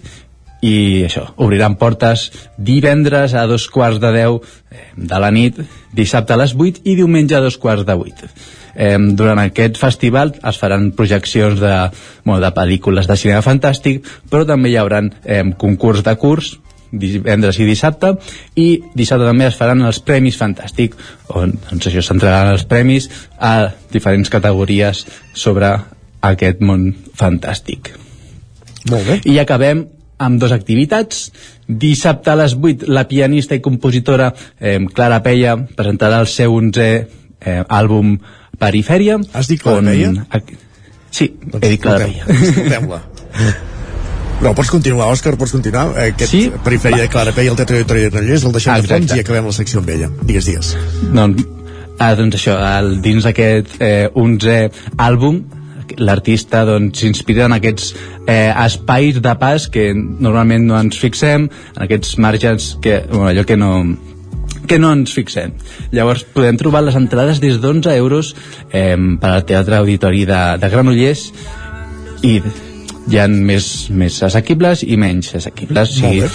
[0.61, 4.41] i això, obriran portes divendres a dos quarts de deu
[4.71, 5.61] eh, de la nit,
[5.97, 8.29] dissabte a les 8 i diumenge a dos quarts de 8
[8.75, 11.75] eh, durant aquest festival es faran projeccions de,
[12.25, 16.57] bueno, de pel·lícules de cinema fantàstic però també hi haurà eh, concurs de curs
[16.91, 18.15] divendres i dissabte
[18.59, 18.67] i
[18.99, 20.97] dissabte també es faran els Premis Fantàstic
[21.39, 23.07] on doncs això s'entregaran els premis
[23.39, 25.71] a diferents categories sobre
[26.21, 27.95] aquest món fantàstic
[28.91, 29.21] Molt bé.
[29.31, 29.87] i acabem
[30.21, 31.31] amb dues activitats.
[31.67, 36.91] Dissabte a les 8, la pianista i compositora eh, Clara Peia presentarà el seu 11è
[37.41, 38.17] eh, àlbum
[38.61, 39.17] Perifèria.
[39.33, 40.13] Has dit Clara Peia?
[41.11, 42.27] Sí, Doncs he dit Clara Peia.
[42.37, 43.01] Escoltem-la.
[44.41, 45.91] Però pots continuar, Òscar, pots continuar.
[46.01, 46.43] Aquest Sí?
[46.65, 47.07] perifèria Va.
[47.07, 49.17] de Clara Peia, el Teatre de Granollers, el deixem de fons Exacte.
[49.19, 50.09] i acabem la secció amb ella.
[50.23, 50.71] Digues, digues.
[51.13, 51.45] doncs,
[51.99, 55.43] ah, doncs això, el, dins d'aquest eh, 11è àlbum
[55.99, 57.95] l'artista doncs s'inspira en aquests
[58.27, 63.45] eh, espais de pas que normalment no ens fixem, en aquests marges que, bueno, allò
[63.47, 63.73] que no
[64.71, 65.55] que no ens fixem.
[65.91, 68.35] Llavors podem trobar les entrades des d'11 euros
[68.71, 71.31] eh, per al Teatre Auditori de, de Granollers
[72.23, 72.37] i
[73.11, 75.97] hi ha més, més assequibles i menys assequibles.
[75.97, 76.29] Sigui,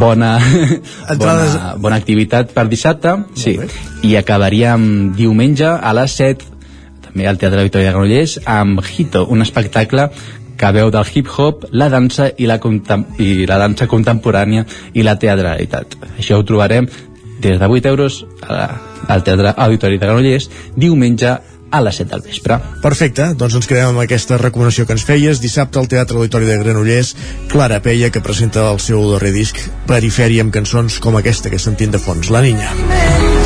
[0.00, 0.34] bona,
[1.12, 3.56] Entrades- bona, bona activitat per dissabte sí.
[4.04, 6.55] i acabaríem diumenge a les 7 també
[7.24, 10.10] al Teatre Victòria de Granollers amb Hito, un espectacle
[10.56, 12.58] que veu del hip-hop, la dansa i la,
[13.20, 14.64] i la dansa contemporània
[14.94, 15.98] i la teatralitat.
[16.16, 16.88] Això ho trobarem
[17.40, 18.70] des de 8 euros la,
[19.08, 21.36] al Teatre Auditori de Granollers diumenge
[21.70, 22.58] a les 7 del vespre.
[22.82, 25.42] Perfecte, doncs ens quedem amb aquesta recomanació que ens feies.
[25.42, 27.14] Dissabte al Teatre Auditori de Granollers,
[27.52, 31.92] Clara Peia, que presenta el seu darrer disc Perifèria amb cançons com aquesta que sentim
[31.92, 32.72] de fons, La Niña.
[32.74, 33.45] tu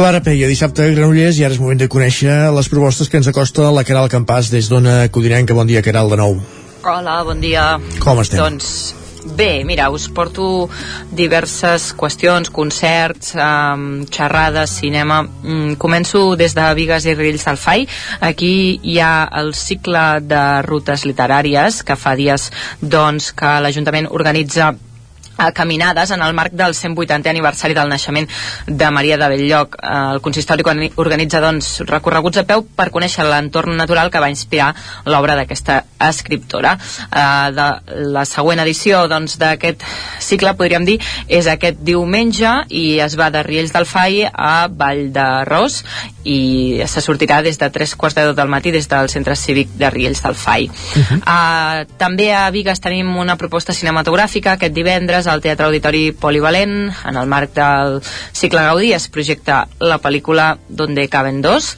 [0.00, 3.26] Clara Peia, dissabte a Granollers, i ara és moment de conèixer les propostes que ens
[3.28, 5.52] acosta la Caral Campàs des d'Ona Codinenca.
[5.52, 6.38] Bon dia, Caral, de nou.
[6.88, 7.66] Hola, bon dia.
[8.00, 8.40] Com estem?
[8.40, 8.94] Doncs
[9.36, 10.70] bé, mira, us porto
[11.12, 15.20] diverses qüestions, concerts, um, xerrades, cinema.
[15.20, 17.84] Mm, començo des de Vigues i Riells del Fai.
[18.24, 22.48] Aquí hi ha el cicle de rutes literàries que fa dies
[22.80, 24.72] doncs, que l'Ajuntament organitza
[25.40, 28.28] a caminades en el marc del 180è aniversari del naixement
[28.66, 29.76] de Maria de Belllloc.
[29.80, 34.28] Eh, El consistori organi- organitza doncs, recorreguts a peu per conèixer l'entorn natural que va
[34.28, 34.74] inspirar
[35.06, 36.76] l'obra d'aquesta escriptora.
[36.76, 37.68] Eh, de
[38.12, 39.82] la següent edició doncs, d'aquest
[40.20, 45.06] cicle, podríem dir, és aquest diumenge i es va de Riells del Fai a Vall
[45.14, 45.80] de Ros
[46.24, 49.70] i se sortirà des de tres quarts de deu del matí des del centre cívic
[49.80, 50.68] de Riells del Fai.
[51.20, 57.16] Uh, també a Vigues tenim una proposta cinematogràfica aquest divendres al Teatre Auditori Polivalent en
[57.16, 58.00] el marc del
[58.32, 61.76] cicle Gaudí es projecta la pel·lícula Donde caben dos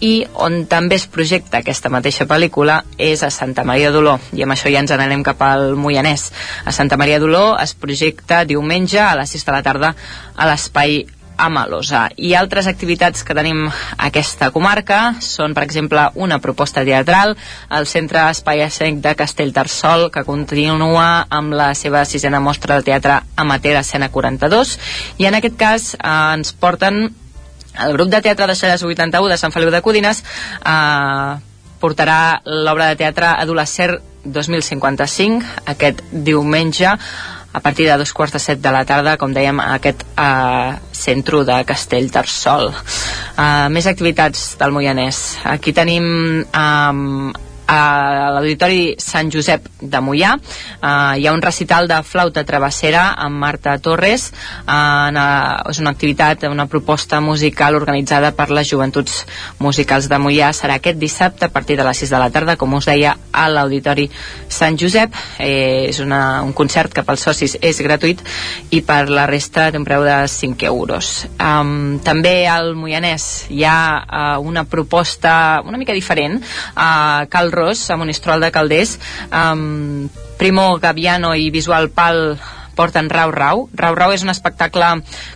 [0.00, 4.54] i on també es projecta aquesta mateixa pel·lícula és a Santa Maria d'Oló i amb
[4.54, 6.28] això ja ens n'anem cap al Moianès.
[6.64, 9.94] A Santa Maria d'Oló es projecta diumenge a les 6 de la tarda
[10.36, 11.02] a l'espai
[11.38, 12.08] a Malosa.
[12.16, 13.72] I altres activitats que tenim a
[14.08, 17.36] aquesta comarca són, per exemple, una proposta teatral
[17.70, 23.20] al Centre Espai Escènic de Castellterçol, que continua amb la seva sisena mostra de teatre
[23.36, 24.76] amateur Escena 42,
[25.22, 27.06] i en aquest cas eh, ens porten
[27.78, 30.24] el grup de teatre de Xeres 81 de Sant Feliu de Codines
[30.66, 31.38] eh,
[31.78, 36.96] portarà l'obra de teatre Adolescent 2055 aquest diumenge
[37.58, 40.76] a partir de dos quarts de set de la tarda, com dèiem, a aquest eh,
[40.94, 42.70] centre de Castellterçol.
[42.70, 45.18] Eh, més activitats del Moianès.
[45.56, 46.06] Aquí tenim
[46.46, 53.12] eh, a l'Auditori Sant Josep de Mollà eh, hi ha un recital de flauta travessera
[53.20, 58.70] amb Marta Torres eh, en, eh, és una activitat, una proposta musical organitzada per les
[58.70, 59.24] joventuts
[59.60, 62.74] musicals de Mollà serà aquest dissabte a partir de les 6 de la tarda com
[62.78, 64.08] us deia a l'Auditori
[64.48, 65.14] Sant Josep.
[65.38, 68.22] Eh, és una, un concert que pels socis és gratuït
[68.74, 71.10] i per la resta té un preu de 5 euros.
[71.36, 76.38] Um, també al Moianès hi ha uh, una proposta una mica diferent.
[76.74, 78.98] Uh, Cal Ros, a Monistrol de Calders
[79.34, 82.38] um, Primo Gaviano i Visual Pal
[82.78, 83.66] porten Rau Rau.
[83.74, 84.92] Rau Rau és un espectacle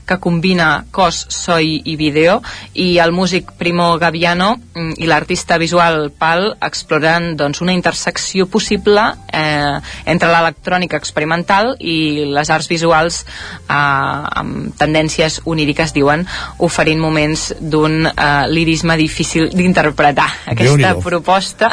[0.06, 2.38] que combina cos, so i, i vídeo
[2.78, 9.02] i el músic Primo Gaviano mm, i l'artista visual Pal exploren doncs, una intersecció possible
[9.32, 16.26] eh, entre l'electrònica experimental i les arts visuals eh, amb tendències oníriques, diuen,
[16.62, 20.28] oferint moments d'un eh, lirisme difícil d'interpretar.
[20.52, 21.70] Aquesta proposta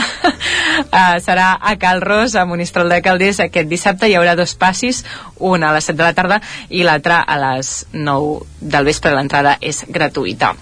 [0.99, 5.03] eh, serà a Cal Ros, a Monistrol de Calders, aquest dissabte hi haurà dos passis,
[5.39, 9.13] un a les 7 de la tarda i l'altre a les 9 del vespre.
[9.15, 10.55] L'entrada és gratuïta.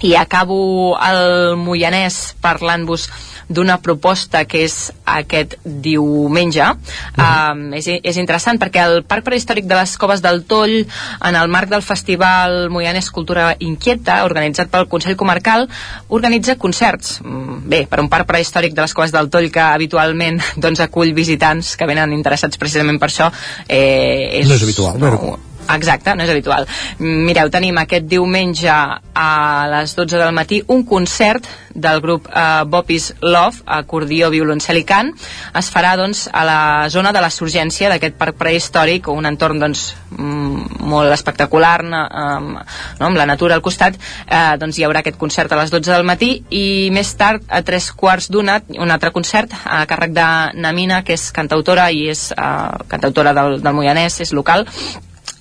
[0.00, 3.08] I acabo el Moianès parlant-vos
[3.48, 6.62] d'una proposta que és aquest diumenge.
[6.62, 6.76] Uh
[7.16, 7.52] -huh.
[7.52, 10.86] um, és, és interessant perquè el Parc Prehistòric de les Coves del Toll,
[11.24, 15.68] en el marc del Festival Moianès Cultura Inquieta, organitzat pel Consell Comarcal,
[16.08, 17.20] organitza concerts.
[17.22, 21.14] Mm, bé, per un parc prehistòric de les Coves del Toll que habitualment doncs, acull
[21.14, 23.32] visitants que venen interessats precisament per això.
[23.66, 25.38] Eh, és, no és habitual, no,
[25.74, 26.66] Exacte, no és habitual.
[26.98, 29.30] Mireu, tenim aquest diumenge a
[29.72, 31.46] les 12 del matí un concert
[31.78, 35.12] del grup eh, Bopis Love, acordió, violoncel i cant.
[35.58, 39.92] Es farà doncs, a la zona de la surgència d'aquest parc prehistòric, un entorn doncs,
[40.16, 43.98] mm, molt espectacular, no, amb la natura al costat.
[44.26, 47.62] Eh, doncs hi haurà aquest concert a les 12 del matí i més tard, a
[47.62, 52.30] tres quarts d'una, un altre concert a càrrec de Namina, que és cantautora i és
[52.32, 54.66] eh, cantautora del, del Moianès, és local,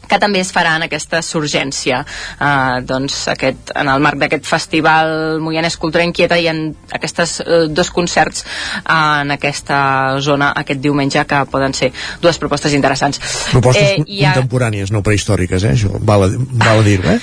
[0.10, 5.40] que també es farà en aquesta surgència eh, doncs aquest, en el marc d'aquest festival
[5.44, 6.64] Moianès Cultura Inquieta i en
[6.98, 9.80] aquestes eh, dos concerts eh, en aquesta
[10.24, 11.92] zona aquest diumenge que poden ser
[12.24, 13.22] dues propostes interessants
[13.52, 14.34] propostes eh, ha...
[14.34, 15.76] contemporànies, no prehistòriques eh?
[15.78, 16.32] això val a,
[16.64, 17.20] val a dir-ho eh?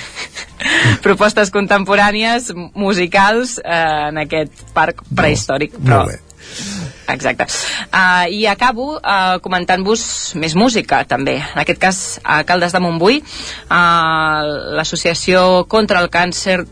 [1.05, 6.03] propostes contemporànies musicals eh, en aquest parc prehistòric no, però...
[6.03, 7.45] molt bé Exacte.
[7.91, 11.37] Uh, I acabo uh, comentant-vos més música, també.
[11.41, 16.63] En aquest cas, a Caldes de Montbui, uh, l'associació contra el càncer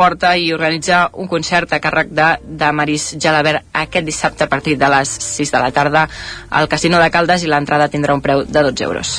[0.00, 2.28] porta i organitza un concert a càrrec de,
[2.62, 6.06] de Maris Gelabert aquest dissabte a partir de les 6 de la tarda
[6.48, 9.12] al Casino de Caldes i l'entrada tindrà un preu de 12 euros.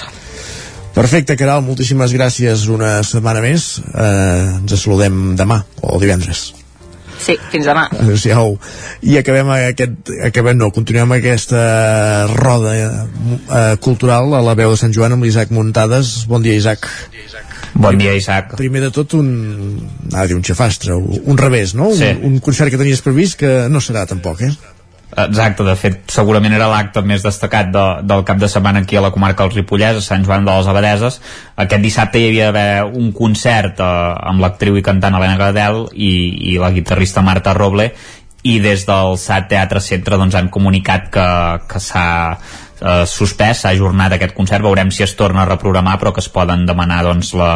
[0.95, 3.77] Perfecte, Caral, moltíssimes gràcies una setmana més.
[3.79, 6.60] Eh, ens saludem demà o divendres.
[7.21, 7.85] Sí, fins demà.
[7.93, 8.55] Adéu-siau.
[9.05, 11.61] I acabem aquest, acabem no, continuem aquesta
[12.33, 16.25] roda eh, cultural a la veu de Sant Joan amb l'Isaac Muntades.
[16.31, 16.89] Bon dia, Isaac.
[17.73, 18.55] Bon dia, Isaac.
[18.59, 19.29] Primer de tot, un,
[20.11, 21.91] ah, un xafastre, un revés, no?
[21.95, 22.09] Sí.
[22.09, 24.51] Un, un concert que tenies previst que no serà tampoc, eh?
[25.11, 29.03] Exacte, de fet, segurament era l'acte més destacat de, del cap de setmana aquí a
[29.03, 31.19] la comarca del Ripollès, a Sant Joan de les Abadeses.
[31.59, 33.91] Aquest dissabte hi havia d'haver un concert eh,
[34.31, 36.13] amb l'actriu i cantant Helena Gradel i,
[36.53, 37.91] i la guitarrista Marta Roble
[38.47, 41.27] i des del SAT Teatre Centre doncs, han comunicat que,
[41.69, 42.07] que s'ha
[42.81, 46.29] eh, suspès, s'ha ajornat aquest concert, veurem si es torna a reprogramar, però que es
[46.33, 47.51] poden demanar doncs, la,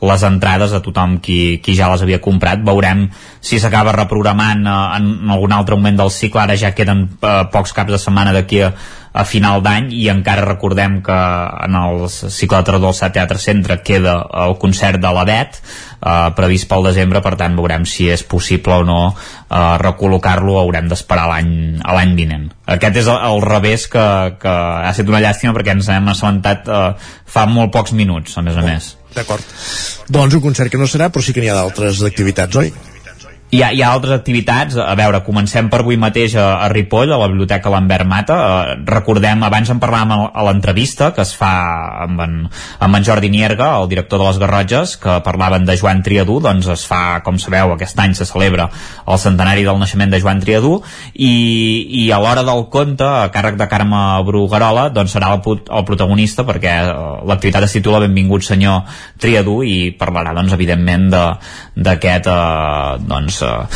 [0.00, 2.62] les entrades a tothom qui, qui ja les havia comprat.
[2.64, 3.08] Veurem
[3.40, 6.44] si s'acaba reprogramant eh, en algun altre moment del cicle.
[6.44, 8.72] Ara ja queden eh, pocs caps de setmana d'aquí a,
[9.18, 11.18] a final d'any i encara recordem que
[11.66, 15.58] en el cicle de tardor al Teatre Centre queda el concert de la BET
[15.98, 20.90] eh, previst pel desembre, per tant veurem si és possible o no eh, recol·locar-lo, haurem
[20.90, 21.52] d'esperar l'any
[21.84, 22.48] a l'any vinent.
[22.68, 24.06] Aquest és el, el revés que,
[24.40, 26.86] que ha estat una llàstima perquè ens hem assabentat eh,
[27.28, 28.94] fa molt pocs minuts, a més a més.
[29.14, 29.56] D'acord.
[30.12, 32.72] Doncs un concert que no serà, però sí que n'hi ha d'altres activitats, oi?
[33.50, 37.08] Hi ha, hi ha altres activitats, a veure, comencem per avui mateix a, a Ripoll,
[37.14, 41.52] a la Biblioteca Lambert Mata, uh, recordem, abans en parlàvem a, l'entrevista que es fa
[42.04, 42.34] amb en,
[42.84, 46.68] amb en Jordi Nierga, el director de les Garrotges, que parlaven de Joan Triadú, doncs
[46.74, 48.68] es fa, com sabeu, aquest any se celebra
[49.08, 50.74] el centenari del naixement de Joan Triadú,
[51.14, 51.32] i,
[52.02, 56.44] i a l'hora del conte, a càrrec de Carme Bruguerola, doncs serà el, el protagonista,
[56.44, 58.84] perquè uh, l'activitat es titula Benvingut senyor
[59.16, 63.66] Triadú, i parlarà, doncs, evidentment, d'aquest, uh, doncs, uh,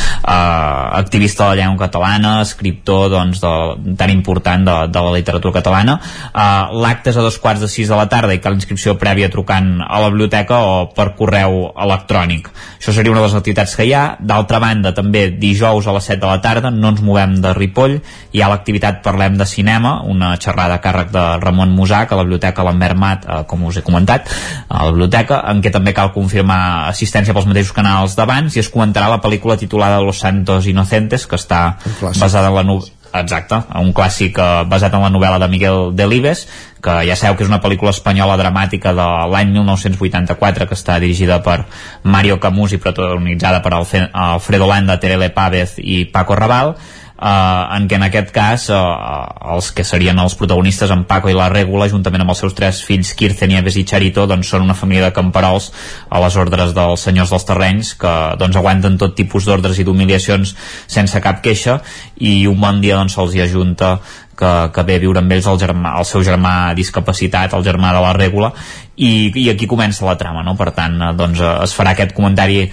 [0.99, 5.99] activista de la llengua catalana, escriptor doncs, de, tan important de, de la literatura catalana.
[6.33, 9.31] Uh, L'acte és a dos quarts de sis de la tarda i cal inscripció prèvia
[9.33, 12.49] trucant a la biblioteca o per correu electrònic.
[12.79, 14.03] Això seria una de les activitats que hi ha.
[14.19, 17.99] D'altra banda, també dijous a les 7 de la tarda no ens movem de Ripoll,
[18.33, 22.25] hi ha l'activitat Parlem de Cinema, una xerrada a càrrec de Ramon Musac a la
[22.25, 24.29] biblioteca Lambert Mat, eh, com us he comentat,
[24.67, 28.71] a la biblioteca, en què també cal confirmar assistència pels mateixos canals d'abans i es
[28.73, 31.77] comentarà la pel·lícula titulada Los Santos Inocentes, que està
[32.19, 36.47] basada en la novel·la Exacte, un clàssic eh, basat en la novel·la de Miguel Delibes,
[36.83, 41.37] que ja sabeu que és una pel·lícula espanyola dramàtica de l'any 1984 que està dirigida
[41.45, 41.59] per
[42.03, 46.73] Mario Camus i protagonitzada per Alfredo Landa, Terele Pávez i Paco Raval
[47.21, 48.79] eh, en què en aquest cas eh,
[49.53, 52.81] els que serien els protagonistes en Paco i la Règula juntament amb els seus tres
[52.85, 55.71] fills Kirce, Nieves i Charito doncs són una família de camperols
[56.09, 60.55] a les ordres dels senyors dels terrenys que doncs aguanten tot tipus d'ordres i d'humiliacions
[60.87, 61.79] sense cap queixa
[62.17, 63.97] i un bon dia doncs se'ls hi ajunta
[64.35, 67.93] que, que ve a viure amb ells el, germà, el seu germà discapacitat, el germà
[67.93, 68.51] de la Règula
[68.95, 70.53] i, i aquí comença la trama no?
[70.59, 72.69] per tant eh, doncs, eh, es farà aquest comentari eh,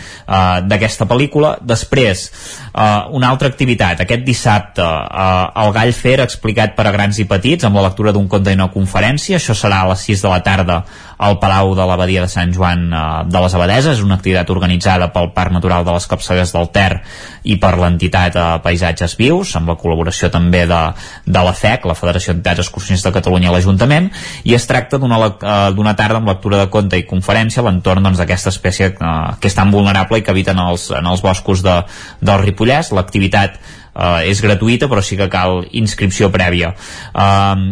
[0.68, 1.54] d'aquesta pel·lícula.
[1.64, 4.02] Després eh, una altra activitat.
[4.04, 8.12] Aquest dissabte eh, el Gall Fer explicat per a grans i petits amb la lectura
[8.12, 9.38] d'un conte i una conferència.
[9.40, 10.82] Això serà a les 6 de la tarda
[11.20, 15.32] al Palau de l'Abadia de Sant Joan eh, de les Abadeses, una activitat organitzada pel
[15.36, 17.00] Parc Natural de les Capçaleres del Ter
[17.48, 20.80] i per l'entitat eh, Paisatges Vius amb la col·laboració també de,
[21.24, 24.10] de la FEC, la Federació d'Entitats Excursionistes de Catalunya i l'Ajuntament.
[24.44, 28.02] I es tracta d'una eh, d'una tarda amb lectura de conte i conferència a l'entorn
[28.02, 31.22] doncs, d'aquesta espècie eh, que és tan vulnerable i que habita en els, en els
[31.22, 31.76] boscos de,
[32.20, 32.90] del Ripollès.
[32.96, 33.60] L'activitat
[33.94, 36.72] eh, és gratuïta però sí que cal inscripció prèvia.
[36.74, 37.22] Eh,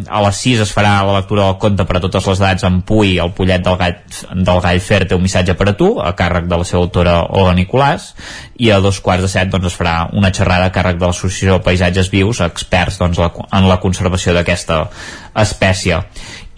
[0.07, 2.81] a les 6 es farà la lectura del conte per a totes les edats en
[2.87, 3.99] Pui, el pollet del gall,
[4.31, 7.19] del gall fer té un missatge per a tu a càrrec de la seva autora
[7.27, 8.13] Olga Nicolàs.
[8.59, 11.59] I a dos quarts de set doncs, es farà una xerrada a càrrec de l'associació
[11.65, 14.85] Paisatges Vius experts doncs, la, en la conservació d'aquesta
[15.39, 16.01] espècie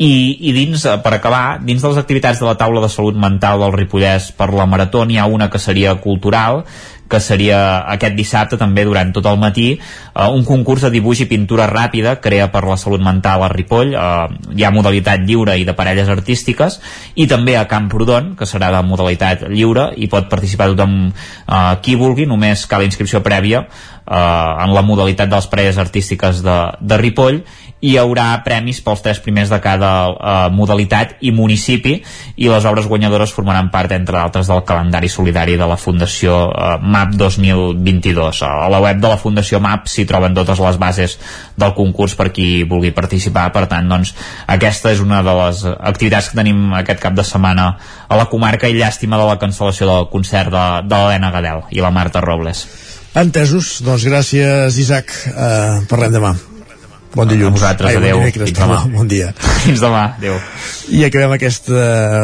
[0.01, 0.13] i,
[0.49, 3.61] i dins, eh, per acabar, dins de les activitats de la taula de salut mental
[3.61, 6.65] del Ripollès per la Marató n'hi ha una que seria cultural
[7.11, 7.59] que seria
[7.91, 12.15] aquest dissabte també durant tot el matí eh, un concurs de dibuix i pintura ràpida
[12.23, 13.93] crea per la salut mental a Ripoll.
[13.93, 16.79] Eh, hi ha modalitat lliure i de parelles artístiques
[17.21, 21.99] i també a Camprodon que serà de modalitat lliure i pot participar tothom eh, qui
[21.99, 27.03] vulgui només cal inscripció prèvia eh, en la modalitat de les parelles artístiques de, de
[27.05, 27.43] Ripoll
[27.81, 31.95] hi haurà premis pels tres primers de cada eh, modalitat i municipi
[32.37, 36.77] i les obres guanyadores formaran part entre d'altres del calendari solidari de la Fundació eh,
[36.83, 41.17] MAP 2022 a la web de la Fundació MAP s'hi troben totes les bases
[41.57, 43.49] del concurs per qui vulgui participar.
[43.55, 44.13] Per tant doncs
[44.51, 47.73] aquesta és una de les activitats que tenim aquest cap de setmana
[48.09, 51.81] a la comarca i llàstima de la cancel·lació del concert de, de l'Helena Gadel i
[51.81, 52.67] la Marta Robles.
[53.17, 55.11] Entesos, doncs gràcies Isaac.
[55.33, 56.37] Uh, parlem demà
[57.15, 57.57] Bon dilluns.
[57.57, 58.19] A vosaltres, Ai, bon adeu.
[58.21, 58.79] dimecres, Fins demà.
[58.95, 59.33] Bon dia.
[59.65, 60.37] Fins demà, adeu.
[60.95, 61.81] I acabem aquesta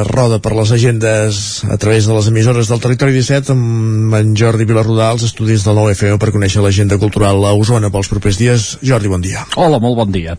[0.06, 4.66] roda per les agendes a través de les emissores del Territori 17 amb en Jordi
[4.68, 8.68] Vilarrudà als estudis del 9FM per conèixer l'agenda cultural a Osona pels propers dies.
[8.86, 9.42] Jordi, bon dia.
[9.58, 10.36] Hola, molt bon dia.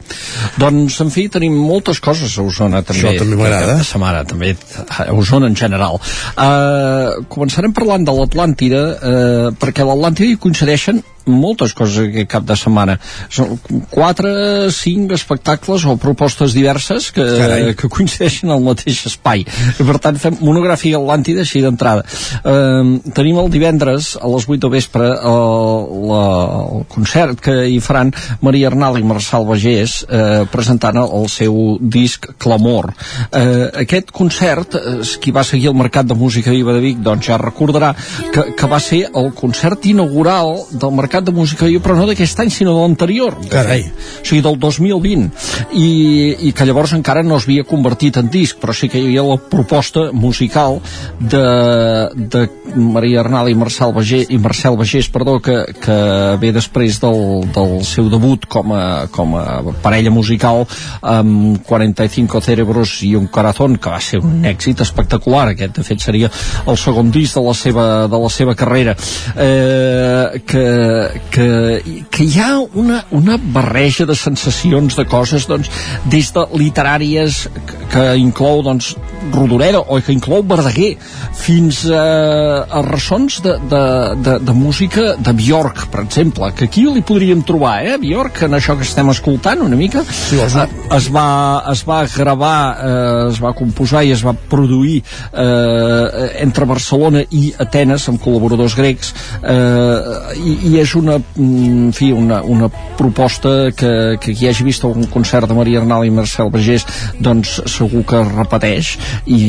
[0.59, 3.03] Doncs, en fi, tenim moltes coses a Osona, també.
[3.03, 3.75] Això també m'agrada.
[3.75, 4.55] Aquesta setmana, també,
[4.87, 5.99] a Osona en general.
[6.37, 12.57] Uh, començarem parlant de l'Atlàntida, uh, perquè l'Atlàntida hi coincideixen moltes coses aquest cap de
[12.59, 12.97] setmana.
[13.33, 13.57] Són
[13.91, 14.31] quatre,
[14.73, 17.67] cinc espectacles o propostes diverses que, Carai.
[17.77, 19.45] que coincideixen al mateix espai.
[19.77, 22.05] Per tant, fem monografia Atlàntida així d'entrada.
[22.41, 26.23] Uh, tenim el divendres a les 8 de vespre el, la,
[26.77, 32.27] el concert que hi faran Maria Arnal i Marçal Bagés eh, presentant el seu disc
[32.41, 32.91] Clamor.
[33.31, 37.29] Eh, aquest concert, eh, qui va seguir el Mercat de Música Viva de Vic, doncs
[37.29, 37.93] ja recordarà
[38.33, 42.39] que, que va ser el concert inaugural del Mercat de Música Viva, però no d'aquest
[42.43, 43.37] any, sinó de l'anterior.
[43.51, 43.85] Carai.
[43.87, 45.29] O sigui, del 2020.
[45.73, 45.89] I,
[46.49, 49.25] I que llavors encara no es havia convertit en disc, però sí que hi havia
[49.27, 50.79] la proposta musical
[51.19, 51.45] de,
[52.15, 55.97] de Maria Arnal i Marcel Bagés, i Marcel Bagés perdó, que, que
[56.41, 59.45] ve després del, del seu debut com a, com a
[59.83, 60.65] parella musical
[61.01, 65.47] amb 45 cerebros i un corazón, que va ser un èxit espectacular.
[65.53, 66.31] Aquest, de fet, seria
[66.67, 68.95] el segon disc de la seva, de la seva carrera.
[69.35, 70.65] Eh, que
[71.31, 75.69] que, que hi ha una, una barreja de sensacions, de coses, doncs,
[76.05, 78.95] des de literàries que, que inclou, doncs,
[79.31, 80.95] Rodoreda o que inclou Verdaguer
[81.35, 83.81] fins a, a ressons de, de,
[84.23, 88.57] de, de música de Bjork, per exemple, que aquí li podríem trobar, eh, Bjork, en
[88.57, 90.03] això que estem escoltant una mica.
[90.07, 91.27] Sí, es, es, va,
[91.71, 97.51] es va gravar, eh, es va composar i es va produir eh, entre Barcelona i
[97.59, 104.17] Atenes amb col·laboradors grecs eh, i, i és una, en fi, una, una proposta que,
[104.21, 106.85] que qui hagi vist algun concert de Maria Arnal i Marcel Bagés
[107.23, 108.93] doncs segur que repeteix
[109.25, 109.41] i,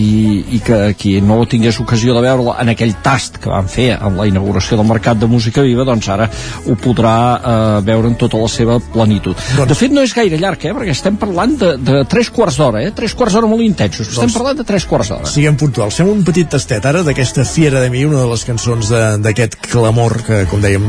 [0.57, 4.20] i que qui no tingués ocasió de veure-la en aquell tast que van fer amb
[4.20, 6.28] la inauguració del Mercat de Música Viva doncs ara
[6.67, 9.36] ho podrà eh, veure en tota la seva plenitud.
[9.57, 9.68] Doncs...
[9.70, 12.83] De fet no és gaire llarg, eh, perquè estem parlant de, de tres quarts d'hora,
[12.85, 14.39] eh, tres quarts d'hora molt intensos, estem doncs...
[14.39, 15.31] parlant de tres quarts d'hora.
[15.31, 18.93] Siguem puntuals, fem un petit tastet ara d'aquesta Fiera de mi, una de les cançons
[19.25, 20.86] d'aquest clamor que, com dèiem,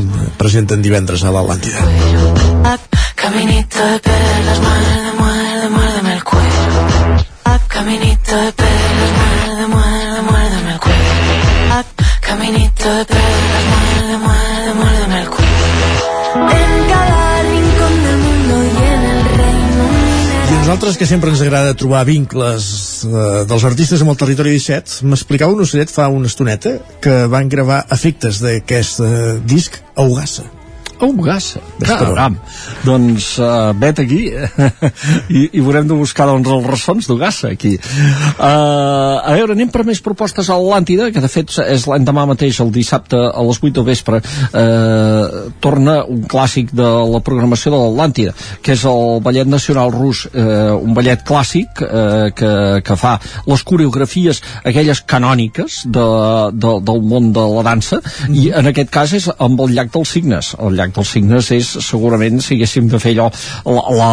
[0.49, 1.77] presenten divendres a l'Atlàntida.
[3.21, 6.63] Caminito de perlas, muerde, muerde, muérdeme el cuero.
[7.67, 11.85] Caminito de perlas, muerde, muerde, muérdeme el cuero.
[12.27, 15.53] Caminito de perlas, muerde, muerde, muérdeme el cuero.
[16.57, 17.18] En cada
[20.69, 22.65] nosaltres, que sempre ens agrada trobar vincles
[23.01, 27.49] eh, dels artistes amb el territori 17, m'explicava un ocellet fa una estoneta que van
[27.49, 29.09] gravar efectes d'aquest eh,
[29.49, 30.45] disc a Ugassa.
[30.99, 31.61] A Ugassa.
[31.79, 32.35] Caram.
[32.83, 34.19] Doncs uh, vet aquí
[35.39, 37.75] I, i veurem de buscar doncs, els ressons d'Ugassa aquí.
[37.79, 42.59] Uh, a veure, anem per més propostes a l'Atlàntida, que de fet és l'endemà mateix,
[42.63, 47.81] el dissabte a les 8 del vespre, uh, torna un clàssic de la programació de
[47.83, 52.53] l'Atlàntida, que és el Ballet Nacional Rus, uh, un ballet clàssic uh, que,
[52.85, 53.15] que fa
[53.47, 56.07] les coreografies aquelles canòniques de,
[56.53, 60.15] de, del món de la dansa, i en aquest cas és amb el llac dels
[60.17, 60.53] signes.
[60.59, 63.29] El llac dels signes és segurament si haguéssim de fer allò
[63.65, 64.11] la, la,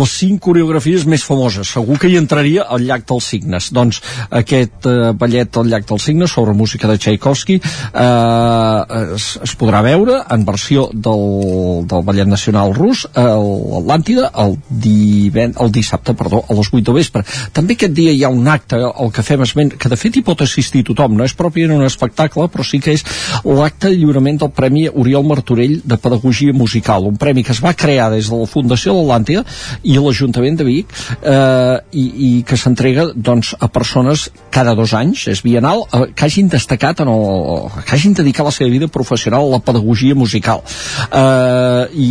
[0.00, 3.70] les cinc coreografies més famoses segur que hi entraria al llac dels signes.
[3.74, 9.56] Doncs aquest eh, ballet al llac dels signes sobre música de Tchaikovsky eh, es, es
[9.58, 11.26] podrà veure en versió del,
[11.88, 16.96] del ballet nacional rus a l'Atlàntida el, diven, el dissabte perdó, a les 8 de
[16.96, 17.24] vespre.
[17.56, 20.24] També aquest dia hi ha un acte al que fem esment que de fet hi
[20.26, 21.16] pot assistir tothom.
[21.16, 23.04] No és propi en un espectacle però sí que és
[23.44, 27.74] l'acte de lliurament del Premi Oriol Martorell de Pedagogia Musical, un premi que es va
[27.74, 29.42] crear des de la Fundació de l'Atlàntida
[29.82, 35.26] i l'Ajuntament de Vic eh, i, i que s'entrega doncs, a persones cada dos anys,
[35.32, 37.26] és bienal, eh, que hagin destacat en el,
[37.82, 40.62] que hagin dedicat la seva vida professional a la pedagogia musical.
[41.10, 42.10] Eh, i,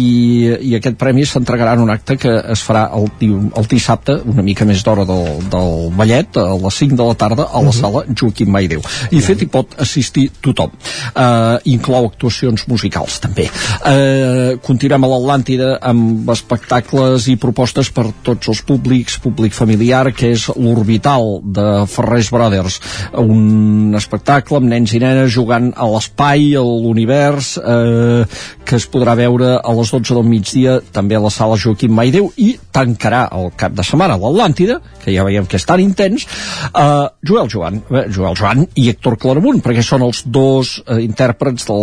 [0.72, 4.68] I aquest premi s'entregarà en un acte que es farà el, el dissabte, una mica
[4.68, 7.80] més d'hora del, del ballet, a les 5 de la tarda, a la uh -huh.
[7.80, 8.82] sala Joaquim Maideu.
[9.12, 10.72] I, fet, hi pot assistir tothom.
[11.16, 13.50] Eh, inclou actuacions musicals, també
[13.86, 20.32] eh, continuem a l'Atlàntida amb espectacles i propostes per tots els públics, públic familiar que
[20.34, 22.80] és l'Orbital de Ferrés Brothers.
[23.22, 28.26] Un espectacle amb nens i nenes jugant a l'espai, a l'univers eh,
[28.66, 32.32] que es podrà veure a les 12 del migdia també a la sala Joaquim Maideu
[32.42, 36.26] i tancarà el cap de setmana l'Atlàntida que ja veiem que és tan intens.
[36.72, 41.70] Eh, Joel Joan eh, Joel Joan i Héctor Claramunt perquè són els dos eh, intèrprets
[41.70, 41.78] de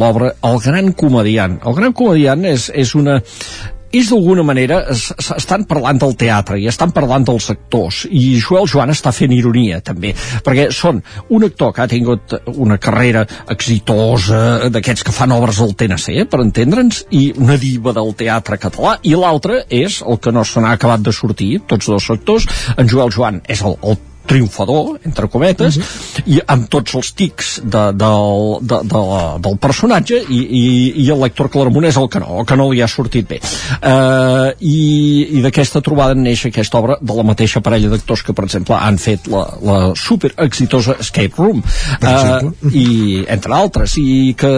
[0.00, 3.20] l'obra El Gran Comediant el Gran Comediant és, és una
[3.96, 8.02] és d'alguna manera, es, es, estan parlant del teatre i estan parlant dels actors.
[8.10, 10.12] I Joel Joan està fent ironia també,
[10.44, 11.00] perquè són
[11.32, 16.42] un actor que ha tingut una carrera exitosa d'aquests que fan obres al TNC, per
[16.44, 20.74] entendre'ns i una diva del teatre català i l'altre és el que no se n'ha
[20.76, 25.76] acabat de sortir tots dos actors, en Joel Joan és el, el triomfador, entre cometes,
[25.76, 26.22] uh -huh.
[26.26, 29.02] i amb tots els tics de, del, de, de,
[29.40, 30.64] del personatge i, i,
[31.04, 33.40] i el lector Claramunt és el que no, el que no li ha sortit bé.
[33.82, 38.44] Uh, I i d'aquesta trobada neix aquesta obra de la mateixa parella d'actors que, per
[38.44, 41.62] exemple, han fet la, la super exitosa Escape Room,
[42.02, 44.52] uh, i entre altres, i que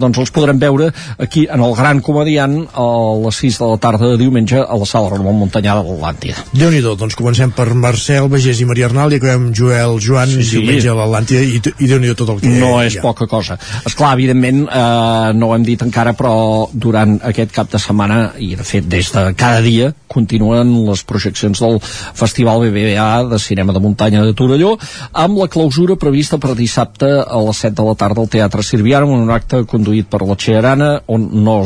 [0.00, 2.88] doncs els podrem veure aquí en el Gran Comediant a
[3.24, 6.44] les 6 de la tarda de diumenge a la sala Ramon Muntanyà de l'Atlàntida.
[6.52, 10.44] déu nhi doncs comencem per Marcel Bagés i Maria Arnal i acabem Joel Joan sí,
[10.44, 10.58] sí.
[10.58, 13.94] diumenge a l'Atlàntida i, i déu nhi tot el que no és poca cosa és
[13.98, 18.54] clar, evidentment, eh, no ho hem dit encara però durant aquest cap de setmana i
[18.58, 23.82] de fet des de cada dia continuen les projeccions del Festival BBVA de Cinema de
[23.84, 24.74] Muntanya de Torelló
[25.12, 29.06] amb la clausura prevista per dissabte a les 7 de la tarda al Teatre Sirviana
[29.06, 31.58] en un acte conduït per la Arana on no,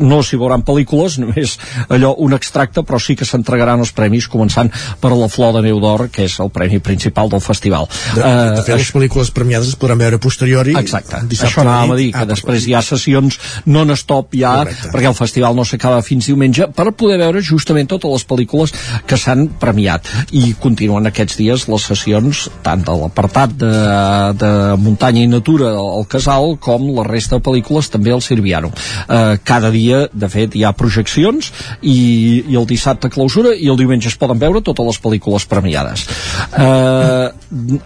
[0.00, 1.56] no s'hi veuran pel·lícules només
[1.88, 4.70] allò un extracte però sí que s'entregaran els premis començant
[5.00, 7.88] per la Flor de Neu d'Or que és el premi principal del festival.
[8.14, 10.74] De, Eh, de fet, les pel·lícules premiades es podran veure posteriori.
[10.76, 11.92] Exacte, això nit.
[11.92, 14.90] a dir, que Ah, després hi ha sessions non-stop ja, Correcte.
[14.92, 18.72] perquè el festival no s'acaba fins diumenge, per poder veure justament totes les pel·lícules
[19.06, 20.06] que s'han premiat.
[20.32, 23.70] I continuen aquests dies les sessions, tant de l'apartat de,
[24.40, 28.70] de muntanya i natura al Casal, com la resta de pel·lícules també al Sirviano.
[29.08, 31.52] Eh, cada dia, de fet, hi ha projeccions
[31.82, 31.96] i,
[32.48, 36.06] i el dissabte clausura i el diumenge es poden veure totes les pel·lícules premiades.
[36.50, 36.79] Eh,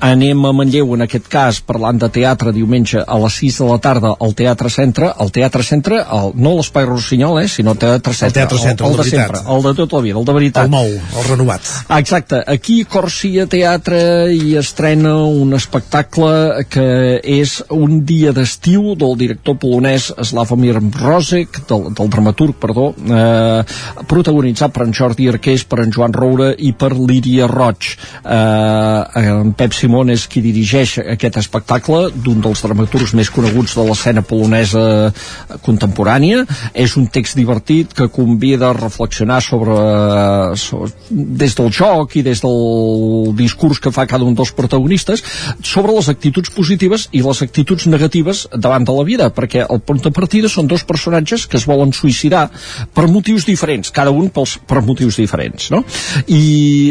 [0.05, 3.79] anem a Manlleu, en aquest cas, parlant de teatre, diumenge a les 6 de la
[3.83, 8.41] tarda al Teatre Centre, el Teatre Centre, el, no l'Espai Rossinyol, eh, sinó Teatre Centre.
[8.41, 10.37] Teatre Centre, el, el el de de sempre, el de tota la vida, el de
[10.37, 10.69] veritat.
[10.69, 10.91] El nou,
[11.21, 11.71] el renovat.
[11.89, 14.01] Ah, Exacte, aquí Corsia Teatre
[14.35, 16.89] hi estrena un espectacle que
[17.23, 23.65] és un dia d'estiu del director polonès Slavomir Rosek, del, del dramaturg, perdó, eh,
[24.11, 27.95] protagonitzat per en Jordi Arqués, per en Joan Roura i per Lídia Roig.
[28.25, 28.84] Eh,
[29.21, 34.23] en Pep Simon és qui dirigeix aquest espectacle d'un dels dramaturgs més coneguts de l'escena
[34.27, 35.13] polonesa
[35.65, 36.45] contemporània.
[36.75, 39.77] És un text divertit que convida a reflexionar sobre,
[40.61, 45.25] sobre des del joc i des del discurs que fa cada un dels protagonistes
[45.63, 50.03] sobre les actituds positives i les actituds negatives davant de la vida, perquè el punt
[50.05, 52.47] de partida són dos personatges que es volen suïcidar
[52.95, 55.83] per motius diferents, cada un pels, per motius diferents, no?
[56.27, 56.43] I,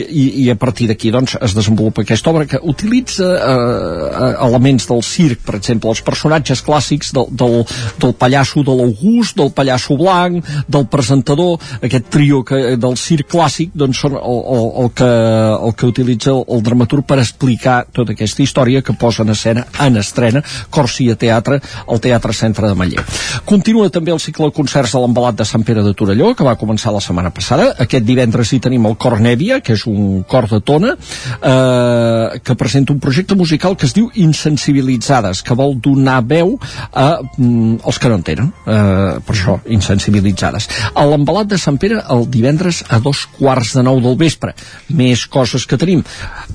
[0.10, 5.04] i, i a partir d'aquí doncs, es desenvolupa aquesta obra que utilitza eh, elements del
[5.04, 7.60] circ, per exemple, els personatges clàssics del, del,
[8.02, 13.74] del pallasso de l'August, del pallasso blanc, del presentador, aquest trio que, del circ clàssic,
[13.78, 15.10] doncs són el, el, el, que,
[15.70, 19.66] el que utilitza el, el dramaturg per explicar tota aquesta història que posa en escena,
[19.84, 23.04] en estrena, Corsia Teatre, al Teatre Centre de Manlleu.
[23.50, 26.56] Continua també el cicle de concerts de l'embalat de Sant Pere de Torelló, que va
[26.60, 27.72] començar la setmana passada.
[27.84, 31.73] Aquest divendres hi tenim el Cor Nèvia, que és un cor de tona, eh,
[32.44, 36.56] que presenta un projecte musical que es diu Insensibilitzades, que vol donar veu
[36.92, 38.52] a mm, els que no en tenen.
[38.66, 40.70] Eh, per això, Insensibilitzades.
[40.94, 44.54] A l'embalat de Sant Pere, el divendres a dos quarts de nou del vespre.
[44.94, 46.04] Més coses que tenim.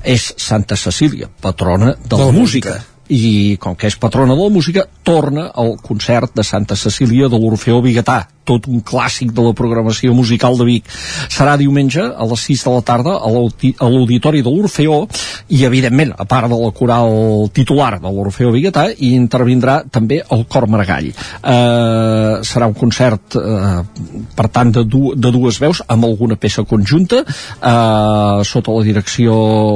[0.04, 2.78] És Santa Cecília, patrona de, la, música.
[3.08, 7.40] I com que és patrona de la música, torna al concert de Santa Cecília de
[7.40, 10.88] l'Orfeó Biguetà, tot un clàssic de la programació musical de Vic.
[11.28, 15.02] Serà diumenge a les 6 de la tarda a l'audi- a l'Auditori de l'Orfeó
[15.48, 20.44] i, evidentment, a part de la coral titular de l'Orfeó Biguetà, hi intervindrà també el
[20.48, 21.10] Cor Maragall.
[21.12, 23.82] Eh, serà un concert, eh,
[24.38, 29.34] per tant, de, du de dues veus, amb alguna peça conjunta, eh, sota la direcció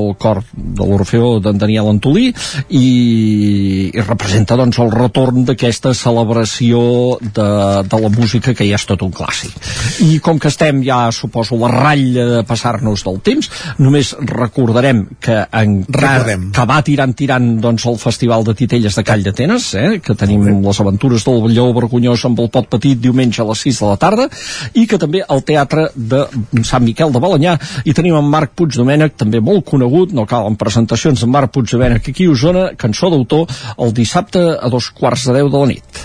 [0.09, 2.33] el cor de l'Orfeó d'en Daniel Antolí,
[2.69, 2.87] i,
[3.93, 6.83] i representa doncs, el retorn d'aquesta celebració
[7.21, 7.49] de,
[7.89, 9.55] de la música que ja és tot un clàssic.
[10.07, 15.05] I com que estem ja, suposo, a la ratlla de passar-nos del temps, només recordarem
[15.21, 16.49] que, en, Recordem.
[16.55, 20.47] que va tirant tirant doncs, el Festival de Titelles de Call d'Atenes, eh, que tenim
[20.65, 23.99] les aventures del Lleó Vergonyós amb el pot petit diumenge a les 6 de la
[24.01, 24.29] tarda,
[24.75, 26.25] i que també al Teatre de
[26.69, 31.23] Sant Miquel de Balanyà hi tenim en Marc Puigdomènec, també molt conegut, no calen presentacions
[31.23, 35.53] en Marc Puigdomènec aquí a Osona, cançó d'autor, el dissabte a dos quarts de deu
[35.53, 36.03] de la nit.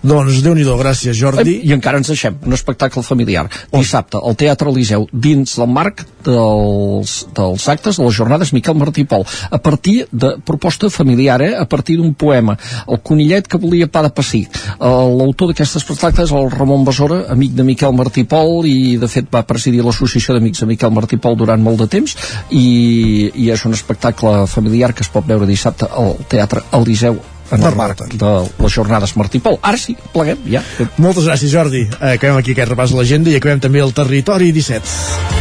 [0.00, 1.58] Doncs déu nhi gràcies Jordi.
[1.68, 3.46] I encara ens deixem un espectacle familiar.
[3.72, 9.04] Dissabte, al Teatre Eliseu, dins del marc dels, dels actes de les jornades Miquel Martí
[9.04, 11.52] Pol, a partir de proposta familiar, eh?
[11.56, 12.56] a partir d'un poema,
[12.88, 14.46] el conillet que volia pa de passi.
[14.80, 19.28] L'autor d'aquest espectacle és el Ramon Besora, amic de Miquel Martí Pol, i de fet
[19.32, 22.16] va presidir l'Associació d'Amics de Miquel Martí Pol durant molt de temps,
[22.48, 27.20] i, i és un espectacle familiar que es pot veure dissabte al Teatre Eliseu
[27.50, 29.58] en el marc de les jornades Martí i Pol.
[29.62, 30.62] Ara sí, pleguem, ja.
[30.98, 31.86] Moltes gràcies, Jordi.
[32.00, 35.38] Eh, Acabem aquí aquest repàs de l'agenda i acabem també el territori 17.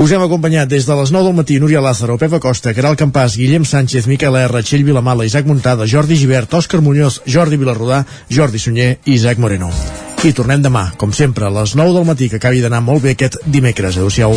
[0.00, 3.34] Us hem acompanyat des de les 9 del matí Núria Lázaro, Pepa Costa, Caral Campàs,
[3.36, 8.58] Guillem Sánchez, Miquel R, Txell Vilamala, Isaac Muntada, Jordi Givert, Òscar Muñoz, Jordi Vilarrodà, Jordi
[8.58, 9.68] Sunyer i Isaac Moreno.
[10.24, 13.12] I tornem demà, com sempre, a les 9 del matí, que acabi d'anar molt bé
[13.12, 13.96] aquest dimecres.
[14.00, 14.36] Adéu-siau.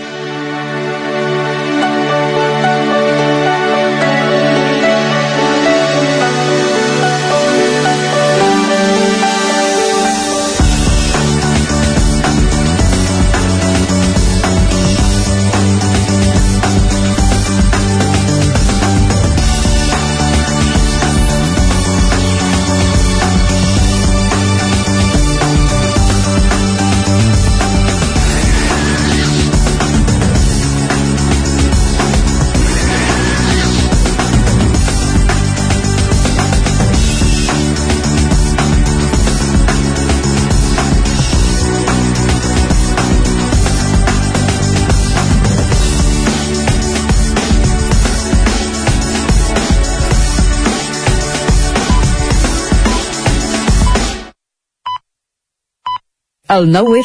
[56.51, 56.99] El 9 F